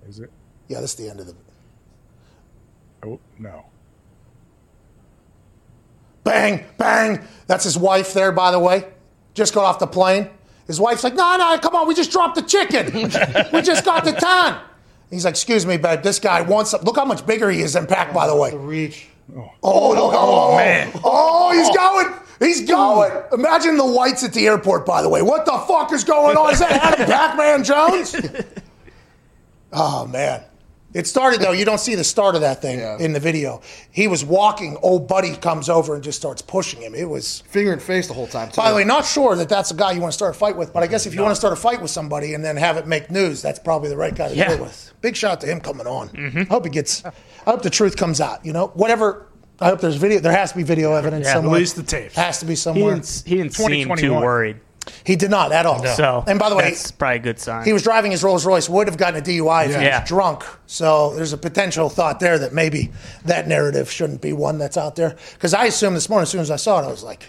Is 0.07 0.19
it? 0.19 0.31
Yeah, 0.68 0.80
that's 0.80 0.95
the 0.95 1.09
end 1.09 1.20
of 1.20 1.28
the. 1.28 1.36
Oh 3.03 3.20
no. 3.39 3.65
Bang, 6.24 6.65
bang. 6.78 7.26
That's 7.47 7.63
his 7.63 7.78
wife 7.78 8.13
there, 8.13 8.34
by 8.34 8.51
the 8.51 8.59
way. 8.59 8.86
Just 9.34 9.53
got 9.53 9.63
off 9.63 9.80
the 9.80 9.88
plane. 9.88 10.30
His 10.65 10.80
wife's 10.80 11.03
like, 11.03 11.15
no, 11.15 11.38
no, 11.38 11.57
come 11.59 11.74
on, 11.76 11.88
we 11.88 11.93
just 11.93 12.11
dropped 12.11 12.36
the 12.36 12.41
chicken. 12.41 12.93
we 13.53 13.61
just 13.61 13.86
got 13.86 14.03
the 14.03 14.11
ton. 14.11 14.59
He's 15.09 15.24
like, 15.24 15.34
excuse 15.34 15.65
me, 15.65 15.78
babe, 15.78 16.01
this 16.01 16.20
guy 16.20 16.41
wants 16.41 16.72
some. 16.72 16.82
Look 16.82 16.97
how 16.97 17.05
much 17.05 17.26
bigger 17.26 17.49
he 17.49 17.61
is 17.61 17.74
than 17.74 17.88
Pac, 17.88 18.13
by 18.13 18.28
the 18.28 18.36
way. 18.36 18.51
The 18.51 18.57
reach. 18.57 19.07
Oh, 19.34 19.39
oh, 19.41 19.51
oh 19.63 19.89
look, 19.89 20.13
oh, 20.13 20.51
oh, 20.51 20.57
man. 20.57 20.91
Oh, 21.03 21.51
he's 21.53 21.76
going. 21.76 22.13
He's 22.39 22.70
going. 22.70 23.11
Imagine 23.32 23.78
the 23.78 23.86
whites 23.86 24.24
at 24.24 24.34
the 24.34 24.45
airport, 24.47 24.86
by 24.86 25.01
the 25.01 25.09
way. 25.09 25.22
What 25.22 25.45
the 25.45 25.57
fuck 25.68 25.93
is 25.93 26.03
going 26.03 26.36
on? 26.36 26.51
Is 26.51 26.59
that 26.59 26.72
Adam 26.72 27.05
Pac-Man 27.09 27.63
Jones? 27.63 28.15
Oh, 29.74 30.07
man. 30.07 30.43
It 30.97 31.05
started, 31.05 31.41
though. 31.41 31.51
You 31.51 31.63
don't 31.63 31.79
see 31.79 31.93
the 31.95 32.03
start 32.03 32.33
of 32.35 32.41
that 32.41 32.61
thing 32.61 32.79
Yeah. 32.79 32.97
in 32.97 33.13
the 33.13 33.19
video. 33.19 33.61
He 33.91 34.07
was 34.07 34.25
walking. 34.25 34.77
Old 34.81 35.07
buddy 35.07 35.35
comes 35.35 35.69
over 35.69 35.93
and 35.93 36.03
just 36.03 36.17
starts 36.17 36.41
pushing 36.41 36.81
him. 36.81 36.95
It 36.95 37.07
was. 37.07 37.43
Finger 37.49 37.71
and 37.73 37.81
face 37.81 38.07
the 38.07 38.13
whole 38.15 38.25
time. 38.27 38.49
Too. 38.49 38.57
By 38.61 38.69
the 38.71 38.75
way, 38.75 38.83
not 38.83 39.05
sure 39.05 39.35
that 39.35 39.47
that's 39.47 39.69
a 39.69 39.75
guy 39.75 39.91
you 39.91 40.01
want 40.01 40.11
to 40.11 40.17
start 40.17 40.35
a 40.35 40.37
fight 40.37 40.57
with, 40.57 40.73
but 40.73 40.81
I 40.81 40.87
guess 40.87 41.05
if 41.05 41.13
you 41.13 41.21
want 41.21 41.31
to 41.33 41.35
start 41.39 41.53
a 41.53 41.55
fight 41.55 41.81
with 41.81 41.91
somebody 41.91 42.33
and 42.33 42.43
then 42.43 42.57
have 42.57 42.77
it 42.77 42.87
make 42.87 43.11
news, 43.11 43.41
that's 43.43 43.59
probably 43.59 43.89
the 43.89 43.97
right 43.97 44.15
guy 44.15 44.29
to 44.29 44.35
Yeah. 44.35 44.47
do 44.49 44.53
it 44.55 44.59
with. 44.61 44.91
Big 45.01 45.15
shout 45.15 45.33
out 45.33 45.41
to 45.41 45.47
him 45.47 45.59
coming 45.61 45.85
on. 45.85 46.09
Mm-hmm. 46.09 46.39
I 46.41 46.43
hope 46.45 46.65
he 46.65 46.71
gets. 46.71 47.03
I 47.05 47.11
hope 47.45 47.61
the 47.61 47.69
truth 47.69 47.95
comes 47.95 48.19
out. 48.19 48.43
You 48.43 48.53
know, 48.53 48.71
whatever. 48.73 49.27
I 49.59 49.65
hope 49.69 49.81
there's 49.81 49.95
video. 49.95 50.19
There 50.19 50.31
has 50.31 50.51
to 50.51 50.57
be 50.57 50.63
video 50.63 50.93
evidence 50.93 51.25
Yeah, 51.25 51.33
somewhere. 51.33 51.53
release 51.55 51.73
the 51.73 51.83
tapes. 51.83 52.15
Has 52.15 52.39
to 52.39 52.45
be 52.45 52.51
He 52.53 52.55
somewhere. 52.57 52.93
didn't, 52.95 53.23
he 53.25 53.35
didn't 53.37 53.53
seem 53.53 53.95
too 53.95 54.13
worried. 54.13 54.57
He 55.03 55.15
did 55.15 55.29
not 55.29 55.51
at 55.51 55.65
all. 55.65 55.83
So, 55.85 56.23
and 56.27 56.38
by 56.39 56.49
the 56.49 56.55
way, 56.55 56.65
that's 56.69 56.91
probably 56.91 57.17
a 57.17 57.19
good 57.19 57.39
sign. 57.39 57.65
he 57.65 57.73
was 57.73 57.83
driving 57.83 58.11
his 58.11 58.23
Rolls 58.23 58.45
Royce. 58.45 58.67
Would 58.69 58.88
have 58.88 58.97
gotten 58.97 59.19
a 59.19 59.23
DUI 59.23 59.65
if 59.65 59.75
he 59.75 59.83
Yeah. 59.85 59.99
was 60.01 60.07
drunk. 60.09 60.43
So 60.65 61.13
there's 61.15 61.33
a 61.33 61.38
potential 61.38 61.89
thought 61.89 62.19
there 62.19 62.38
that 62.39 62.53
maybe 62.53 62.91
that 63.25 63.47
narrative 63.47 63.89
shouldn't 63.91 64.21
be 64.21 64.33
one 64.33 64.57
that's 64.57 64.77
out 64.77 64.95
there. 64.95 65.15
Because 65.33 65.53
I 65.53 65.65
assumed 65.65 65.95
this 65.95 66.09
morning, 66.09 66.23
as 66.23 66.29
soon 66.29 66.41
as 66.41 66.51
I 66.51 66.55
saw 66.57 66.81
it, 66.81 66.85
I 66.85 66.89
was 66.89 67.03
like, 67.03 67.23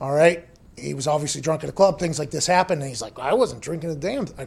"All 0.00 0.12
right." 0.12 0.44
He 0.76 0.94
was 0.94 1.06
obviously 1.08 1.40
drunk 1.40 1.64
at 1.64 1.68
a 1.70 1.72
club. 1.72 1.98
Things 1.98 2.18
like 2.20 2.30
this 2.30 2.46
happen, 2.46 2.80
and 2.80 2.88
he's 2.88 3.02
like, 3.02 3.18
"I 3.18 3.34
wasn't 3.34 3.60
drinking 3.62 3.90
a 3.90 3.94
damn." 3.96 4.26
I, 4.38 4.46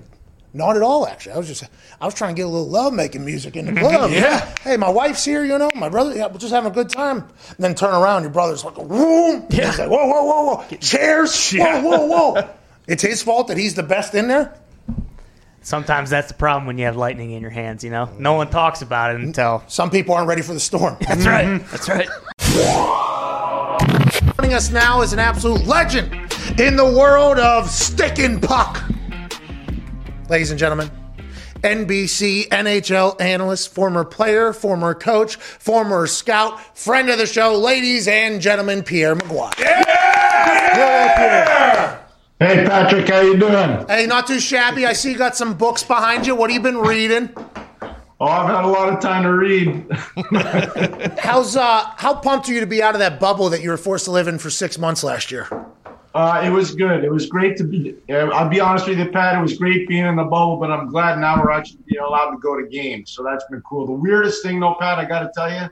not 0.54 0.76
at 0.76 0.82
all, 0.82 1.08
actually. 1.08 1.34
I 1.34 1.38
was 1.38 1.48
just, 1.48 1.64
I 2.00 2.06
was 2.06 2.14
trying 2.14 2.36
to 2.36 2.40
get 2.40 2.46
a 2.46 2.50
little 2.50 2.68
love 2.68 2.94
making 2.94 3.24
music 3.24 3.56
in 3.56 3.66
the 3.66 3.80
club. 3.80 4.12
Yeah. 4.22 4.54
Hey, 4.62 4.78
my 4.78 4.90
wife's 4.90 5.24
here, 5.24 5.46
you 5.46 5.58
know. 5.58 5.70
My 5.76 5.88
brother, 5.90 6.16
yeah, 6.16 6.28
we're 6.28 6.38
just 6.38 6.54
having 6.54 6.70
a 6.72 6.74
good 6.74 6.90
time. 6.90 7.20
And 7.20 7.58
then 7.60 7.76
turn 7.76 7.94
around, 7.94 8.24
your 8.24 8.32
brother's 8.32 8.64
like, 8.66 8.76
"Whoom!" 8.76 9.46
Yeah. 9.50 9.68
He's 9.68 9.80
like, 9.80 9.90
"Whoa, 9.90 10.06
whoa, 10.06 10.24
whoa, 10.24 10.56
whoa! 10.56 10.66
Yeah. 11.54 11.82
Whoa, 11.82 12.06
whoa, 12.06 12.32
whoa!" 12.34 12.50
it's 12.88 13.02
his 13.02 13.24
fault 13.24 13.48
that 13.48 13.58
he's 13.58 13.76
the 13.76 13.84
best 13.84 14.14
in 14.16 14.28
there. 14.28 14.54
Sometimes 15.64 16.10
that's 16.10 16.28
the 16.28 16.34
problem 16.34 16.66
when 16.66 16.78
you 16.78 16.86
have 16.86 16.98
lightning 16.98 17.32
in 17.32 17.42
your 17.42 17.52
hands. 17.52 17.84
You 17.84 17.92
know, 17.92 18.10
no 18.18 18.34
one 18.34 18.50
talks 18.50 18.82
about 18.82 19.16
it 19.16 19.22
until. 19.22 19.64
Some 19.68 19.92
people 19.92 20.16
aren't 20.16 20.28
ready 20.28 20.42
for 20.42 20.54
the 20.54 20.60
storm. 20.60 20.98
That's 21.08 21.26
right. 21.26 21.62
That's 21.70 21.88
right. 21.88 22.10
Joining 24.38 24.54
us 24.56 24.72
now 24.72 25.02
is 25.02 25.14
an 25.14 25.20
absolute 25.20 25.66
legend 25.66 26.12
in 26.60 26.76
the 26.76 26.86
world 26.86 27.38
of 27.38 27.70
stick 27.70 28.18
and 28.20 28.42
puck. 28.42 28.82
Ladies 30.32 30.50
and 30.50 30.58
gentlemen, 30.58 30.90
NBC 31.56 32.48
NHL 32.48 33.20
analyst, 33.20 33.76
former 33.76 34.06
player, 34.06 34.54
former 34.54 34.94
coach, 34.94 35.36
former 35.36 36.08
scout, 36.08 36.78
friend 36.78 37.10
of 37.10 37.18
the 37.18 37.26
show, 37.26 37.58
ladies 37.58 38.08
and 38.08 38.40
gentlemen, 38.40 38.82
Pierre 38.82 39.14
McGuire. 39.14 39.54
Hey 42.40 42.66
Patrick, 42.66 43.10
how 43.10 43.20
you 43.20 43.36
doing? 43.36 43.86
Hey, 43.90 44.06
not 44.08 44.26
too 44.26 44.40
shabby. 44.40 44.86
I 44.86 44.94
see 44.94 45.12
you 45.12 45.18
got 45.18 45.36
some 45.36 45.54
books 45.54 45.84
behind 45.84 46.26
you. 46.26 46.34
What 46.34 46.50
have 46.50 46.56
you 46.56 46.64
been 46.64 46.78
reading? 46.78 47.30
Oh, 48.22 48.26
I've 48.26 48.50
had 48.50 48.64
a 48.64 48.68
lot 48.70 48.88
of 48.88 49.02
time 49.02 49.24
to 49.24 49.34
read. 49.34 49.86
How's 51.20 51.58
uh 51.58 51.92
how 51.98 52.16
pumped 52.16 52.48
are 52.48 52.54
you 52.54 52.62
to 52.62 52.66
be 52.66 52.82
out 52.82 52.96
of 52.96 53.00
that 53.00 53.20
bubble 53.20 53.50
that 53.50 53.62
you 53.62 53.70
were 53.70 53.76
forced 53.76 54.06
to 54.06 54.12
live 54.12 54.30
in 54.30 54.38
for 54.40 54.50
six 54.50 54.78
months 54.78 55.04
last 55.04 55.30
year? 55.30 55.50
Uh, 56.14 56.42
it 56.44 56.50
was 56.50 56.76
good. 56.76 57.06
It 57.06 57.12
was 57.12 57.28
great 57.28 57.56
to 57.58 57.64
be. 57.64 57.96
Uh, 58.10 58.28
I'll 58.34 58.50
be 58.50 58.60
honest 58.60 58.88
with 58.88 59.00
you, 59.00 59.10
Pat. 59.10 59.38
It 59.38 59.42
was 59.42 59.58
great 59.58 59.88
being 59.88 60.06
in 60.06 60.18
the 60.18 60.26
bubble, 60.26 60.58
but 60.58 60.70
I'm 60.70 60.90
glad 60.90 61.20
now 61.20 61.42
we're 61.42 61.52
actually 61.52 61.80
being 61.88 62.04
allowed 62.04 62.32
to 62.32 62.38
go 62.38 62.60
to 62.60 62.68
games. 62.68 63.12
So 63.12 63.24
that's 63.24 63.46
been 63.46 63.62
cool. 63.62 63.86
The 63.86 63.94
weirdest 63.94 64.44
thing, 64.44 64.60
though, 64.60 64.76
Pat, 64.78 65.00
I 65.00 65.06
got 65.06 65.22
to 65.22 65.32
tell 65.34 65.50
you, 65.50 65.70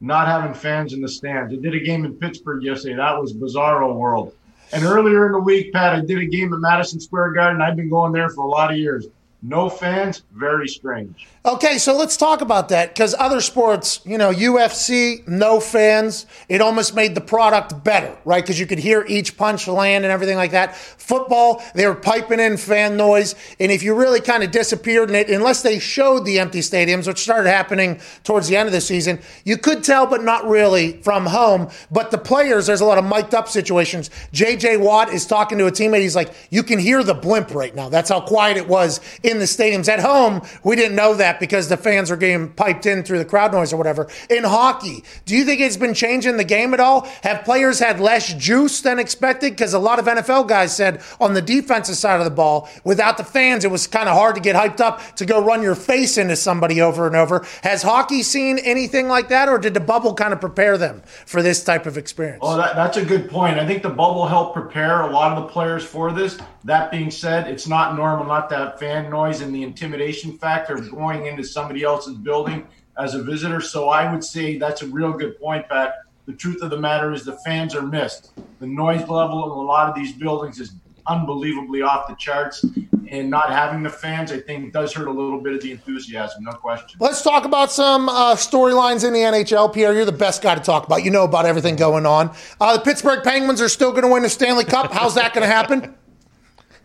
not 0.00 0.26
having 0.26 0.52
fans 0.52 0.92
in 0.94 1.00
the 1.00 1.08
stands. 1.08 1.52
I 1.52 1.56
did 1.56 1.74
a 1.74 1.80
game 1.80 2.04
in 2.04 2.14
Pittsburgh 2.14 2.62
yesterday. 2.62 2.96
That 2.96 3.20
was 3.20 3.32
bizarro 3.32 3.94
world. 3.94 4.34
And 4.72 4.84
earlier 4.84 5.26
in 5.26 5.32
the 5.32 5.40
week, 5.40 5.72
Pat, 5.72 5.94
I 5.94 6.00
did 6.00 6.18
a 6.18 6.26
game 6.26 6.52
at 6.52 6.58
Madison 6.58 7.00
Square 7.00 7.32
Garden. 7.32 7.62
I've 7.62 7.76
been 7.76 7.88
going 7.88 8.12
there 8.12 8.28
for 8.30 8.44
a 8.44 8.48
lot 8.48 8.70
of 8.70 8.78
years. 8.78 9.06
No 9.42 9.68
fans, 9.68 10.24
very 10.32 10.66
strange. 10.66 11.28
Okay, 11.48 11.78
so 11.78 11.96
let's 11.96 12.18
talk 12.18 12.42
about 12.42 12.68
that 12.68 12.90
because 12.90 13.14
other 13.18 13.40
sports, 13.40 14.02
you 14.04 14.18
know, 14.18 14.30
UFC, 14.30 15.26
no 15.26 15.60
fans, 15.60 16.26
it 16.50 16.60
almost 16.60 16.94
made 16.94 17.14
the 17.14 17.22
product 17.22 17.82
better, 17.82 18.14
right? 18.26 18.44
Because 18.44 18.60
you 18.60 18.66
could 18.66 18.78
hear 18.78 19.02
each 19.08 19.34
punch 19.34 19.66
land 19.66 20.04
and 20.04 20.12
everything 20.12 20.36
like 20.36 20.50
that. 20.50 20.76
Football, 20.76 21.62
they 21.74 21.86
were 21.86 21.94
piping 21.94 22.38
in 22.38 22.58
fan 22.58 22.98
noise. 22.98 23.34
And 23.58 23.72
if 23.72 23.82
you 23.82 23.94
really 23.94 24.20
kind 24.20 24.42
of 24.42 24.50
disappeared 24.50 25.08
in 25.08 25.14
it, 25.14 25.30
unless 25.30 25.62
they 25.62 25.78
showed 25.78 26.26
the 26.26 26.38
empty 26.38 26.58
stadiums, 26.58 27.06
which 27.06 27.16
started 27.16 27.48
happening 27.48 27.98
towards 28.24 28.48
the 28.48 28.56
end 28.58 28.66
of 28.66 28.74
the 28.74 28.82
season, 28.82 29.18
you 29.44 29.56
could 29.56 29.82
tell, 29.82 30.06
but 30.06 30.22
not 30.22 30.46
really 30.46 31.00
from 31.00 31.24
home. 31.24 31.70
But 31.90 32.10
the 32.10 32.18
players, 32.18 32.66
there's 32.66 32.82
a 32.82 32.84
lot 32.84 32.98
of 32.98 33.06
mic'd 33.06 33.34
up 33.34 33.48
situations. 33.48 34.10
JJ 34.34 34.80
Watt 34.80 35.14
is 35.14 35.24
talking 35.24 35.56
to 35.56 35.66
a 35.66 35.72
teammate. 35.72 36.02
He's 36.02 36.14
like, 36.14 36.30
you 36.50 36.62
can 36.62 36.78
hear 36.78 37.02
the 37.02 37.14
blimp 37.14 37.54
right 37.54 37.74
now. 37.74 37.88
That's 37.88 38.10
how 38.10 38.20
quiet 38.20 38.58
it 38.58 38.68
was 38.68 39.00
in 39.22 39.38
the 39.38 39.46
stadiums. 39.46 39.88
At 39.88 40.00
home, 40.00 40.42
we 40.62 40.76
didn't 40.76 40.94
know 40.94 41.14
that 41.14 41.37
because 41.40 41.68
the 41.68 41.76
fans 41.76 42.10
were 42.10 42.16
getting 42.16 42.50
piped 42.50 42.86
in 42.86 43.02
through 43.02 43.18
the 43.18 43.24
crowd 43.24 43.52
noise 43.52 43.72
or 43.72 43.76
whatever. 43.76 44.08
In 44.30 44.44
hockey, 44.44 45.04
do 45.24 45.36
you 45.36 45.44
think 45.44 45.60
it's 45.60 45.76
been 45.76 45.94
changing 45.94 46.36
the 46.36 46.44
game 46.44 46.74
at 46.74 46.80
all? 46.80 47.02
Have 47.22 47.44
players 47.44 47.78
had 47.78 48.00
less 48.00 48.32
juice 48.34 48.80
than 48.80 48.98
expected? 48.98 49.50
Because 49.52 49.74
a 49.74 49.78
lot 49.78 49.98
of 49.98 50.06
NFL 50.06 50.48
guys 50.48 50.74
said 50.74 51.02
on 51.20 51.34
the 51.34 51.42
defensive 51.42 51.96
side 51.96 52.18
of 52.18 52.24
the 52.24 52.30
ball, 52.30 52.68
without 52.84 53.16
the 53.16 53.24
fans, 53.24 53.64
it 53.64 53.70
was 53.70 53.86
kind 53.86 54.08
of 54.08 54.14
hard 54.14 54.34
to 54.34 54.40
get 54.40 54.56
hyped 54.56 54.80
up 54.80 55.00
to 55.16 55.26
go 55.26 55.42
run 55.42 55.62
your 55.62 55.74
face 55.74 56.18
into 56.18 56.36
somebody 56.36 56.80
over 56.80 57.06
and 57.06 57.16
over. 57.16 57.46
Has 57.62 57.82
hockey 57.82 58.22
seen 58.22 58.58
anything 58.58 59.08
like 59.08 59.28
that, 59.28 59.48
or 59.48 59.58
did 59.58 59.74
the 59.74 59.80
bubble 59.80 60.14
kind 60.14 60.32
of 60.32 60.40
prepare 60.40 60.78
them 60.78 61.02
for 61.26 61.42
this 61.42 61.62
type 61.62 61.86
of 61.86 61.96
experience? 61.98 62.40
Oh, 62.42 62.56
that, 62.56 62.76
that's 62.76 62.96
a 62.96 63.04
good 63.04 63.28
point. 63.30 63.58
I 63.58 63.66
think 63.66 63.82
the 63.82 63.88
bubble 63.90 64.26
helped 64.26 64.54
prepare 64.54 65.02
a 65.02 65.10
lot 65.10 65.36
of 65.36 65.44
the 65.44 65.48
players 65.48 65.84
for 65.84 66.12
this. 66.12 66.38
That 66.68 66.90
being 66.90 67.10
said, 67.10 67.48
it's 67.48 67.66
not 67.66 67.96
normal 67.96 68.26
not 68.26 68.50
to 68.50 68.56
have 68.56 68.78
fan 68.78 69.08
noise 69.08 69.40
and 69.40 69.54
the 69.54 69.62
intimidation 69.62 70.36
factor 70.36 70.74
of 70.74 70.90
going 70.90 71.24
into 71.24 71.42
somebody 71.42 71.82
else's 71.82 72.12
building 72.12 72.66
as 72.98 73.14
a 73.14 73.22
visitor. 73.22 73.62
So 73.62 73.88
I 73.88 74.12
would 74.12 74.22
say 74.22 74.58
that's 74.58 74.82
a 74.82 74.86
real 74.86 75.14
good 75.14 75.40
point, 75.40 75.66
Pat. 75.66 75.94
The 76.26 76.34
truth 76.34 76.60
of 76.60 76.68
the 76.68 76.76
matter 76.76 77.14
is 77.14 77.24
the 77.24 77.38
fans 77.38 77.74
are 77.74 77.80
missed. 77.80 78.32
The 78.60 78.66
noise 78.66 79.08
level 79.08 79.44
in 79.44 79.50
a 79.50 79.62
lot 79.62 79.88
of 79.88 79.94
these 79.94 80.12
buildings 80.12 80.60
is 80.60 80.72
unbelievably 81.06 81.80
off 81.80 82.06
the 82.06 82.16
charts. 82.16 82.62
And 83.10 83.30
not 83.30 83.48
having 83.48 83.82
the 83.82 83.88
fans, 83.88 84.30
I 84.30 84.38
think, 84.38 84.74
does 84.74 84.92
hurt 84.92 85.08
a 85.08 85.10
little 85.10 85.40
bit 85.40 85.54
of 85.54 85.62
the 85.62 85.72
enthusiasm, 85.72 86.44
no 86.44 86.52
question. 86.52 86.98
Let's 87.00 87.22
talk 87.22 87.46
about 87.46 87.72
some 87.72 88.10
uh, 88.10 88.34
storylines 88.34 89.06
in 89.06 89.14
the 89.14 89.20
NHL. 89.20 89.72
Pierre, 89.72 89.94
you're 89.94 90.04
the 90.04 90.12
best 90.12 90.42
guy 90.42 90.54
to 90.54 90.60
talk 90.60 90.84
about. 90.84 91.02
You 91.02 91.10
know 91.10 91.24
about 91.24 91.46
everything 91.46 91.76
going 91.76 92.04
on. 92.04 92.36
Uh, 92.60 92.76
the 92.76 92.82
Pittsburgh 92.82 93.24
Penguins 93.24 93.62
are 93.62 93.70
still 93.70 93.92
going 93.92 94.02
to 94.02 94.08
win 94.08 94.22
the 94.22 94.28
Stanley 94.28 94.66
Cup. 94.66 94.92
How's 94.92 95.14
that 95.14 95.32
going 95.32 95.48
to 95.48 95.50
happen? 95.50 95.94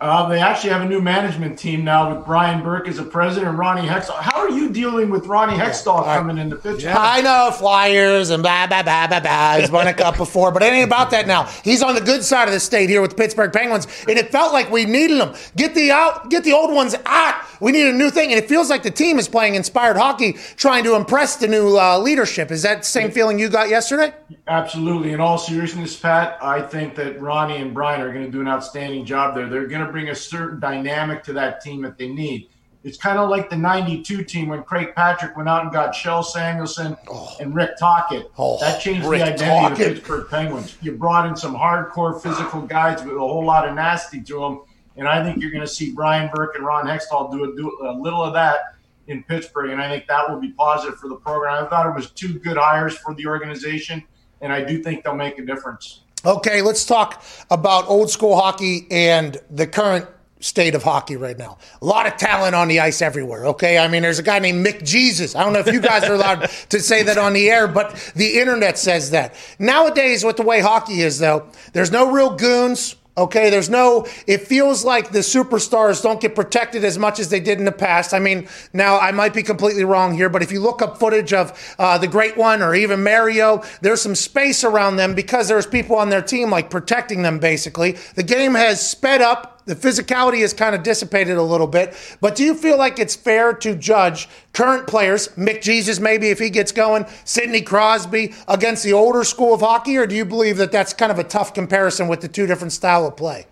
Uh, 0.03 0.27
they 0.27 0.41
actually 0.41 0.69
have 0.69 0.81
a 0.81 0.85
new 0.85 0.99
management 0.99 1.57
team 1.57 1.85
now 1.85 2.13
with 2.13 2.25
Brian 2.25 2.61
Burke 2.61 2.89
as 2.89 2.99
a 2.99 3.03
president 3.03 3.47
and 3.47 3.57
Ronnie 3.57 3.87
Hextall. 3.87 4.19
How 4.19 4.41
are 4.41 4.49
you 4.49 4.69
dealing 4.69 5.09
with 5.09 5.27
Ronnie 5.27 5.57
Hextall 5.57 6.03
coming 6.03 6.37
in 6.37 6.47
into 6.51 6.57
Pittsburgh? 6.57 6.93
I 6.93 7.21
know 7.21 7.51
Flyers 7.57 8.29
and 8.29 8.43
blah 8.43 8.67
blah 8.67 8.83
blah 8.83 9.07
blah 9.07 9.21
blah. 9.21 9.59
He's 9.59 9.71
won 9.71 9.87
a 9.87 9.93
cup 9.93 10.17
before, 10.17 10.51
but 10.51 10.61
it 10.61 10.73
ain't 10.73 10.85
about 10.85 11.11
that 11.11 11.25
now. 11.25 11.45
He's 11.63 11.81
on 11.81 11.95
the 11.95 12.01
good 12.01 12.21
side 12.21 12.49
of 12.49 12.53
the 12.53 12.59
state 12.59 12.89
here 12.89 13.01
with 13.01 13.11
the 13.11 13.15
Pittsburgh 13.15 13.53
Penguins, 13.53 13.87
and 14.05 14.19
it 14.19 14.29
felt 14.29 14.51
like 14.51 14.69
we 14.69 14.83
needed 14.83 15.21
him. 15.21 15.35
Get 15.55 15.73
the 15.73 15.91
out, 15.91 16.29
get 16.29 16.43
the 16.43 16.51
old 16.51 16.73
ones 16.75 16.95
out. 17.05 17.41
We 17.61 17.71
need 17.71 17.87
a 17.87 17.93
new 17.93 18.09
thing, 18.09 18.29
and 18.33 18.37
it 18.37 18.49
feels 18.49 18.69
like 18.69 18.83
the 18.83 18.91
team 18.91 19.17
is 19.19 19.29
playing 19.29 19.55
inspired 19.55 19.95
hockey, 19.95 20.33
trying 20.57 20.83
to 20.83 20.95
impress 20.95 21.37
the 21.37 21.47
new 21.47 21.79
uh, 21.79 21.97
leadership. 21.97 22.51
Is 22.51 22.63
that 22.63 22.79
the 22.79 22.83
same 22.83 23.09
feeling 23.09 23.39
you 23.39 23.47
got 23.47 23.69
yesterday? 23.69 24.13
Absolutely. 24.49 25.13
In 25.13 25.21
all 25.21 25.37
seriousness, 25.37 25.95
Pat, 25.95 26.37
I 26.41 26.61
think 26.61 26.95
that 26.95 27.21
Ronnie 27.21 27.55
and 27.55 27.73
Brian 27.73 28.01
are 28.01 28.11
going 28.11 28.25
to 28.25 28.31
do 28.31 28.41
an 28.41 28.49
outstanding 28.49 29.05
job 29.05 29.33
there. 29.33 29.47
They're 29.47 29.67
going 29.67 29.85
to 29.85 29.92
bring 29.93 30.09
a 30.09 30.15
certain 30.15 30.59
dynamic 30.59 31.23
to 31.23 31.33
that 31.33 31.61
team 31.61 31.83
that 31.83 31.97
they 31.97 32.09
need. 32.09 32.49
It's 32.83 32.97
kind 32.97 33.17
of 33.17 33.29
like 33.29 33.49
the 33.49 33.55
92 33.55 34.25
team 34.25 34.49
when 34.49 34.63
Craig 34.63 34.89
Patrick 34.93 35.37
went 35.37 35.47
out 35.47 35.61
and 35.61 35.71
got 35.71 35.93
Kjell 35.93 36.25
Samuelsson 36.25 36.97
oh. 37.07 37.33
and 37.39 37.55
Rick 37.55 37.77
Tocchet. 37.79 38.29
Oh, 38.37 38.59
that 38.59 38.81
changed 38.81 39.07
Rick 39.07 39.21
the 39.21 39.33
identity 39.33 39.65
of 39.71 39.77
the 39.77 39.93
Pittsburgh 39.95 40.29
Penguins. 40.29 40.75
You 40.81 40.93
brought 40.93 41.27
in 41.27 41.37
some 41.37 41.55
hardcore 41.55 42.21
physical 42.21 42.61
guys 42.61 43.01
with 43.03 43.15
a 43.15 43.19
whole 43.19 43.45
lot 43.45 43.69
of 43.69 43.73
nasty 43.75 44.21
to 44.23 44.39
them. 44.39 44.61
And 44.97 45.07
I 45.07 45.23
think 45.23 45.41
you're 45.41 45.51
going 45.51 45.61
to 45.63 45.67
see 45.67 45.93
Brian 45.93 46.29
Burke 46.33 46.55
and 46.55 46.65
Ron 46.65 46.85
Hextall 46.85 47.31
do 47.31 47.43
a, 47.45 47.55
do 47.55 47.87
a 47.87 47.93
little 47.93 48.21
of 48.21 48.33
that 48.33 48.75
in 49.07 49.23
Pittsburgh, 49.23 49.69
and 49.71 49.81
I 49.81 49.89
think 49.89 50.07
that 50.07 50.29
will 50.29 50.39
be 50.39 50.51
positive 50.51 50.97
for 50.97 51.09
the 51.09 51.15
program. 51.15 51.65
I 51.65 51.67
thought 51.67 51.87
it 51.87 51.95
was 51.95 52.11
two 52.11 52.39
good 52.39 52.57
hires 52.57 52.97
for 52.97 53.13
the 53.13 53.27
organization, 53.27 54.03
and 54.41 54.51
I 54.53 54.63
do 54.63 54.81
think 54.81 55.03
they'll 55.03 55.15
make 55.15 55.39
a 55.39 55.45
difference. 55.45 56.02
Okay, 56.25 56.61
let's 56.61 56.85
talk 56.85 57.21
about 57.51 57.89
old 57.89 58.09
school 58.09 58.37
hockey 58.37 58.87
and 58.89 59.37
the 59.51 59.67
current 59.67 60.07
state 60.39 60.73
of 60.73 60.83
hockey 60.83 61.17
right 61.17 61.37
now. 61.37 61.57
A 61.81 61.85
lot 61.85 62.05
of 62.05 62.17
talent 62.17 62.55
on 62.55 62.67
the 62.69 62.79
ice 62.79 63.01
everywhere. 63.01 63.47
Okay, 63.47 63.77
I 63.77 63.87
mean, 63.89 64.03
there's 64.03 64.19
a 64.19 64.23
guy 64.23 64.39
named 64.39 64.65
Mick 64.65 64.83
Jesus. 64.83 65.35
I 65.35 65.43
don't 65.43 65.53
know 65.53 65.59
if 65.59 65.67
you 65.67 65.81
guys 65.81 66.03
are 66.03 66.13
allowed 66.13 66.49
to 66.69 66.79
say 66.79 67.03
that 67.03 67.17
on 67.17 67.33
the 67.33 67.49
air, 67.49 67.67
but 67.67 67.95
the 68.15 68.39
internet 68.39 68.77
says 68.77 69.11
that. 69.11 69.35
Nowadays, 69.59 70.23
with 70.23 70.37
the 70.37 70.43
way 70.43 70.61
hockey 70.61 71.01
is, 71.01 71.19
though, 71.19 71.49
there's 71.73 71.91
no 71.91 72.11
real 72.11 72.35
goons. 72.35 72.95
Okay, 73.15 73.51
there's 73.51 73.69
no, 73.69 74.07
it 74.25 74.47
feels 74.47 74.83
like 74.83 75.11
the 75.11 75.19
superstars 75.19 76.01
don't 76.01 76.19
get 76.19 76.33
protected 76.33 76.83
as 76.83 76.97
much 76.97 77.19
as 77.19 77.29
they 77.29 77.39
did 77.39 77.59
in 77.59 77.65
the 77.65 77.71
past. 77.71 78.11
I 78.11 78.17
mean, 78.17 78.47
now 78.73 78.97
I 78.97 79.11
might 79.11 79.35
be 79.35 79.43
completely 79.43 79.83
wrong 79.83 80.15
here, 80.15 80.29
but 80.29 80.41
if 80.41 80.51
you 80.51 80.59
look 80.59 80.81
up 80.81 80.97
footage 80.97 81.31
of 81.31 81.75
uh, 81.77 81.99
the 81.99 82.07
Great 82.07 82.37
One 82.37 82.63
or 82.63 82.73
even 82.73 83.03
Mario, 83.03 83.61
there's 83.81 84.01
some 84.01 84.15
space 84.15 84.63
around 84.63 84.95
them 84.95 85.13
because 85.13 85.47
there's 85.47 85.67
people 85.67 85.95
on 85.95 86.09
their 86.09 86.23
team 86.23 86.49
like 86.49 86.71
protecting 86.71 87.21
them 87.21 87.37
basically. 87.37 87.97
The 88.15 88.23
game 88.23 88.55
has 88.55 88.87
sped 88.87 89.21
up 89.21 89.61
the 89.65 89.75
physicality 89.75 90.41
has 90.41 90.53
kind 90.53 90.75
of 90.75 90.83
dissipated 90.83 91.37
a 91.37 91.43
little 91.43 91.67
bit. 91.67 91.95
But 92.21 92.35
do 92.35 92.43
you 92.43 92.53
feel 92.53 92.77
like 92.77 92.99
it's 92.99 93.15
fair 93.15 93.53
to 93.53 93.75
judge 93.75 94.27
current 94.53 94.87
players, 94.87 95.29
Mick 95.29 95.61
Jesus 95.61 95.99
maybe 95.99 96.29
if 96.29 96.39
he 96.39 96.49
gets 96.49 96.71
going, 96.71 97.05
Sidney 97.25 97.61
Crosby 97.61 98.33
against 98.47 98.83
the 98.83 98.93
older 98.93 99.23
school 99.23 99.53
of 99.53 99.61
hockey, 99.61 99.97
or 99.97 100.07
do 100.07 100.15
you 100.15 100.25
believe 100.25 100.57
that 100.57 100.71
that's 100.71 100.93
kind 100.93 101.11
of 101.11 101.19
a 101.19 101.23
tough 101.23 101.53
comparison 101.53 102.07
with 102.07 102.21
the 102.21 102.27
two 102.27 102.45
different 102.45 102.73
style 102.73 103.07
of 103.07 103.15
play? 103.15 103.45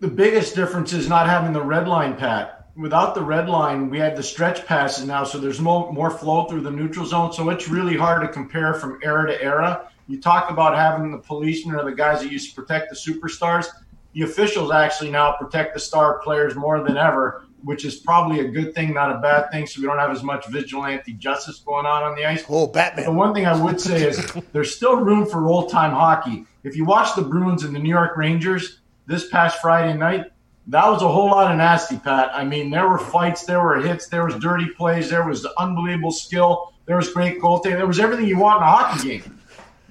The 0.00 0.08
biggest 0.08 0.54
difference 0.54 0.92
is 0.92 1.08
not 1.08 1.26
having 1.26 1.52
the 1.52 1.62
red 1.62 1.88
line, 1.88 2.16
Pat. 2.16 2.66
Without 2.76 3.16
the 3.16 3.22
red 3.22 3.48
line, 3.48 3.90
we 3.90 3.98
have 3.98 4.16
the 4.16 4.22
stretch 4.22 4.64
passes 4.64 5.04
now, 5.04 5.24
so 5.24 5.38
there's 5.38 5.60
more, 5.60 5.92
more 5.92 6.10
flow 6.10 6.44
through 6.44 6.60
the 6.60 6.70
neutral 6.70 7.04
zone. 7.04 7.32
So 7.32 7.50
it's 7.50 7.68
really 7.68 7.96
hard 7.96 8.22
to 8.22 8.28
compare 8.28 8.74
from 8.74 9.00
era 9.02 9.26
to 9.26 9.42
era. 9.42 9.90
You 10.06 10.20
talk 10.20 10.50
about 10.50 10.76
having 10.76 11.10
the 11.10 11.18
policemen 11.18 11.74
or 11.74 11.84
the 11.84 11.96
guys 11.96 12.22
that 12.22 12.30
used 12.30 12.50
to 12.50 12.60
protect 12.60 12.90
the 12.90 12.96
superstars 12.96 13.66
the 14.12 14.22
officials 14.22 14.72
actually 14.72 15.10
now 15.10 15.32
protect 15.32 15.74
the 15.74 15.80
star 15.80 16.18
players 16.20 16.54
more 16.54 16.82
than 16.82 16.96
ever, 16.96 17.44
which 17.62 17.84
is 17.84 17.96
probably 17.96 18.40
a 18.40 18.48
good 18.48 18.74
thing, 18.74 18.94
not 18.94 19.14
a 19.14 19.18
bad 19.18 19.50
thing. 19.50 19.66
So 19.66 19.80
we 19.80 19.86
don't 19.86 19.98
have 19.98 20.10
as 20.10 20.22
much 20.22 20.46
vigilante 20.48 21.12
justice 21.14 21.60
going 21.60 21.86
on 21.86 22.02
on 22.02 22.16
the 22.16 22.24
ice. 22.24 22.44
Oh, 22.48 22.66
Batman. 22.66 23.04
The 23.04 23.12
one 23.12 23.34
thing 23.34 23.46
I 23.46 23.60
would 23.60 23.80
say 23.80 24.08
is 24.08 24.32
there's 24.52 24.74
still 24.74 24.96
room 24.96 25.26
for 25.26 25.46
old 25.46 25.70
time 25.70 25.92
hockey. 25.92 26.46
If 26.64 26.76
you 26.76 26.84
watch 26.84 27.14
the 27.14 27.22
Bruins 27.22 27.64
and 27.64 27.74
the 27.74 27.78
New 27.78 27.90
York 27.90 28.16
Rangers 28.16 28.80
this 29.06 29.28
past 29.28 29.60
Friday 29.60 29.96
night, 29.96 30.26
that 30.68 30.86
was 30.86 31.02
a 31.02 31.08
whole 31.08 31.30
lot 31.30 31.50
of 31.50 31.56
nasty, 31.56 31.96
Pat. 31.96 32.30
I 32.34 32.44
mean, 32.44 32.70
there 32.70 32.88
were 32.88 32.98
fights, 32.98 33.44
there 33.44 33.62
were 33.62 33.80
hits, 33.80 34.08
there 34.08 34.24
was 34.24 34.34
dirty 34.34 34.68
plays, 34.68 35.08
there 35.08 35.26
was 35.26 35.46
unbelievable 35.58 36.12
skill, 36.12 36.74
there 36.84 36.96
was 36.96 37.10
great 37.10 37.40
goaltending, 37.40 37.76
there 37.76 37.86
was 37.86 37.98
everything 37.98 38.26
you 38.26 38.38
want 38.38 38.58
in 38.58 38.62
a 38.64 38.70
hockey 38.70 39.08
game. 39.08 39.40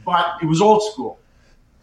But 0.05 0.37
it 0.41 0.45
was 0.45 0.61
old 0.61 0.83
school. 0.83 1.19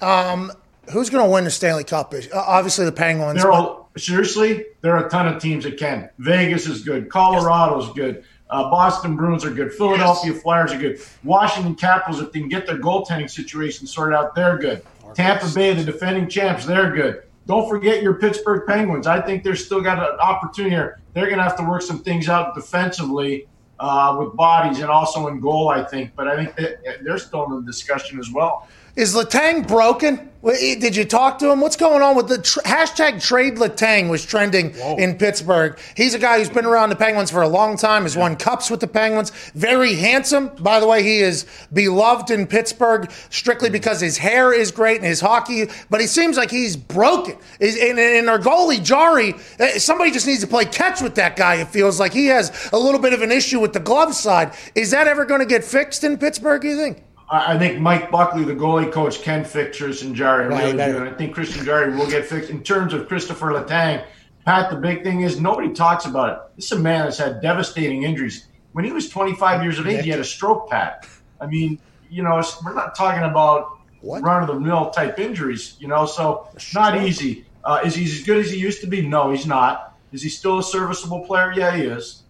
Um, 0.00 0.52
who's 0.90 1.10
going 1.10 1.24
to 1.24 1.30
win 1.30 1.44
the 1.44 1.50
Stanley 1.50 1.84
Cup? 1.84 2.14
Uh, 2.14 2.20
obviously, 2.34 2.84
the 2.84 2.92
Penguins. 2.92 3.42
There 3.42 3.52
are, 3.52 3.86
seriously, 3.96 4.66
there 4.80 4.96
are 4.96 5.06
a 5.06 5.10
ton 5.10 5.28
of 5.28 5.40
teams 5.40 5.64
that 5.64 5.78
can. 5.78 6.10
Vegas 6.18 6.66
is 6.66 6.82
good. 6.82 7.08
Colorado's 7.08 7.86
yes. 7.86 7.94
good. 7.94 8.24
Uh, 8.50 8.70
Boston 8.70 9.16
Bruins 9.16 9.44
are 9.44 9.50
good. 9.50 9.72
Philadelphia 9.72 10.32
yes. 10.32 10.42
Flyers 10.42 10.72
are 10.72 10.78
good. 10.78 11.00
Washington 11.24 11.74
Capitals, 11.74 12.20
if 12.22 12.32
they 12.32 12.40
can 12.40 12.48
get 12.48 12.66
their 12.66 12.78
goaltending 12.78 13.30
situation 13.30 13.86
sorted 13.86 14.16
out, 14.16 14.34
they're 14.34 14.58
good. 14.58 14.84
Tampa 15.14 15.48
Bay, 15.54 15.74
the 15.74 15.84
defending 15.84 16.28
champs, 16.28 16.66
they're 16.66 16.94
good. 16.94 17.22
Don't 17.46 17.68
forget 17.68 18.02
your 18.02 18.14
Pittsburgh 18.14 18.66
Penguins. 18.66 19.06
I 19.06 19.20
think 19.20 19.44
they're 19.44 19.56
still 19.56 19.80
got 19.80 19.98
an 19.98 20.18
opportunity 20.18 20.74
here. 20.74 21.00
They're 21.12 21.26
going 21.26 21.38
to 21.38 21.42
have 21.42 21.56
to 21.58 21.64
work 21.64 21.82
some 21.82 22.02
things 22.02 22.28
out 22.28 22.54
defensively 22.54 23.48
uh, 23.78 24.16
with 24.18 24.34
bodies 24.34 24.80
and 24.80 24.88
also 24.88 25.28
in 25.28 25.40
goal, 25.40 25.68
I 25.68 25.84
think. 25.84 26.12
But 26.16 26.28
I 26.28 26.36
think 26.36 26.56
that 26.56 27.04
they're 27.04 27.18
still 27.18 27.44
in 27.46 27.56
the 27.56 27.62
discussion 27.62 28.18
as 28.18 28.30
well. 28.30 28.68
Is 28.96 29.12
Letang 29.12 29.66
broken? 29.66 30.30
Did 30.44 30.94
you 30.94 31.04
talk 31.04 31.38
to 31.38 31.50
him? 31.50 31.60
What's 31.60 31.74
going 31.74 32.02
on 32.02 32.14
with 32.14 32.28
the 32.28 32.38
tr- 32.38 32.60
hashtag 32.60 33.20
trade 33.20 33.56
Letang 33.56 34.08
was 34.08 34.24
trending 34.24 34.74
Whoa. 34.74 34.96
in 34.96 35.16
Pittsburgh. 35.16 35.78
He's 35.96 36.14
a 36.14 36.18
guy 36.18 36.38
who's 36.38 36.50
been 36.50 36.66
around 36.66 36.90
the 36.90 36.96
Penguins 36.96 37.30
for 37.30 37.42
a 37.42 37.48
long 37.48 37.76
time, 37.76 38.02
has 38.02 38.14
won 38.14 38.36
cups 38.36 38.70
with 38.70 38.80
the 38.80 38.86
Penguins. 38.86 39.30
Very 39.54 39.94
handsome. 39.94 40.50
By 40.60 40.78
the 40.78 40.86
way, 40.86 41.02
he 41.02 41.20
is 41.20 41.46
beloved 41.72 42.30
in 42.30 42.46
Pittsburgh 42.46 43.10
strictly 43.30 43.70
because 43.70 44.00
his 44.00 44.18
hair 44.18 44.52
is 44.52 44.70
great 44.70 44.98
and 44.98 45.06
his 45.06 45.20
hockey, 45.20 45.70
but 45.90 46.00
he 46.00 46.06
seems 46.06 46.36
like 46.36 46.50
he's 46.50 46.76
broken. 46.76 47.36
In, 47.58 47.98
in 47.98 48.28
our 48.28 48.38
goalie, 48.38 48.84
Jarry, 48.84 49.34
eh, 49.58 49.78
somebody 49.78 50.10
just 50.10 50.26
needs 50.26 50.42
to 50.42 50.46
play 50.46 50.66
catch 50.66 51.00
with 51.00 51.14
that 51.16 51.36
guy. 51.36 51.54
It 51.56 51.68
feels 51.68 51.98
like 51.98 52.12
he 52.12 52.26
has 52.26 52.68
a 52.72 52.78
little 52.78 53.00
bit 53.00 53.14
of 53.14 53.22
an 53.22 53.32
issue 53.32 53.58
with 53.58 53.72
the 53.72 53.80
glove 53.80 54.14
side. 54.14 54.52
Is 54.74 54.90
that 54.92 55.08
ever 55.08 55.24
going 55.24 55.40
to 55.40 55.46
get 55.46 55.64
fixed 55.64 56.04
in 56.04 56.18
Pittsburgh, 56.18 56.62
you 56.62 56.76
think? 56.76 57.02
I 57.30 57.58
think 57.58 57.80
Mike 57.80 58.10
Buckley, 58.10 58.44
the 58.44 58.54
goalie 58.54 58.92
coach, 58.92 59.22
can 59.22 59.44
fix 59.44 59.78
Tristan 59.78 60.14
Jarry. 60.14 60.46
Right, 60.46 60.64
really 60.64 60.78
right. 60.78 60.92
do. 60.92 60.98
And 60.98 61.08
I 61.08 61.12
think 61.14 61.34
Tristan 61.34 61.64
Jarry 61.64 61.94
will 61.94 62.08
get 62.08 62.26
fixed. 62.26 62.50
In 62.50 62.62
terms 62.62 62.92
of 62.92 63.08
Kristopher 63.08 63.52
Letang, 63.52 64.04
Pat, 64.44 64.70
the 64.70 64.76
big 64.76 65.02
thing 65.02 65.22
is 65.22 65.40
nobody 65.40 65.72
talks 65.72 66.04
about 66.04 66.30
it. 66.30 66.56
This 66.56 66.66
is 66.66 66.72
a 66.72 66.78
man 66.78 67.04
that's 67.04 67.18
had 67.18 67.40
devastating 67.40 68.02
injuries. 68.02 68.46
When 68.72 68.84
he 68.84 68.92
was 68.92 69.08
25 69.08 69.62
years 69.62 69.78
of 69.78 69.86
age, 69.86 70.04
he 70.04 70.10
had 70.10 70.20
a 70.20 70.24
stroke, 70.24 70.68
Pat. 70.68 71.06
I 71.40 71.46
mean, 71.46 71.78
you 72.10 72.22
know, 72.22 72.42
we're 72.64 72.74
not 72.74 72.94
talking 72.94 73.22
about 73.22 73.78
run 74.02 74.42
of 74.42 74.48
the 74.48 74.60
mill 74.60 74.90
type 74.90 75.18
injuries, 75.18 75.76
you 75.78 75.88
know, 75.88 76.06
so 76.06 76.48
not 76.74 77.02
easy. 77.02 77.46
Uh, 77.64 77.80
is 77.84 77.94
he 77.94 78.04
as 78.04 78.22
good 78.24 78.38
as 78.38 78.50
he 78.50 78.58
used 78.58 78.82
to 78.82 78.86
be? 78.86 79.06
No, 79.06 79.30
he's 79.30 79.46
not. 79.46 79.96
Is 80.12 80.22
he 80.22 80.28
still 80.28 80.58
a 80.58 80.62
serviceable 80.62 81.24
player? 81.26 81.52
Yeah, 81.56 81.74
he 81.74 81.84
is. 81.84 82.22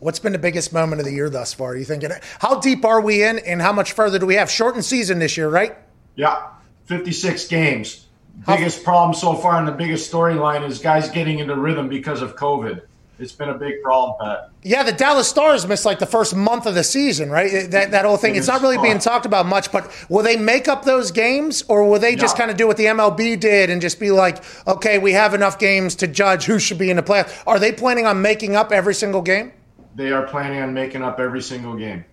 What's 0.00 0.18
been 0.18 0.32
the 0.32 0.38
biggest 0.38 0.72
moment 0.72 1.00
of 1.00 1.06
the 1.06 1.12
year 1.12 1.28
thus 1.28 1.52
far? 1.52 1.72
Are 1.72 1.76
you 1.76 1.84
thinking? 1.84 2.10
How 2.38 2.58
deep 2.58 2.84
are 2.86 3.00
we 3.00 3.22
in, 3.22 3.38
and 3.40 3.60
how 3.60 3.72
much 3.72 3.92
further 3.92 4.18
do 4.18 4.26
we 4.26 4.34
have? 4.34 4.50
Shortened 4.50 4.84
season 4.84 5.18
this 5.18 5.36
year, 5.36 5.48
right? 5.48 5.76
Yeah, 6.16 6.46
56 6.86 7.46
games. 7.48 8.06
Biggest 8.46 8.82
problem 8.82 9.14
so 9.14 9.34
far, 9.34 9.58
and 9.58 9.68
the 9.68 9.72
biggest 9.72 10.10
storyline 10.10 10.66
is 10.66 10.78
guys 10.78 11.10
getting 11.10 11.38
into 11.38 11.54
rhythm 11.54 11.88
because 11.88 12.22
of 12.22 12.34
COVID. 12.36 12.80
It's 13.18 13.32
been 13.32 13.50
a 13.50 13.58
big 13.58 13.82
problem, 13.82 14.16
Pat. 14.18 14.48
Yeah, 14.62 14.82
the 14.82 14.92
Dallas 14.92 15.28
Stars 15.28 15.66
missed 15.66 15.84
like 15.84 15.98
the 15.98 16.06
first 16.06 16.34
month 16.34 16.64
of 16.64 16.74
the 16.74 16.82
season, 16.82 17.30
right? 17.30 17.70
That 17.70 17.90
that 17.90 18.06
whole 18.06 18.16
thing. 18.16 18.34
It's 18.36 18.46
not 18.46 18.62
really 18.62 18.78
being 18.78 18.98
talked 18.98 19.26
about 19.26 19.44
much, 19.44 19.70
but 19.70 19.92
will 20.08 20.22
they 20.22 20.36
make 20.36 20.68
up 20.68 20.86
those 20.86 21.10
games, 21.10 21.62
or 21.68 21.86
will 21.86 21.98
they 21.98 22.16
just 22.16 22.36
no. 22.36 22.38
kind 22.38 22.50
of 22.50 22.56
do 22.56 22.66
what 22.66 22.78
the 22.78 22.86
MLB 22.86 23.38
did 23.38 23.68
and 23.68 23.82
just 23.82 24.00
be 24.00 24.10
like, 24.10 24.42
okay, 24.66 24.96
we 24.96 25.12
have 25.12 25.34
enough 25.34 25.58
games 25.58 25.94
to 25.96 26.06
judge 26.06 26.44
who 26.46 26.58
should 26.58 26.78
be 26.78 26.88
in 26.88 26.96
the 26.96 27.02
playoffs? 27.02 27.42
Are 27.46 27.58
they 27.58 27.72
planning 27.72 28.06
on 28.06 28.22
making 28.22 28.56
up 28.56 28.72
every 28.72 28.94
single 28.94 29.20
game? 29.20 29.52
They 29.94 30.12
are 30.12 30.26
planning 30.26 30.60
on 30.60 30.72
making 30.72 31.02
up 31.02 31.20
every 31.20 31.42
single 31.42 31.74
game. 31.74 32.04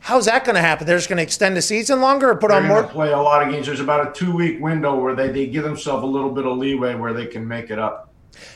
How's 0.00 0.26
that 0.26 0.44
going 0.44 0.54
to 0.54 0.60
happen? 0.60 0.86
They're 0.86 0.96
just 0.96 1.08
going 1.08 1.16
to 1.18 1.22
extend 1.22 1.56
the 1.56 1.62
season 1.62 2.00
longer 2.00 2.30
or 2.30 2.36
put 2.36 2.50
They're 2.50 2.60
on 2.60 2.68
more? 2.68 2.84
Play 2.84 3.12
a 3.12 3.18
lot 3.18 3.42
of 3.42 3.52
games. 3.52 3.66
There's 3.66 3.80
about 3.80 4.08
a 4.08 4.12
two 4.12 4.32
week 4.32 4.60
window 4.60 4.98
where 4.98 5.14
they, 5.14 5.28
they 5.28 5.46
give 5.46 5.64
themselves 5.64 6.04
a 6.04 6.06
little 6.06 6.30
bit 6.30 6.46
of 6.46 6.56
leeway 6.56 6.94
where 6.94 7.12
they 7.12 7.26
can 7.26 7.46
make 7.46 7.70
it 7.70 7.78
up. 7.78 8.08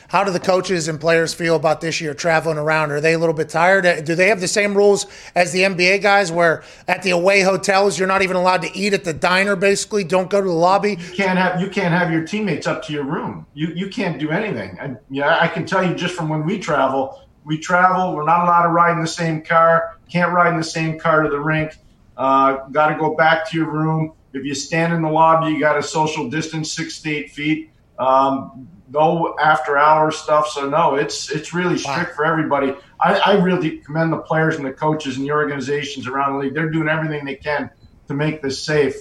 How 0.07 0.23
do 0.23 0.31
the 0.31 0.39
coaches 0.39 0.87
and 0.87 0.99
players 0.99 1.33
feel 1.33 1.55
about 1.55 1.81
this 1.81 1.99
year 1.99 2.13
traveling 2.13 2.57
around? 2.57 2.91
Are 2.91 3.01
they 3.01 3.13
a 3.13 3.19
little 3.19 3.33
bit 3.33 3.49
tired? 3.49 3.85
Uh, 3.85 4.01
do 4.01 4.15
they 4.15 4.29
have 4.29 4.39
the 4.39 4.47
same 4.47 4.75
rules 4.75 5.05
as 5.35 5.51
the 5.51 5.61
NBA 5.61 6.01
guys 6.01 6.31
where 6.31 6.63
at 6.87 7.03
the 7.03 7.09
away 7.09 7.41
hotels 7.41 7.97
you're 7.97 8.07
not 8.07 8.21
even 8.21 8.35
allowed 8.35 8.61
to 8.61 8.77
eat 8.77 8.93
at 8.93 9.03
the 9.03 9.13
diner 9.13 9.55
basically, 9.55 10.03
don't 10.03 10.29
go 10.29 10.39
to 10.39 10.47
the 10.47 10.53
lobby? 10.53 10.91
You 10.91 11.15
can't 11.15 11.37
have 11.37 11.59
you 11.59 11.69
can't 11.69 11.93
have 11.93 12.11
your 12.11 12.23
teammates 12.25 12.67
up 12.67 12.83
to 12.85 12.93
your 12.93 13.03
room. 13.03 13.45
You 13.53 13.73
you 13.75 13.89
can't 13.89 14.19
do 14.19 14.29
anything. 14.29 14.77
I, 14.79 14.95
yeah, 15.09 15.39
I 15.41 15.47
can 15.47 15.65
tell 15.65 15.85
you 15.85 15.95
just 15.95 16.15
from 16.15 16.29
when 16.29 16.45
we 16.45 16.59
travel, 16.59 17.21
we 17.45 17.57
travel. 17.57 18.15
We're 18.15 18.25
not 18.25 18.43
allowed 18.43 18.63
to 18.63 18.69
ride 18.69 18.93
in 18.93 19.01
the 19.01 19.07
same 19.07 19.41
car. 19.41 19.97
Can't 20.09 20.31
ride 20.31 20.51
in 20.51 20.57
the 20.57 20.63
same 20.63 20.99
car 20.99 21.23
to 21.23 21.29
the 21.29 21.39
rink. 21.39 21.73
Uh, 22.15 22.67
got 22.69 22.89
to 22.89 22.95
go 22.95 23.15
back 23.15 23.49
to 23.49 23.57
your 23.57 23.71
room. 23.71 24.13
If 24.33 24.45
you 24.45 24.55
stand 24.55 24.93
in 24.93 25.01
the 25.01 25.09
lobby, 25.09 25.51
you 25.51 25.59
got 25.59 25.73
to 25.73 25.83
social 25.83 26.29
distance 26.29 26.71
six 26.71 27.01
to 27.01 27.09
eight 27.09 27.31
feet. 27.31 27.71
Um, 27.99 28.67
no 28.91 29.35
after 29.41 29.77
hours 29.77 30.17
stuff. 30.17 30.47
So 30.47 30.69
no, 30.69 30.95
it's 30.95 31.31
it's 31.31 31.53
really 31.53 31.77
strict 31.77 32.11
wow. 32.11 32.15
for 32.15 32.25
everybody. 32.25 32.73
I, 32.99 33.15
I, 33.19 33.33
really 33.33 33.79
commend 33.79 34.13
the 34.13 34.17
players 34.17 34.55
and 34.55 34.65
the 34.65 34.71
coaches 34.71 35.17
and 35.17 35.25
the 35.25 35.31
organizations 35.31 36.07
around 36.07 36.33
the 36.33 36.39
league. 36.39 36.53
They're 36.53 36.69
doing 36.69 36.87
everything 36.87 37.25
they 37.25 37.35
can 37.35 37.69
to 38.07 38.13
make 38.13 38.41
this 38.41 38.61
safe. 38.63 38.95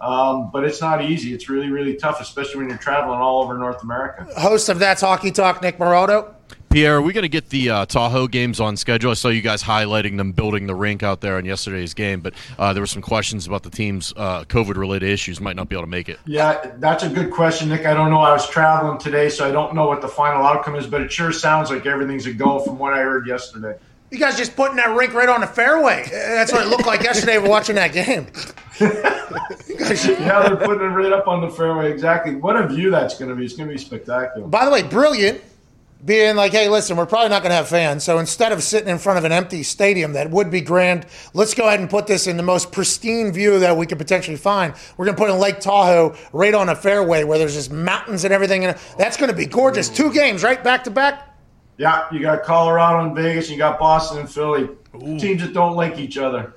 Um, 0.00 0.50
but 0.52 0.64
it's 0.64 0.80
not 0.80 1.02
easy. 1.02 1.34
It's 1.34 1.48
really, 1.48 1.70
really 1.70 1.94
tough, 1.96 2.20
especially 2.20 2.58
when 2.58 2.68
you're 2.68 2.78
traveling 2.78 3.18
all 3.18 3.42
over 3.42 3.58
North 3.58 3.82
America. 3.82 4.28
Host 4.38 4.68
of 4.68 4.78
That's 4.78 5.00
Hockey 5.00 5.32
Talk, 5.32 5.60
Nick 5.60 5.78
Maroto. 5.78 6.34
Pierre, 6.70 6.96
are 6.96 7.02
we 7.02 7.14
going 7.14 7.22
to 7.22 7.30
get 7.30 7.48
the 7.48 7.70
uh, 7.70 7.86
Tahoe 7.86 8.26
games 8.26 8.60
on 8.60 8.76
schedule? 8.76 9.10
I 9.10 9.14
saw 9.14 9.28
you 9.28 9.40
guys 9.40 9.62
highlighting 9.62 10.18
them 10.18 10.32
building 10.32 10.66
the 10.66 10.74
rink 10.74 11.02
out 11.02 11.22
there 11.22 11.38
in 11.38 11.46
yesterday's 11.46 11.94
game, 11.94 12.20
but 12.20 12.34
uh, 12.58 12.74
there 12.74 12.82
were 12.82 12.86
some 12.86 13.00
questions 13.00 13.46
about 13.46 13.62
the 13.62 13.70
team's 13.70 14.12
uh, 14.16 14.44
COVID 14.44 14.76
related 14.76 15.08
issues. 15.08 15.40
Might 15.40 15.56
not 15.56 15.70
be 15.70 15.76
able 15.76 15.84
to 15.84 15.90
make 15.90 16.10
it. 16.10 16.20
Yeah, 16.26 16.72
that's 16.76 17.04
a 17.04 17.08
good 17.08 17.30
question, 17.30 17.70
Nick. 17.70 17.86
I 17.86 17.94
don't 17.94 18.10
know. 18.10 18.20
I 18.20 18.32
was 18.32 18.48
traveling 18.50 18.98
today, 18.98 19.30
so 19.30 19.48
I 19.48 19.50
don't 19.50 19.74
know 19.74 19.86
what 19.86 20.02
the 20.02 20.08
final 20.08 20.44
outcome 20.44 20.74
is, 20.74 20.86
but 20.86 21.00
it 21.00 21.10
sure 21.10 21.32
sounds 21.32 21.70
like 21.70 21.86
everything's 21.86 22.26
a 22.26 22.34
go 22.34 22.58
from 22.58 22.78
what 22.78 22.92
I 22.92 22.98
heard 22.98 23.26
yesterday. 23.26 23.78
You 24.10 24.18
guys 24.18 24.36
just 24.36 24.54
putting 24.54 24.76
that 24.76 24.94
rink 24.94 25.14
right 25.14 25.28
on 25.28 25.40
the 25.40 25.46
fairway. 25.46 26.06
That's 26.10 26.52
what 26.52 26.66
it 26.66 26.68
looked 26.68 26.86
like 26.86 27.02
yesterday 27.02 27.38
watching 27.38 27.76
that 27.76 27.92
game. 27.92 28.26
yeah, 28.80 30.48
they're 30.48 30.56
putting 30.56 30.82
it 30.82 30.94
right 30.94 31.12
up 31.12 31.28
on 31.28 31.40
the 31.40 31.50
fairway. 31.50 31.90
Exactly. 31.92 32.34
What 32.34 32.56
a 32.56 32.68
view 32.68 32.90
that's 32.90 33.18
going 33.18 33.30
to 33.30 33.34
be. 33.34 33.44
It's 33.44 33.56
going 33.56 33.68
to 33.68 33.74
be 33.74 33.80
spectacular. 33.80 34.46
By 34.46 34.64
the 34.64 34.70
way, 34.70 34.82
brilliant 34.82 35.42
being 36.04 36.36
like, 36.36 36.52
hey, 36.52 36.68
listen, 36.68 36.96
we're 36.96 37.06
probably 37.06 37.28
not 37.28 37.42
going 37.42 37.50
to 37.50 37.56
have 37.56 37.68
fans. 37.68 38.04
So 38.04 38.18
instead 38.18 38.52
of 38.52 38.62
sitting 38.62 38.88
in 38.88 38.98
front 38.98 39.18
of 39.18 39.24
an 39.24 39.32
empty 39.32 39.62
stadium 39.62 40.12
that 40.12 40.30
would 40.30 40.50
be 40.50 40.60
grand, 40.60 41.06
let's 41.34 41.54
go 41.54 41.66
ahead 41.66 41.80
and 41.80 41.90
put 41.90 42.06
this 42.06 42.26
in 42.26 42.36
the 42.36 42.42
most 42.42 42.70
pristine 42.70 43.32
view 43.32 43.58
that 43.58 43.76
we 43.76 43.84
could 43.86 43.98
potentially 43.98 44.36
find. 44.36 44.74
We're 44.96 45.06
going 45.06 45.16
to 45.16 45.20
put 45.20 45.30
in 45.30 45.38
Lake 45.38 45.60
Tahoe 45.60 46.16
right 46.32 46.54
on 46.54 46.68
a 46.68 46.76
fairway 46.76 47.24
where 47.24 47.38
there's 47.38 47.54
just 47.54 47.72
mountains 47.72 48.24
and 48.24 48.32
everything. 48.32 48.64
And 48.64 48.78
that's 48.96 49.16
going 49.16 49.30
to 49.30 49.36
be 49.36 49.46
gorgeous. 49.46 49.88
Two 49.88 50.12
games, 50.12 50.44
right? 50.44 50.62
Back 50.62 50.84
to 50.84 50.90
back. 50.90 51.36
Yeah, 51.78 52.06
you 52.12 52.20
got 52.20 52.42
Colorado 52.42 53.06
and 53.06 53.14
Vegas, 53.14 53.48
you 53.48 53.56
got 53.56 53.78
Boston 53.78 54.18
and 54.18 54.30
Philly. 54.30 54.68
Teams 55.18 55.42
that 55.42 55.52
don't 55.52 55.76
like 55.76 55.98
each 55.98 56.18
other. 56.18 56.54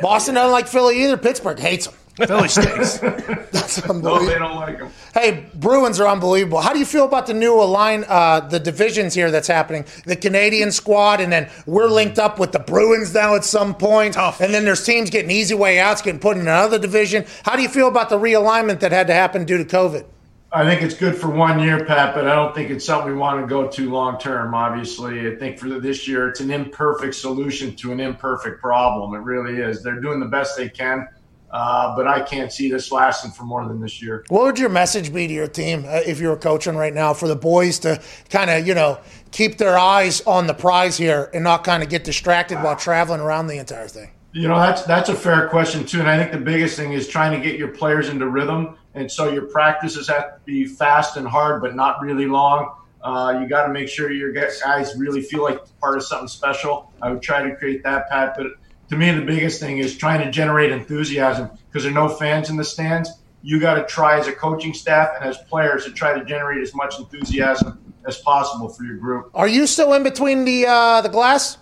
Boston 0.00 0.34
doesn't 0.34 0.52
like 0.52 0.66
Philly 0.66 1.04
either. 1.04 1.16
Pittsburgh 1.16 1.58
hates 1.58 1.86
them. 1.86 1.94
Philly 2.16 2.48
stinks. 2.48 2.98
That's 2.98 3.84
No, 3.84 3.94
unbelievable. 3.94 4.26
they 4.26 4.38
don't 4.38 4.56
like 4.56 4.78
them. 4.78 4.90
Hey, 5.14 5.46
Bruins 5.54 5.98
are 5.98 6.06
unbelievable. 6.06 6.60
How 6.60 6.72
do 6.72 6.78
you 6.78 6.84
feel 6.84 7.04
about 7.04 7.26
the 7.26 7.34
new 7.34 7.60
align, 7.60 8.04
uh, 8.08 8.40
the 8.40 8.60
divisions 8.60 9.14
here 9.14 9.30
that's 9.30 9.48
happening? 9.48 9.84
The 10.06 10.14
Canadian 10.16 10.70
squad, 10.70 11.20
and 11.20 11.32
then 11.32 11.50
we're 11.66 11.88
linked 11.88 12.18
up 12.18 12.38
with 12.38 12.52
the 12.52 12.60
Bruins 12.60 13.12
now 13.14 13.34
at 13.34 13.44
some 13.44 13.74
point. 13.74 14.14
Tough. 14.14 14.40
And 14.40 14.54
then 14.54 14.64
there's 14.64 14.84
teams 14.84 15.10
getting 15.10 15.30
easy 15.30 15.54
way 15.54 15.80
outs, 15.80 16.02
getting 16.02 16.20
put 16.20 16.36
in 16.36 16.42
another 16.42 16.78
division. 16.78 17.24
How 17.44 17.56
do 17.56 17.62
you 17.62 17.68
feel 17.68 17.88
about 17.88 18.10
the 18.10 18.18
realignment 18.18 18.80
that 18.80 18.92
had 18.92 19.08
to 19.08 19.14
happen 19.14 19.44
due 19.44 19.58
to 19.58 19.64
COVID? 19.64 20.04
I 20.52 20.64
think 20.64 20.82
it's 20.82 20.94
good 20.94 21.16
for 21.16 21.28
one 21.30 21.58
year, 21.58 21.84
Pat, 21.84 22.14
but 22.14 22.28
I 22.28 22.34
don't 22.36 22.54
think 22.54 22.70
it's 22.70 22.84
something 22.84 23.10
we 23.10 23.18
want 23.18 23.40
to 23.40 23.46
go 23.48 23.66
to 23.68 23.90
long 23.90 24.20
term. 24.20 24.54
Obviously, 24.54 25.26
I 25.26 25.34
think 25.34 25.58
for 25.58 25.68
this 25.80 26.06
year, 26.06 26.28
it's 26.28 26.38
an 26.38 26.52
imperfect 26.52 27.16
solution 27.16 27.74
to 27.74 27.90
an 27.90 27.98
imperfect 27.98 28.60
problem. 28.60 29.14
It 29.14 29.24
really 29.24 29.60
is. 29.60 29.82
They're 29.82 30.00
doing 30.00 30.20
the 30.20 30.26
best 30.26 30.56
they 30.56 30.68
can, 30.68 31.08
uh, 31.54 31.94
but 31.94 32.08
I 32.08 32.20
can't 32.20 32.52
see 32.52 32.68
this 32.68 32.90
lasting 32.90 33.30
for 33.30 33.44
more 33.44 33.66
than 33.66 33.80
this 33.80 34.02
year. 34.02 34.24
What 34.28 34.42
would 34.42 34.58
your 34.58 34.68
message 34.68 35.14
be 35.14 35.28
to 35.28 35.32
your 35.32 35.46
team 35.46 35.84
uh, 35.86 36.00
if 36.04 36.20
you 36.20 36.28
were 36.28 36.36
coaching 36.36 36.74
right 36.74 36.92
now 36.92 37.14
for 37.14 37.28
the 37.28 37.36
boys 37.36 37.78
to 37.80 38.02
kind 38.28 38.50
of, 38.50 38.66
you 38.66 38.74
know, 38.74 38.98
keep 39.30 39.56
their 39.56 39.78
eyes 39.78 40.20
on 40.22 40.48
the 40.48 40.54
prize 40.54 40.96
here 40.96 41.30
and 41.32 41.44
not 41.44 41.62
kind 41.62 41.84
of 41.84 41.88
get 41.88 42.02
distracted 42.02 42.56
while 42.56 42.74
traveling 42.74 43.20
around 43.20 43.46
the 43.46 43.58
entire 43.58 43.86
thing? 43.86 44.10
You 44.32 44.48
know, 44.48 44.58
that's 44.58 44.82
that's 44.82 45.10
a 45.10 45.14
fair 45.14 45.48
question 45.48 45.86
too, 45.86 46.00
and 46.00 46.08
I 46.08 46.18
think 46.18 46.32
the 46.32 46.38
biggest 46.38 46.76
thing 46.76 46.92
is 46.92 47.06
trying 47.06 47.40
to 47.40 47.48
get 47.48 47.56
your 47.56 47.68
players 47.68 48.08
into 48.08 48.26
rhythm, 48.28 48.76
and 48.94 49.08
so 49.08 49.32
your 49.32 49.46
practices 49.46 50.08
have 50.08 50.34
to 50.34 50.40
be 50.44 50.66
fast 50.66 51.16
and 51.16 51.24
hard, 51.24 51.62
but 51.62 51.76
not 51.76 52.02
really 52.02 52.26
long. 52.26 52.74
Uh, 53.00 53.38
you 53.40 53.48
got 53.48 53.64
to 53.66 53.72
make 53.72 53.88
sure 53.88 54.10
your 54.10 54.32
guys 54.32 54.60
really 54.98 55.22
feel 55.22 55.44
like 55.44 55.60
part 55.78 55.96
of 55.96 56.02
something 56.02 56.26
special. 56.26 56.90
I 57.00 57.12
would 57.12 57.22
try 57.22 57.48
to 57.48 57.54
create 57.54 57.84
that, 57.84 58.10
Pat. 58.10 58.34
But 58.36 58.46
to 58.94 58.98
me, 58.98 59.10
the 59.10 59.26
biggest 59.26 59.60
thing 59.60 59.78
is 59.78 59.96
trying 59.96 60.24
to 60.24 60.30
generate 60.30 60.70
enthusiasm 60.70 61.50
because 61.68 61.82
there 61.82 61.92
are 61.92 61.94
no 61.94 62.08
fans 62.08 62.48
in 62.48 62.56
the 62.56 62.64
stands. 62.64 63.10
You 63.42 63.60
got 63.60 63.74
to 63.74 63.84
try 63.84 64.18
as 64.18 64.26
a 64.26 64.32
coaching 64.32 64.72
staff 64.72 65.10
and 65.16 65.28
as 65.28 65.36
players 65.36 65.84
to 65.84 65.90
try 65.90 66.18
to 66.18 66.24
generate 66.24 66.62
as 66.62 66.74
much 66.74 66.98
enthusiasm 66.98 67.78
as 68.06 68.18
possible 68.18 68.68
for 68.68 68.84
your 68.84 68.96
group. 68.96 69.30
Are 69.34 69.48
you 69.48 69.66
still 69.66 69.92
in 69.94 70.02
between 70.02 70.44
the 70.44 70.66
uh, 70.66 71.00
the 71.02 71.08
glass? 71.08 71.58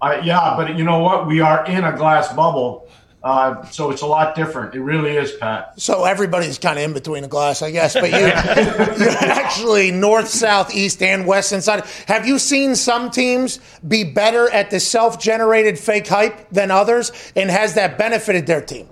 Uh, 0.00 0.20
yeah, 0.22 0.54
but 0.56 0.76
you 0.76 0.84
know 0.84 0.98
what? 0.98 1.26
We 1.26 1.40
are 1.40 1.64
in 1.66 1.84
a 1.84 1.96
glass 1.96 2.32
bubble, 2.32 2.88
uh, 3.24 3.64
so 3.64 3.90
it's 3.90 4.02
a 4.02 4.06
lot 4.06 4.34
different. 4.34 4.74
It 4.74 4.82
really 4.82 5.16
is, 5.16 5.32
Pat. 5.32 5.80
So 5.80 6.04
everybody's 6.04 6.58
kind 6.58 6.78
of 6.78 6.84
in 6.84 6.92
between 6.92 7.22
the 7.22 7.28
glass, 7.28 7.62
I 7.62 7.70
guess. 7.70 7.94
But 7.94 8.10
you, 8.10 8.18
you're 9.02 9.16
actually 9.16 9.90
north, 9.90 10.28
south, 10.28 10.74
east, 10.74 11.02
and 11.02 11.26
west 11.26 11.50
inside. 11.50 11.84
Have 12.06 12.26
you 12.26 12.38
seen 12.38 12.76
some 12.76 13.10
teams 13.10 13.60
be 13.88 14.04
better 14.04 14.50
at 14.50 14.70
the 14.70 14.78
self-generated 14.78 15.78
fake 15.78 16.06
hype 16.06 16.50
than 16.50 16.70
others, 16.70 17.12
and 17.34 17.50
has 17.50 17.72
that 17.76 17.96
benefited 17.96 18.46
their 18.46 18.60
team? 18.60 18.88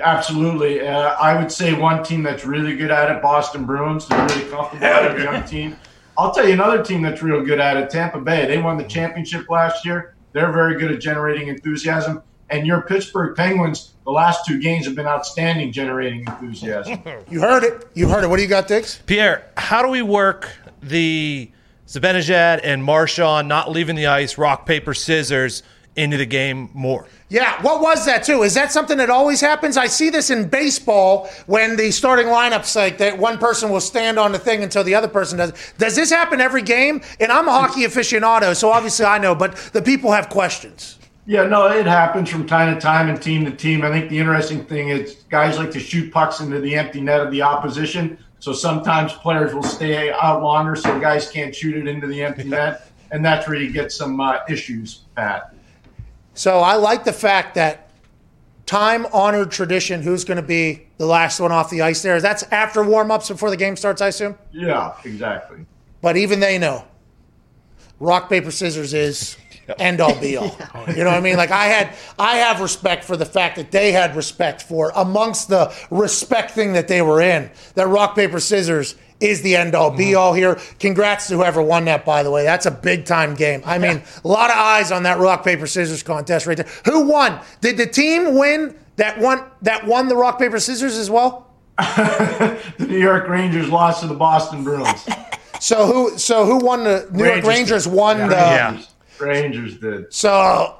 Absolutely. 0.00 0.80
Uh, 0.80 1.14
I 1.20 1.38
would 1.38 1.52
say 1.52 1.74
one 1.74 2.02
team 2.02 2.22
that's 2.22 2.46
really 2.46 2.74
good 2.74 2.90
at 2.90 3.14
it, 3.14 3.20
Boston 3.20 3.66
Bruins. 3.66 4.08
They're 4.08 4.26
really 4.28 4.48
comfortable 4.48 4.86
at 4.86 5.10
it, 5.10 5.20
a 5.20 5.24
young 5.24 5.44
team. 5.46 5.76
I'll 6.16 6.32
tell 6.32 6.46
you 6.46 6.54
another 6.54 6.82
team 6.82 7.02
that's 7.02 7.22
real 7.22 7.44
good 7.44 7.60
at 7.60 7.76
it, 7.76 7.90
Tampa 7.90 8.18
Bay. 8.18 8.46
They 8.46 8.56
won 8.56 8.78
the 8.78 8.84
championship 8.84 9.50
last 9.50 9.84
year. 9.84 10.14
They're 10.32 10.52
very 10.52 10.78
good 10.78 10.90
at 10.90 11.00
generating 11.00 11.48
enthusiasm. 11.48 12.22
And 12.50 12.66
your 12.66 12.82
Pittsburgh 12.82 13.36
Penguins, 13.36 13.92
the 14.04 14.10
last 14.10 14.46
two 14.46 14.58
games 14.60 14.86
have 14.86 14.94
been 14.94 15.06
outstanding 15.06 15.70
generating 15.72 16.20
enthusiasm. 16.20 17.02
You 17.30 17.40
heard 17.40 17.62
it. 17.62 17.86
You 17.94 18.08
heard 18.08 18.24
it. 18.24 18.28
What 18.28 18.36
do 18.36 18.42
you 18.42 18.48
got, 18.48 18.68
Diggs? 18.68 19.00
Pierre, 19.06 19.50
how 19.56 19.82
do 19.82 19.88
we 19.88 20.00
work 20.02 20.50
the 20.82 21.50
Zibanejad 21.86 22.60
and 22.64 22.82
Marchand 22.82 23.48
not 23.48 23.70
leaving 23.70 23.96
the 23.96 24.06
ice, 24.06 24.38
rock, 24.38 24.64
paper, 24.66 24.94
scissors 24.94 25.62
into 25.96 26.16
the 26.16 26.24
game 26.26 26.70
more? 26.72 27.06
Yeah, 27.28 27.60
what 27.60 27.82
was 27.82 28.06
that 28.06 28.24
too? 28.24 28.42
Is 28.44 28.54
that 28.54 28.72
something 28.72 28.96
that 28.98 29.10
always 29.10 29.40
happens? 29.42 29.76
I 29.76 29.86
see 29.86 30.08
this 30.08 30.30
in 30.30 30.48
baseball 30.48 31.28
when 31.46 31.76
the 31.76 31.90
starting 31.90 32.26
lineups 32.28 32.74
like 32.76 32.96
that 32.98 33.18
one 33.18 33.36
person 33.36 33.68
will 33.68 33.80
stand 33.80 34.18
on 34.18 34.32
the 34.32 34.38
thing 34.38 34.62
until 34.62 34.84
the 34.84 34.94
other 34.94 35.08
person 35.08 35.36
does. 35.36 35.52
Does 35.76 35.94
this 35.96 36.08
happen 36.08 36.40
every 36.40 36.62
game? 36.62 37.02
And 37.20 37.30
I'm 37.30 37.46
a 37.48 37.50
hockey 37.50 37.82
aficionado, 37.82 38.56
so 38.56 38.70
obviously 38.70 39.04
I 39.04 39.18
know, 39.18 39.34
but 39.34 39.56
the 39.74 39.82
people 39.82 40.12
have 40.12 40.30
questions. 40.30 40.97
Yeah, 41.28 41.42
no, 41.42 41.66
it 41.66 41.84
happens 41.84 42.30
from 42.30 42.46
time 42.46 42.74
to 42.74 42.80
time 42.80 43.10
and 43.10 43.20
team 43.20 43.44
to 43.44 43.50
team. 43.50 43.84
I 43.84 43.90
think 43.90 44.08
the 44.08 44.18
interesting 44.18 44.64
thing 44.64 44.88
is 44.88 45.24
guys 45.28 45.58
like 45.58 45.70
to 45.72 45.78
shoot 45.78 46.10
pucks 46.10 46.40
into 46.40 46.58
the 46.58 46.74
empty 46.74 47.02
net 47.02 47.20
of 47.20 47.30
the 47.30 47.42
opposition. 47.42 48.16
So 48.38 48.54
sometimes 48.54 49.12
players 49.12 49.52
will 49.52 49.62
stay 49.62 50.10
out 50.10 50.42
longer 50.42 50.74
so 50.74 50.98
guys 50.98 51.30
can't 51.30 51.54
shoot 51.54 51.76
it 51.76 51.86
into 51.86 52.06
the 52.06 52.22
empty 52.22 52.44
net. 52.48 52.90
And 53.10 53.22
that's 53.22 53.46
where 53.46 53.58
you 53.58 53.70
get 53.70 53.92
some 53.92 54.18
uh, 54.18 54.38
issues, 54.48 55.02
Pat. 55.16 55.54
So 56.32 56.60
I 56.60 56.76
like 56.76 57.04
the 57.04 57.12
fact 57.12 57.56
that 57.56 57.90
time 58.64 59.04
honored 59.12 59.50
tradition, 59.50 60.00
who's 60.00 60.24
going 60.24 60.40
to 60.40 60.42
be 60.42 60.86
the 60.96 61.04
last 61.04 61.40
one 61.40 61.52
off 61.52 61.68
the 61.68 61.82
ice 61.82 62.00
there? 62.00 62.22
That's 62.22 62.42
after 62.44 62.82
warm 62.82 63.10
ups 63.10 63.28
before 63.28 63.50
the 63.50 63.56
game 63.58 63.76
starts, 63.76 64.00
I 64.00 64.08
assume? 64.08 64.38
Yeah, 64.50 64.94
exactly. 65.04 65.66
But 66.00 66.16
even 66.16 66.40
they 66.40 66.56
know 66.56 66.86
rock, 68.00 68.30
paper, 68.30 68.50
scissors 68.50 68.94
is 68.94 69.36
end 69.78 70.00
all 70.00 70.18
be 70.18 70.36
all. 70.36 70.56
You 70.88 71.04
know 71.04 71.10
what 71.10 71.18
I 71.18 71.20
mean? 71.20 71.36
Like 71.36 71.50
I 71.50 71.66
had 71.66 71.94
I 72.18 72.36
have 72.38 72.60
respect 72.60 73.04
for 73.04 73.16
the 73.16 73.26
fact 73.26 73.56
that 73.56 73.70
they 73.70 73.92
had 73.92 74.16
respect 74.16 74.62
for 74.62 74.90
amongst 74.94 75.48
the 75.48 75.74
respect 75.90 76.52
thing 76.52 76.72
that 76.72 76.88
they 76.88 77.02
were 77.02 77.20
in, 77.20 77.50
that 77.74 77.88
rock, 77.88 78.14
paper, 78.14 78.40
scissors 78.40 78.94
is 79.20 79.42
the 79.42 79.56
end 79.56 79.74
all 79.74 79.90
be 79.90 80.06
mm-hmm. 80.06 80.18
all 80.18 80.32
here. 80.32 80.58
Congrats 80.78 81.28
to 81.28 81.36
whoever 81.36 81.60
won 81.62 81.84
that, 81.86 82.04
by 82.04 82.22
the 82.22 82.30
way. 82.30 82.44
That's 82.44 82.66
a 82.66 82.70
big 82.70 83.04
time 83.04 83.34
game. 83.34 83.62
I 83.66 83.78
mean, 83.78 84.02
a 84.24 84.28
lot 84.28 84.50
of 84.50 84.56
eyes 84.56 84.92
on 84.92 85.02
that 85.02 85.18
rock, 85.18 85.44
paper, 85.44 85.66
scissors 85.66 86.02
contest 86.02 86.46
right 86.46 86.56
there. 86.56 86.68
Who 86.86 87.06
won? 87.06 87.40
Did 87.60 87.76
the 87.76 87.86
team 87.86 88.36
win 88.36 88.76
that 88.96 89.18
won 89.18 89.44
that 89.62 89.86
won 89.86 90.08
the 90.08 90.16
rock, 90.16 90.38
paper, 90.38 90.58
scissors 90.60 90.96
as 90.96 91.10
well? 91.10 91.46
The 92.78 92.86
New 92.86 92.98
York 92.98 93.28
Rangers 93.28 93.68
lost 93.68 94.00
to 94.02 94.06
the 94.06 94.14
Boston 94.14 94.64
Bruins. 94.64 95.08
So 95.60 95.86
who 95.86 96.18
so 96.18 96.44
who 96.46 96.64
won 96.64 96.84
the 96.84 97.08
New 97.10 97.24
York 97.24 97.42
Rangers 97.42 97.48
Rangers 97.48 97.88
won 97.88 98.18
the 98.28 98.36
Yeah. 98.36 98.80
Rangers 99.20 99.78
did. 99.78 100.12
So, 100.12 100.74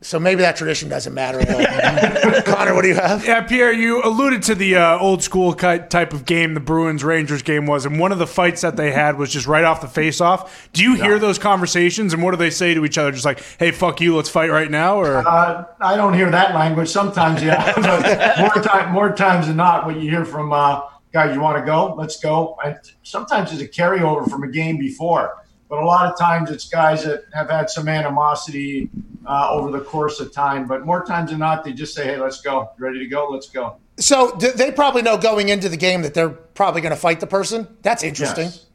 so 0.00 0.20
maybe 0.20 0.42
that 0.42 0.56
tradition 0.56 0.88
doesn't 0.90 1.14
matter 1.14 1.40
at 1.40 1.48
all. 1.48 2.42
Connor, 2.54 2.74
what 2.74 2.82
do 2.82 2.88
you 2.88 2.94
have? 2.94 3.24
Yeah, 3.24 3.40
Pierre, 3.40 3.72
you 3.72 4.02
alluded 4.02 4.42
to 4.44 4.54
the 4.54 4.76
uh, 4.76 4.98
old 4.98 5.22
school 5.22 5.54
ki- 5.54 5.78
type 5.88 6.12
of 6.12 6.24
game 6.26 6.52
the 6.54 6.60
Bruins 6.60 7.02
Rangers 7.02 7.42
game 7.42 7.66
was, 7.66 7.86
and 7.86 7.98
one 7.98 8.12
of 8.12 8.18
the 8.18 8.26
fights 8.26 8.60
that 8.60 8.76
they 8.76 8.92
had 8.92 9.16
was 9.16 9.32
just 9.32 9.46
right 9.46 9.64
off 9.64 9.80
the 9.80 9.88
face 9.88 10.20
off. 10.20 10.68
Do 10.74 10.82
you 10.82 10.94
hear 10.94 11.18
those 11.18 11.38
conversations, 11.38 12.12
and 12.12 12.22
what 12.22 12.32
do 12.32 12.36
they 12.36 12.50
say 12.50 12.74
to 12.74 12.84
each 12.84 12.98
other? 12.98 13.12
Just 13.12 13.24
like, 13.24 13.42
"Hey, 13.58 13.70
fuck 13.70 14.00
you, 14.00 14.14
let's 14.14 14.28
fight 14.28 14.50
right 14.50 14.70
now," 14.70 15.00
or 15.00 15.26
Uh, 15.26 15.64
I 15.80 15.96
don't 15.96 16.12
hear 16.14 16.30
that 16.30 16.54
language. 16.54 16.90
Sometimes, 16.90 17.42
yeah, 17.42 17.72
but 17.76 18.38
more 18.38 18.62
time, 18.62 18.92
more 18.92 19.12
times 19.14 19.46
than 19.46 19.56
not, 19.56 19.86
what 19.86 19.96
you 19.96 20.10
hear 20.10 20.26
from 20.26 20.52
uh, 20.52 20.82
guys, 21.14 21.34
you 21.34 21.40
want 21.40 21.56
to 21.56 21.64
go? 21.64 21.94
Let's 21.94 22.18
go. 22.20 22.58
And 22.62 22.76
sometimes 23.04 23.52
it's 23.52 23.62
a 23.62 23.68
carryover 23.68 24.28
from 24.28 24.42
a 24.42 24.48
game 24.48 24.76
before, 24.78 25.43
but 25.74 25.82
a 25.82 25.86
lot 25.86 26.10
of 26.10 26.16
times 26.16 26.50
it's 26.52 26.68
guys 26.68 27.04
that 27.04 27.24
have 27.32 27.50
had 27.50 27.68
some 27.68 27.88
animosity 27.88 28.88
uh, 29.26 29.48
over 29.50 29.72
the 29.72 29.80
course 29.80 30.20
of 30.20 30.32
time. 30.32 30.68
But 30.68 30.86
more 30.86 31.04
times 31.04 31.30
than 31.30 31.40
not, 31.40 31.64
they 31.64 31.72
just 31.72 31.94
say, 31.94 32.04
"Hey, 32.04 32.16
let's 32.16 32.40
go. 32.40 32.70
Ready 32.78 33.00
to 33.00 33.06
go? 33.06 33.26
Let's 33.28 33.48
go." 33.48 33.76
So 33.98 34.30
they 34.30 34.70
probably 34.70 35.02
know 35.02 35.16
going 35.16 35.48
into 35.48 35.68
the 35.68 35.76
game 35.76 36.02
that 36.02 36.14
they're 36.14 36.28
probably 36.28 36.80
going 36.80 36.94
to 36.94 37.00
fight 37.00 37.18
the 37.18 37.26
person. 37.26 37.66
That's 37.82 38.04
interesting. 38.04 38.44
Yes. 38.44 38.66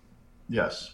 Yes. 0.50 0.94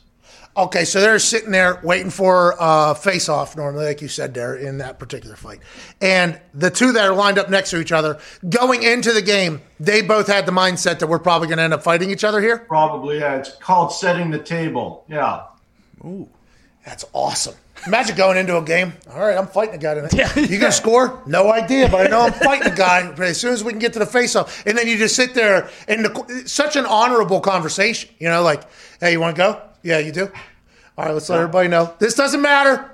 Okay, 0.57 0.85
so 0.85 1.01
they're 1.01 1.19
sitting 1.19 1.51
there 1.51 1.81
waiting 1.83 2.09
for 2.09 2.55
uh, 2.61 2.93
face 2.93 3.27
off 3.27 3.57
normally, 3.57 3.85
like 3.85 4.01
you 4.01 4.07
said 4.07 4.33
there 4.33 4.55
in 4.55 4.77
that 4.77 4.99
particular 4.99 5.35
fight, 5.35 5.59
and 6.01 6.39
the 6.53 6.69
two 6.69 6.93
that 6.93 7.05
are 7.05 7.13
lined 7.13 7.37
up 7.37 7.49
next 7.49 7.71
to 7.71 7.81
each 7.81 7.91
other 7.91 8.19
going 8.47 8.83
into 8.83 9.11
the 9.11 9.21
game, 9.21 9.61
they 9.81 10.01
both 10.01 10.27
had 10.27 10.45
the 10.45 10.53
mindset 10.53 10.99
that 10.99 11.07
we're 11.07 11.19
probably 11.19 11.47
going 11.49 11.57
to 11.57 11.63
end 11.63 11.73
up 11.73 11.83
fighting 11.83 12.09
each 12.09 12.23
other 12.23 12.39
here. 12.39 12.59
Probably. 12.59 13.19
Yeah. 13.19 13.35
It's 13.35 13.55
called 13.55 13.91
setting 13.91 14.29
the 14.29 14.39
table. 14.39 15.03
Yeah. 15.09 15.43
That's 16.85 17.05
awesome. 17.13 17.55
Imagine 17.87 18.15
going 18.15 18.37
into 18.37 18.57
a 18.57 18.61
game. 18.61 18.93
All 19.11 19.19
right, 19.19 19.37
I'm 19.37 19.47
fighting 19.47 19.75
a 19.75 19.77
guy 19.77 19.95
tonight. 19.95 20.35
You 20.35 20.59
gonna 20.59 20.71
score? 20.71 21.21
No 21.25 21.51
idea, 21.51 21.89
but 21.89 22.05
I 22.05 22.09
know 22.09 22.21
I'm 22.21 22.33
fighting 22.33 22.71
a 22.71 22.75
guy. 22.75 23.11
But 23.11 23.27
as 23.27 23.39
soon 23.39 23.53
as 23.53 23.63
we 23.63 23.71
can 23.71 23.79
get 23.79 23.93
to 23.93 23.99
the 23.99 24.05
face-off, 24.05 24.65
and 24.65 24.77
then 24.77 24.87
you 24.87 24.97
just 24.97 25.15
sit 25.15 25.33
there 25.33 25.69
and 25.87 26.05
the, 26.05 26.43
such 26.45 26.75
an 26.75 26.85
honorable 26.85 27.41
conversation. 27.41 28.09
You 28.19 28.29
know, 28.29 28.43
like, 28.43 28.63
hey, 28.99 29.11
you 29.13 29.19
want 29.19 29.35
to 29.35 29.41
go? 29.41 29.61
Yeah, 29.83 29.99
you 29.99 30.11
do. 30.11 30.31
All 30.97 31.05
right, 31.05 31.13
let's 31.13 31.27
let 31.29 31.39
everybody 31.39 31.67
know 31.67 31.93
this 31.99 32.13
doesn't 32.15 32.41
matter. 32.41 32.89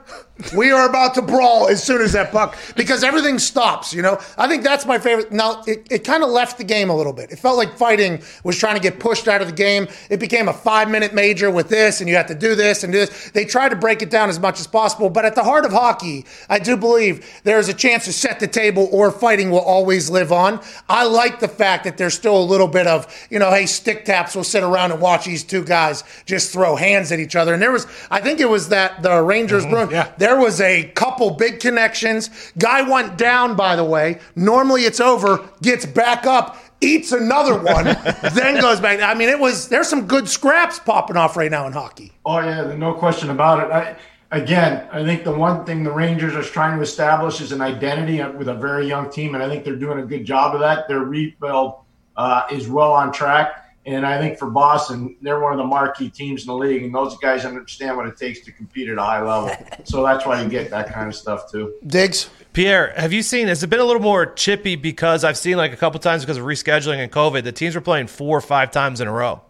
We 0.56 0.72
are 0.72 0.90
about 0.90 1.14
to 1.16 1.22
brawl 1.22 1.68
as 1.68 1.84
soon 1.84 2.02
as 2.02 2.14
that 2.14 2.32
puck 2.32 2.58
because 2.76 3.04
everything 3.04 3.38
stops. 3.38 3.94
You 3.94 4.02
know, 4.02 4.20
I 4.38 4.48
think 4.48 4.64
that's 4.64 4.86
my 4.86 4.98
favorite. 4.98 5.32
Now 5.32 5.62
it, 5.68 5.88
it 5.92 6.04
kind 6.04 6.24
of 6.24 6.30
left 6.30 6.58
the 6.58 6.64
game 6.64 6.90
a 6.90 6.96
little 6.96 7.14
bit. 7.14 7.32
It 7.32 7.38
felt 7.38 7.58
like 7.58 7.78
fighting 7.78 8.22
was 8.44 8.58
trying 8.58 8.76
to 8.76 8.82
get 8.82 9.00
pushed 9.00 9.28
out 9.28 9.42
of 9.42 9.48
the 9.48 9.54
game. 9.54 9.88
It 10.10 10.20
became 10.20 10.48
a 10.48 10.54
five 10.54 10.90
minute 10.90 11.14
major 11.14 11.52
with 11.52 11.70
this, 11.70 12.02
and 12.02 12.10
you 12.10 12.16
have 12.16 12.28
to 12.28 12.36
do 12.36 12.56
this 12.56 12.84
and 12.84 12.92
do 12.92 13.00
this. 13.00 13.32
They 13.32 13.46
tried 13.46 13.70
to 13.70 13.76
break 13.76 14.02
it 14.02 14.10
down 14.10 14.30
as 14.30 14.40
much 14.40 14.60
as 14.60 14.68
possible, 14.68 15.10
but 15.10 15.26
at 15.26 15.36
the 15.36 15.44
heart 15.44 15.66
of 15.66 15.72
hockey, 15.72 16.26
I 16.50 16.60
do 16.60 16.76
believe 16.76 17.42
there 17.44 17.60
is 17.60 17.70
a 17.70 17.74
chance 17.74 18.06
to 18.06 18.14
set 18.14 18.40
the 18.40 18.48
table, 18.48 18.90
or 18.92 19.12
fighting 19.12 19.52
will 19.52 19.60
always 19.60 20.10
live 20.10 20.32
on. 20.32 20.60
I 20.90 21.06
like 21.06 21.40
the 21.40 21.48
fact 21.48 21.84
that 21.84 21.98
there's 21.98 22.16
still 22.16 22.38
a 22.38 22.44
little 22.44 22.68
bit 22.68 22.88
of 22.88 23.08
you 23.30 23.40
know, 23.40 23.50
hey, 23.50 23.66
stick 23.66 24.06
taps. 24.06 24.36
We'll 24.36 24.44
sit 24.44 24.64
around 24.64 24.92
and 24.92 25.02
watch 25.02 25.26
these 25.26 25.44
two 25.44 25.64
guys 25.64 26.04
just 26.26 26.52
throw 26.52 26.76
hands 26.76 27.12
at 27.12 27.20
each 27.20 27.36
other. 27.36 27.54
And 27.54 27.62
there 27.62 27.72
was, 27.72 27.88
I 28.10 28.22
think 28.22 28.40
it 28.40 28.50
was 28.50 28.70
that 28.70 29.02
the 29.04 29.22
Rangers 29.22 29.64
mm-hmm. 29.64 29.72
Bruins. 29.72 29.92
yeah. 29.92 30.12
There 30.32 30.40
was 30.40 30.62
a 30.62 30.86
couple 30.96 31.32
big 31.32 31.60
connections. 31.60 32.30
Guy 32.58 32.90
went 32.90 33.18
down, 33.18 33.58
by 33.58 33.76
the 33.76 33.84
way. 33.84 34.22
Normally 34.34 34.84
it's 34.84 35.02
over, 35.02 35.46
gets 35.62 35.86
back 35.86 36.26
up, 36.26 36.58
eats 36.80 37.12
another 37.12 37.62
one, 37.62 37.84
then 38.34 38.62
goes 38.62 38.80
back. 38.80 39.02
I 39.02 39.14
mean, 39.14 39.28
it 39.28 39.38
was 39.38 39.68
there's 39.68 39.90
some 39.90 40.08
good 40.08 40.30
scraps 40.30 40.80
popping 40.80 41.18
off 41.18 41.36
right 41.36 41.52
now 41.52 41.68
in 41.68 41.74
hockey. 41.74 42.14
Oh 42.26 42.40
yeah, 42.40 42.74
no 42.78 42.94
question 42.94 43.30
about 43.30 43.60
it. 43.60 43.74
I, 43.74 43.98
again, 44.32 44.88
I 44.94 45.04
think 45.04 45.26
the 45.26 45.34
one 45.34 45.66
thing 45.66 45.84
the 45.84 45.92
Rangers 45.92 46.34
are 46.34 46.44
trying 46.44 46.78
to 46.78 46.82
establish 46.82 47.42
is 47.42 47.52
an 47.52 47.60
identity 47.60 48.24
with 48.38 48.48
a 48.48 48.56
very 48.56 48.88
young 48.88 49.10
team, 49.10 49.36
and 49.36 49.44
I 49.44 49.50
think 49.50 49.66
they're 49.66 49.76
doing 49.76 50.00
a 50.00 50.06
good 50.06 50.24
job 50.24 50.56
of 50.56 50.62
that. 50.62 50.88
Their 50.88 51.02
rebuild 51.02 51.76
uh, 52.16 52.44
is 52.50 52.70
well 52.70 52.94
on 52.94 53.12
track. 53.12 53.71
And 53.86 54.06
I 54.06 54.20
think 54.20 54.38
for 54.38 54.50
Boston, 54.50 55.16
they're 55.22 55.40
one 55.40 55.54
of 55.54 55.58
the 55.58 55.66
marquee 55.66 56.10
teams 56.10 56.44
in 56.44 56.48
the 56.48 56.56
league, 56.56 56.84
and 56.84 56.94
those 56.94 57.18
guys 57.18 57.46
understand 57.46 57.98
what 57.98 58.06
it 58.06 58.16
takes 58.16 58.42
to 58.42 58.52
compete 58.52 58.90
at 58.90 58.98
a 58.98 59.02
high 59.02 59.22
level. 59.22 59.56
So 59.84 60.04
that's 60.04 60.26
why 60.28 60.42
you 60.42 60.48
get 60.48 60.70
that 60.70 60.94
kind 60.94 61.08
of 61.08 61.16
stuff 61.16 61.52
too. 61.52 61.74
Diggs. 61.86 62.30
Pierre, 62.54 62.94
have 62.96 63.12
you 63.12 63.24
seen? 63.24 63.48
Has 63.48 63.64
it 63.64 63.68
been 63.68 63.80
a 63.80 63.84
little 63.84 64.02
more 64.02 64.28
chippy 64.28 64.76
because 64.76 65.24
I've 65.24 65.38
seen 65.38 65.58
like 65.58 65.74
a 65.74 65.76
couple 65.76 66.00
times 66.00 66.22
because 66.22 66.38
of 66.38 66.46
rescheduling 66.46 67.00
and 67.00 67.12
COVID, 67.12 67.44
the 67.44 67.52
teams 67.52 67.74
were 67.74 67.82
playing 67.82 68.08
four 68.08 68.38
or 68.38 68.42
five 68.42 68.70
times 68.70 69.02
in 69.02 69.08
a 69.08 69.12
row. 69.12 69.42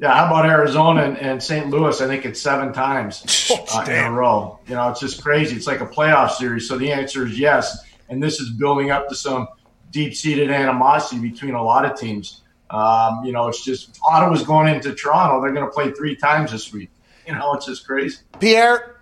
Yeah, 0.00 0.14
how 0.14 0.26
about 0.26 0.46
Arizona 0.46 1.02
and, 1.02 1.18
and 1.18 1.42
St. 1.42 1.70
Louis? 1.70 2.00
I 2.00 2.06
think 2.06 2.24
it's 2.24 2.40
seven 2.40 2.72
times 2.72 3.50
uh, 3.74 3.84
in 3.88 4.04
a 4.04 4.12
row. 4.12 4.58
You 4.66 4.74
know, 4.74 4.90
it's 4.90 5.00
just 5.00 5.22
crazy. 5.22 5.56
It's 5.56 5.66
like 5.66 5.80
a 5.80 5.86
playoff 5.86 6.30
series. 6.30 6.68
So 6.68 6.78
the 6.78 6.90
answer 6.92 7.26
is 7.26 7.38
yes. 7.38 7.84
And 8.08 8.22
this 8.22 8.40
is 8.40 8.50
building 8.50 8.90
up 8.90 9.08
to 9.08 9.14
some 9.14 9.48
deep 9.90 10.14
seated 10.14 10.50
animosity 10.50 11.20
between 11.20 11.54
a 11.54 11.62
lot 11.62 11.84
of 11.84 11.98
teams. 11.98 12.42
Um, 12.70 13.24
you 13.24 13.32
know, 13.32 13.48
it's 13.48 13.64
just 13.64 13.98
Ottawa's 14.08 14.42
going 14.42 14.72
into 14.74 14.94
Toronto. 14.94 15.40
They're 15.40 15.52
going 15.52 15.66
to 15.66 15.72
play 15.72 15.90
three 15.92 16.16
times 16.16 16.52
this 16.52 16.72
week. 16.72 16.90
You 17.26 17.34
know, 17.34 17.54
it's 17.54 17.66
just 17.66 17.86
crazy. 17.86 18.18
Pierre, 18.40 19.00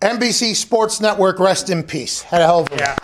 NBC 0.00 0.54
Sports 0.54 1.00
Network, 1.00 1.38
rest 1.38 1.70
in 1.70 1.82
peace. 1.82 2.22
Had 2.22 2.40
a 2.40 2.46
hell 2.46 2.60
of 2.60 2.72
a 2.72 2.76
Yeah. 2.76 2.96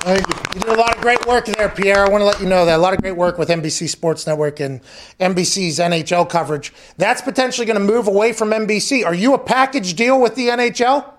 Thank 0.00 0.26
you. 0.28 0.34
You 0.54 0.60
do 0.60 0.72
a 0.72 0.78
lot 0.78 0.94
of 0.94 1.02
great 1.02 1.26
work 1.26 1.46
there, 1.46 1.68
Pierre. 1.68 2.06
I 2.06 2.08
want 2.08 2.22
to 2.22 2.24
let 2.24 2.40
you 2.40 2.46
know 2.46 2.64
that 2.64 2.76
a 2.76 2.82
lot 2.82 2.94
of 2.94 3.02
great 3.02 3.16
work 3.16 3.36
with 3.36 3.48
NBC 3.48 3.88
Sports 3.88 4.26
Network 4.26 4.60
and 4.60 4.80
NBC's 5.20 5.78
NHL 5.78 6.28
coverage. 6.28 6.72
That's 6.96 7.20
potentially 7.20 7.66
going 7.66 7.78
to 7.78 7.84
move 7.84 8.06
away 8.06 8.32
from 8.32 8.50
NBC. 8.50 9.04
Are 9.04 9.14
you 9.14 9.34
a 9.34 9.38
package 9.38 9.94
deal 9.94 10.20
with 10.20 10.34
the 10.34 10.48
NHL? 10.48 11.14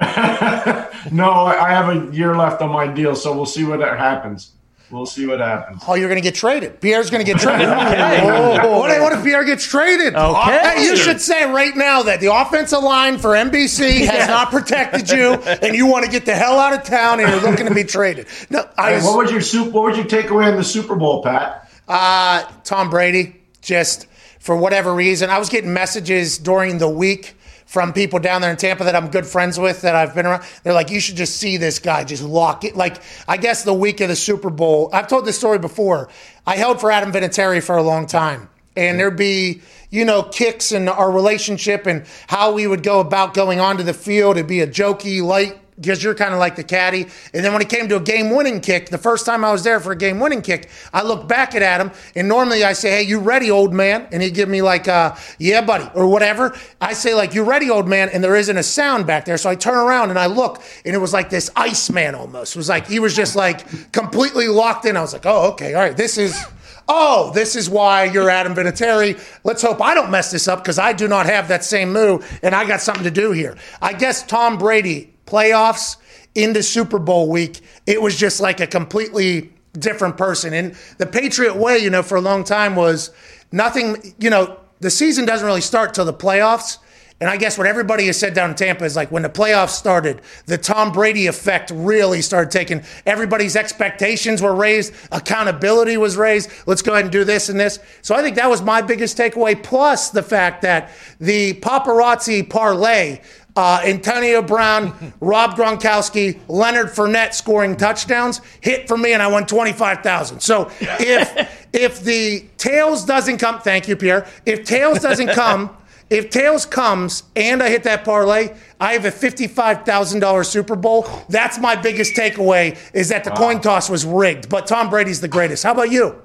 No, 1.12 1.30
I 1.30 1.66
I 1.66 1.70
have 1.70 1.88
a 1.88 2.14
year 2.14 2.36
left 2.36 2.60
on 2.62 2.70
my 2.70 2.86
deal, 2.86 3.14
so 3.14 3.34
we'll 3.34 3.46
see 3.46 3.64
what 3.64 3.80
happens. 3.80 4.52
We'll 4.90 5.04
see 5.06 5.26
what 5.26 5.40
happens. 5.40 5.82
Oh, 5.88 5.94
you're 5.94 6.08
going 6.08 6.22
to 6.22 6.26
get 6.26 6.36
traded. 6.36 6.80
Pierre's 6.80 7.10
going 7.10 7.24
to 7.24 7.30
get 7.32 7.40
traded. 7.40 7.66
oh, 7.70 8.78
what, 8.78 8.90
if- 8.90 9.02
what 9.02 9.12
if 9.12 9.24
Pierre 9.24 9.44
gets 9.44 9.64
traded? 9.66 10.14
Okay. 10.14 10.58
Hey, 10.76 10.84
you 10.84 10.96
should 10.96 11.20
say 11.20 11.44
right 11.50 11.74
now 11.76 12.02
that 12.04 12.20
the 12.20 12.32
offensive 12.32 12.82
line 12.82 13.18
for 13.18 13.30
NBC 13.30 14.06
has 14.06 14.28
not 14.28 14.50
protected 14.50 15.10
you, 15.10 15.32
and 15.34 15.74
you 15.74 15.86
want 15.86 16.04
to 16.04 16.10
get 16.10 16.24
the 16.24 16.34
hell 16.34 16.58
out 16.58 16.72
of 16.72 16.84
town, 16.84 17.18
and 17.20 17.28
you're 17.28 17.40
looking 17.50 17.66
to 17.66 17.74
be 17.74 17.82
traded. 17.84 18.26
No, 18.48 18.68
I 18.78 18.90
Hey, 18.90 18.96
was, 18.96 19.04
what 19.04 19.16
was 19.18 19.32
your 19.32 19.40
soup? 19.40 19.72
What 19.72 19.82
would 19.84 19.96
you 19.96 20.04
take 20.04 20.30
away 20.30 20.48
in 20.48 20.56
the 20.56 20.64
Super 20.64 20.94
Bowl, 20.94 21.22
Pat? 21.22 21.68
Uh, 21.88 22.44
Tom 22.64 22.88
Brady, 22.90 23.36
just 23.62 24.06
for 24.38 24.56
whatever 24.56 24.94
reason. 24.94 25.30
I 25.30 25.38
was 25.38 25.48
getting 25.48 25.72
messages 25.72 26.38
during 26.38 26.78
the 26.78 26.88
week 26.88 27.35
from 27.66 27.92
people 27.92 28.18
down 28.18 28.40
there 28.40 28.50
in 28.50 28.56
Tampa 28.56 28.84
that 28.84 28.96
I'm 28.96 29.08
good 29.08 29.26
friends 29.26 29.58
with 29.58 29.82
that 29.82 29.94
I've 29.94 30.14
been 30.14 30.24
around. 30.24 30.44
They're 30.62 30.72
like, 30.72 30.90
you 30.90 31.00
should 31.00 31.16
just 31.16 31.36
see 31.36 31.56
this 31.56 31.78
guy 31.78 32.04
just 32.04 32.22
lock 32.22 32.64
it. 32.64 32.76
Like, 32.76 33.02
I 33.28 33.36
guess 33.36 33.64
the 33.64 33.74
week 33.74 34.00
of 34.00 34.08
the 34.08 34.16
Super 34.16 34.50
Bowl, 34.50 34.88
I've 34.92 35.08
told 35.08 35.26
this 35.26 35.36
story 35.36 35.58
before. 35.58 36.08
I 36.46 36.56
held 36.56 36.80
for 36.80 36.90
Adam 36.90 37.12
Vinatieri 37.12 37.62
for 37.62 37.76
a 37.76 37.82
long 37.82 38.06
time. 38.06 38.48
And 38.76 39.00
there'd 39.00 39.16
be, 39.16 39.62
you 39.90 40.04
know, 40.04 40.22
kicks 40.22 40.70
in 40.70 40.88
our 40.88 41.10
relationship 41.10 41.86
and 41.86 42.06
how 42.28 42.52
we 42.52 42.66
would 42.66 42.82
go 42.82 43.00
about 43.00 43.34
going 43.34 43.58
onto 43.58 43.82
the 43.82 43.94
field. 43.94 44.36
It'd 44.36 44.46
be 44.46 44.60
a 44.60 44.66
jokey, 44.66 45.22
light 45.22 45.58
because 45.78 46.02
you're 46.02 46.14
kind 46.14 46.32
of 46.32 46.40
like 46.40 46.56
the 46.56 46.64
caddy. 46.64 47.06
And 47.34 47.44
then 47.44 47.52
when 47.52 47.62
it 47.62 47.68
came 47.68 47.88
to 47.88 47.96
a 47.96 48.00
game 48.00 48.30
winning 48.30 48.60
kick, 48.60 48.88
the 48.88 48.98
first 48.98 49.26
time 49.26 49.44
I 49.44 49.52
was 49.52 49.62
there 49.62 49.80
for 49.80 49.92
a 49.92 49.96
game 49.96 50.18
winning 50.18 50.42
kick, 50.42 50.68
I 50.92 51.02
looked 51.02 51.28
back 51.28 51.54
at 51.54 51.62
Adam 51.62 51.90
and 52.14 52.28
normally 52.28 52.64
I 52.64 52.72
say, 52.72 52.90
Hey, 52.90 53.02
you 53.02 53.20
ready, 53.20 53.50
old 53.50 53.74
man? 53.74 54.08
And 54.12 54.22
he'd 54.22 54.34
give 54.34 54.48
me 54.48 54.62
like, 54.62 54.88
uh, 54.88 55.14
yeah, 55.38 55.60
buddy, 55.60 55.88
or 55.94 56.06
whatever. 56.06 56.56
I 56.80 56.92
say 56.94 57.14
like, 57.14 57.34
you 57.34 57.44
ready, 57.44 57.70
old 57.70 57.88
man? 57.88 58.08
And 58.08 58.22
there 58.24 58.36
isn't 58.36 58.56
a 58.56 58.62
sound 58.62 59.06
back 59.06 59.24
there. 59.24 59.38
So 59.38 59.50
I 59.50 59.54
turn 59.54 59.76
around 59.76 60.10
and 60.10 60.18
I 60.18 60.26
look 60.26 60.62
and 60.84 60.94
it 60.94 60.98
was 60.98 61.12
like 61.12 61.30
this 61.30 61.50
ice 61.56 61.90
man 61.90 62.14
almost. 62.14 62.56
It 62.56 62.58
was 62.58 62.68
like, 62.68 62.86
he 62.86 62.98
was 62.98 63.14
just 63.14 63.36
like 63.36 63.92
completely 63.92 64.48
locked 64.48 64.86
in. 64.86 64.96
I 64.96 65.00
was 65.02 65.12
like, 65.12 65.26
Oh, 65.26 65.50
okay. 65.52 65.74
All 65.74 65.80
right. 65.82 65.96
This 65.96 66.18
is, 66.18 66.44
Oh, 66.88 67.32
this 67.34 67.56
is 67.56 67.68
why 67.68 68.04
you're 68.04 68.30
Adam 68.30 68.54
Vinatieri. 68.54 69.20
Let's 69.42 69.60
hope 69.62 69.80
I 69.82 69.94
don't 69.94 70.10
mess 70.10 70.30
this 70.30 70.46
up 70.46 70.62
because 70.62 70.78
I 70.78 70.92
do 70.92 71.08
not 71.08 71.26
have 71.26 71.48
that 71.48 71.64
same 71.64 71.92
move 71.92 72.38
and 72.42 72.54
I 72.54 72.66
got 72.66 72.80
something 72.80 73.04
to 73.04 73.10
do 73.10 73.32
here. 73.32 73.56
I 73.82 73.92
guess 73.92 74.24
Tom 74.24 74.56
Brady, 74.56 75.12
playoffs 75.26 75.96
into 76.34 76.62
Super 76.62 76.98
Bowl 76.98 77.28
week, 77.28 77.60
it 77.86 78.00
was 78.00 78.16
just 78.16 78.40
like 78.40 78.60
a 78.60 78.66
completely 78.66 79.52
different 79.72 80.16
person. 80.16 80.52
And 80.52 80.74
the 80.98 81.06
Patriot 81.06 81.56
way, 81.56 81.78
you 81.78 81.90
know, 81.90 82.02
for 82.02 82.16
a 82.16 82.20
long 82.20 82.44
time 82.44 82.76
was 82.76 83.10
nothing, 83.52 84.14
you 84.18 84.30
know, 84.30 84.58
the 84.80 84.90
season 84.90 85.24
doesn't 85.24 85.46
really 85.46 85.60
start 85.60 85.94
till 85.94 86.04
the 86.04 86.14
playoffs. 86.14 86.78
And 87.18 87.30
I 87.30 87.38
guess 87.38 87.56
what 87.56 87.66
everybody 87.66 88.06
has 88.08 88.18
said 88.18 88.34
down 88.34 88.50
in 88.50 88.56
Tampa 88.56 88.84
is 88.84 88.94
like 88.94 89.10
when 89.10 89.22
the 89.22 89.30
playoffs 89.30 89.70
started, 89.70 90.20
the 90.44 90.58
Tom 90.58 90.92
Brady 90.92 91.28
effect 91.28 91.70
really 91.74 92.20
started 92.20 92.50
taking 92.50 92.82
everybody's 93.06 93.56
expectations 93.56 94.42
were 94.42 94.54
raised, 94.54 94.92
accountability 95.12 95.96
was 95.96 96.18
raised. 96.18 96.50
Let's 96.66 96.82
go 96.82 96.92
ahead 96.92 97.06
and 97.06 97.12
do 97.12 97.24
this 97.24 97.48
and 97.48 97.58
this. 97.58 97.78
So 98.02 98.14
I 98.14 98.20
think 98.20 98.36
that 98.36 98.50
was 98.50 98.60
my 98.60 98.82
biggest 98.82 99.16
takeaway, 99.16 99.62
plus 99.62 100.10
the 100.10 100.22
fact 100.22 100.60
that 100.62 100.90
the 101.18 101.54
paparazzi 101.54 102.50
parlay 102.50 103.22
uh, 103.56 103.80
Antonio 103.84 104.42
Brown, 104.42 105.14
Rob 105.20 105.56
Gronkowski, 105.56 106.38
Leonard 106.48 106.88
Fournette 106.88 107.34
scoring 107.34 107.76
touchdowns 107.76 108.40
hit 108.60 108.86
for 108.86 108.96
me, 108.96 109.12
and 109.12 109.22
I 109.22 109.26
won 109.28 109.46
twenty 109.46 109.72
five 109.72 110.02
thousand. 110.02 110.40
So 110.40 110.70
if 110.80 111.68
if 111.72 112.00
the 112.02 112.44
tails 112.58 113.04
doesn't 113.04 113.38
come, 113.38 113.60
thank 113.60 113.88
you, 113.88 113.96
Pierre. 113.96 114.26
If 114.44 114.64
tails 114.64 115.00
doesn't 115.00 115.28
come, 115.28 115.76
if 116.10 116.30
tails 116.30 116.66
comes 116.66 117.24
and 117.34 117.62
I 117.62 117.68
hit 117.68 117.82
that 117.84 118.04
parlay, 118.04 118.54
I 118.78 118.92
have 118.92 119.04
a 119.06 119.10
fifty 119.10 119.46
five 119.46 119.84
thousand 119.84 120.20
dollars 120.20 120.48
Super 120.48 120.76
Bowl. 120.76 121.08
That's 121.28 121.58
my 121.58 121.74
biggest 121.74 122.14
takeaway 122.14 122.78
is 122.92 123.08
that 123.08 123.24
the 123.24 123.30
coin 123.30 123.60
toss 123.60 123.88
was 123.88 124.04
rigged. 124.04 124.48
But 124.48 124.66
Tom 124.66 124.90
Brady's 124.90 125.20
the 125.20 125.28
greatest. 125.28 125.64
How 125.64 125.72
about 125.72 125.90
you? 125.90 126.22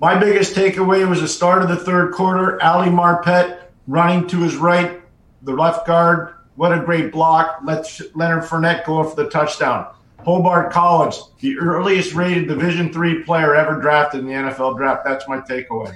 My 0.00 0.18
biggest 0.18 0.54
takeaway 0.54 1.08
was 1.08 1.20
the 1.20 1.28
start 1.28 1.62
of 1.62 1.68
the 1.68 1.76
third 1.76 2.12
quarter. 2.12 2.62
Ali 2.62 2.88
Marpet 2.88 3.60
running 3.86 4.26
to 4.28 4.38
his 4.38 4.56
right, 4.56 5.00
the 5.42 5.52
left 5.52 5.86
guard. 5.86 6.33
What 6.56 6.72
a 6.72 6.82
great 6.82 7.10
block. 7.12 7.60
Let's 7.64 8.02
Leonard 8.14 8.44
Fournette 8.44 8.84
go 8.84 9.02
for 9.04 9.16
the 9.16 9.28
touchdown. 9.28 9.92
Hobart 10.20 10.72
College, 10.72 11.16
the 11.40 11.58
earliest 11.58 12.14
rated 12.14 12.48
Division 12.48 12.92
three 12.92 13.22
player 13.22 13.54
ever 13.54 13.80
drafted 13.80 14.20
in 14.20 14.26
the 14.26 14.32
NFL 14.32 14.76
draft. 14.76 15.04
That's 15.04 15.28
my 15.28 15.40
takeaway. 15.40 15.94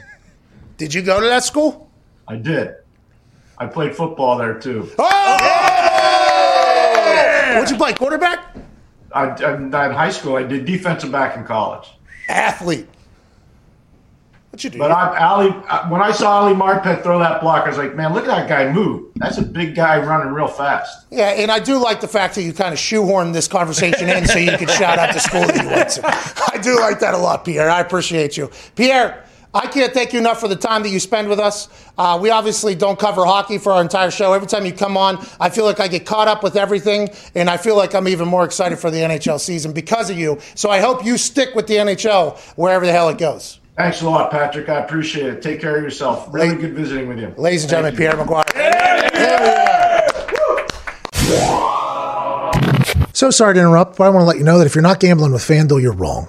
Did 0.77 0.93
you 0.93 1.03
go 1.03 1.21
to 1.21 1.27
that 1.27 1.45
school? 1.45 1.91
I 2.27 2.37
did. 2.37 2.75
I 3.57 3.67
played 3.67 3.97
football 3.97 4.37
there 4.39 4.59
too. 4.59 4.91
Oh! 4.99 5.37
What'd 7.55 7.71
you 7.71 7.77
play? 7.77 7.95
Quarterback? 7.95 8.55
I, 9.13 9.29
I, 9.31 9.57
in 9.57 9.73
high 9.73 10.11
school, 10.11 10.37
I 10.37 10.43
did 10.43 10.65
defensive 10.65 11.11
back 11.11 11.37
in 11.37 11.45
college. 11.45 11.89
Athlete. 12.29 12.87
What 14.59 14.65
you 14.65 14.71
do? 14.71 14.79
But 14.81 14.91
I, 14.91 15.25
Ali, 15.25 15.51
when 15.89 16.01
I 16.03 16.11
saw 16.11 16.41
Ali 16.41 16.53
Marpet 16.53 17.05
throw 17.05 17.21
that 17.21 17.41
block, 17.41 17.65
I 17.65 17.69
was 17.69 17.79
like, 17.79 17.95
man, 17.95 18.13
look 18.13 18.25
at 18.25 18.27
that 18.27 18.49
guy 18.49 18.73
move. 18.73 19.13
That's 19.15 19.39
a 19.39 19.43
big 19.43 19.77
guy 19.77 20.05
running 20.05 20.33
real 20.33 20.49
fast. 20.49 21.07
Yeah, 21.13 21.29
and 21.29 21.49
I 21.49 21.61
do 21.61 21.79
like 21.79 22.01
the 22.01 22.09
fact 22.09 22.35
that 22.35 22.43
you 22.43 22.53
kind 22.53 22.75
of 22.75 22.81
shoehorned 22.81 23.35
this 23.35 23.47
conversation 23.47 24.09
in 24.09 24.27
so 24.27 24.37
you 24.37 24.59
could 24.59 24.71
shout 24.71 24.99
out 24.99 25.15
the 25.15 25.21
school 25.21 25.43
that 25.43 25.63
you 25.63 25.69
went 25.69 25.91
to. 25.91 26.03
I 26.05 26.59
do 26.61 26.75
like 26.81 26.99
that 26.99 27.15
a 27.15 27.19
lot, 27.19 27.45
Pierre. 27.45 27.71
I 27.71 27.79
appreciate 27.79 28.37
you. 28.37 28.51
Pierre, 28.75 29.25
I 29.55 29.69
can't 29.69 29.95
thank 29.95 30.13
you 30.13 30.19
enough 30.19 30.41
for 30.41 30.49
the 30.49 30.57
time 30.57 30.83
that 30.83 30.89
you 30.89 30.99
spend 30.99 31.29
with 31.29 31.39
us. 31.39 31.69
Uh, 31.97 32.19
we 32.21 32.31
obviously 32.31 32.75
don't 32.75 32.99
cover 32.99 33.25
hockey 33.25 33.59
for 33.59 33.71
our 33.71 33.81
entire 33.81 34.11
show. 34.11 34.33
Every 34.33 34.49
time 34.49 34.67
you 34.67 34.73
come 34.73 34.97
on, 34.97 35.25
I 35.39 35.51
feel 35.51 35.67
like 35.67 35.79
I 35.79 35.87
get 35.87 36.05
caught 36.05 36.27
up 36.27 36.43
with 36.43 36.57
everything, 36.57 37.11
and 37.37 37.49
I 37.49 37.59
feel 37.59 37.77
like 37.77 37.95
I'm 37.95 38.09
even 38.09 38.27
more 38.27 38.45
excited 38.45 38.81
for 38.81 38.91
the 38.91 38.99
NHL 38.99 39.39
season 39.39 39.73
because 39.73 40.11
of 40.11 40.19
you. 40.19 40.41
So 40.57 40.69
I 40.69 40.81
hope 40.81 41.05
you 41.05 41.17
stick 41.17 41.55
with 41.55 41.69
the 41.69 41.75
NHL 41.75 42.37
wherever 42.57 42.85
the 42.85 42.93
hell 42.93 43.09
it 43.09 43.19
goes. 43.19 43.58
Thanks 43.79 44.03
a 44.03 44.11
lot, 44.11 44.33
Patrick. 44.33 44.69
I 44.69 44.81
appreciate 44.81 45.27
it. 45.27 45.41
Take 45.41 45.61
care 45.61 45.77
of 45.77 45.85
yourself. 45.85 46.27
Really 46.35 46.57
good 46.57 46.75
visiting 46.75 47.07
with 47.07 47.21
you. 47.21 47.33
Ladies 47.37 47.63
and 47.63 47.71
gentlemen. 47.71 47.97
Pierre 47.97 48.15
McGuire. 48.15 48.45
So 53.13 53.31
sorry 53.31 53.55
to 53.55 53.61
interrupt, 53.61 53.97
but 53.97 54.05
I 54.05 54.11
want 54.11 54.23
to 54.23 54.27
let 54.27 54.39
you 54.39 54.45
know 54.45 54.59
that 54.59 54.67
if 54.67 54.75
you're 54.75 54.83
not 54.83 54.99
gambling 54.99 55.33
with 55.33 55.43
FanDuel, 55.43 55.81
you're 55.81 55.93
wrong. 55.93 56.29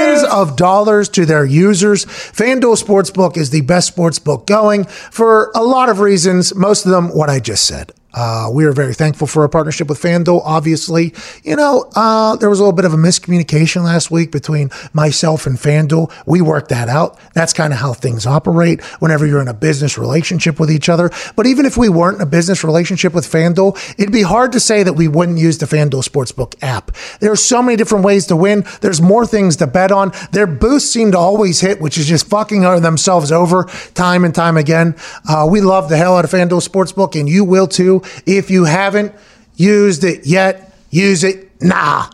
of 0.31 0.55
dollars 0.55 1.09
to 1.09 1.25
their 1.25 1.45
users. 1.45 2.05
FanDuel 2.05 2.81
Sportsbook 2.81 3.37
is 3.37 3.49
the 3.49 3.61
best 3.61 3.95
sportsbook 3.95 4.47
going 4.47 4.85
for 4.85 5.51
a 5.55 5.63
lot 5.63 5.89
of 5.89 5.99
reasons, 5.99 6.55
most 6.55 6.85
of 6.85 6.91
them 6.91 7.09
what 7.09 7.29
I 7.29 7.39
just 7.39 7.65
said. 7.67 7.91
Uh, 8.13 8.49
we 8.51 8.65
are 8.65 8.73
very 8.73 8.93
thankful 8.93 9.27
for 9.27 9.43
our 9.43 9.49
partnership 9.49 9.87
with 9.87 10.01
FanDuel. 10.01 10.41
Obviously, 10.43 11.13
you 11.43 11.55
know, 11.55 11.89
uh, 11.95 12.35
there 12.35 12.49
was 12.49 12.59
a 12.59 12.63
little 12.63 12.75
bit 12.75 12.85
of 12.85 12.93
a 12.93 12.97
miscommunication 12.97 13.83
last 13.83 14.11
week 14.11 14.31
between 14.31 14.69
myself 14.93 15.45
and 15.45 15.57
FanDuel. 15.57 16.11
We 16.25 16.41
worked 16.41 16.69
that 16.69 16.89
out. 16.89 17.17
That's 17.33 17.53
kind 17.53 17.73
of 17.73 17.79
how 17.79 17.93
things 17.93 18.25
operate 18.25 18.81
whenever 18.99 19.25
you're 19.25 19.41
in 19.41 19.47
a 19.47 19.53
business 19.53 19.97
relationship 19.97 20.59
with 20.59 20.71
each 20.71 20.89
other. 20.89 21.09
But 21.35 21.45
even 21.45 21.65
if 21.65 21.77
we 21.77 21.89
weren't 21.89 22.17
in 22.17 22.21
a 22.21 22.25
business 22.25 22.63
relationship 22.63 23.13
with 23.13 23.25
FanDuel, 23.25 23.77
it'd 23.97 24.11
be 24.11 24.23
hard 24.23 24.51
to 24.53 24.59
say 24.59 24.83
that 24.83 24.93
we 24.93 25.07
wouldn't 25.07 25.37
use 25.37 25.57
the 25.57 25.65
FanDuel 25.65 26.07
Sportsbook 26.07 26.55
app. 26.61 26.91
There 27.19 27.31
are 27.31 27.37
so 27.37 27.61
many 27.61 27.77
different 27.77 28.03
ways 28.03 28.27
to 28.27 28.35
win. 28.35 28.65
There's 28.81 29.01
more 29.01 29.25
things 29.25 29.55
to 29.57 29.67
bet 29.67 29.91
on. 29.91 30.11
Their 30.31 30.47
boosts 30.47 30.91
seem 30.91 31.11
to 31.11 31.17
always 31.17 31.61
hit, 31.61 31.79
which 31.81 31.97
is 31.97 32.07
just 32.07 32.27
fucking 32.27 32.61
themselves 32.61 33.31
over 33.31 33.65
time 33.93 34.23
and 34.23 34.35
time 34.35 34.57
again. 34.57 34.95
Uh, 35.27 35.47
we 35.49 35.61
love 35.61 35.89
the 35.89 35.97
hell 35.97 36.17
out 36.17 36.25
of 36.25 36.31
FanDuel 36.31 36.67
Sportsbook, 36.67 37.19
and 37.19 37.29
you 37.29 37.43
will 37.43 37.67
too. 37.67 38.00
If 38.25 38.49
you 38.49 38.65
haven't 38.65 39.13
used 39.55 40.03
it 40.03 40.25
yet, 40.25 40.73
use 40.89 41.23
it 41.23 41.61
now. 41.61 42.09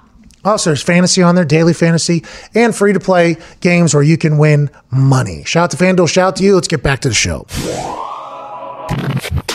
Also, 0.46 0.70
there's 0.70 0.82
fantasy 0.82 1.22
on 1.22 1.36
there, 1.36 1.44
daily 1.44 1.74
fantasy, 1.74 2.24
and 2.56 2.74
free 2.74 2.94
to 2.94 3.00
play 3.00 3.36
games 3.60 3.94
where 3.94 4.04
you 4.04 4.18
can 4.18 4.38
win 4.38 4.70
money. 4.92 5.44
Shout 5.44 5.66
out 5.66 5.72
to 5.72 5.78
FanDuel, 5.78 6.08
shout 6.10 6.28
out 6.28 6.36
to 6.38 6.44
you. 6.44 6.56
Let's 6.56 6.70
get 6.70 6.82
back 6.84 7.02
to 7.02 7.10
the 7.10 7.16
show. 7.16 7.46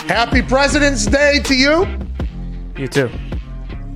Happy 0.07 0.41
President's 0.43 1.07
Day 1.07 1.39
to 1.45 1.55
you. 1.55 1.87
You 2.77 2.87
too. 2.87 3.09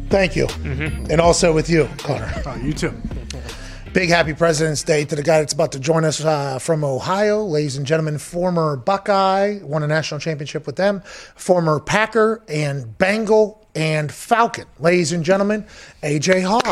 Thank 0.09 0.35
you. 0.35 0.47
Mm-hmm. 0.47 1.11
And 1.11 1.22
also 1.22 1.53
with 1.53 1.69
you, 1.69 1.88
Connor. 1.97 2.31
Oh, 2.45 2.55
you 2.55 2.73
too. 2.73 2.93
Big 3.93 4.09
happy 4.09 4.34
President's 4.34 4.84
Day 4.84 5.05
to 5.05 5.15
the 5.15 5.23
guy 5.23 5.39
that's 5.39 5.53
about 5.53 5.72
to 5.72 5.80
join 5.80 6.05
us 6.05 6.23
uh, 6.23 6.59
from 6.59 6.84
Ohio. 6.84 7.43
Ladies 7.43 7.77
and 7.77 7.85
gentlemen, 7.85 8.19
former 8.19 8.76
Buckeye, 8.77 9.59
won 9.64 9.81
a 9.81 9.88
national 9.88 10.19
championship 10.19 10.68
with 10.68 10.76
them, 10.76 11.01
former 11.35 11.80
Packer 11.80 12.43
and 12.47 12.95
Bengal 12.99 13.65
and 13.73 14.11
Falcon. 14.11 14.65
Ladies 14.80 15.14
and 15.14 15.23
gentlemen, 15.26 15.65
AJ 16.03 16.43
Hawk. 16.43 16.64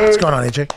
What's 0.00 0.16
going 0.16 0.32
on, 0.34 0.44
AJ? 0.44 0.72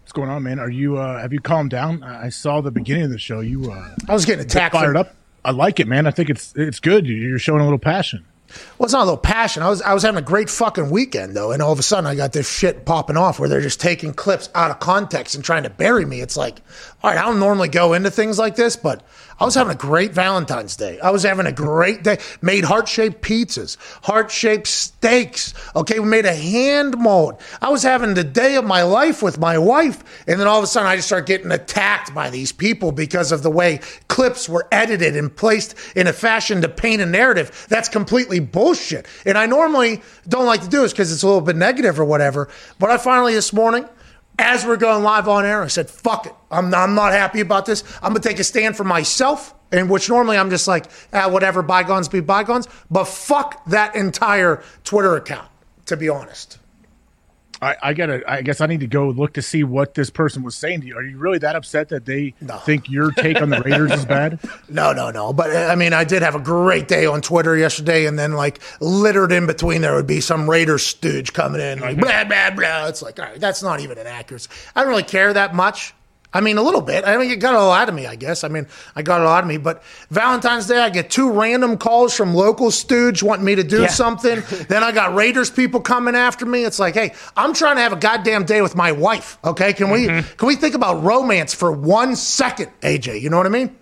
What's 0.00 0.12
going 0.12 0.30
on, 0.30 0.42
man? 0.42 0.58
Are 0.58 0.70
you? 0.70 0.96
Uh, 0.96 1.20
have 1.20 1.34
you 1.34 1.40
calmed 1.40 1.70
down? 1.70 2.02
I 2.02 2.26
I 2.26 2.28
saw 2.30 2.62
the 2.62 2.70
beginning 2.70 3.04
of 3.04 3.10
the 3.10 3.18
show. 3.18 3.40
You 3.40 3.70
uh, 3.70 3.94
I 4.08 4.14
was 4.14 4.24
getting 4.24 4.46
attacked. 4.46 4.74
fired 4.74 4.96
up. 4.96 5.14
I 5.44 5.50
like 5.50 5.78
it, 5.78 5.86
man. 5.86 6.06
I 6.06 6.10
think 6.10 6.30
it's 6.30 6.54
it's 6.56 6.80
good. 6.80 7.06
You're 7.06 7.38
showing 7.38 7.60
a 7.60 7.64
little 7.64 7.78
passion. 7.78 8.24
Well, 8.78 8.84
it's 8.84 8.92
not 8.92 9.02
a 9.02 9.04
little 9.04 9.16
passion. 9.16 9.62
I 9.62 9.68
was 9.68 9.82
I 9.82 9.94
was 9.94 10.02
having 10.02 10.18
a 10.18 10.26
great 10.26 10.50
fucking 10.50 10.90
weekend 10.90 11.34
though, 11.34 11.52
and 11.52 11.62
all 11.62 11.72
of 11.72 11.78
a 11.78 11.82
sudden 11.82 12.06
I 12.06 12.14
got 12.14 12.32
this 12.32 12.50
shit 12.50 12.84
popping 12.84 13.16
off 13.16 13.38
where 13.38 13.48
they're 13.48 13.60
just 13.60 13.80
taking 13.80 14.12
clips 14.12 14.48
out 14.54 14.70
of 14.70 14.80
context 14.80 15.34
and 15.34 15.44
trying 15.44 15.62
to 15.64 15.70
bury 15.70 16.04
me. 16.04 16.20
It's 16.20 16.36
like, 16.36 16.60
all 17.02 17.10
right, 17.10 17.18
I 17.18 17.22
don't 17.22 17.38
normally 17.38 17.68
go 17.68 17.92
into 17.92 18.10
things 18.10 18.38
like 18.38 18.56
this, 18.56 18.76
but 18.76 19.02
I 19.38 19.44
was 19.44 19.54
having 19.54 19.72
a 19.72 19.76
great 19.76 20.12
Valentine's 20.12 20.76
Day. 20.76 21.00
I 21.00 21.10
was 21.10 21.24
having 21.24 21.46
a 21.46 21.52
great 21.52 22.02
day. 22.02 22.18
Made 22.40 22.64
heart 22.64 22.88
shaped 22.88 23.20
pizzas, 23.22 23.76
heart 24.04 24.30
shaped 24.30 24.66
steaks. 24.66 25.54
Okay, 25.74 25.98
we 25.98 26.06
made 26.06 26.24
a 26.24 26.34
hand 26.34 26.96
mold. 26.98 27.40
I 27.60 27.70
was 27.70 27.82
having 27.82 28.14
the 28.14 28.24
day 28.24 28.56
of 28.56 28.64
my 28.64 28.82
life 28.82 29.22
with 29.22 29.38
my 29.38 29.58
wife, 29.58 30.04
and 30.28 30.38
then 30.38 30.46
all 30.46 30.58
of 30.58 30.64
a 30.64 30.66
sudden 30.66 30.88
I 30.88 30.96
just 30.96 31.08
start 31.08 31.26
getting 31.26 31.50
attacked 31.50 32.14
by 32.14 32.30
these 32.30 32.52
people 32.52 32.92
because 32.92 33.32
of 33.32 33.42
the 33.42 33.50
way 33.50 33.80
clips 34.08 34.48
were 34.48 34.68
edited 34.70 35.16
and 35.16 35.34
placed 35.34 35.74
in 35.96 36.06
a 36.06 36.12
fashion 36.12 36.62
to 36.62 36.68
paint 36.68 37.02
a 37.02 37.06
narrative. 37.06 37.66
That's 37.68 37.88
completely 37.88 38.40
bullshit. 38.40 39.06
And 39.26 39.36
I 39.36 39.46
normally 39.46 40.02
don't 40.28 40.46
like 40.46 40.62
to 40.62 40.68
do 40.68 40.82
this 40.82 40.92
because 40.92 41.12
it's 41.12 41.22
a 41.22 41.26
little 41.26 41.40
bit 41.40 41.56
negative 41.56 41.98
or 41.98 42.04
whatever. 42.04 42.48
But 42.78 42.90
I 42.90 42.98
finally 42.98 43.34
this 43.34 43.52
morning 43.52 43.88
as 44.38 44.66
we're 44.66 44.76
going 44.76 45.02
live 45.02 45.28
on 45.28 45.44
air, 45.44 45.62
I 45.62 45.68
said, 45.68 45.88
fuck 45.88 46.26
it. 46.26 46.34
I'm 46.50 46.70
not, 46.70 46.88
I'm 46.88 46.94
not 46.94 47.12
happy 47.12 47.40
about 47.40 47.66
this. 47.66 47.84
I'm 48.02 48.12
going 48.12 48.22
to 48.22 48.28
take 48.28 48.38
a 48.38 48.44
stand 48.44 48.76
for 48.76 48.84
myself, 48.84 49.54
and 49.70 49.88
which 49.88 50.08
normally 50.08 50.36
I'm 50.36 50.50
just 50.50 50.66
like, 50.66 50.86
ah, 51.12 51.28
whatever, 51.28 51.62
bygones 51.62 52.08
be 52.08 52.20
bygones. 52.20 52.68
But 52.90 53.04
fuck 53.04 53.64
that 53.66 53.94
entire 53.94 54.62
Twitter 54.82 55.16
account, 55.16 55.48
to 55.86 55.96
be 55.96 56.08
honest. 56.08 56.58
I, 57.64 57.76
I 57.82 57.94
gotta. 57.94 58.22
I 58.30 58.42
guess 58.42 58.60
I 58.60 58.66
need 58.66 58.80
to 58.80 58.86
go 58.86 59.08
look 59.08 59.32
to 59.34 59.42
see 59.42 59.64
what 59.64 59.94
this 59.94 60.10
person 60.10 60.42
was 60.42 60.54
saying 60.54 60.82
to 60.82 60.86
you. 60.86 60.96
Are 60.96 61.02
you 61.02 61.16
really 61.16 61.38
that 61.38 61.56
upset 61.56 61.88
that 61.88 62.04
they 62.04 62.34
think 62.64 62.90
your 62.90 63.10
take 63.12 63.40
on 63.40 63.48
the 63.48 63.60
Raiders 63.60 63.92
is 63.92 64.04
bad? 64.04 64.38
No, 64.68 64.92
no, 64.92 65.10
no. 65.10 65.32
But 65.32 65.50
uh, 65.50 65.68
I 65.70 65.74
mean, 65.76 65.92
I 65.92 66.04
did 66.04 66.22
have 66.22 66.34
a 66.34 66.40
great 66.40 66.88
day 66.88 67.06
on 67.06 67.20
Twitter 67.20 67.56
yesterday, 67.56 68.06
and 68.06 68.18
then 68.18 68.32
like 68.32 68.60
littered 68.80 69.30
in 69.30 69.46
between 69.46 69.82
there 69.82 69.94
would 69.94 70.06
be 70.06 70.20
some 70.20 70.48
Raiders 70.48 70.84
stooge 70.84 71.32
coming 71.32 71.60
in, 71.60 71.80
like 71.80 71.98
blah 71.98 72.24
blah 72.24 72.50
blah. 72.50 72.86
It's 72.88 73.02
like, 73.02 73.18
all 73.18 73.26
right, 73.26 73.40
that's 73.40 73.62
not 73.62 73.80
even 73.80 73.98
an 73.98 74.06
accuracy. 74.06 74.50
I 74.74 74.80
don't 74.80 74.90
really 74.90 75.02
care 75.02 75.32
that 75.32 75.54
much. 75.54 75.94
I 76.34 76.40
mean, 76.40 76.58
a 76.58 76.62
little 76.62 76.80
bit. 76.80 77.04
I 77.06 77.16
mean, 77.16 77.30
it 77.30 77.36
got 77.38 77.54
a 77.54 77.58
lot 77.62 77.84
out 77.84 77.88
of 77.90 77.94
me, 77.94 78.06
I 78.06 78.16
guess. 78.16 78.44
I 78.44 78.48
mean, 78.48 78.66
I 78.96 79.02
got 79.02 79.20
a 79.20 79.24
lot 79.24 79.44
of 79.44 79.48
me. 79.48 79.58
But 79.58 79.82
Valentine's 80.10 80.66
Day, 80.66 80.78
I 80.78 80.88
get 80.88 81.10
two 81.10 81.30
random 81.30 81.76
calls 81.76 82.14
from 82.16 82.34
local 82.34 82.70
stooge 82.70 83.22
wanting 83.22 83.44
me 83.44 83.54
to 83.56 83.62
do 83.62 83.82
Yeah. 83.82 83.88
something. 83.88 84.42
then 84.68 84.82
I 84.82 84.90
got 84.90 85.14
Raiders 85.14 85.50
people 85.50 85.80
coming 85.80 86.14
after 86.14 86.46
me. 86.46 86.64
It's 86.64 86.78
like, 86.78 86.94
hey, 86.94 87.12
I'm 87.36 87.52
trying 87.52 87.76
to 87.76 87.82
have 87.82 87.92
a 87.92 87.96
goddamn 87.96 88.44
day 88.44 88.62
with 88.62 88.74
my 88.74 88.90
wife. 88.92 89.38
Okay, 89.44 89.72
can 89.74 89.90
we 89.90 90.06
mm-hmm. 90.06 90.36
can 90.36 90.48
we 90.48 90.56
think 90.56 90.74
about 90.74 91.02
romance 91.02 91.52
for 91.52 91.70
one 91.70 92.16
second, 92.16 92.70
AJ? 92.80 93.20
You 93.20 93.30
know 93.30 93.36
what 93.36 93.46
I 93.46 93.50
mean? 93.50 93.76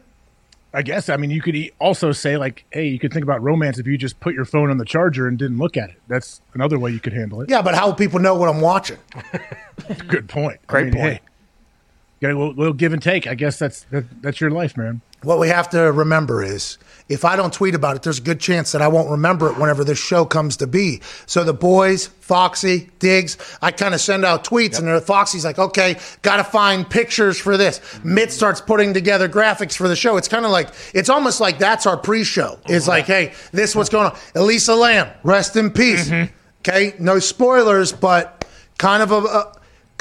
I 0.74 0.83
guess. 0.83 1.09
I 1.09 1.16
mean, 1.19 1.31
you 1.31 1.43
could 1.43 1.55
e- 1.55 1.70
also 1.79 2.12
say 2.12 2.39
like, 2.39 2.65
hey, 2.70 2.87
you 2.87 2.99
could 2.99 3.12
think 3.12 3.23
about 3.24 3.43
romance 3.43 3.79
if 3.79 3.87
you 3.87 3.99
just 3.99 4.19
put 4.20 4.35
your 4.35 4.47
phone 4.47 4.70
on 4.70 4.79
the 4.79 4.85
charger 4.87 5.29
and 5.29 5.39
didn't 5.39 5.59
look 5.59 5.77
at 5.77 5.91
it. 5.91 5.97
That's 6.09 6.41
another 6.55 6.79
way 6.79 6.91
you 6.91 7.01
could 7.01 7.12
handle 7.12 7.41
it. 7.43 7.51
Yeah, 7.51 7.62
but 7.62 7.74
how 7.74 7.87
will 7.87 7.95
people 7.95 8.20
know 8.20 8.35
what 8.35 8.49
I'm 8.49 8.61
watching? 8.62 8.97
Good 10.09 10.29
point. 10.29 10.66
Great 10.66 10.81
I 10.81 10.85
mean, 10.85 10.95
point. 10.95 11.12
Hey, 11.15 11.20
got 12.23 12.31
a 12.32 12.39
little, 12.39 12.73
give 12.73 12.93
and 12.93 13.03
take. 13.03 13.27
I 13.27 13.35
guess 13.35 13.59
that's 13.59 13.82
that, 13.90 14.23
that's 14.23 14.40
your 14.40 14.51
life, 14.51 14.77
man. 14.77 15.03
What 15.23 15.39
we 15.39 15.49
have 15.49 15.70
to 15.70 15.78
remember 15.93 16.43
is 16.43 16.78
if 17.09 17.24
I 17.24 17.36
don't 17.36 17.53
tweet 17.53 17.74
about 17.74 17.97
it, 17.97 18.03
there's 18.03 18.19
a 18.19 18.23
good 18.23 18.40
chance 18.40 18.73
that 18.73 18.82
I 18.82 18.89
won't 18.89 19.11
remember 19.11 19.51
it 19.51 19.59
whenever 19.59 19.85
this 19.85 19.99
show 19.99 20.24
comes 20.24 20.57
to 20.59 20.66
be. 20.66 21.01
So 21.27 21.44
the 21.44 21.53
boys, 21.53 22.07
Foxy, 22.07 22.90
Diggs, 22.99 23.36
I 23.61 23.70
kind 23.70 23.94
of 23.94 24.01
send 24.01 24.24
out 24.24 24.44
tweets 24.44 24.78
and 24.78 24.89
and 24.89 25.03
Foxy's 25.03 25.44
like, 25.44 25.59
okay, 25.59 25.97
got 26.23 26.36
to 26.36 26.44
find 26.44 26.89
pictures 26.89 27.39
for 27.39 27.57
this. 27.57 27.81
Mitt 28.03 28.32
starts 28.32 28.61
putting 28.61 28.94
together 28.94 29.28
graphics 29.28 29.77
for 29.77 29.89
the 29.89 29.97
show. 29.97 30.16
It's 30.16 30.28
kind 30.28 30.44
of 30.44 30.51
like, 30.51 30.70
it's 30.94 31.09
almost 31.09 31.40
like 31.40 31.59
that's 31.59 31.86
our 31.86 31.97
pre 31.97 32.24
show. 32.24 32.59
It's 32.66 32.89
like, 32.89 33.07
hey, 33.07 33.32
this 33.53 33.77
what's 33.77 33.90
going 33.90 34.07
on. 34.07 34.19
Elisa 34.35 34.74
Lam, 34.74 35.09
rest 35.23 35.57
in 35.57 35.70
peace. 35.70 36.09
Mm-hmm. 36.09 36.32
Okay, 36.61 36.94
no 36.99 37.19
spoilers, 37.19 37.93
but 37.93 38.44
kind 38.78 39.03
of 39.03 39.12
a. 39.12 39.16
a 39.16 39.53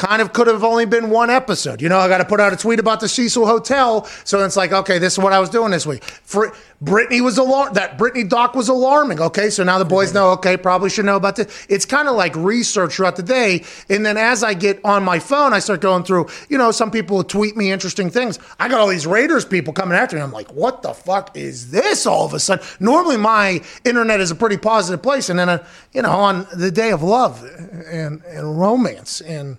kind 0.02 0.20
of 0.20 0.34
could 0.34 0.48
have 0.48 0.64
only 0.64 0.86
been 0.86 1.12
one 1.12 1.30
episode. 1.30 1.80
You 1.80 1.88
know, 1.88 2.00
I 2.00 2.08
got 2.08 2.18
to 2.18 2.26
put 2.26 2.40
out 2.40 2.52
a 2.52 2.58
tweet 2.58 2.80
about 2.80 3.02
the 3.02 3.08
Cecil 3.08 3.46
Hotel. 3.46 4.06
So 4.24 4.44
it's 4.44 4.58
like, 4.58 4.72
okay, 4.72 4.98
this 4.98 5.14
is 5.14 5.20
what 5.20 5.32
I 5.32 5.40
was 5.40 5.52
doing 5.52 5.70
this 5.70 5.86
week. 5.86 6.04
For 6.04 6.52
Brittany 6.82 7.22
was 7.22 7.38
alarm 7.38 7.76
that 7.76 8.00
Brittany 8.00 8.24
doc 8.24 8.56
was 8.56 8.68
alarming. 8.68 9.22
Okay, 9.22 9.52
so 9.52 9.64
now 9.64 9.78
the 9.78 9.86
boys 9.86 10.12
know. 10.12 10.32
Okay, 10.32 10.58
probably 10.58 10.90
should 10.90 11.06
know 11.06 11.18
about 11.18 11.36
this. 11.36 11.68
It's 11.70 11.86
kind 11.86 12.08
of 12.08 12.16
like 12.16 12.36
research 12.36 12.96
throughout 12.96 13.16
the 13.16 13.22
day, 13.22 13.64
and 13.90 14.04
then 14.04 14.18
as 14.18 14.44
I 14.44 14.56
get 14.56 14.84
on 14.84 15.04
my 15.04 15.20
phone, 15.20 15.54
I 15.54 15.60
start 15.60 15.82
going 15.82 16.04
through. 16.04 16.30
You 16.50 16.58
know, 16.58 16.72
some 16.72 16.90
people 16.90 17.18
will 17.18 17.24
tweet 17.24 17.56
me 17.56 17.72
interesting 17.72 18.10
things. 18.10 18.40
I 18.60 18.70
got 18.70 18.80
all 18.80 18.88
these 18.88 19.06
Raiders 19.06 19.46
people 19.46 19.72
coming 19.72 19.96
after 19.96 20.16
me. 20.16 20.24
I'm 20.24 20.32
like, 20.32 20.52
what 20.52 20.82
the 20.82 20.96
fuck 20.96 21.38
is 21.38 21.70
this? 21.70 22.08
All 22.08 22.26
of 22.26 22.34
a 22.34 22.40
sudden, 22.40 22.66
normally 22.80 23.18
my 23.18 23.62
internet 23.86 24.20
is 24.20 24.32
a 24.32 24.36
pretty 24.36 24.58
positive 24.58 25.04
place, 25.04 25.30
and 25.30 25.38
then 25.38 25.50
uh, 25.50 25.64
you 25.94 26.02
know, 26.02 26.10
on 26.10 26.48
the 26.56 26.72
day 26.72 26.90
of 26.90 27.04
love 27.04 27.44
and 27.88 28.24
and 28.24 28.60
romance 28.60 29.22
and 29.22 29.58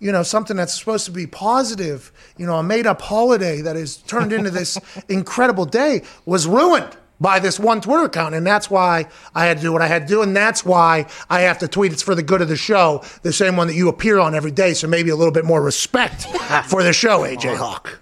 you 0.00 0.12
know, 0.12 0.22
something 0.22 0.56
that's 0.56 0.78
supposed 0.78 1.06
to 1.06 1.10
be 1.10 1.26
positive, 1.26 2.12
you 2.36 2.46
know, 2.46 2.56
a 2.56 2.62
made 2.62 2.86
up 2.86 3.00
holiday 3.02 3.60
that 3.60 3.76
is 3.76 3.96
turned 3.98 4.32
into 4.32 4.50
this 4.50 4.78
incredible 5.08 5.64
day 5.64 6.02
was 6.24 6.46
ruined 6.46 6.96
by 7.20 7.40
this 7.40 7.58
one 7.58 7.80
Twitter 7.80 8.04
account. 8.04 8.34
And 8.34 8.46
that's 8.46 8.70
why 8.70 9.06
I 9.34 9.46
had 9.46 9.56
to 9.58 9.62
do 9.62 9.72
what 9.72 9.82
I 9.82 9.88
had 9.88 10.06
to 10.06 10.08
do. 10.08 10.22
And 10.22 10.36
that's 10.36 10.64
why 10.64 11.06
I 11.28 11.40
have 11.40 11.58
to 11.58 11.68
tweet. 11.68 11.92
It's 11.92 12.02
for 12.02 12.14
the 12.14 12.22
good 12.22 12.40
of 12.40 12.48
the 12.48 12.56
show, 12.56 13.02
the 13.22 13.32
same 13.32 13.56
one 13.56 13.66
that 13.66 13.74
you 13.74 13.88
appear 13.88 14.18
on 14.18 14.34
every 14.34 14.52
day. 14.52 14.74
So 14.74 14.86
maybe 14.86 15.10
a 15.10 15.16
little 15.16 15.32
bit 15.32 15.44
more 15.44 15.62
respect 15.62 16.22
for 16.68 16.82
the 16.82 16.92
show, 16.92 17.20
AJ 17.20 17.56
Hawk. 17.56 18.00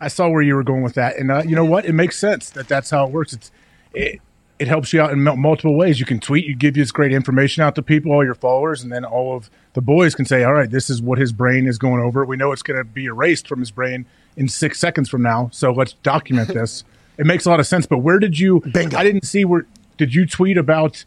I 0.00 0.08
saw 0.08 0.28
where 0.28 0.42
you 0.42 0.54
were 0.54 0.62
going 0.62 0.82
with 0.82 0.94
that, 0.94 1.16
and 1.16 1.28
uh, 1.28 1.42
you 1.44 1.56
know 1.56 1.64
what? 1.64 1.84
It 1.84 1.92
makes 1.92 2.16
sense 2.16 2.50
that 2.50 2.68
that's 2.68 2.88
how 2.90 3.04
it 3.06 3.10
works. 3.10 3.32
It's, 3.32 3.50
it, 3.92 4.20
it 4.58 4.68
helps 4.68 4.92
you 4.92 5.00
out 5.00 5.12
in 5.12 5.20
multiple 5.22 5.76
ways. 5.76 6.00
You 6.00 6.06
can 6.06 6.18
tweet, 6.20 6.44
you 6.44 6.56
give 6.56 6.74
this 6.74 6.90
great 6.90 7.12
information 7.12 7.62
out 7.62 7.74
to 7.76 7.82
people, 7.82 8.12
all 8.12 8.24
your 8.24 8.34
followers, 8.34 8.82
and 8.82 8.92
then 8.92 9.04
all 9.04 9.36
of 9.36 9.50
the 9.74 9.80
boys 9.80 10.14
can 10.14 10.24
say, 10.24 10.42
"All 10.44 10.54
right, 10.54 10.70
this 10.70 10.90
is 10.90 11.00
what 11.00 11.18
his 11.18 11.32
brain 11.32 11.66
is 11.66 11.78
going 11.78 12.02
over. 12.02 12.24
We 12.24 12.36
know 12.36 12.52
it's 12.52 12.62
going 12.62 12.78
to 12.78 12.84
be 12.84 13.06
erased 13.06 13.46
from 13.46 13.60
his 13.60 13.70
brain 13.70 14.06
in 14.36 14.48
six 14.48 14.78
seconds 14.78 15.08
from 15.08 15.22
now. 15.22 15.50
So 15.52 15.72
let's 15.72 15.92
document 16.02 16.48
this." 16.54 16.84
It 17.18 17.26
makes 17.26 17.46
a 17.46 17.50
lot 17.50 17.58
of 17.60 17.66
sense. 17.66 17.86
But 17.86 17.98
where 17.98 18.18
did 18.18 18.38
you? 18.38 18.60
Bingo. 18.60 18.96
I 18.96 19.04
didn't 19.04 19.24
see 19.26 19.44
where. 19.44 19.66
Did 19.96 20.14
you 20.14 20.26
tweet 20.26 20.56
about 20.56 21.04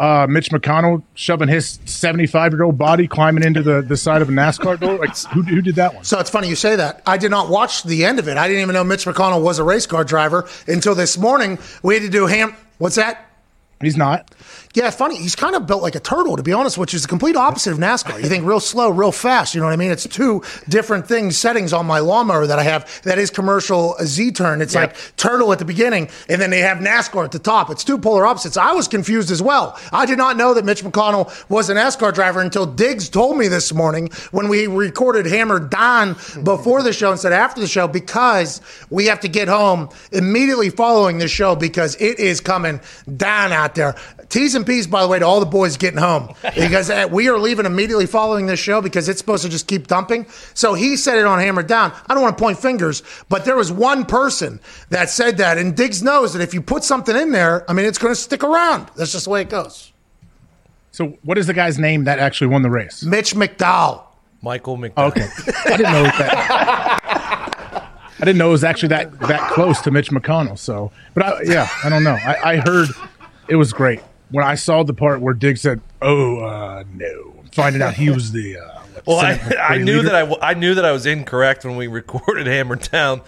uh, 0.00 0.26
Mitch 0.28 0.50
McConnell 0.50 1.02
shoving 1.14 1.46
his 1.46 1.78
seventy-five-year-old 1.84 2.76
body 2.76 3.06
climbing 3.06 3.44
into 3.44 3.62
the, 3.62 3.82
the 3.82 3.96
side 3.96 4.22
of 4.22 4.28
a 4.28 4.32
NASCAR 4.32 4.80
door? 4.80 4.98
Like 4.98 5.16
who, 5.28 5.42
who 5.42 5.60
did 5.60 5.76
that 5.76 5.94
one? 5.94 6.02
So 6.02 6.18
it's 6.18 6.30
funny 6.30 6.48
you 6.48 6.56
say 6.56 6.74
that. 6.74 7.02
I 7.06 7.18
did 7.18 7.30
not 7.30 7.48
watch 7.48 7.84
the 7.84 8.04
end 8.04 8.18
of 8.18 8.26
it. 8.26 8.36
I 8.36 8.48
didn't 8.48 8.62
even 8.62 8.72
know 8.72 8.82
Mitch 8.82 9.04
McConnell 9.04 9.42
was 9.42 9.60
a 9.60 9.64
race 9.64 9.86
car 9.86 10.02
driver 10.02 10.48
until 10.66 10.96
this 10.96 11.16
morning. 11.16 11.58
We 11.84 11.94
had 11.94 12.02
to 12.02 12.08
do 12.08 12.26
ham. 12.26 12.56
What's 12.78 12.96
that? 12.96 13.29
He's 13.82 13.96
not. 13.96 14.30
Yeah, 14.74 14.90
funny. 14.90 15.16
He's 15.16 15.34
kind 15.34 15.56
of 15.56 15.66
built 15.66 15.82
like 15.82 15.94
a 15.94 16.00
turtle, 16.00 16.36
to 16.36 16.42
be 16.42 16.52
honest, 16.52 16.76
which 16.76 16.92
is 16.92 17.02
the 17.02 17.08
complete 17.08 17.34
opposite 17.34 17.72
of 17.72 17.78
NASCAR. 17.78 18.22
You 18.22 18.28
think 18.28 18.44
real 18.44 18.60
slow, 18.60 18.90
real 18.90 19.10
fast. 19.10 19.54
You 19.54 19.60
know 19.60 19.66
what 19.66 19.72
I 19.72 19.76
mean? 19.76 19.90
It's 19.90 20.06
two 20.06 20.42
different 20.68 21.08
things, 21.08 21.38
settings 21.38 21.72
on 21.72 21.86
my 21.86 21.98
lawnmower 22.00 22.46
that 22.46 22.58
I 22.58 22.62
have. 22.64 23.02
That 23.04 23.18
is 23.18 23.30
commercial 23.30 23.96
Z 24.02 24.32
turn. 24.32 24.60
It's 24.60 24.74
like 24.74 24.94
turtle 25.16 25.50
at 25.52 25.60
the 25.60 25.64
beginning, 25.64 26.10
and 26.28 26.42
then 26.42 26.50
they 26.50 26.60
have 26.60 26.78
NASCAR 26.78 27.24
at 27.24 27.32
the 27.32 27.38
top. 27.38 27.70
It's 27.70 27.82
two 27.82 27.96
polar 27.96 28.26
opposites. 28.26 28.58
I 28.58 28.72
was 28.72 28.86
confused 28.86 29.30
as 29.30 29.42
well. 29.42 29.78
I 29.92 30.04
did 30.04 30.18
not 30.18 30.36
know 30.36 30.52
that 30.52 30.64
Mitch 30.66 30.84
McConnell 30.84 31.48
was 31.48 31.70
a 31.70 31.74
NASCAR 31.74 32.12
driver 32.12 32.40
until 32.42 32.66
Diggs 32.66 33.08
told 33.08 33.38
me 33.38 33.48
this 33.48 33.72
morning 33.72 34.10
when 34.30 34.48
we 34.48 34.66
recorded 34.66 35.24
Hammer 35.24 35.58
Down 35.58 36.16
before 36.44 36.82
the 36.82 36.92
show 36.92 37.12
instead 37.12 37.32
of 37.32 37.38
after 37.38 37.62
the 37.62 37.66
show 37.66 37.88
because 37.88 38.60
we 38.90 39.06
have 39.06 39.20
to 39.20 39.28
get 39.28 39.48
home 39.48 39.88
immediately 40.12 40.68
following 40.68 41.16
the 41.16 41.28
show 41.28 41.56
because 41.56 41.96
it 41.96 42.20
is 42.20 42.40
coming 42.40 42.78
down 43.16 43.52
out 43.52 43.69
there. 43.74 43.94
T's 44.28 44.54
and 44.54 44.66
P's, 44.66 44.86
by 44.86 45.02
the 45.02 45.08
way, 45.08 45.18
to 45.18 45.26
all 45.26 45.40
the 45.40 45.46
boys 45.46 45.76
getting 45.76 45.98
home 45.98 46.34
because 46.54 46.88
uh, 46.90 47.08
we 47.10 47.28
are 47.28 47.38
leaving 47.38 47.66
immediately 47.66 48.06
following 48.06 48.46
this 48.46 48.60
show 48.60 48.80
because 48.80 49.08
it's 49.08 49.18
supposed 49.18 49.42
to 49.42 49.48
just 49.48 49.66
keep 49.66 49.86
dumping. 49.86 50.26
So 50.54 50.74
he 50.74 50.96
said 50.96 51.18
it 51.18 51.26
on 51.26 51.38
Hammer 51.38 51.62
Down. 51.62 51.92
I 52.08 52.14
don't 52.14 52.22
want 52.22 52.38
to 52.38 52.42
point 52.42 52.58
fingers, 52.58 53.02
but 53.28 53.44
there 53.44 53.56
was 53.56 53.72
one 53.72 54.04
person 54.04 54.60
that 54.90 55.10
said 55.10 55.38
that, 55.38 55.58
and 55.58 55.76
Diggs 55.76 56.02
knows 56.02 56.32
that 56.32 56.42
if 56.42 56.54
you 56.54 56.62
put 56.62 56.84
something 56.84 57.16
in 57.16 57.32
there, 57.32 57.68
I 57.68 57.72
mean, 57.72 57.86
it's 57.86 57.98
going 57.98 58.12
to 58.12 58.20
stick 58.20 58.44
around. 58.44 58.88
That's 58.96 59.12
just 59.12 59.24
the 59.24 59.30
way 59.30 59.42
it 59.42 59.50
goes. 59.50 59.92
So 60.92 61.18
what 61.22 61.38
is 61.38 61.46
the 61.46 61.54
guy's 61.54 61.78
name 61.78 62.04
that 62.04 62.18
actually 62.18 62.48
won 62.48 62.62
the 62.62 62.70
race? 62.70 63.04
Mitch 63.04 63.34
McDowell. 63.34 64.04
Michael 64.42 64.76
McDowell. 64.76 65.10
Okay, 65.10 65.28
I 65.66 65.76
didn't 65.76 65.92
know 65.92 66.02
that. 66.04 67.00
I 68.20 68.24
didn't 68.24 68.38
know 68.38 68.48
it 68.48 68.52
was 68.52 68.64
actually 68.64 68.90
that 68.90 69.18
that 69.20 69.50
close 69.52 69.80
to 69.82 69.90
Mitch 69.90 70.10
McConnell. 70.10 70.58
So, 70.58 70.92
but 71.14 71.22
I, 71.24 71.42
yeah, 71.44 71.68
I 71.84 71.88
don't 71.88 72.04
know. 72.04 72.18
I, 72.22 72.52
I 72.52 72.56
heard 72.56 72.88
it 73.50 73.56
was 73.56 73.72
great 73.72 74.00
when 74.30 74.44
I 74.44 74.54
saw 74.54 74.82
the 74.82 74.94
part 74.94 75.20
where 75.20 75.34
Dick 75.34 75.56
said, 75.58 75.80
"Oh 76.00 76.38
uh, 76.40 76.84
no," 76.94 77.34
finding 77.52 77.82
out 77.82 77.94
he 77.94 78.10
was 78.10 78.32
the. 78.32 78.58
Uh, 78.58 78.80
Well, 79.06 79.18
I, 79.18 79.40
I 79.60 79.78
knew 79.78 79.96
leader. 79.98 80.02
that 80.04 80.14
I, 80.14 80.20
w- 80.20 80.38
I 80.40 80.54
knew 80.54 80.74
that 80.74 80.84
I 80.84 80.92
was 80.92 81.06
incorrect 81.06 81.64
when 81.64 81.76
we 81.76 81.86
recorded 82.00 82.46
Hammer 82.46 82.76
Down. 82.76 83.22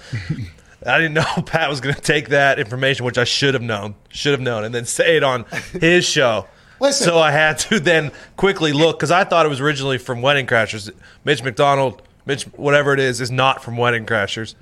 I 0.84 0.98
didn't 0.98 1.14
know 1.14 1.42
Pat 1.46 1.68
was 1.70 1.80
going 1.80 1.94
to 1.94 2.00
take 2.00 2.28
that 2.30 2.58
information, 2.58 3.04
which 3.06 3.16
I 3.18 3.24
should 3.24 3.54
have 3.54 3.62
known, 3.62 3.94
should 4.08 4.32
have 4.32 4.40
known, 4.40 4.64
and 4.64 4.74
then 4.74 4.84
say 4.84 5.16
it 5.16 5.22
on 5.22 5.44
his 5.80 6.04
show. 6.04 6.46
Listen. 6.80 7.06
So 7.06 7.18
I 7.20 7.30
had 7.30 7.58
to 7.60 7.78
then 7.78 8.10
quickly 8.36 8.72
look 8.72 8.98
because 8.98 9.12
I 9.12 9.22
thought 9.24 9.46
it 9.46 9.48
was 9.48 9.60
originally 9.60 9.98
from 9.98 10.20
Wedding 10.22 10.46
Crashers. 10.46 10.90
Mitch 11.24 11.42
McDonald, 11.42 12.02
Mitch, 12.26 12.42
whatever 12.56 12.92
it 12.92 12.98
is, 13.00 13.20
is 13.20 13.30
not 13.30 13.62
from 13.62 13.76
Wedding 13.76 14.04
Crashers. 14.04 14.56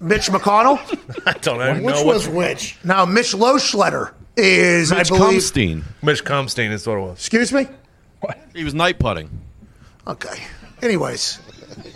Mitch 0.00 0.28
McConnell. 0.30 0.78
I 1.26 1.32
don't 1.34 1.60
even 1.60 1.82
Which 1.84 1.94
know 1.96 2.04
was 2.04 2.26
what. 2.26 2.36
which? 2.36 2.78
now, 2.84 3.04
Mitch 3.04 3.32
Loschletter 3.32 4.12
is, 4.36 4.90
Mitch 4.90 5.12
I 5.12 5.16
believe. 5.18 5.40
Kumstein. 5.40 5.82
Mitch 6.02 6.24
Comstein 6.24 6.70
is 6.70 6.86
what 6.86 6.96
it 6.98 7.00
was. 7.00 7.18
Excuse 7.18 7.52
me? 7.52 7.66
He 8.54 8.64
was 8.64 8.74
night 8.74 8.98
putting. 8.98 9.30
Okay. 10.06 10.42
Anyways, 10.82 11.38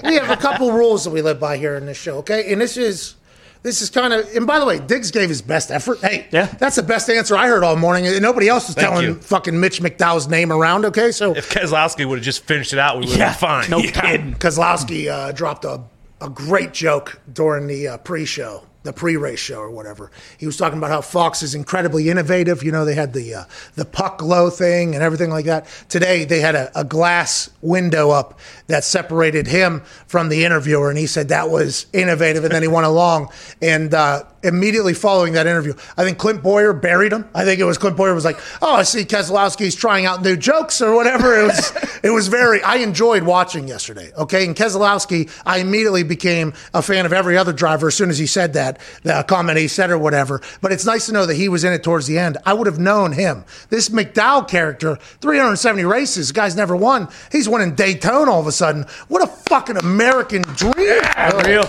we 0.04 0.14
have 0.14 0.30
a 0.30 0.36
couple 0.36 0.72
rules 0.72 1.04
that 1.04 1.10
we 1.10 1.22
live 1.22 1.40
by 1.40 1.56
here 1.56 1.74
in 1.76 1.86
this 1.86 1.96
show, 1.98 2.18
okay? 2.18 2.52
And 2.52 2.60
this 2.60 2.76
is 2.76 3.16
this 3.62 3.80
is 3.80 3.88
kind 3.90 4.12
of 4.12 4.28
and 4.36 4.46
by 4.46 4.58
the 4.58 4.66
way, 4.66 4.78
Diggs 4.78 5.10
gave 5.10 5.28
his 5.30 5.40
best 5.42 5.70
effort. 5.70 5.98
Hey, 6.00 6.26
Yeah. 6.30 6.46
that's 6.46 6.76
the 6.76 6.82
best 6.82 7.08
answer 7.10 7.34
I 7.36 7.48
heard 7.48 7.64
all 7.64 7.76
morning. 7.76 8.06
And 8.06 8.20
nobody 8.20 8.48
else 8.48 8.66
was 8.68 8.74
Thank 8.76 8.88
telling 8.88 9.04
you. 9.06 9.14
fucking 9.16 9.58
Mitch 9.58 9.80
McDowell's 9.80 10.28
name 10.28 10.52
around, 10.52 10.84
okay? 10.86 11.10
So 11.12 11.34
If 11.34 11.50
Keselowski 11.50 12.04
would 12.06 12.18
have 12.18 12.24
just 12.24 12.44
finished 12.44 12.72
it 12.74 12.78
out, 12.78 12.98
we 12.98 13.06
would 13.06 13.16
have 13.16 13.40
been 13.40 13.48
fine. 13.48 13.70
No 13.70 13.80
kidding. 13.80 14.34
Kozlowski 14.34 15.08
uh, 15.10 15.32
dropped 15.32 15.64
a, 15.64 15.80
a 16.20 16.28
great 16.28 16.72
joke 16.72 17.20
during 17.32 17.66
the 17.66 17.88
uh, 17.88 17.98
pre-show, 17.98 18.64
the 18.82 18.92
pre-race 18.92 19.40
show 19.40 19.58
or 19.58 19.70
whatever. 19.70 20.10
He 20.38 20.46
was 20.46 20.56
talking 20.56 20.78
about 20.78 20.90
how 20.90 21.00
Fox 21.00 21.42
is 21.42 21.54
incredibly 21.54 22.08
innovative. 22.08 22.62
You 22.62 22.72
know, 22.72 22.84
they 22.84 22.94
had 22.94 23.12
the 23.12 23.34
uh, 23.34 23.44
the 23.74 23.84
puck 23.84 24.18
glow 24.18 24.50
thing 24.50 24.94
and 24.94 25.02
everything 25.02 25.30
like 25.30 25.46
that. 25.46 25.66
Today 25.88 26.24
they 26.24 26.40
had 26.40 26.54
a, 26.54 26.70
a 26.78 26.84
glass 26.84 27.50
window 27.62 28.10
up 28.10 28.38
that 28.66 28.84
separated 28.84 29.46
him 29.46 29.80
from 30.06 30.28
the 30.28 30.44
interviewer, 30.44 30.90
and 30.90 30.98
he 30.98 31.06
said 31.06 31.28
that 31.28 31.50
was 31.50 31.86
innovative. 31.92 32.44
And 32.44 32.52
then 32.52 32.62
he 32.62 32.68
went 32.68 32.86
along 32.86 33.30
and. 33.60 33.92
Uh, 33.92 34.24
Immediately 34.44 34.92
following 34.92 35.32
that 35.32 35.46
interview, 35.46 35.72
I 35.96 36.04
think 36.04 36.18
Clint 36.18 36.42
Bowyer 36.42 36.74
buried 36.74 37.12
him. 37.12 37.26
I 37.34 37.44
think 37.44 37.60
it 37.60 37.64
was 37.64 37.78
Clint 37.78 37.96
Bowyer 37.96 38.14
was 38.14 38.26
like, 38.26 38.38
"Oh, 38.60 38.74
I 38.74 38.82
see 38.82 39.04
Keselowski's 39.04 39.74
trying 39.74 40.04
out 40.04 40.22
new 40.22 40.36
jokes 40.36 40.82
or 40.82 40.94
whatever." 40.94 41.40
It 41.40 41.44
was, 41.44 41.72
it 42.02 42.10
was 42.10 42.28
very. 42.28 42.62
I 42.62 42.76
enjoyed 42.76 43.22
watching 43.22 43.66
yesterday. 43.66 44.12
Okay, 44.18 44.44
and 44.44 44.54
Keselowski, 44.54 45.30
I 45.46 45.58
immediately 45.58 46.02
became 46.02 46.52
a 46.74 46.82
fan 46.82 47.06
of 47.06 47.12
every 47.14 47.38
other 47.38 47.54
driver 47.54 47.88
as 47.88 47.94
soon 47.94 48.10
as 48.10 48.18
he 48.18 48.26
said 48.26 48.52
that 48.52 48.78
the 49.02 49.24
comment 49.26 49.58
he 49.58 49.66
said 49.66 49.90
or 49.90 49.98
whatever. 49.98 50.42
But 50.60 50.72
it's 50.72 50.84
nice 50.84 51.06
to 51.06 51.12
know 51.12 51.24
that 51.24 51.34
he 51.34 51.48
was 51.48 51.64
in 51.64 51.72
it 51.72 51.82
towards 51.82 52.06
the 52.06 52.18
end. 52.18 52.36
I 52.44 52.52
would 52.52 52.66
have 52.66 52.78
known 52.78 53.12
him. 53.12 53.44
This 53.70 53.88
McDowell 53.88 54.46
character, 54.46 54.98
370 55.22 55.84
races, 55.84 56.32
guy's 56.32 56.54
never 56.54 56.76
won. 56.76 57.08
He's 57.32 57.48
winning 57.48 57.74
Daytona 57.74 58.30
all 58.30 58.40
of 58.40 58.46
a 58.46 58.52
sudden. 58.52 58.84
What 59.08 59.22
a 59.22 59.26
fucking 59.26 59.78
American 59.78 60.42
dream! 60.42 61.00
Real. 61.46 61.64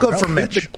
Good 0.00 0.18
for 0.18 0.28
Mitch. 0.28 0.68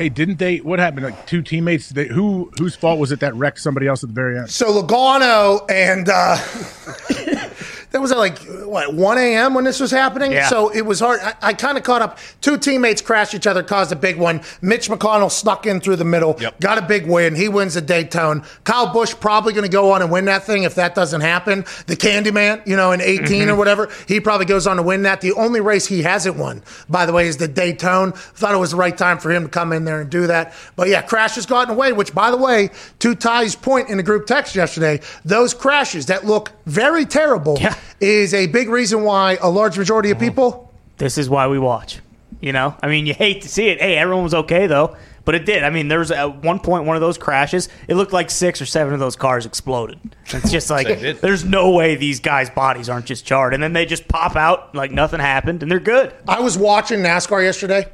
Hey, 0.00 0.08
didn't 0.08 0.38
they? 0.38 0.56
What 0.62 0.78
happened? 0.78 1.04
Like 1.04 1.26
two 1.26 1.42
teammates. 1.42 1.90
They, 1.90 2.06
who 2.06 2.50
whose 2.58 2.74
fault 2.74 2.98
was 2.98 3.12
it 3.12 3.20
that 3.20 3.34
wrecked 3.34 3.60
somebody 3.60 3.86
else 3.86 4.02
at 4.02 4.08
the 4.08 4.14
very 4.14 4.38
end? 4.38 4.48
So 4.48 4.82
Logano 4.82 5.70
and 5.70 6.08
uh, 6.08 6.38
that 7.90 8.00
was 8.00 8.12
at 8.12 8.18
like 8.18 8.38
what 8.64 8.94
1 8.94 9.18
a.m. 9.18 9.54
when 9.54 9.64
this 9.64 9.80
was 9.80 9.90
happening. 9.90 10.32
Yeah. 10.32 10.48
So 10.48 10.68
it 10.68 10.82
was 10.82 11.00
hard. 11.00 11.20
I, 11.20 11.34
I 11.42 11.52
kind 11.54 11.76
of 11.76 11.84
caught 11.84 12.02
up. 12.02 12.18
Two 12.40 12.56
teammates 12.56 13.02
crashed 13.02 13.34
each 13.34 13.46
other, 13.46 13.62
caused 13.62 13.92
a 13.92 13.96
big 13.96 14.16
one. 14.18 14.42
Mitch 14.62 14.88
McConnell 14.88 15.30
snuck 15.30 15.66
in 15.66 15.80
through 15.80 15.96
the 15.96 16.04
middle, 16.04 16.36
Yep. 16.40 16.60
got 16.60 16.78
a 16.78 16.82
big 16.82 17.06
win. 17.06 17.34
He 17.34 17.48
wins 17.48 17.74
the 17.74 17.80
Daytona. 17.80 18.44
Kyle 18.64 18.92
Busch 18.92 19.14
probably 19.14 19.52
going 19.52 19.64
to 19.64 19.70
go 19.70 19.92
on 19.92 20.02
and 20.02 20.10
win 20.10 20.26
that 20.26 20.44
thing 20.44 20.62
if 20.62 20.76
that 20.76 20.94
doesn't 20.94 21.20
happen. 21.20 21.64
The 21.86 21.96
Candyman, 21.96 22.66
you 22.66 22.76
know, 22.76 22.92
in 22.92 23.00
18 23.00 23.26
mm-hmm. 23.26 23.50
or 23.50 23.56
whatever, 23.56 23.90
he 24.06 24.20
probably 24.20 24.46
goes 24.46 24.66
on 24.66 24.76
to 24.76 24.82
win 24.82 25.02
that. 25.02 25.20
The 25.20 25.32
only 25.32 25.60
race 25.60 25.86
he 25.86 26.02
hasn't 26.02 26.36
won, 26.36 26.62
by 26.88 27.06
the 27.06 27.12
way, 27.12 27.26
is 27.26 27.38
the 27.38 27.48
Daytona. 27.48 28.12
Thought 28.12 28.54
it 28.54 28.58
was 28.58 28.70
the 28.70 28.76
right 28.76 28.96
time 28.96 29.18
for 29.18 29.30
him 29.30 29.44
to 29.44 29.48
come 29.48 29.72
in 29.72 29.84
there 29.84 30.00
and 30.00 30.10
do 30.10 30.26
that. 30.28 30.54
But 30.76 30.88
yeah, 30.88 31.02
crashes 31.02 31.46
gotten 31.46 31.74
away. 31.74 31.92
Which, 31.92 32.14
by 32.14 32.30
the 32.30 32.36
way, 32.36 32.70
to 33.00 33.14
Ty's 33.14 33.56
point 33.56 33.88
in 33.88 33.96
the 33.96 34.02
group 34.02 34.26
text 34.26 34.54
yesterday, 34.54 35.00
those 35.24 35.54
crashes 35.54 36.06
that 36.06 36.24
look 36.24 36.52
very 36.66 37.04
terrible 37.04 37.58
Yeah. 37.60 37.74
Is 38.00 38.34
a 38.34 38.46
big 38.46 38.68
reason 38.68 39.02
why 39.02 39.38
a 39.40 39.48
large 39.48 39.78
majority 39.78 40.10
of 40.10 40.18
mm-hmm. 40.18 40.26
people. 40.26 40.72
This 40.98 41.18
is 41.18 41.28
why 41.30 41.46
we 41.48 41.58
watch. 41.58 42.00
You 42.40 42.52
know, 42.52 42.74
I 42.82 42.88
mean, 42.88 43.06
you 43.06 43.12
hate 43.12 43.42
to 43.42 43.48
see 43.48 43.68
it. 43.68 43.80
Hey, 43.80 43.96
everyone 43.96 44.24
was 44.24 44.32
okay 44.32 44.66
though, 44.66 44.96
but 45.26 45.34
it 45.34 45.44
did. 45.44 45.62
I 45.62 45.68
mean, 45.68 45.88
there 45.88 45.98
was 45.98 46.10
at 46.10 46.42
one 46.42 46.58
point 46.58 46.86
one 46.86 46.96
of 46.96 47.02
those 47.02 47.18
crashes. 47.18 47.68
It 47.86 47.96
looked 47.96 48.14
like 48.14 48.30
six 48.30 48.62
or 48.62 48.66
seven 48.66 48.94
of 48.94 49.00
those 49.00 49.14
cars 49.14 49.44
exploded. 49.44 49.98
It's 50.26 50.50
just 50.50 50.70
like 50.70 51.20
there's 51.20 51.44
no 51.44 51.72
way 51.72 51.96
these 51.96 52.20
guys' 52.20 52.48
bodies 52.48 52.88
aren't 52.88 53.04
just 53.04 53.26
charred, 53.26 53.52
and 53.52 53.62
then 53.62 53.74
they 53.74 53.84
just 53.84 54.08
pop 54.08 54.36
out 54.36 54.74
like 54.74 54.90
nothing 54.90 55.20
happened, 55.20 55.62
and 55.62 55.70
they're 55.70 55.80
good. 55.80 56.14
I 56.26 56.40
was 56.40 56.56
watching 56.56 57.00
NASCAR 57.00 57.42
yesterday, 57.42 57.86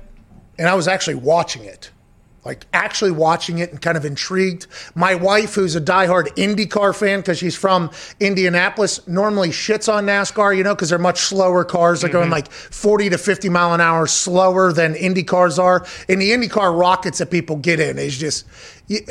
and 0.59 0.69
I 0.69 0.75
was 0.75 0.87
actually 0.87 1.17
watching 1.17 1.65
it. 1.65 1.91
Like 2.47 2.65
actually 2.73 3.11
watching 3.11 3.59
it 3.59 3.71
and 3.71 3.83
kind 3.83 3.97
of 3.97 4.05
intrigued. 4.05 4.67
My 4.95 5.15
wife, 5.15 5.55
who's 5.55 5.75
a 5.75 5.81
diehard 5.81 6.29
IndyCar 6.37 6.97
fan 6.97 7.21
because 7.21 7.39
she's 7.39 7.57
from 7.57 7.91
Indianapolis, 8.21 9.07
normally 9.09 9.49
shits 9.49 9.93
on 9.93 10.07
NASCAR, 10.07 10.57
you 10.57 10.63
know, 10.63 10.75
because 10.75 10.91
they're 10.91 10.99
much 10.99 11.19
slower 11.19 11.65
cars. 11.65 12.01
They're 12.01 12.11
going 12.11 12.27
mm-hmm. 12.27 12.33
like 12.33 12.51
40 12.51 13.11
to 13.11 13.19
50 13.19 13.49
mile 13.49 13.75
an 13.75 13.81
hour 13.81 14.07
slower 14.07 14.73
than 14.73 14.95
Indy 14.95 15.25
cars 15.25 15.59
are. 15.59 15.85
And 16.09 16.23
the 16.23 16.31
IndyCar 16.31 16.79
rockets 16.79 17.19
that 17.19 17.31
people 17.31 17.57
get 17.57 17.81
in 17.81 17.99
is 17.99 18.17
just, 18.17 18.47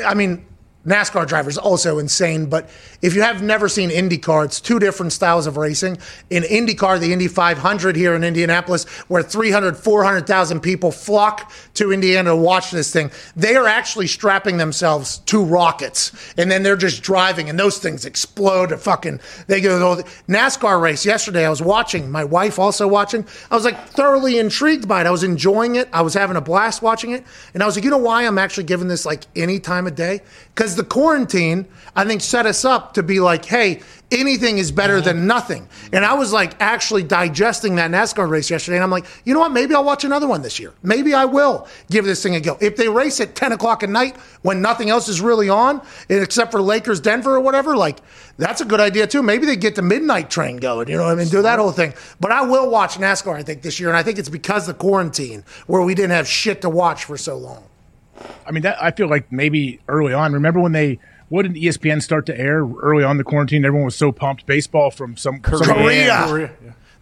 I 0.04 0.14
mean, 0.14 0.44
NASCAR 0.86 1.26
drivers 1.26 1.58
also 1.58 1.98
insane, 1.98 2.46
but 2.46 2.70
if 3.02 3.14
you 3.14 3.22
have 3.22 3.42
never 3.42 3.68
seen 3.68 3.90
IndyCar, 3.90 4.44
it's 4.44 4.60
two 4.60 4.78
different 4.78 5.12
styles 5.12 5.46
of 5.46 5.56
racing. 5.56 5.98
In 6.30 6.44
IndyCar, 6.44 7.00
the 7.00 7.12
Indy 7.12 7.26
500 7.26 7.96
here 7.96 8.14
in 8.14 8.22
Indianapolis, 8.22 8.84
where 9.08 9.22
300, 9.22 9.76
400,000 9.76 10.60
people 10.60 10.92
flock 10.92 11.52
to 11.74 11.92
Indiana 11.92 12.30
to 12.30 12.36
watch 12.36 12.70
this 12.70 12.92
thing, 12.92 13.10
they 13.34 13.56
are 13.56 13.66
actually 13.66 14.06
strapping 14.06 14.56
themselves 14.58 15.18
to 15.18 15.44
rockets, 15.44 16.12
and 16.38 16.50
then 16.50 16.62
they're 16.62 16.76
just 16.76 17.02
driving, 17.02 17.50
and 17.50 17.58
those 17.58 17.78
things 17.78 18.04
explode. 18.04 18.70
And 18.70 18.80
fucking, 18.80 19.20
they 19.48 19.60
go. 19.60 19.76
Oh, 19.76 20.02
NASCAR 20.28 20.80
race 20.80 21.04
yesterday. 21.04 21.44
I 21.46 21.50
was 21.50 21.62
watching. 21.62 22.10
My 22.10 22.24
wife 22.24 22.58
also 22.58 22.86
watching. 22.86 23.26
I 23.50 23.54
was 23.54 23.64
like 23.64 23.88
thoroughly 23.88 24.38
intrigued 24.38 24.86
by 24.86 25.00
it. 25.00 25.06
I 25.06 25.10
was 25.10 25.24
enjoying 25.24 25.76
it. 25.76 25.88
I 25.92 26.02
was 26.02 26.14
having 26.14 26.36
a 26.36 26.40
blast 26.40 26.82
watching 26.82 27.10
it, 27.10 27.24
and 27.54 27.62
I 27.62 27.66
was 27.66 27.76
like, 27.76 27.84
you 27.84 27.90
know 27.90 27.98
why 27.98 28.26
I'm 28.26 28.38
actually 28.38 28.64
giving 28.64 28.88
this 28.88 29.04
like 29.04 29.24
any 29.34 29.58
time 29.58 29.86
of 29.86 29.94
day? 29.94 30.22
Because 30.54 30.75
the 30.76 30.84
quarantine, 30.84 31.66
I 31.94 32.04
think, 32.04 32.20
set 32.20 32.46
us 32.46 32.64
up 32.64 32.94
to 32.94 33.02
be 33.02 33.20
like, 33.20 33.44
hey, 33.44 33.82
anything 34.10 34.58
is 34.58 34.70
better 34.70 35.00
than 35.00 35.16
mm-hmm. 35.16 35.26
nothing. 35.26 35.68
And 35.92 36.04
I 36.04 36.14
was 36.14 36.32
like 36.32 36.60
actually 36.60 37.02
digesting 37.02 37.76
that 37.76 37.90
NASCAR 37.90 38.28
race 38.28 38.50
yesterday, 38.50 38.76
and 38.76 38.84
I'm 38.84 38.90
like, 38.90 39.06
you 39.24 39.34
know 39.34 39.40
what? 39.40 39.52
Maybe 39.52 39.74
I'll 39.74 39.84
watch 39.84 40.04
another 40.04 40.28
one 40.28 40.42
this 40.42 40.60
year. 40.60 40.72
Maybe 40.82 41.14
I 41.14 41.24
will 41.24 41.66
give 41.90 42.04
this 42.04 42.22
thing 42.22 42.36
a 42.36 42.40
go. 42.40 42.56
If 42.60 42.76
they 42.76 42.88
race 42.88 43.20
at 43.20 43.34
10 43.34 43.52
o'clock 43.52 43.82
at 43.82 43.88
night 43.88 44.16
when 44.42 44.62
nothing 44.62 44.90
else 44.90 45.08
is 45.08 45.20
really 45.20 45.48
on, 45.48 45.82
except 46.08 46.52
for 46.52 46.62
Lakers 46.62 47.00
Denver 47.00 47.36
or 47.36 47.40
whatever, 47.40 47.76
like 47.76 47.98
that's 48.38 48.60
a 48.60 48.64
good 48.64 48.80
idea 48.80 49.06
too. 49.06 49.22
Maybe 49.22 49.46
they 49.46 49.56
get 49.56 49.74
the 49.74 49.82
midnight 49.82 50.30
train 50.30 50.58
going. 50.58 50.88
You 50.88 50.96
know 50.96 51.04
what 51.04 51.12
I 51.12 51.16
mean? 51.16 51.28
Do 51.28 51.42
that 51.42 51.58
whole 51.58 51.72
thing. 51.72 51.94
But 52.20 52.32
I 52.32 52.42
will 52.42 52.70
watch 52.70 52.96
NASCAR. 52.96 53.34
I 53.34 53.42
think 53.42 53.62
this 53.62 53.80
year, 53.80 53.88
and 53.88 53.96
I 53.96 54.02
think 54.02 54.18
it's 54.18 54.28
because 54.28 54.68
of 54.68 54.76
the 54.76 54.80
quarantine 54.80 55.44
where 55.66 55.82
we 55.82 55.94
didn't 55.94 56.12
have 56.12 56.28
shit 56.28 56.62
to 56.62 56.70
watch 56.70 57.04
for 57.04 57.16
so 57.16 57.36
long. 57.36 57.64
I 58.46 58.50
mean, 58.50 58.62
that 58.62 58.82
I 58.82 58.90
feel 58.90 59.08
like 59.08 59.30
maybe 59.30 59.80
early 59.88 60.12
on. 60.12 60.32
Remember 60.32 60.60
when 60.60 60.72
they 60.72 60.98
what 61.28 61.42
did 61.42 61.54
ESPN 61.54 62.02
start 62.02 62.26
to 62.26 62.38
air 62.38 62.64
early 62.64 63.02
on 63.04 63.16
the 63.16 63.24
quarantine? 63.24 63.64
Everyone 63.64 63.84
was 63.86 63.96
so 63.96 64.12
pumped. 64.12 64.46
Baseball 64.46 64.90
from 64.90 65.16
some 65.16 65.40
some- 65.44 65.60
Korea. 65.62 66.50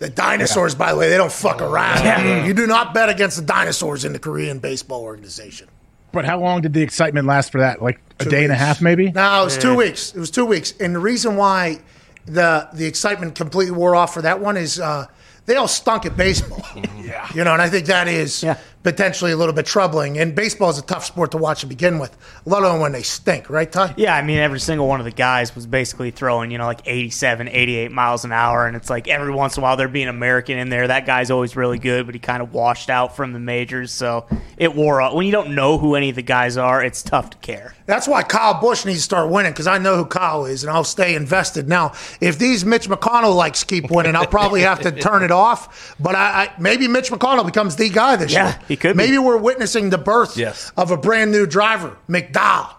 The 0.00 0.10
dinosaurs, 0.10 0.74
by 0.74 0.92
the 0.92 0.98
way, 0.98 1.08
they 1.08 1.16
don't 1.16 1.32
fuck 1.32 1.62
around. 1.62 2.46
You 2.46 2.52
do 2.52 2.66
not 2.66 2.92
bet 2.92 3.08
against 3.08 3.36
the 3.36 3.44
dinosaurs 3.44 4.04
in 4.04 4.12
the 4.12 4.18
Korean 4.18 4.58
baseball 4.58 5.02
organization. 5.02 5.68
But 6.12 6.24
how 6.24 6.38
long 6.40 6.62
did 6.62 6.72
the 6.72 6.82
excitement 6.82 7.26
last 7.26 7.50
for 7.52 7.58
that? 7.60 7.80
Like 7.82 8.00
a 8.20 8.24
Two 8.24 8.30
day 8.30 8.44
and 8.44 8.52
a 8.52 8.56
half, 8.56 8.80
maybe. 8.80 9.10
No, 9.12 9.42
it 9.42 9.44
was 9.44 9.58
two 9.58 9.74
weeks. 9.74 10.14
It 10.14 10.20
was 10.20 10.30
two 10.30 10.44
weeks, 10.44 10.72
and 10.78 10.94
the 10.94 10.98
reason 11.00 11.36
why 11.36 11.80
the 12.26 12.68
the 12.72 12.86
excitement 12.86 13.34
completely 13.34 13.72
wore 13.72 13.94
off 13.96 14.14
for 14.14 14.22
that 14.22 14.40
one 14.40 14.56
is 14.56 14.78
uh, 14.78 15.06
they 15.46 15.56
all 15.56 15.68
stunk 15.68 16.06
at 16.06 16.16
baseball. 16.16 16.64
yeah, 17.02 17.28
you 17.34 17.42
know, 17.44 17.52
and 17.52 17.60
I 17.62 17.68
think 17.68 17.86
that 17.86 18.06
is 18.08 18.44
potentially 18.84 19.32
a 19.32 19.36
little 19.36 19.54
bit 19.54 19.66
troubling. 19.66 20.18
And 20.18 20.34
baseball 20.34 20.70
is 20.70 20.78
a 20.78 20.82
tough 20.82 21.04
sport 21.04 21.32
to 21.32 21.38
watch 21.38 21.62
to 21.62 21.66
begin 21.66 21.98
with, 21.98 22.16
let 22.44 22.62
alone 22.62 22.80
when 22.80 22.92
they 22.92 23.02
stink, 23.02 23.50
right, 23.50 23.70
Ty? 23.70 23.94
Yeah, 23.96 24.14
I 24.14 24.22
mean, 24.22 24.38
every 24.38 24.60
single 24.60 24.86
one 24.86 25.00
of 25.00 25.04
the 25.06 25.10
guys 25.10 25.54
was 25.56 25.66
basically 25.66 26.10
throwing, 26.12 26.50
you 26.52 26.58
know, 26.58 26.66
like 26.66 26.82
87, 26.84 27.48
88 27.48 27.90
miles 27.90 28.24
an 28.24 28.30
hour. 28.32 28.66
And 28.66 28.76
it's 28.76 28.90
like 28.90 29.08
every 29.08 29.32
once 29.32 29.56
in 29.56 29.62
a 29.62 29.64
while 29.64 29.76
they're 29.76 29.88
being 29.88 30.08
American 30.08 30.58
in 30.58 30.68
there. 30.68 30.86
That 30.86 31.06
guy's 31.06 31.30
always 31.30 31.56
really 31.56 31.78
good, 31.78 32.06
but 32.06 32.14
he 32.14 32.18
kind 32.20 32.42
of 32.42 32.52
washed 32.52 32.90
out 32.90 33.16
from 33.16 33.32
the 33.32 33.40
majors. 33.40 33.90
So 33.90 34.26
it 34.56 34.74
wore 34.74 35.00
off. 35.00 35.14
When 35.14 35.26
you 35.26 35.32
don't 35.32 35.54
know 35.54 35.78
who 35.78 35.94
any 35.96 36.10
of 36.10 36.16
the 36.16 36.22
guys 36.22 36.56
are, 36.58 36.84
it's 36.84 37.02
tough 37.02 37.30
to 37.30 37.38
care. 37.38 37.74
That's 37.86 38.06
why 38.06 38.22
Kyle 38.22 38.60
Busch 38.60 38.84
needs 38.84 38.98
to 38.98 39.04
start 39.04 39.30
winning 39.30 39.52
because 39.52 39.66
I 39.66 39.78
know 39.78 39.96
who 39.96 40.04
Kyle 40.06 40.44
is 40.46 40.62
and 40.62 40.70
I'll 40.70 40.84
stay 40.84 41.14
invested. 41.14 41.68
Now, 41.68 41.92
if 42.20 42.38
these 42.38 42.64
Mitch 42.64 42.88
McConnell 42.88 43.34
likes 43.34 43.64
keep 43.64 43.90
winning, 43.90 44.14
I'll 44.16 44.26
probably 44.26 44.60
have 44.62 44.80
to 44.80 44.92
turn 44.92 45.22
it 45.22 45.30
off. 45.30 45.94
But 45.98 46.14
I, 46.14 46.44
I 46.44 46.52
maybe 46.58 46.86
Mitch 46.88 47.10
McConnell 47.10 47.46
becomes 47.46 47.76
the 47.76 47.88
guy 47.88 48.16
this 48.16 48.32
Yeah, 48.32 48.48
year. 48.68 48.73
He 48.74 48.76
could 48.80 48.96
be. 48.96 49.04
Maybe 49.04 49.18
we're 49.18 49.36
witnessing 49.36 49.90
the 49.90 49.98
birth 49.98 50.36
Yes. 50.36 50.72
of 50.76 50.90
a 50.90 50.96
brand 50.96 51.30
new 51.30 51.46
driver, 51.46 51.96
McDowell. 52.08 52.70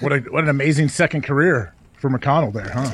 What 0.00 0.12
a 0.12 0.18
what 0.30 0.44
an 0.44 0.50
amazing 0.50 0.88
second 0.88 1.22
career 1.22 1.72
for 2.00 2.10
McConnell 2.10 2.52
there, 2.52 2.68
huh? 2.70 2.90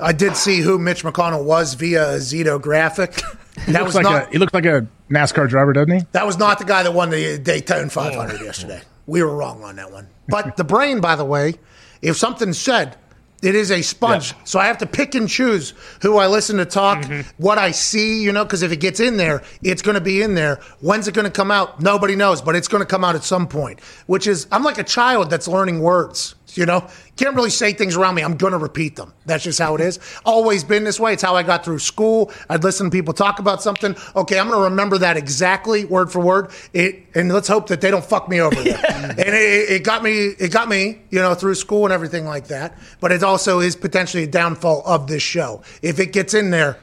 I 0.00 0.12
did 0.12 0.36
see 0.36 0.60
who 0.60 0.78
Mitch 0.78 1.04
McConnell 1.04 1.44
was 1.44 1.74
via 1.74 2.14
a 2.14 2.16
Zito 2.16 2.60
graphic. 2.60 3.20
He 3.66 3.70
That 3.70 3.82
looks 3.82 3.94
was 3.94 3.94
like 3.94 4.02
not 4.04 4.26
a 4.26 4.30
he 4.32 4.38
looks 4.38 4.52
like 4.52 4.64
a 4.66 4.84
NASCAR 5.10 5.48
driver, 5.48 5.72
doesn't 5.72 5.92
he? 6.00 6.04
that 6.10 6.26
was 6.26 6.36
not 6.38 6.58
the 6.58 6.64
guy 6.64 6.82
that 6.82 6.92
won 6.92 7.10
the 7.10 7.38
Daytona 7.38 7.88
500 7.88 8.40
yesterday. 8.40 8.82
We 9.06 9.22
were 9.22 9.32
wrong 9.36 9.62
on 9.62 9.76
that 9.76 9.92
one. 9.92 10.08
But 10.26 10.56
the 10.56 10.64
brain, 10.64 11.00
by 11.00 11.14
the 11.14 11.24
way, 11.24 11.54
if 12.02 12.16
something's 12.16 12.58
said, 12.60 12.96
it 13.44 13.54
is 13.54 13.70
a 13.70 13.82
sponge. 13.82 14.34
So 14.44 14.58
I 14.58 14.66
have 14.66 14.78
to 14.78 14.86
pick 14.86 15.14
and 15.14 15.28
choose 15.28 15.74
who 16.00 16.16
I 16.16 16.26
listen 16.26 16.56
to 16.56 16.64
talk, 16.64 16.98
mm-hmm. 16.98 17.28
what 17.42 17.58
I 17.58 17.72
see, 17.72 18.22
you 18.22 18.32
know, 18.32 18.44
because 18.44 18.62
if 18.62 18.72
it 18.72 18.76
gets 18.76 19.00
in 19.00 19.16
there, 19.16 19.42
it's 19.62 19.82
going 19.82 19.96
to 19.96 20.00
be 20.00 20.22
in 20.22 20.34
there. 20.34 20.60
When's 20.80 21.08
it 21.08 21.14
going 21.14 21.26
to 21.26 21.30
come 21.30 21.50
out? 21.50 21.80
Nobody 21.80 22.16
knows, 22.16 22.40
but 22.40 22.56
it's 22.56 22.68
going 22.68 22.82
to 22.82 22.86
come 22.86 23.04
out 23.04 23.14
at 23.14 23.22
some 23.22 23.46
point, 23.46 23.80
which 24.06 24.26
is, 24.26 24.46
I'm 24.50 24.62
like 24.62 24.78
a 24.78 24.84
child 24.84 25.28
that's 25.28 25.46
learning 25.46 25.80
words, 25.80 26.34
you 26.52 26.66
know? 26.66 26.86
Can't 27.16 27.34
really 27.34 27.50
say 27.50 27.72
things 27.72 27.96
around 27.96 28.14
me. 28.14 28.22
I'm 28.22 28.36
going 28.36 28.52
to 28.52 28.58
repeat 28.58 28.96
them. 28.96 29.12
That's 29.26 29.44
just 29.44 29.58
how 29.58 29.74
it 29.74 29.80
is. 29.80 29.98
Always 30.24 30.64
been 30.64 30.84
this 30.84 30.98
way. 30.98 31.12
It's 31.12 31.22
how 31.22 31.34
I 31.34 31.42
got 31.42 31.64
through 31.64 31.78
school. 31.78 32.32
I'd 32.48 32.64
listen 32.64 32.86
to 32.86 32.90
people 32.90 33.14
talk 33.14 33.38
about 33.38 33.62
something. 33.62 33.96
Okay, 34.16 34.38
I'm 34.38 34.48
going 34.48 34.58
to 34.58 34.64
remember 34.64 34.98
that 34.98 35.16
exactly, 35.16 35.84
word 35.84 36.10
for 36.10 36.20
word. 36.20 36.50
It, 36.72 37.04
and 37.14 37.32
let's 37.32 37.48
hope 37.48 37.68
that 37.68 37.80
they 37.80 37.90
don't 37.90 38.04
fuck 38.04 38.28
me 38.28 38.40
over 38.40 38.62
there. 38.62 38.80
And 39.14 39.34
it, 39.34 39.70
it 39.70 39.84
got 39.84 40.02
me, 40.02 40.28
it 40.38 40.50
got 40.52 40.68
me, 40.68 41.00
you 41.10 41.20
know, 41.20 41.34
through 41.34 41.54
school 41.54 41.84
and 41.84 41.92
everything 41.92 42.24
like 42.24 42.48
that. 42.48 42.76
But 43.00 43.12
it 43.12 43.22
also 43.22 43.60
is 43.60 43.76
potentially 43.76 44.24
a 44.24 44.26
downfall 44.26 44.82
of 44.84 45.06
this 45.06 45.22
show. 45.22 45.62
If 45.82 46.00
it 46.00 46.12
gets 46.12 46.34
in 46.34 46.50
there, 46.50 46.78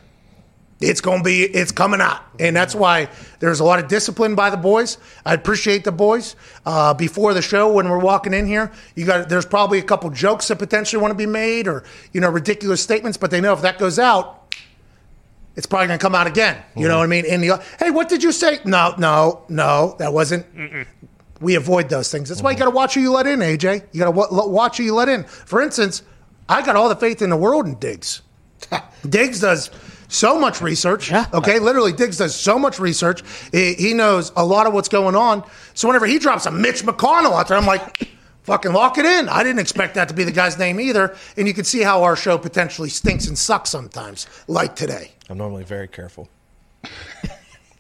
it's 0.82 1.00
going 1.00 1.20
to 1.20 1.24
be 1.24 1.44
it's 1.44 1.72
coming 1.72 2.02
out. 2.02 2.22
And 2.40 2.56
that's 2.56 2.74
why 2.74 3.08
there's 3.40 3.60
a 3.60 3.64
lot 3.64 3.80
of 3.80 3.88
discipline 3.88 4.36
by 4.36 4.50
the 4.50 4.58
boys. 4.58 4.98
I 5.26 5.34
appreciate 5.36 5.84
the 5.84 5.92
boys. 5.92 6.36
Uh, 6.66 6.94
before 6.94 7.34
the 7.34 7.42
show 7.42 7.72
when 7.72 7.88
we're 7.90 8.00
walking 8.00 8.34
in 8.34 8.46
here 8.46 8.72
you 8.96 9.06
got 9.06 9.30
there's 9.30 9.46
probably 9.46 9.80
a 9.80 9.84
couple 9.84 10.10
jokes 10.12 10.48
that 10.48 10.58
potentially 10.58 11.02
want 11.02 11.12
to 11.12 11.16
be 11.18 11.26
made 11.26 11.68
or 11.68 11.84
you 12.14 12.22
know 12.22 12.30
ridiculous 12.30 12.82
statements 12.84 13.18
but 13.18 13.32
they 13.32 13.42
know 13.42 13.52
if 13.54 13.62
that 13.62 13.80
goes 13.80 13.98
out 13.98 14.56
it's 15.56 15.66
probably 15.66 15.88
going 15.88 16.00
to 16.00 16.04
come 16.04 16.16
out 16.16 16.28
again. 16.28 16.62
You 16.76 16.88
know 16.88 16.98
what 17.00 17.04
i 17.04 17.08
mean? 17.08 17.26
In 17.26 17.42
the 17.42 17.64
hey 17.80 17.92
what 17.92 18.10
did 18.10 18.24
you 18.24 18.32
say? 18.32 18.60
No 18.66 18.94
no 18.98 19.44
no 19.50 19.96
that 20.00 20.14
wasn't 20.14 20.46
we 21.40 21.56
avoid 21.56 21.90
those 21.90 22.12
things. 22.12 22.30
That's 22.30 22.44
why 22.44 22.52
you 22.52 22.58
got 22.58 22.66
to 22.66 22.72
watch 22.72 22.94
who 22.94 23.02
you 23.02 23.12
let 23.12 23.26
in 23.28 23.40
aj 23.40 23.84
you 23.92 24.00
got 24.00 24.12
to 24.12 24.18
w- 24.18 24.50
watch 24.50 24.78
who 24.78 24.84
you 24.84 24.96
let 24.96 25.10
in. 25.10 25.24
For 25.24 25.62
instance 25.62 26.04
i 26.48 26.64
got 26.64 26.76
all 26.76 26.90
the 26.90 26.96
faith 26.96 27.22
in 27.22 27.30
the 27.30 27.38
world 27.38 27.66
in 27.66 27.76
diggs. 27.76 28.22
Diggs 29.10 29.40
does 29.40 29.72
so 30.12 30.38
much 30.40 30.62
research. 30.62 31.10
Yeah. 31.10 31.26
Okay, 31.34 31.60
literally, 31.60 31.94
Diggs 31.94 32.18
does 32.18 32.36
so 32.36 32.60
much 32.60 32.80
research. 32.80 33.24
He, 33.52 33.74
he 33.74 33.94
knows 33.94 34.32
a 34.36 34.46
lot 34.46 34.68
of 34.68 34.74
what's 34.74 34.90
going 34.90 35.16
on. 35.16 35.44
So 35.74 35.88
whenever 35.88 36.06
he 36.06 36.20
drops 36.20 36.46
a 36.46 36.52
Mitch 36.52 36.84
McConnell 36.84 37.40
out 37.40 37.48
there, 37.48 37.58
I'm 37.58 37.66
like, 37.66 38.10
fucking 38.44 38.74
lock 38.74 38.98
it 38.98 39.06
in. 39.06 39.30
I 39.30 39.44
didn't 39.44 39.60
expect 39.60 39.96
that 39.96 40.10
to 40.10 40.14
be 40.14 40.24
the 40.24 40.32
guy's 40.32 40.58
name 40.60 40.80
either. 40.80 41.16
And 41.38 41.48
you 41.48 41.54
can 41.54 41.64
see 41.64 41.82
how 41.82 42.04
our 42.04 42.16
show 42.16 42.38
potentially 42.38 42.90
stinks 42.90 43.28
and 43.28 43.38
sucks 43.38 43.70
sometimes, 43.70 44.28
like 44.48 44.76
today. 44.76 45.14
I'm 45.30 45.38
normally 45.38 45.64
very 45.64 45.88
careful. 45.88 46.30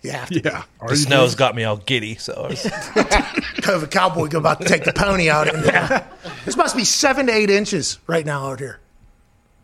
Yeah, 0.04 0.26
Yeah. 0.32 0.64
The 0.88 0.96
snow's 0.96 1.36
got 1.36 1.54
me 1.56 1.64
all 1.64 1.78
giddy, 1.78 2.16
so 2.16 2.34
I 2.34 2.48
was, 2.48 2.64
COVID 2.64 3.92
cowboy 3.92 4.30
go 4.30 4.40
about 4.40 4.60
to 4.60 4.68
take 4.68 4.84
the 4.84 4.94
pony 4.94 5.30
out. 5.30 5.48
And, 5.48 5.64
This 6.44 6.58
must 6.58 6.76
be 6.76 6.84
seven 6.86 7.28
to 7.28 7.32
eight 7.32 7.52
inches 7.52 8.00
right 8.08 8.26
now 8.26 8.48
out 8.50 8.60
here. 8.60 8.80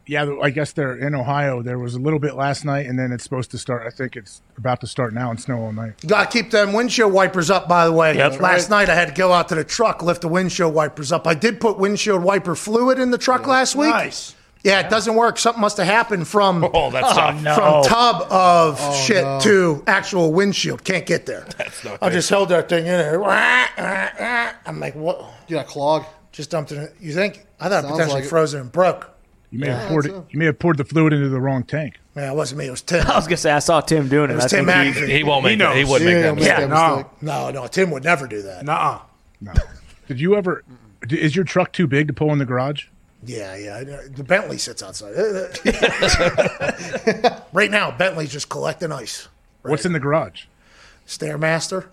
Yeah, 0.08 0.38
I 0.42 0.50
guess 0.50 0.72
they're 0.72 0.96
in 0.96 1.14
Ohio. 1.14 1.62
There 1.62 1.78
was 1.78 1.96
a 1.96 2.00
little 2.00 2.20
bit 2.20 2.36
last 2.36 2.64
night, 2.64 2.86
and 2.86 2.98
then 2.98 3.12
it's 3.12 3.24
supposed 3.24 3.52
to 3.52 3.58
start. 3.58 3.86
I 3.86 3.90
think 3.90 4.16
it's 4.16 4.42
about 4.58 4.80
to 4.82 4.88
start 4.88 5.14
now 5.14 5.30
and 5.30 5.40
snow 5.40 5.60
all 5.60 5.74
night. 5.74 5.96
Got 6.08 6.32
to 6.32 6.38
keep 6.38 6.52
them 6.52 6.74
windshield 6.74 7.12
wipers 7.12 7.50
up, 7.50 7.68
by 7.68 7.86
the 7.86 7.92
way. 7.92 8.16
Yep. 8.16 8.40
last 8.40 8.70
night 8.70 8.90
I 8.90 8.96
had 8.96 9.10
to 9.10 9.14
go 9.14 9.34
out 9.34 9.50
to 9.50 9.56
the 9.56 9.66
truck, 9.66 10.02
lift 10.02 10.22
the 10.22 10.30
windshield 10.30 10.74
wipers 10.74 11.12
up. 11.12 11.28
I 11.28 11.34
did 11.34 11.60
put 11.60 11.78
windshield 11.78 12.24
wiper 12.24 12.56
fluid 12.56 13.00
in 13.00 13.12
the 13.12 13.18
truck 13.18 13.46
last 13.48 13.76
week. 13.76 13.90
Nice. 13.90 14.34
Yeah, 14.64 14.80
it 14.80 14.90
doesn't 14.90 15.16
work. 15.16 15.38
Something 15.38 15.62
must 15.62 15.78
have 15.78 15.86
happened 15.86 16.28
from 16.28 16.64
oh, 16.74 16.90
that's 16.92 17.14
tough. 17.14 17.42
no. 17.42 17.56
from 17.56 17.74
oh. 17.74 17.84
tub 17.84 18.32
of 18.32 18.78
oh, 18.80 19.04
shit 19.06 19.42
to 19.44 19.84
actual 19.88 20.34
windshield. 20.34 20.84
Can't 20.84 21.06
get 21.06 21.26
there. 21.26 21.46
That's 21.58 21.84
not 21.86 22.00
I 22.02 22.10
good. 22.10 22.16
just 22.16 22.30
held 22.30 22.50
that 22.50 22.68
thing 22.68 22.86
in 22.86 22.92
there. 22.92 23.24
I'm 24.66 24.80
like, 24.80 24.96
what? 24.96 25.22
You 25.48 25.56
got 25.56 25.66
a 25.66 25.70
clog. 25.70 26.06
Just 26.32 26.50
dumped 26.50 26.72
it. 26.72 26.78
In. 26.78 26.90
You 27.00 27.14
think? 27.14 27.46
I 27.60 27.70
thought 27.70 27.80
it 27.80 27.88
Sounds 27.88 27.92
potentially 27.94 28.16
like 28.16 28.26
it. 28.26 28.30
frozen 28.30 28.62
and 28.62 28.72
broke. 28.72 29.17
You 29.52 29.60
may 29.60 29.68
Yeah, 29.68 29.80
have 29.80 29.90
poured 29.90 30.06
it. 30.06 30.10
so. 30.10 30.26
You 30.30 30.40
may 30.40 30.46
have 30.46 30.60
poured 30.60 30.78
the 30.78 30.84
fluid 30.84 31.14
into 31.14 31.30
the 31.30 31.40
wrong 31.40 31.64
tank. 31.64 32.00
Man, 32.16 32.32
it 32.32 32.36
wasn't 32.36 32.60
me. 32.60 32.68
It 32.68 32.72
was 32.72 32.82
Tim. 32.82 33.06
I 33.08 33.16
was 33.16 33.26
gonna 33.28 33.38
say 33.38 33.52
I 33.52 33.60
saw 33.60 33.80
Tim 33.82 34.10
doing 34.10 34.30
it. 34.30 34.34
It 34.34 34.36
was 34.36 34.46
I 34.46 34.58
Tim 34.58 34.66
think 34.66 34.96
he- 34.96 35.18
He 35.18 35.24
won't 35.24 35.46
He 35.46 35.52
make 35.56 35.60
that. 35.60 35.76
He 35.76 35.82
knows. 35.84 35.90
wouldn't 35.92 36.08
make 36.10 36.16
Yeah, 36.16 36.22
that 36.22 36.36
make 36.36 36.44
mistake. 36.44 36.70
that 36.70 37.22
no. 37.24 37.50
No, 37.52 37.62
no, 37.62 37.68
Tim 37.68 37.92
would 37.92 38.04
never 38.04 38.28
do 38.28 38.42
that. 38.42 38.66
Nuh-uh. 38.66 39.00
No. 39.42 39.54
Did 40.08 40.20
you 40.20 40.36
ever? 40.36 40.64
Is 41.10 41.36
your 41.36 41.46
truck 41.46 41.72
too 41.72 41.88
big 41.88 42.08
to 42.08 42.14
pull 42.14 42.32
in 42.34 42.40
the 42.40 42.46
garage? 42.46 42.86
Yeah, 43.24 43.56
yeah. 43.56 43.84
The 43.84 44.24
Bentley 44.24 44.58
sits 44.58 44.84
outside. 44.84 45.14
right 47.54 47.72
now, 47.72 47.92
Bentley's 47.92 48.32
just 48.32 48.50
collecting 48.50 48.92
ice. 48.92 49.28
What's 49.64 49.86
in 49.86 49.94
the 49.94 50.00
garage? 50.00 50.44
Stairmaster, 51.08 51.88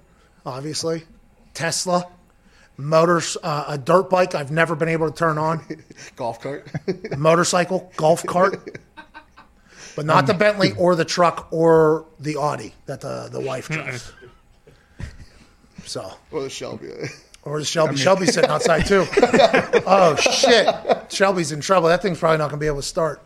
obviously. 0.45 1.05
Tesla. 1.55 2.07
Motors, 2.77 3.37
uh, 3.43 3.65
a 3.69 3.79
dirt 3.79 4.11
bike 4.11 4.35
I've 4.35 4.51
never 4.51 4.75
been 4.75 4.89
able 4.89 5.09
to 5.11 5.17
turn 5.17 5.39
on. 5.39 5.65
Golf 6.17 6.41
cart. 6.41 6.67
Motorcycle, 7.17 7.93
golf 7.97 8.25
cart. 8.27 8.81
But 9.95 10.07
not 10.07 10.27
the 10.27 10.35
Bentley 10.35 10.73
or 10.73 10.97
the 10.97 11.05
truck 11.05 11.49
or 11.53 12.07
the 12.19 12.37
Audi 12.37 12.75
that 12.87 13.01
the, 13.01 13.29
the 13.31 13.39
wife 13.41 13.69
drives. 13.69 14.13
So, 15.85 16.11
or 16.33 16.43
the 16.43 16.51
Shelby. 16.51 16.89
or 17.45 17.61
the 17.61 17.65
Shelby. 17.65 17.97
Shelby's 17.97 18.35
sitting 18.35 18.51
outside 18.51 18.87
too. 18.87 19.07
oh, 19.87 20.17
shit. 20.17 20.67
Shelby's 21.13 21.53
in 21.53 21.61
trouble. 21.61 21.89
That 21.89 22.03
thing's 22.03 22.19
probably 22.19 22.39
not 22.39 22.51
going 22.51 22.59
to 22.59 22.65
be 22.65 22.67
able 22.67 22.79
to 22.79 22.83
start. 22.83 23.23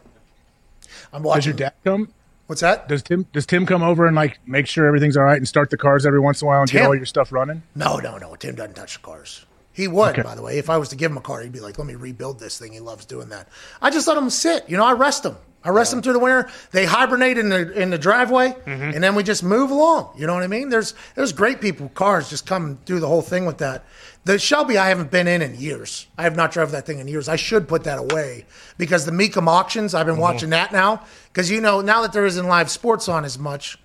I'm 1.12 1.22
Does 1.22 1.26
watching. 1.26 1.50
your 1.52 1.56
dad 1.56 1.72
come? 1.84 2.12
What's 2.48 2.62
that? 2.62 2.88
Does 2.88 3.02
Tim? 3.02 3.26
Does 3.34 3.44
Tim 3.44 3.66
come 3.66 3.82
over 3.82 4.06
and 4.06 4.16
like 4.16 4.40
make 4.46 4.66
sure 4.66 4.86
everything's 4.86 5.18
all 5.18 5.24
right 5.24 5.36
and 5.36 5.46
start 5.46 5.68
the 5.68 5.76
cars 5.76 6.06
every 6.06 6.18
once 6.18 6.40
in 6.40 6.46
a 6.46 6.48
while 6.48 6.62
and 6.62 6.70
get 6.70 6.86
all 6.86 6.94
your 6.94 7.04
stuff 7.04 7.30
running? 7.30 7.62
No, 7.74 7.98
no, 7.98 8.16
no. 8.16 8.34
Tim 8.36 8.54
doesn't 8.54 8.72
touch 8.72 8.94
the 8.94 9.00
cars. 9.00 9.44
He 9.78 9.86
would, 9.86 10.18
Okay. 10.18 10.22
by 10.22 10.34
the 10.34 10.42
way. 10.42 10.58
If 10.58 10.68
I 10.68 10.76
was 10.76 10.88
to 10.88 10.96
give 10.96 11.12
him 11.12 11.18
a 11.18 11.20
car, 11.20 11.40
he'd 11.40 11.52
be 11.52 11.60
like, 11.60 11.78
"Let 11.78 11.86
me 11.86 11.94
rebuild 11.94 12.40
this 12.40 12.58
thing." 12.58 12.72
He 12.72 12.80
loves 12.80 13.04
doing 13.04 13.28
that. 13.28 13.46
I 13.80 13.90
just 13.90 14.08
let 14.08 14.18
him 14.18 14.28
sit. 14.28 14.68
You 14.68 14.76
know, 14.76 14.84
I 14.84 14.90
rest 14.90 15.24
him. 15.24 15.36
I 15.62 15.68
rest 15.70 15.92
them 15.92 16.02
through 16.02 16.14
the 16.14 16.18
winter. 16.18 16.50
They 16.72 16.84
hibernate 16.84 17.38
in 17.38 17.48
the 17.48 17.70
in 17.80 17.90
the 17.90 17.96
driveway, 17.98 18.56
mm-hmm. 18.66 18.90
and 18.94 19.04
then 19.04 19.14
we 19.14 19.22
just 19.22 19.44
move 19.44 19.70
along. 19.70 20.14
You 20.16 20.26
know 20.26 20.34
what 20.34 20.42
I 20.42 20.48
mean? 20.48 20.68
There's 20.68 20.94
there's 21.14 21.32
great 21.32 21.60
people 21.60 21.90
cars 21.90 22.28
just 22.28 22.44
come 22.44 22.80
do 22.86 22.98
the 22.98 23.06
whole 23.06 23.22
thing 23.22 23.46
with 23.46 23.58
that. 23.58 23.84
The 24.24 24.36
Shelby 24.40 24.78
I 24.78 24.88
haven't 24.88 25.12
been 25.12 25.28
in 25.28 25.42
in 25.42 25.54
years. 25.54 26.08
I 26.18 26.24
have 26.24 26.34
not 26.34 26.50
drove 26.50 26.72
that 26.72 26.84
thing 26.84 26.98
in 26.98 27.06
years. 27.06 27.28
I 27.28 27.36
should 27.36 27.68
put 27.68 27.84
that 27.84 28.00
away 28.00 28.46
because 28.78 29.04
the 29.04 29.12
Mecum 29.12 29.46
auctions. 29.46 29.94
I've 29.94 30.06
been 30.06 30.16
mm-hmm. 30.16 30.22
watching 30.22 30.50
that 30.50 30.72
now 30.72 31.04
because 31.32 31.52
you 31.52 31.60
know 31.60 31.82
now 31.82 32.02
that 32.02 32.12
there 32.12 32.26
isn't 32.26 32.48
live 32.48 32.68
sports 32.68 33.08
on 33.08 33.24
as 33.24 33.38
much. 33.38 33.78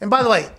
And 0.00 0.10
by 0.10 0.24
the 0.24 0.28
way, 0.28 0.50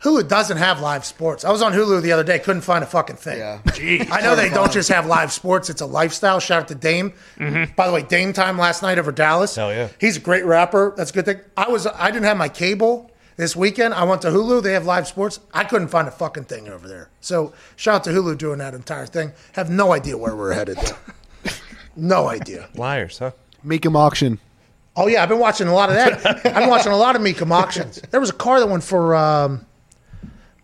Hulu 0.00 0.28
doesn't 0.28 0.58
have 0.58 0.80
live 0.80 1.04
sports. 1.04 1.44
I 1.44 1.50
was 1.50 1.62
on 1.62 1.72
Hulu 1.72 2.02
the 2.02 2.12
other 2.12 2.22
day, 2.22 2.38
couldn't 2.38 2.62
find 2.62 2.84
a 2.84 2.86
fucking 2.86 3.16
thing. 3.16 3.38
Yeah. 3.38 3.60
I 4.12 4.20
know 4.20 4.36
they 4.36 4.50
don't 4.50 4.70
just 4.70 4.88
have 4.90 5.06
live 5.06 5.32
sports; 5.32 5.70
it's 5.70 5.80
a 5.80 5.86
lifestyle. 5.86 6.38
Shout 6.38 6.62
out 6.62 6.68
to 6.68 6.74
Dame. 6.74 7.12
By 7.38 7.86
the 7.86 7.92
way, 7.92 8.02
Dame 8.02 8.32
time 8.32 8.58
last 8.58 8.82
night 8.82 8.98
over 8.98 9.10
Dallas. 9.10 9.56
Hell 9.56 9.72
yeah. 9.72 9.88
he's 9.98 10.16
a 10.16 10.20
great 10.20 10.44
rapper. 10.44 10.92
That's 10.96 11.10
a 11.10 11.14
good 11.14 11.24
thing. 11.24 11.40
I 11.56 11.68
was 11.68 11.86
I 11.86 12.10
didn't 12.10 12.26
have 12.26 12.36
my 12.36 12.48
cable 12.48 13.10
this 13.36 13.56
weekend. 13.56 13.94
I 13.94 14.04
went 14.04 14.22
to 14.22 14.28
Hulu. 14.28 14.62
They 14.62 14.72
have 14.72 14.84
live 14.84 15.08
sports. 15.08 15.40
I 15.54 15.64
couldn't 15.64 15.88
find 15.88 16.08
a 16.08 16.10
fucking 16.10 16.44
thing 16.44 16.68
over 16.68 16.86
there. 16.86 17.08
So 17.20 17.52
shout 17.76 17.96
out 17.96 18.04
to 18.04 18.10
Hulu 18.10 18.36
doing 18.38 18.58
that 18.58 18.74
entire 18.74 19.06
thing. 19.06 19.32
Have 19.52 19.70
no 19.70 19.92
idea 19.92 20.18
where 20.18 20.36
we're 20.36 20.52
headed. 20.52 20.76
Though. 20.76 21.50
no 21.96 22.28
idea. 22.28 22.68
Liars, 22.74 23.18
huh? 23.18 23.32
Mecum 23.64 23.96
auction. 23.96 24.40
Oh 24.94 25.08
yeah, 25.08 25.22
I've 25.22 25.28
been 25.28 25.38
watching 25.38 25.68
a 25.68 25.74
lot 25.74 25.90
of 25.90 25.96
that. 25.96 26.26
I've 26.46 26.54
been 26.54 26.68
watching 26.68 26.92
a 26.92 26.96
lot 26.96 27.16
of 27.16 27.22
Mecum 27.22 27.50
auctions. 27.50 28.00
There 28.10 28.20
was 28.20 28.30
a 28.30 28.34
car 28.34 28.60
that 28.60 28.68
went 28.68 28.82
for 28.82 29.14
um, 29.14 29.66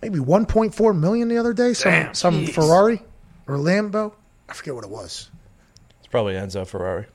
maybe 0.03 0.19
1.4 0.19 0.99
million 0.99 1.29
the 1.29 1.39
other 1.39 1.55
day. 1.55 1.73
Some 1.73 2.13
some 2.15 2.47
Ferrari 2.47 3.01
or 3.47 3.57
Lambo. 3.57 4.13
I 4.49 4.53
forget 4.55 4.75
what 4.75 4.85
it 4.85 4.91
was. 4.91 5.31
It's 6.01 6.09
probably 6.09 6.35
Enzo 6.35 6.67
Ferrari. 6.67 7.07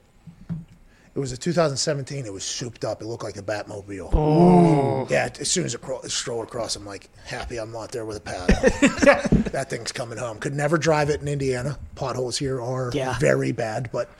It 0.49 1.19
was 1.19 1.31
a 1.31 1.37
2017. 1.37 2.25
It 2.27 2.33
was 2.33 2.43
souped 2.43 2.85
up. 2.85 3.01
It 3.01 3.05
looked 3.05 3.23
like 3.23 3.37
a 3.37 3.41
Batmobile. 3.41 4.09
Oh. 4.13 5.07
Yeah, 5.09 5.29
as 5.39 5.49
soon 5.49 5.65
as 5.65 5.73
it, 5.73 5.81
cro- 5.81 5.99
it 6.01 6.11
strolled 6.11 6.45
across, 6.47 6.75
I'm 6.75 6.85
like, 6.85 7.09
happy 7.25 7.57
I'm 7.57 7.71
not 7.71 7.91
there 7.91 8.05
with 8.05 8.17
a 8.17 8.19
paddle. 8.19 8.47
that 9.51 9.67
thing's 9.71 9.91
coming 9.91 10.19
home. 10.19 10.37
Could 10.37 10.53
never 10.53 10.77
drive 10.77 11.09
it 11.09 11.19
in 11.21 11.27
Indiana. 11.27 11.79
Potholes 11.95 12.37
here 12.37 12.61
are 12.61 12.91
Yeah. 12.93 13.17
very 13.17 13.51
bad, 13.51 13.89
but 13.91 14.11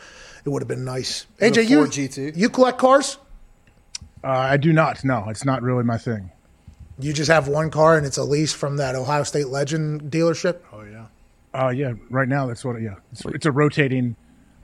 it 0.43 0.49
would 0.49 0.63
have 0.63 0.67
been 0.67 0.85
nice. 0.85 1.27
AJ, 1.39 1.69
you 1.69 1.77
Ford 1.77 1.91
GT? 1.91 2.35
you 2.35 2.49
collect 2.49 2.79
cars? 2.79 3.19
Uh, 4.23 4.29
I 4.29 4.57
do 4.57 4.73
not. 4.73 5.03
No, 5.05 5.25
it's 5.29 5.45
not 5.45 5.61
really 5.61 5.83
my 5.83 5.99
thing. 5.99 6.31
You 6.99 7.13
just 7.13 7.29
have 7.29 7.47
one 7.47 7.69
car 7.69 7.97
and 7.97 8.05
it's 8.05 8.17
a 8.17 8.23
lease 8.23 8.53
from 8.53 8.77
that 8.77 8.95
Ohio 8.95 9.23
State 9.23 9.49
Legend 9.49 10.11
dealership? 10.11 10.59
Oh 10.73 10.81
yeah. 10.81 11.05
Uh, 11.53 11.69
yeah, 11.69 11.93
right 12.09 12.27
now 12.27 12.45
that's 12.47 12.63
what. 12.65 12.81
Yeah, 12.81 12.95
it's, 13.11 13.25
it's 13.25 13.45
a 13.45 13.51
rotating. 13.51 14.15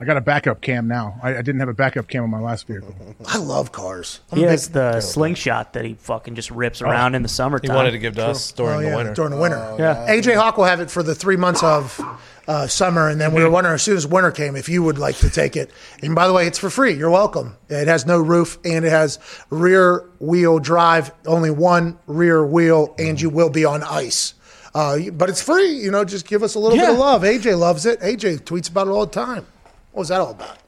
I 0.04 0.06
got 0.06 0.18
a 0.18 0.20
backup 0.20 0.60
cam 0.60 0.86
now. 0.86 1.18
I, 1.22 1.30
I 1.30 1.40
didn't 1.42 1.60
have 1.60 1.70
a 1.70 1.74
backup 1.74 2.08
cam 2.08 2.24
on 2.24 2.30
my 2.30 2.38
last 2.40 2.66
vehicle. 2.66 2.94
I 3.26 3.38
love 3.38 3.72
cars. 3.72 4.20
I'm 4.30 4.36
He 4.38 4.44
has 4.44 4.66
big- 4.68 4.74
the 4.74 5.00
slingshot 5.00 5.72
that 5.72 5.86
he 5.86 5.94
fucking 5.94 6.34
just 6.34 6.50
rips 6.50 6.82
around 6.82 7.14
in 7.14 7.22
the 7.22 7.28
summer. 7.28 7.58
He 7.58 7.66
summertime. 7.68 7.76
wanted 7.76 7.90
to 7.92 7.98
give 7.98 8.16
to 8.16 8.26
us 8.26 8.52
during 8.52 8.74
Oh, 8.74 8.80
the 8.82 8.86
yeah, 8.88 8.96
winter. 8.96 9.14
During 9.14 9.30
the 9.30 9.38
winter. 9.38 9.76
Yeah. 9.78 10.06
AJ 10.10 10.36
Hawk 10.36 10.58
will 10.58 10.64
have 10.66 10.80
it 10.80 10.90
for 10.90 11.02
the 11.02 11.14
three 11.14 11.36
months 11.36 11.62
of 11.62 11.98
uh, 12.46 12.66
summer, 12.66 13.08
and 13.08 13.18
then 13.18 13.32
we 13.32 13.42
were 13.42 13.48
wondering 13.48 13.76
as 13.76 13.82
soon 13.82 13.96
as 13.96 14.06
winter 14.06 14.30
came 14.30 14.56
if 14.56 14.68
you 14.68 14.82
would 14.82 14.98
like 14.98 15.16
to 15.16 15.30
take 15.30 15.56
it. 15.56 15.70
And 16.02 16.14
by 16.14 16.26
the 16.26 16.34
way, 16.34 16.46
it's 16.46 16.58
for 16.58 16.68
free. 16.68 16.92
You're 16.92 17.08
welcome. 17.08 17.56
It 17.70 17.88
has 17.88 18.04
no 18.04 18.18
roof 18.20 18.58
and 18.62 18.84
it 18.84 18.90
has 18.90 19.18
rear 19.48 20.04
wheel 20.20 20.58
drive, 20.58 21.12
only 21.26 21.50
one 21.50 21.98
rear 22.06 22.44
wheel, 22.44 22.94
and 22.98 23.18
you 23.18 23.30
will 23.30 23.48
be 23.48 23.64
on 23.64 23.82
ice. 23.82 24.34
Uh, 24.74 24.98
but 25.12 25.30
it's 25.30 25.40
free. 25.40 25.70
You 25.70 25.90
know, 25.92 26.04
just 26.04 26.26
give 26.26 26.42
us 26.42 26.56
a 26.56 26.58
little 26.58 26.76
bit 26.76 26.90
of 26.90 26.98
love. 26.98 27.22
AJ 27.22 27.58
loves 27.58 27.86
it. 27.86 28.00
AJ 28.00 28.40
tweets 28.40 28.68
about 28.68 28.88
it 28.88 28.90
all 28.90 29.06
the 29.06 29.12
time. 29.12 29.46
What 29.94 30.00
was 30.00 30.08
that 30.08 30.20
all 30.20 30.32
about? 30.32 30.58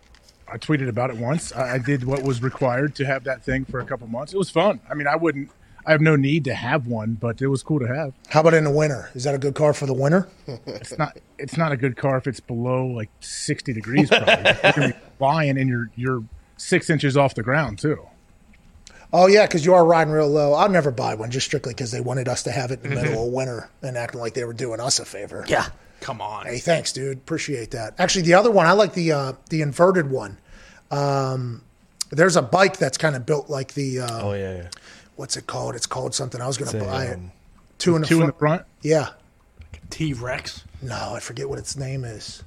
I 0.47 0.57
tweeted 0.57 0.89
about 0.89 1.11
it 1.11 1.17
once. 1.17 1.53
I, 1.53 1.75
I 1.75 1.79
did 1.79 2.05
what 2.05 2.23
was 2.23 2.41
required 2.41 2.95
to 2.95 3.07
have 3.07 3.25
that 3.25 3.43
thing 3.43 3.65
for 3.65 3.81
a 3.81 3.85
couple 3.85 4.07
months. 4.07 4.33
It 4.33 4.39
was 4.39 4.51
fun. 4.51 4.81
I 4.89 4.95
mean, 4.95 5.09
I 5.09 5.17
wouldn't. 5.17 5.51
I 5.85 5.91
have 5.91 6.01
no 6.01 6.15
need 6.15 6.45
to 6.45 6.55
have 6.55 6.87
one, 6.87 7.15
but 7.15 7.43
it 7.43 7.49
was 7.49 7.65
cool 7.65 7.81
to 7.81 7.89
have. 7.89 8.13
How 8.29 8.39
about 8.39 8.55
in 8.55 8.63
the 8.63 8.71
winter? 8.71 9.11
Is 9.15 9.25
that 9.25 9.35
a 9.35 9.39
good 9.39 9.57
car 9.57 9.75
for 9.75 9.87
the 9.87 9.95
winter? 9.95 10.29
It's 10.47 10.97
not. 10.97 11.19
It's 11.39 11.57
not 11.57 11.73
a 11.73 11.77
good 11.77 11.97
car 11.97 12.19
if 12.19 12.29
it's 12.29 12.39
below 12.39 12.87
like 12.87 13.11
sixty 13.19 13.73
degrees. 13.73 14.11
Probably 14.11 14.33
you're 14.33 14.73
gonna 14.73 14.89
be 14.91 14.95
flying 15.19 15.59
and 15.59 15.69
you're 15.69 15.91
you're 15.97 16.23
six 16.57 16.89
inches 16.89 17.17
off 17.17 17.35
the 17.35 17.43
ground 17.43 17.81
too. 17.81 18.07
Oh 19.13 19.27
yeah, 19.27 19.47
because 19.47 19.67
you 19.67 19.75
are 19.75 19.85
riding 19.85 20.13
real 20.13 20.29
low. 20.29 20.53
I'll 20.53 20.69
never 20.69 20.93
buy 20.93 21.17
one 21.17 21.33
just 21.33 21.47
strictly 21.47 21.75
because 21.75 21.91
they 21.91 22.01
wanted 22.01 22.29
us 22.29 22.45
to 22.45 22.53
have 22.53 22.71
it 22.71 22.85
in 22.85 22.91
the 22.91 23.03
middle 23.03 23.11
mm-hmm. 23.11 23.27
of 23.27 23.33
winter 23.33 23.71
and 23.83 23.99
acting 23.99 24.21
like 24.21 24.35
they 24.35 24.45
were 24.45 24.53
doing 24.53 24.79
us 24.79 25.01
a 25.01 25.05
favor. 25.05 25.45
Yeah. 25.49 25.67
Come 26.07 26.21
on. 26.21 26.47
Hey, 26.47 26.59
thanks, 26.59 26.93
dude. 26.93 27.19
Appreciate 27.19 27.73
that. 27.73 27.95
Actually, 27.99 28.23
the 28.23 28.35
other 28.35 28.49
one 28.53 28.65
I 28.65 28.71
like 28.73 28.93
the 28.93 29.11
uh, 29.11 29.33
the 29.51 29.61
inverted 29.61 30.09
one. 30.09 30.39
Um, 30.93 31.63
there's 32.11 32.37
a 32.37 32.43
bike 32.43 32.77
that's 32.77 32.97
kind 32.97 33.17
of 33.17 33.27
built 33.27 33.51
like 33.51 33.75
the 33.75 34.03
uh, 34.03 34.21
Oh 34.23 34.33
yeah, 34.35 34.57
yeah. 34.57 34.69
what's 35.17 35.37
it 35.37 35.49
called? 35.49 35.75
It's 35.75 35.87
called 35.87 36.15
something. 36.15 36.41
I 36.41 36.47
was 36.47 36.59
going 36.59 36.71
to 36.71 36.77
It's 36.77 36.87
a, 36.87 36.89
buy 36.89 37.05
it. 37.07 37.15
um, 37.15 37.33
Two 37.79 37.97
in 37.97 38.03
the 38.03 38.07
Two 38.07 38.19
front. 38.19 38.23
in 38.23 38.27
the 38.29 38.39
front. 38.39 38.63
Yeah. 38.83 39.09
T 39.91 40.13
Rex. 40.13 40.63
No, 40.81 41.15
I 41.17 41.19
forget 41.19 41.49
what 41.49 41.59
its 41.59 41.77
name 41.77 42.05
is. 42.05 42.45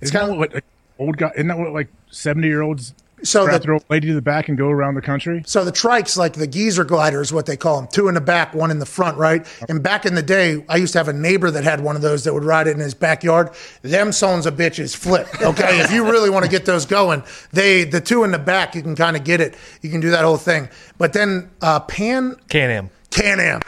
It's 0.00 0.10
kind 0.10 0.28
of 0.32 0.36
what 0.38 0.52
like, 0.52 0.64
old 0.98 1.16
guy? 1.16 1.30
Isn't 1.36 1.46
that 1.46 1.58
what 1.58 1.72
like 1.72 1.86
seventy 2.10 2.48
year 2.48 2.62
olds 2.62 2.92
So 3.22 3.44
strap 3.44 3.60
the- 3.62 3.66
their 3.66 3.74
old 3.74 3.84
lady 3.88 4.08
to 4.08 4.14
the 4.14 4.20
back 4.22 4.48
and 4.48 4.58
go 4.58 4.68
around 4.68 4.94
the 4.94 5.00
country? 5.02 5.42
So 5.46 5.64
the 5.64 5.72
trikes, 5.72 6.16
like 6.16 6.34
the 6.34 6.46
geezer 6.46 6.84
glider, 6.84 7.20
is 7.22 7.32
what 7.32 7.46
they 7.46 7.56
call 7.56 7.80
them. 7.80 7.88
Two 7.90 8.08
in 8.08 8.14
the 8.14 8.20
back, 8.20 8.54
one 8.54 8.70
in 8.70 8.78
the 8.78 8.86
front, 8.86 9.16
right? 9.16 9.46
And 9.68 9.82
back 9.82 10.04
in 10.04 10.14
the 10.14 10.22
day, 10.22 10.64
I 10.68 10.76
used 10.76 10.92
to 10.92 10.98
have 10.98 11.08
a 11.08 11.12
neighbor 11.12 11.50
that 11.50 11.64
had 11.64 11.80
one 11.80 11.96
of 11.96 12.02
those 12.02 12.24
that 12.24 12.34
would 12.34 12.44
ride 12.44 12.66
it 12.66 12.72
in 12.72 12.80
his 12.80 12.94
backyard. 12.94 13.50
Them 13.82 14.12
sons 14.12 14.44
of 14.46 14.54
bitches 14.54 14.94
flip. 14.94 15.26
Okay, 15.40 15.80
if 15.80 15.90
you 15.92 16.04
really 16.04 16.28
want 16.30 16.44
to 16.44 16.50
get 16.50 16.66
those 16.66 16.84
going, 16.84 17.22
they 17.52 17.84
the 17.84 18.00
two 18.00 18.22
in 18.24 18.32
the 18.32 18.38
back, 18.38 18.74
you 18.74 18.82
can 18.82 18.94
kind 18.94 19.16
of 19.16 19.24
get 19.24 19.40
it. 19.40 19.54
You 19.80 19.90
can 19.90 20.00
do 20.00 20.10
that 20.10 20.24
whole 20.24 20.36
thing. 20.36 20.68
But 20.98 21.12
then 21.12 21.50
uh, 21.62 21.80
Pan 21.80 22.36
Can-Am. 22.48 22.90
Can-Am 23.10 23.60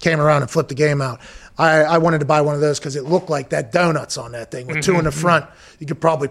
came 0.00 0.20
around 0.20 0.42
and 0.42 0.50
flipped 0.50 0.68
the 0.68 0.74
game 0.74 1.00
out. 1.00 1.20
I, 1.58 1.82
I 1.84 1.98
wanted 1.98 2.18
to 2.18 2.26
buy 2.26 2.42
one 2.42 2.54
of 2.54 2.60
those 2.60 2.78
because 2.78 2.96
it 2.96 3.04
looked 3.04 3.30
like 3.30 3.48
that 3.50 3.72
donuts 3.72 4.18
on 4.18 4.32
that 4.32 4.50
thing 4.50 4.66
with 4.66 4.82
two 4.84 4.98
in 4.98 5.04
the 5.04 5.10
front. 5.10 5.46
You 5.78 5.86
could 5.86 6.00
probably, 6.00 6.28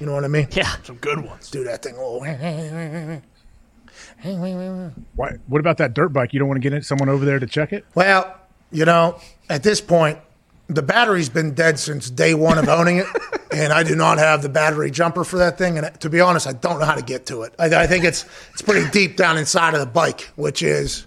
you 0.00 0.06
know 0.06 0.14
what 0.14 0.24
I 0.24 0.28
mean? 0.28 0.48
Yeah. 0.52 0.74
Some 0.82 0.96
good 0.96 1.24
ones. 1.24 1.50
Do 1.50 1.64
that 1.64 1.82
thing. 1.82 1.94
Oh, 1.98 2.20
Why? 5.14 5.30
What 5.46 5.60
about 5.60 5.78
that 5.78 5.94
dirt 5.94 6.08
bike? 6.08 6.32
You 6.32 6.38
don't 6.38 6.48
want 6.48 6.60
to 6.62 6.68
get 6.68 6.76
it, 6.76 6.84
someone 6.84 7.08
over 7.08 7.24
there 7.24 7.38
to 7.38 7.46
check 7.46 7.72
it? 7.72 7.84
Well, 7.94 8.36
you 8.70 8.84
know, 8.84 9.18
at 9.48 9.62
this 9.62 9.80
point, 9.80 10.18
the 10.68 10.82
battery's 10.82 11.28
been 11.28 11.54
dead 11.54 11.78
since 11.78 12.10
day 12.10 12.34
one 12.34 12.58
of 12.58 12.68
owning 12.68 12.98
it, 12.98 13.06
and 13.52 13.72
I 13.72 13.82
do 13.82 13.96
not 13.96 14.18
have 14.18 14.42
the 14.42 14.48
battery 14.48 14.90
jumper 14.90 15.24
for 15.24 15.38
that 15.38 15.56
thing. 15.56 15.78
And 15.78 15.98
to 16.00 16.10
be 16.10 16.20
honest, 16.20 16.46
I 16.46 16.52
don't 16.52 16.78
know 16.78 16.84
how 16.84 16.94
to 16.94 17.02
get 17.02 17.26
to 17.26 17.42
it. 17.42 17.54
I, 17.58 17.66
I 17.74 17.86
think 17.86 18.04
it's 18.04 18.26
it's 18.52 18.62
pretty 18.62 18.88
deep 18.90 19.16
down 19.16 19.38
inside 19.38 19.74
of 19.74 19.80
the 19.80 19.86
bike, 19.86 20.30
which 20.36 20.62
is, 20.62 21.06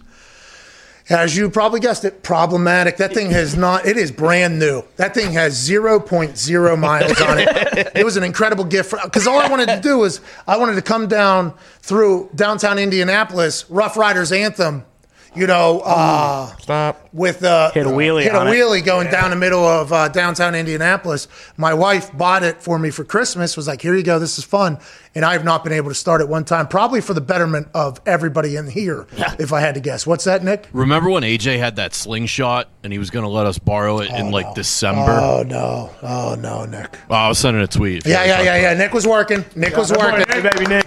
as 1.09 1.35
you 1.35 1.49
probably 1.49 1.79
guessed 1.79 2.05
it, 2.05 2.23
problematic. 2.23 2.97
That 2.97 3.13
thing 3.13 3.31
has 3.31 3.55
not. 3.55 3.85
It 3.85 3.97
is 3.97 4.11
brand 4.11 4.59
new. 4.59 4.83
That 4.97 5.13
thing 5.13 5.31
has 5.33 5.55
0.0 5.67 6.79
miles 6.79 7.21
on 7.21 7.39
it. 7.39 7.91
It 7.95 8.05
was 8.05 8.17
an 8.17 8.23
incredible 8.23 8.63
gift 8.63 8.93
because 9.03 9.27
all 9.27 9.39
I 9.39 9.49
wanted 9.49 9.67
to 9.67 9.79
do 9.81 9.97
was 9.97 10.21
I 10.47 10.57
wanted 10.57 10.75
to 10.75 10.81
come 10.81 11.07
down 11.07 11.53
through 11.81 12.29
downtown 12.35 12.79
Indianapolis, 12.79 13.69
Ruff 13.69 13.97
Ryders 13.97 14.31
Anthem. 14.31 14.85
You 15.33 15.47
know, 15.47 15.79
uh, 15.85 16.47
Stop. 16.57 17.07
with 17.13 17.41
uh, 17.41 17.71
Hit 17.71 17.87
a 17.87 17.89
wheelie 17.89 18.23
hit 18.23 18.33
a 18.33 18.37
on 18.39 18.47
it. 18.49 18.51
wheelie 18.51 18.83
going 18.83 19.09
down 19.09 19.29
the 19.29 19.37
middle 19.37 19.63
of 19.65 19.93
uh, 19.93 20.09
downtown 20.09 20.55
Indianapolis. 20.55 21.29
My 21.55 21.73
wife 21.73 22.15
bought 22.17 22.43
it 22.43 22.61
for 22.61 22.77
me 22.77 22.89
for 22.89 23.05
Christmas. 23.05 23.55
Was 23.55 23.65
like, 23.65 23.81
here 23.81 23.95
you 23.95 24.03
go, 24.03 24.19
this 24.19 24.37
is 24.37 24.43
fun, 24.43 24.77
and 25.15 25.23
I 25.23 25.31
have 25.31 25.45
not 25.45 25.63
been 25.63 25.71
able 25.71 25.87
to 25.87 25.95
start 25.95 26.19
it 26.19 26.27
one 26.27 26.43
time. 26.43 26.67
Probably 26.67 26.99
for 26.99 27.13
the 27.13 27.21
betterment 27.21 27.69
of 27.73 28.01
everybody 28.05 28.57
in 28.57 28.67
here, 28.67 29.07
if 29.39 29.53
I 29.53 29.61
had 29.61 29.75
to 29.75 29.79
guess. 29.79 30.05
What's 30.05 30.25
that, 30.25 30.43
Nick? 30.43 30.67
Remember 30.73 31.09
when 31.09 31.23
AJ 31.23 31.59
had 31.59 31.77
that 31.77 31.93
slingshot 31.93 32.67
and 32.83 32.91
he 32.91 32.99
was 32.99 33.09
going 33.09 33.23
to 33.23 33.29
let 33.31 33.45
us 33.45 33.57
borrow 33.57 33.99
it 33.99 34.11
in 34.11 34.31
like 34.31 34.53
December? 34.53 35.11
Oh 35.11 35.43
no, 35.47 35.91
oh 36.03 36.35
no, 36.37 36.65
Nick. 36.65 36.97
Oh, 37.09 37.15
I 37.15 37.29
was 37.29 37.39
sending 37.39 37.63
a 37.63 37.67
tweet. 37.67 38.05
Yeah, 38.05 38.25
yeah, 38.25 38.41
yeah, 38.41 38.57
yeah. 38.57 38.73
Nick 38.73 38.93
was 38.93 39.07
working. 39.07 39.45
Nick 39.55 39.77
was 39.77 39.93
working. 39.93 40.25
Hey, 40.27 40.41
baby 40.41 40.65
Nick. 40.65 40.85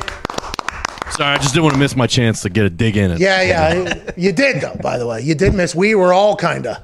Sorry, 1.17 1.35
I 1.35 1.39
just 1.39 1.55
didn't 1.55 1.65
want 1.65 1.75
to 1.75 1.81
miss 1.81 1.95
my 1.97 2.07
chance 2.07 2.43
to 2.43 2.51
get 2.51 2.65
a 2.67 2.71
dig 2.71 2.97
in 2.97 3.13
it. 3.13 3.21
Yeah, 3.21 3.43
yeah. 3.43 4.11
You 4.17 4.33
did 4.33 4.61
though. 4.61 4.75
By 4.83 4.99
the 4.99 5.07
way, 5.07 5.21
you 5.21 5.35
did 5.35 5.55
miss. 5.55 5.75
We 5.75 5.95
were 5.95 6.13
all 6.13 6.37
kind 6.37 6.67
of. 6.67 6.79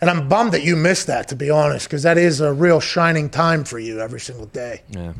And 0.00 0.08
I'm 0.08 0.28
bummed 0.28 0.52
that 0.52 0.62
you 0.62 0.76
missed 0.76 1.08
that, 1.08 1.28
to 1.28 1.36
be 1.36 1.50
honest, 1.50 1.86
because 1.86 2.02
that 2.04 2.16
is 2.16 2.40
a 2.40 2.52
real 2.54 2.80
shining 2.80 3.28
time 3.28 3.64
for 3.64 3.78
you 3.78 4.00
every 4.00 4.20
single 4.20 4.46
day. 4.46 4.80
Yeah. 4.88 5.12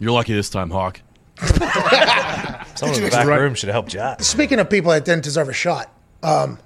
You're 0.00 0.10
lucky 0.10 0.34
this 0.34 0.50
time, 0.50 0.70
Hawk. 0.70 1.00
Someone 2.74 2.98
in 2.98 3.04
the 3.04 3.08
back 3.12 3.26
Right. 3.26 3.38
room 3.40 3.54
should 3.54 3.68
have 3.68 3.74
helped 3.74 3.94
you 3.94 4.00
out. 4.00 4.22
Speaking 4.22 4.58
of 4.58 4.68
people 4.68 4.90
that 4.90 5.04
didn't 5.04 5.22
deserve 5.22 5.48
a 5.48 5.52
shot, 5.52 5.92
um, 6.24 6.58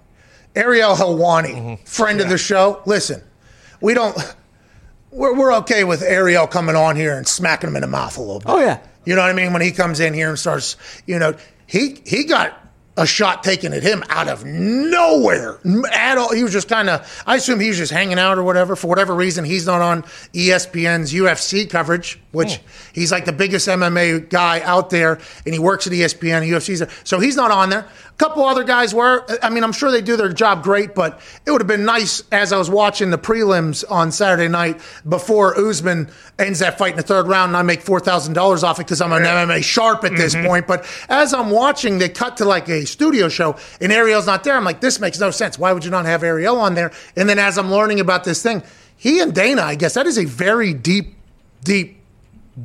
Ariel 0.56 0.94
Helwani, 0.94 1.86
friend 1.86 2.20
of 2.22 2.30
the 2.30 2.38
show. 2.38 2.80
Listen, 2.86 3.22
we 3.82 3.92
don't. 3.92 4.16
We're, 5.10 5.34
we're 5.38 5.52
okay 5.56 5.84
with 5.84 6.00
Ariel 6.00 6.46
coming 6.46 6.74
on 6.74 6.96
here 6.96 7.14
and 7.18 7.28
smacking 7.28 7.68
him 7.68 7.76
in 7.76 7.82
the 7.82 7.86
mouth 7.86 8.16
a 8.16 8.20
little 8.22 8.38
bit. 8.38 8.48
Oh, 8.48 8.60
yeah. 8.60 8.78
You 9.04 9.14
know 9.14 9.22
what 9.22 9.30
I 9.30 9.34
mean? 9.34 9.52
When 9.52 9.62
he 9.62 9.72
comes 9.72 10.00
in 10.00 10.14
here 10.14 10.28
and 10.28 10.38
starts, 10.38 10.76
you 11.06 11.18
know, 11.18 11.34
he 11.66 12.00
he 12.04 12.24
got 12.24 12.58
a 12.96 13.06
shot 13.06 13.42
taken 13.42 13.72
at 13.72 13.82
him 13.82 14.04
out 14.10 14.28
of 14.28 14.44
nowhere 14.44 15.58
at 15.92 16.18
all. 16.18 16.32
He 16.34 16.42
was 16.42 16.52
just 16.52 16.68
kind 16.68 16.90
of, 16.90 17.22
I 17.26 17.36
assume 17.36 17.58
he 17.58 17.68
was 17.68 17.78
just 17.78 17.90
hanging 17.90 18.18
out 18.18 18.36
or 18.36 18.42
whatever. 18.42 18.76
For 18.76 18.86
whatever 18.86 19.14
reason, 19.14 19.44
he's 19.44 19.66
not 19.66 19.80
on 19.80 20.02
ESPN's 20.34 21.12
UFC 21.12 21.68
coverage, 21.68 22.20
which 22.32 22.56
hmm. 22.56 22.66
he's 22.92 23.10
like 23.10 23.24
the 23.24 23.32
biggest 23.32 23.66
MMA 23.66 24.28
guy 24.28 24.60
out 24.60 24.90
there, 24.90 25.18
and 25.46 25.54
he 25.54 25.58
works 25.58 25.86
at 25.86 25.92
ESPN, 25.94 26.46
UFC's 26.46 26.80
there. 26.80 26.90
So 27.04 27.18
he's 27.18 27.36
not 27.36 27.50
on 27.50 27.70
there. 27.70 27.86
A 28.12 28.16
couple 28.18 28.44
other 28.44 28.62
guys 28.62 28.94
were. 28.94 29.24
I 29.42 29.50
mean, 29.50 29.64
I'm 29.64 29.72
sure 29.72 29.90
they 29.90 30.02
do 30.02 30.16
their 30.16 30.32
job 30.32 30.62
great, 30.62 30.94
but 30.94 31.20
it 31.44 31.50
would 31.50 31.60
have 31.60 31.68
been 31.68 31.84
nice 31.84 32.22
as 32.30 32.52
I 32.52 32.58
was 32.58 32.70
watching 32.70 33.10
the 33.10 33.18
prelims 33.18 33.84
on 33.90 34.12
Saturday 34.12 34.48
night 34.48 34.80
before 35.08 35.58
Usman 35.58 36.10
ends 36.38 36.60
that 36.60 36.78
fight 36.78 36.92
in 36.92 36.96
the 36.98 37.02
third 37.02 37.26
round, 37.26 37.50
and 37.50 37.56
I 37.56 37.62
make 37.62 37.82
$4,000 37.82 38.62
off 38.62 38.78
it 38.78 38.84
because 38.84 39.00
I'm 39.00 39.12
an 39.12 39.22
MMA 39.22 39.64
sharp 39.64 40.04
at 40.04 40.14
this 40.16 40.34
mm-hmm. 40.34 40.46
point. 40.46 40.66
But 40.66 40.86
as 41.08 41.34
I'm 41.34 41.50
watching, 41.50 41.98
they 41.98 42.08
cut 42.08 42.36
to 42.36 42.44
like 42.44 42.68
a 42.68 42.84
studio 42.84 43.28
show, 43.28 43.56
and 43.80 43.90
Ariel's 43.90 44.26
not 44.26 44.44
there. 44.44 44.56
I'm 44.56 44.64
like, 44.64 44.80
this 44.80 45.00
makes 45.00 45.18
no 45.18 45.30
sense. 45.30 45.58
Why 45.58 45.72
would 45.72 45.84
you 45.84 45.90
not 45.90 46.04
have 46.04 46.22
Ariel 46.22 46.60
on 46.60 46.74
there? 46.74 46.92
And 47.16 47.28
then 47.28 47.38
as 47.38 47.58
I'm 47.58 47.70
learning 47.72 47.98
about 47.98 48.24
this 48.24 48.42
thing, 48.42 48.62
he 48.96 49.20
and 49.20 49.34
Dana, 49.34 49.62
I 49.62 49.74
guess 49.74 49.94
that 49.94 50.06
is 50.06 50.18
a 50.18 50.24
very 50.24 50.72
deep, 50.72 51.16
deep, 51.64 51.98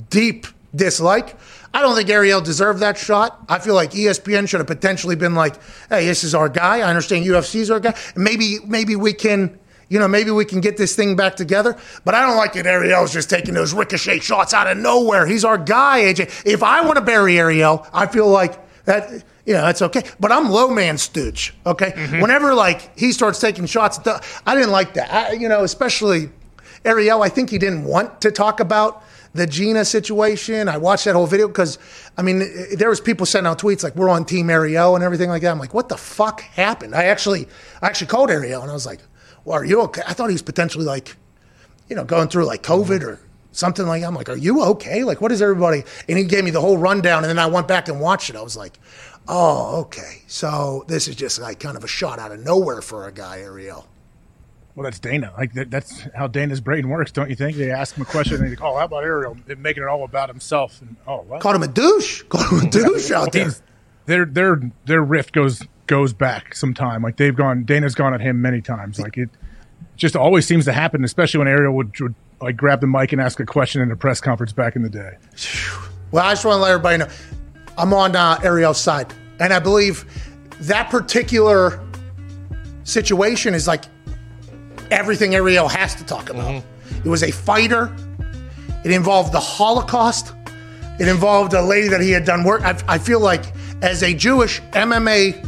deep 0.10 0.46
dislike. 0.76 1.36
I 1.78 1.84
don't 1.84 1.96
think 1.96 2.10
Ariel 2.10 2.42
deserved 2.42 2.80
that 2.80 2.98
shot. 2.98 3.46
I 3.48 3.60
feel 3.60 3.76
like 3.76 3.92
ESPN 3.92 4.50
should 4.50 4.60
have 4.60 4.66
potentially 4.66 5.16
been 5.16 5.36
like, 5.36 5.54
"Hey, 5.90 6.08
this 6.08 6.24
is 6.24 6.34
our 6.34 6.50
guy. 6.50 6.80
I 6.80 6.90
understand 6.90 7.24
UFC's 7.24 7.70
our 7.70 7.80
guy. 7.80 7.94
Maybe, 8.16 8.58
maybe 8.66 8.96
we 8.96 9.14
can." 9.14 9.60
You 9.88 10.00
know, 10.00 10.08
maybe 10.08 10.32
we 10.32 10.44
can 10.44 10.60
get 10.60 10.76
this 10.76 10.96
thing 10.96 11.16
back 11.16 11.36
together. 11.36 11.78
But 12.04 12.16
I 12.16 12.26
don't 12.26 12.36
like 12.36 12.56
it. 12.56 12.66
Ariel's 12.66 13.14
just 13.14 13.30
taking 13.30 13.54
those 13.54 13.76
ricochet 13.76 14.20
shots 14.20 14.56
out 14.56 14.66
of 14.66 14.78
nowhere. 14.78 15.28
He's 15.28 15.46
our 15.46 15.58
guy, 15.58 16.02
AJ. 16.02 16.46
If 16.46 16.64
I 16.64 16.82
want 16.82 16.96
to 16.96 17.02
bury 17.02 17.38
Ariel, 17.38 17.88
I 17.94 18.08
feel 18.08 18.28
like 18.28 18.60
that, 18.86 19.24
you 19.46 19.54
know, 19.54 19.62
that's 19.62 19.84
okay. 19.84 20.02
But 20.20 20.32
I'm 20.32 20.50
low 20.50 20.70
man 20.70 20.98
stooge, 20.98 21.54
okay? 21.66 21.92
Mm-hmm. 21.92 22.22
Whenever, 22.22 22.54
like, 22.54 22.98
he 23.00 23.14
starts 23.14 23.40
taking 23.40 23.66
shots, 23.66 24.00
I 24.46 24.56
didn't 24.56 24.72
like 24.72 24.96
that. 24.96 25.14
I, 25.14 25.32
you 25.34 25.48
know, 25.48 25.64
especially 25.64 26.32
Ariel, 26.84 27.22
I 27.24 27.30
think 27.30 27.50
he 27.50 27.58
didn't 27.58 27.84
want 27.84 28.20
to 28.22 28.32
talk 28.32 28.60
about 28.60 29.04
the 29.38 29.48
Gina 29.48 29.86
situation. 29.86 30.68
I 30.68 30.78
watched 30.78 31.06
that 31.06 31.14
whole 31.14 31.28
video 31.28 31.48
because, 31.48 31.80
I 32.18 32.22
mean, 32.22 32.40
there 32.76 32.90
was 32.90 33.00
people 33.00 33.26
sending 33.26 33.50
out 33.50 33.60
tweets 33.60 33.84
like, 33.84 33.96
we're 33.96 34.10
on 34.10 34.26
Team 34.26 34.50
Ariel 34.50 34.96
and 34.96 35.04
everything 35.04 35.30
like 35.30 35.42
that. 35.44 35.52
I'm 35.52 35.60
like, 35.60 35.74
what 35.74 35.90
the 35.90 35.98
fuck 35.98 36.42
happened? 36.42 36.94
I 36.94 37.06
actually, 37.06 37.48
I 37.82 37.88
actually 37.88 38.08
called 38.08 38.30
Ariel 38.30 38.62
and 38.62 38.70
I 38.70 38.74
was 38.74 38.86
like, 38.86 39.00
well, 39.46 39.58
are 39.58 39.66
you 39.66 39.82
okay? 39.84 40.02
I 40.06 40.14
thought 40.14 40.30
he 40.30 40.34
was 40.34 40.42
potentially 40.42 40.86
like, 40.86 41.16
you 41.90 41.96
know, 41.96 42.04
going 42.04 42.28
through 42.28 42.46
like 42.46 42.64
COVID 42.64 43.02
or 43.04 43.20
something 43.54 43.88
like 43.88 44.02
that. 44.02 44.08
I'm 44.08 44.16
like, 44.16 44.30
are 44.30 44.38
you 44.38 44.64
okay? 44.64 45.04
Like, 45.04 45.22
what 45.22 45.32
is 45.32 45.42
everybody? 45.42 45.84
And 46.10 46.18
he 46.18 46.26
gave 46.26 46.44
me 46.44 46.52
the 46.52 46.62
whole 46.62 46.78
rundown. 46.78 47.24
And 47.24 47.30
then 47.30 47.40
I 47.40 47.46
went 47.48 47.68
back 47.68 47.88
and 47.88 48.00
watched 48.02 48.30
it. 48.30 48.36
I 48.36 48.42
was 48.42 48.58
like, 48.58 48.78
oh, 49.28 49.82
okay. 49.82 50.22
So 50.28 50.84
this 50.88 51.08
is 51.08 51.16
just 51.16 51.40
like 51.40 51.60
kind 51.60 51.78
of 51.78 51.84
a 51.84 51.88
shot 51.88 52.20
out 52.20 52.32
of 52.32 52.44
nowhere 52.44 52.82
for 52.82 53.08
a 53.08 53.12
guy, 53.12 53.40
Ariel. 53.40 53.88
Well, 54.78 54.84
that's 54.84 55.00
Dana. 55.00 55.34
Like 55.36 55.54
that, 55.54 55.72
that's 55.72 56.02
how 56.14 56.28
Dana's 56.28 56.62
brain 56.62 56.88
works, 56.88 57.12
don't 57.12 57.32
you 57.32 57.36
think? 57.36 57.58
They 57.58 57.72
ask 57.72 57.96
him 57.96 58.04
a 58.04 58.06
question 58.06 58.36
and 58.36 58.52
they 58.52 58.56
go, 58.56 58.68
"Oh, 58.68 58.78
how 58.78 58.86
about 58.86 59.04
Ariel?" 59.06 59.36
They're 59.48 59.56
making 59.56 59.82
it 59.82 59.90
all 59.90 60.04
about 60.04 60.30
himself. 60.30 60.80
And 60.84 60.96
oh, 61.08 61.22
what? 61.22 61.42
Called 61.42 61.56
him 61.56 61.64
a 61.64 61.68
douche. 61.68 62.22
Called 62.30 62.62
him 62.62 62.68
a 62.68 62.70
douche 62.70 63.10
out 63.10 63.32
there. 63.32 63.50
Their 64.06 64.26
their 64.26 64.62
their 64.86 65.02
rift 65.02 65.34
goes 65.34 65.64
goes 65.88 66.14
back 66.14 66.54
some 66.54 66.76
time. 66.76 67.02
Like 67.02 67.18
they've 67.18 67.36
gone. 67.36 67.64
Dana's 67.64 67.96
gone 67.96 68.14
at 68.14 68.22
him 68.22 68.40
many 68.40 68.62
times. 68.62 69.00
Like 69.00 69.18
it 69.18 69.32
just 69.96 70.16
always 70.16 70.46
seems 70.46 70.66
to 70.66 70.74
happen, 70.74 71.04
especially 71.04 71.40
when 71.40 71.48
Ariel 71.48 71.74
would, 71.74 72.00
would 72.00 72.14
like 72.40 72.56
grab 72.56 72.80
the 72.80 72.86
mic 72.86 73.12
and 73.12 73.20
ask 73.20 73.40
a 73.40 73.48
question 73.48 73.82
in 73.82 73.90
a 73.90 73.96
press 73.96 74.22
conference 74.22 74.54
back 74.54 74.76
in 74.76 74.84
the 74.84 74.90
day. 74.90 75.18
Well, 76.10 76.26
I 76.26 76.32
just 76.32 76.46
want 76.46 76.56
to 76.56 76.62
let 76.62 76.72
everybody 76.72 76.98
know 77.00 77.08
I'm 77.78 77.94
on 77.94 78.16
uh, 78.16 78.40
Ariel's 78.42 78.80
side. 78.80 79.14
And 79.42 79.52
I 79.52 79.60
believe 79.60 80.06
that 80.62 80.90
particular 80.90 81.86
situation 82.86 83.54
is 83.54 83.68
like 83.68 83.84
everything 84.92 85.36
Ariel 85.36 85.68
has 85.68 85.96
to 85.96 86.06
talk 86.06 86.30
about. 86.30 86.64
It 87.04 87.10
was 87.10 87.24
a 87.24 87.32
fighter, 87.32 87.96
it 88.84 88.92
involved 88.92 89.34
the 89.34 89.40
Holocaust, 89.40 90.34
it 91.00 91.08
involved 91.08 91.54
a 91.54 91.62
lady 91.62 91.88
that 91.90 92.02
he 92.02 92.12
had 92.12 92.26
done 92.26 92.44
work. 92.44 92.62
I, 92.64 92.80
I 92.88 92.98
feel 92.98 93.20
like 93.20 93.54
as 93.82 94.04
a 94.04 94.14
Jewish 94.14 94.62
MMA 94.72 95.44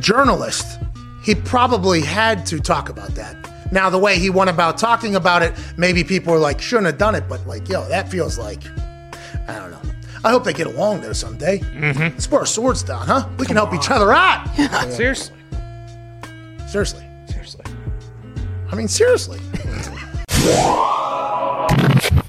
journalist, 0.00 0.78
he 1.24 1.34
probably 1.34 2.00
had 2.00 2.46
to 2.46 2.60
talk 2.60 2.88
about 2.88 3.14
that. 3.14 3.36
Now, 3.72 3.88
the 3.90 3.98
way 3.98 4.18
he 4.18 4.30
went 4.30 4.50
about 4.50 4.78
talking 4.78 5.14
about 5.14 5.42
it, 5.42 5.54
maybe 5.76 6.02
people 6.02 6.32
were 6.32 6.38
like, 6.38 6.60
shouldn't 6.60 6.86
have 6.86 6.98
done 6.98 7.14
it, 7.14 7.28
but 7.28 7.46
like, 7.46 7.68
yo, 7.68 7.86
that 7.88 8.08
feels 8.08 8.38
like, 8.38 8.62
I 9.48 9.58
don't 9.58 9.70
know. 9.70 9.80
I 10.24 10.30
hope 10.30 10.44
they 10.44 10.52
get 10.52 10.66
along 10.66 11.00
there 11.00 11.14
someday. 11.14 11.58
Mm-hmm. 11.58 12.00
Let's 12.00 12.26
put 12.26 12.40
our 12.40 12.46
swords 12.46 12.82
down, 12.82 13.06
huh? 13.06 13.28
We 13.38 13.46
can 13.46 13.56
help 13.56 13.72
each 13.72 13.90
other 13.90 14.12
out. 14.12 14.46
Seriously. 14.90 15.36
Seriously. 16.68 17.04
I 18.70 18.76
mean, 18.76 18.88
seriously. 18.88 19.38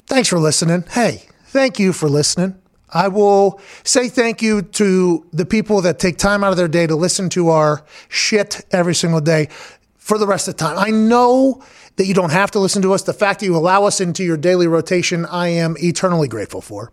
Thanks 0.06 0.28
for 0.28 0.38
listening. 0.38 0.84
Hey, 0.90 1.22
thank 1.46 1.78
you 1.78 1.92
for 1.92 2.08
listening. 2.08 2.56
I 2.90 3.08
will 3.08 3.60
say 3.84 4.08
thank 4.08 4.42
you 4.42 4.62
to 4.62 5.26
the 5.32 5.46
people 5.46 5.80
that 5.82 5.98
take 5.98 6.18
time 6.18 6.44
out 6.44 6.50
of 6.50 6.56
their 6.56 6.68
day 6.68 6.86
to 6.86 6.94
listen 6.94 7.30
to 7.30 7.48
our 7.48 7.84
shit 8.08 8.66
every 8.70 8.94
single 8.94 9.20
day 9.20 9.48
for 9.96 10.18
the 10.18 10.26
rest 10.26 10.48
of 10.48 10.56
the 10.56 10.64
time. 10.64 10.78
I 10.78 10.90
know 10.90 11.62
that 11.96 12.06
you 12.06 12.14
don't 12.14 12.32
have 12.32 12.50
to 12.50 12.58
listen 12.58 12.82
to 12.82 12.92
us. 12.92 13.02
The 13.02 13.14
fact 13.14 13.40
that 13.40 13.46
you 13.46 13.56
allow 13.56 13.84
us 13.84 14.00
into 14.00 14.24
your 14.24 14.36
daily 14.36 14.66
rotation, 14.66 15.24
I 15.26 15.48
am 15.48 15.76
eternally 15.78 16.28
grateful 16.28 16.60
for. 16.60 16.92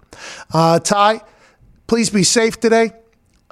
Uh, 0.53 0.79
Ty, 0.79 1.21
please 1.87 2.09
be 2.09 2.23
safe 2.23 2.59
today. 2.59 2.91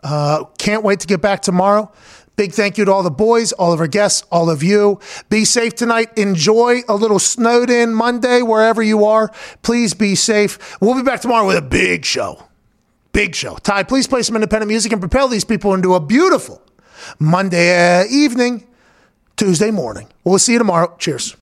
Uh, 0.04 0.46
can't 0.58 0.84
wait 0.84 1.00
to 1.02 1.08
get 1.08 1.22
back 1.22 1.42
tomorrow. 1.42 1.92
Big 2.38 2.54
thank 2.54 2.78
you 2.78 2.86
to 2.86 2.92
all 2.92 3.02
the 3.02 3.10
boys, 3.10 3.52
all 3.54 3.74
of 3.74 3.80
our 3.80 3.88
guests, 3.88 4.24
all 4.32 4.52
of 4.52 4.62
you. 4.62 5.00
Be 5.28 5.44
safe 5.44 5.74
tonight. 5.74 6.16
Enjoy 6.16 6.82
a 6.88 6.94
little 6.94 7.18
snowed 7.18 7.72
in 7.72 7.96
Monday 7.96 8.44
wherever 8.44 8.84
you 8.84 9.06
are. 9.06 9.32
Please 9.64 9.96
be 9.96 10.14
safe. 10.14 10.80
We'll 10.80 10.94
be 10.94 11.02
back 11.02 11.22
tomorrow 11.22 11.48
with 11.48 11.58
a 11.58 11.64
big 11.64 12.06
show. 12.06 12.44
Big 13.12 13.34
show. 13.34 13.56
Ty, 13.56 13.84
please 13.84 14.08
play 14.08 14.22
some 14.22 14.36
independent 14.36 14.70
music 14.70 14.92
and 14.92 15.02
propel 15.02 15.28
these 15.28 15.46
people 15.46 15.74
into 15.74 15.96
a 15.96 16.00
beautiful 16.00 16.62
Monday 17.18 18.02
uh, 18.02 18.06
evening, 18.08 18.68
Tuesday 19.36 19.72
morning. 19.72 20.08
We'll 20.24 20.38
see 20.38 20.54
you 20.54 20.60
tomorrow. 20.60 20.96
Cheers. 21.00 21.37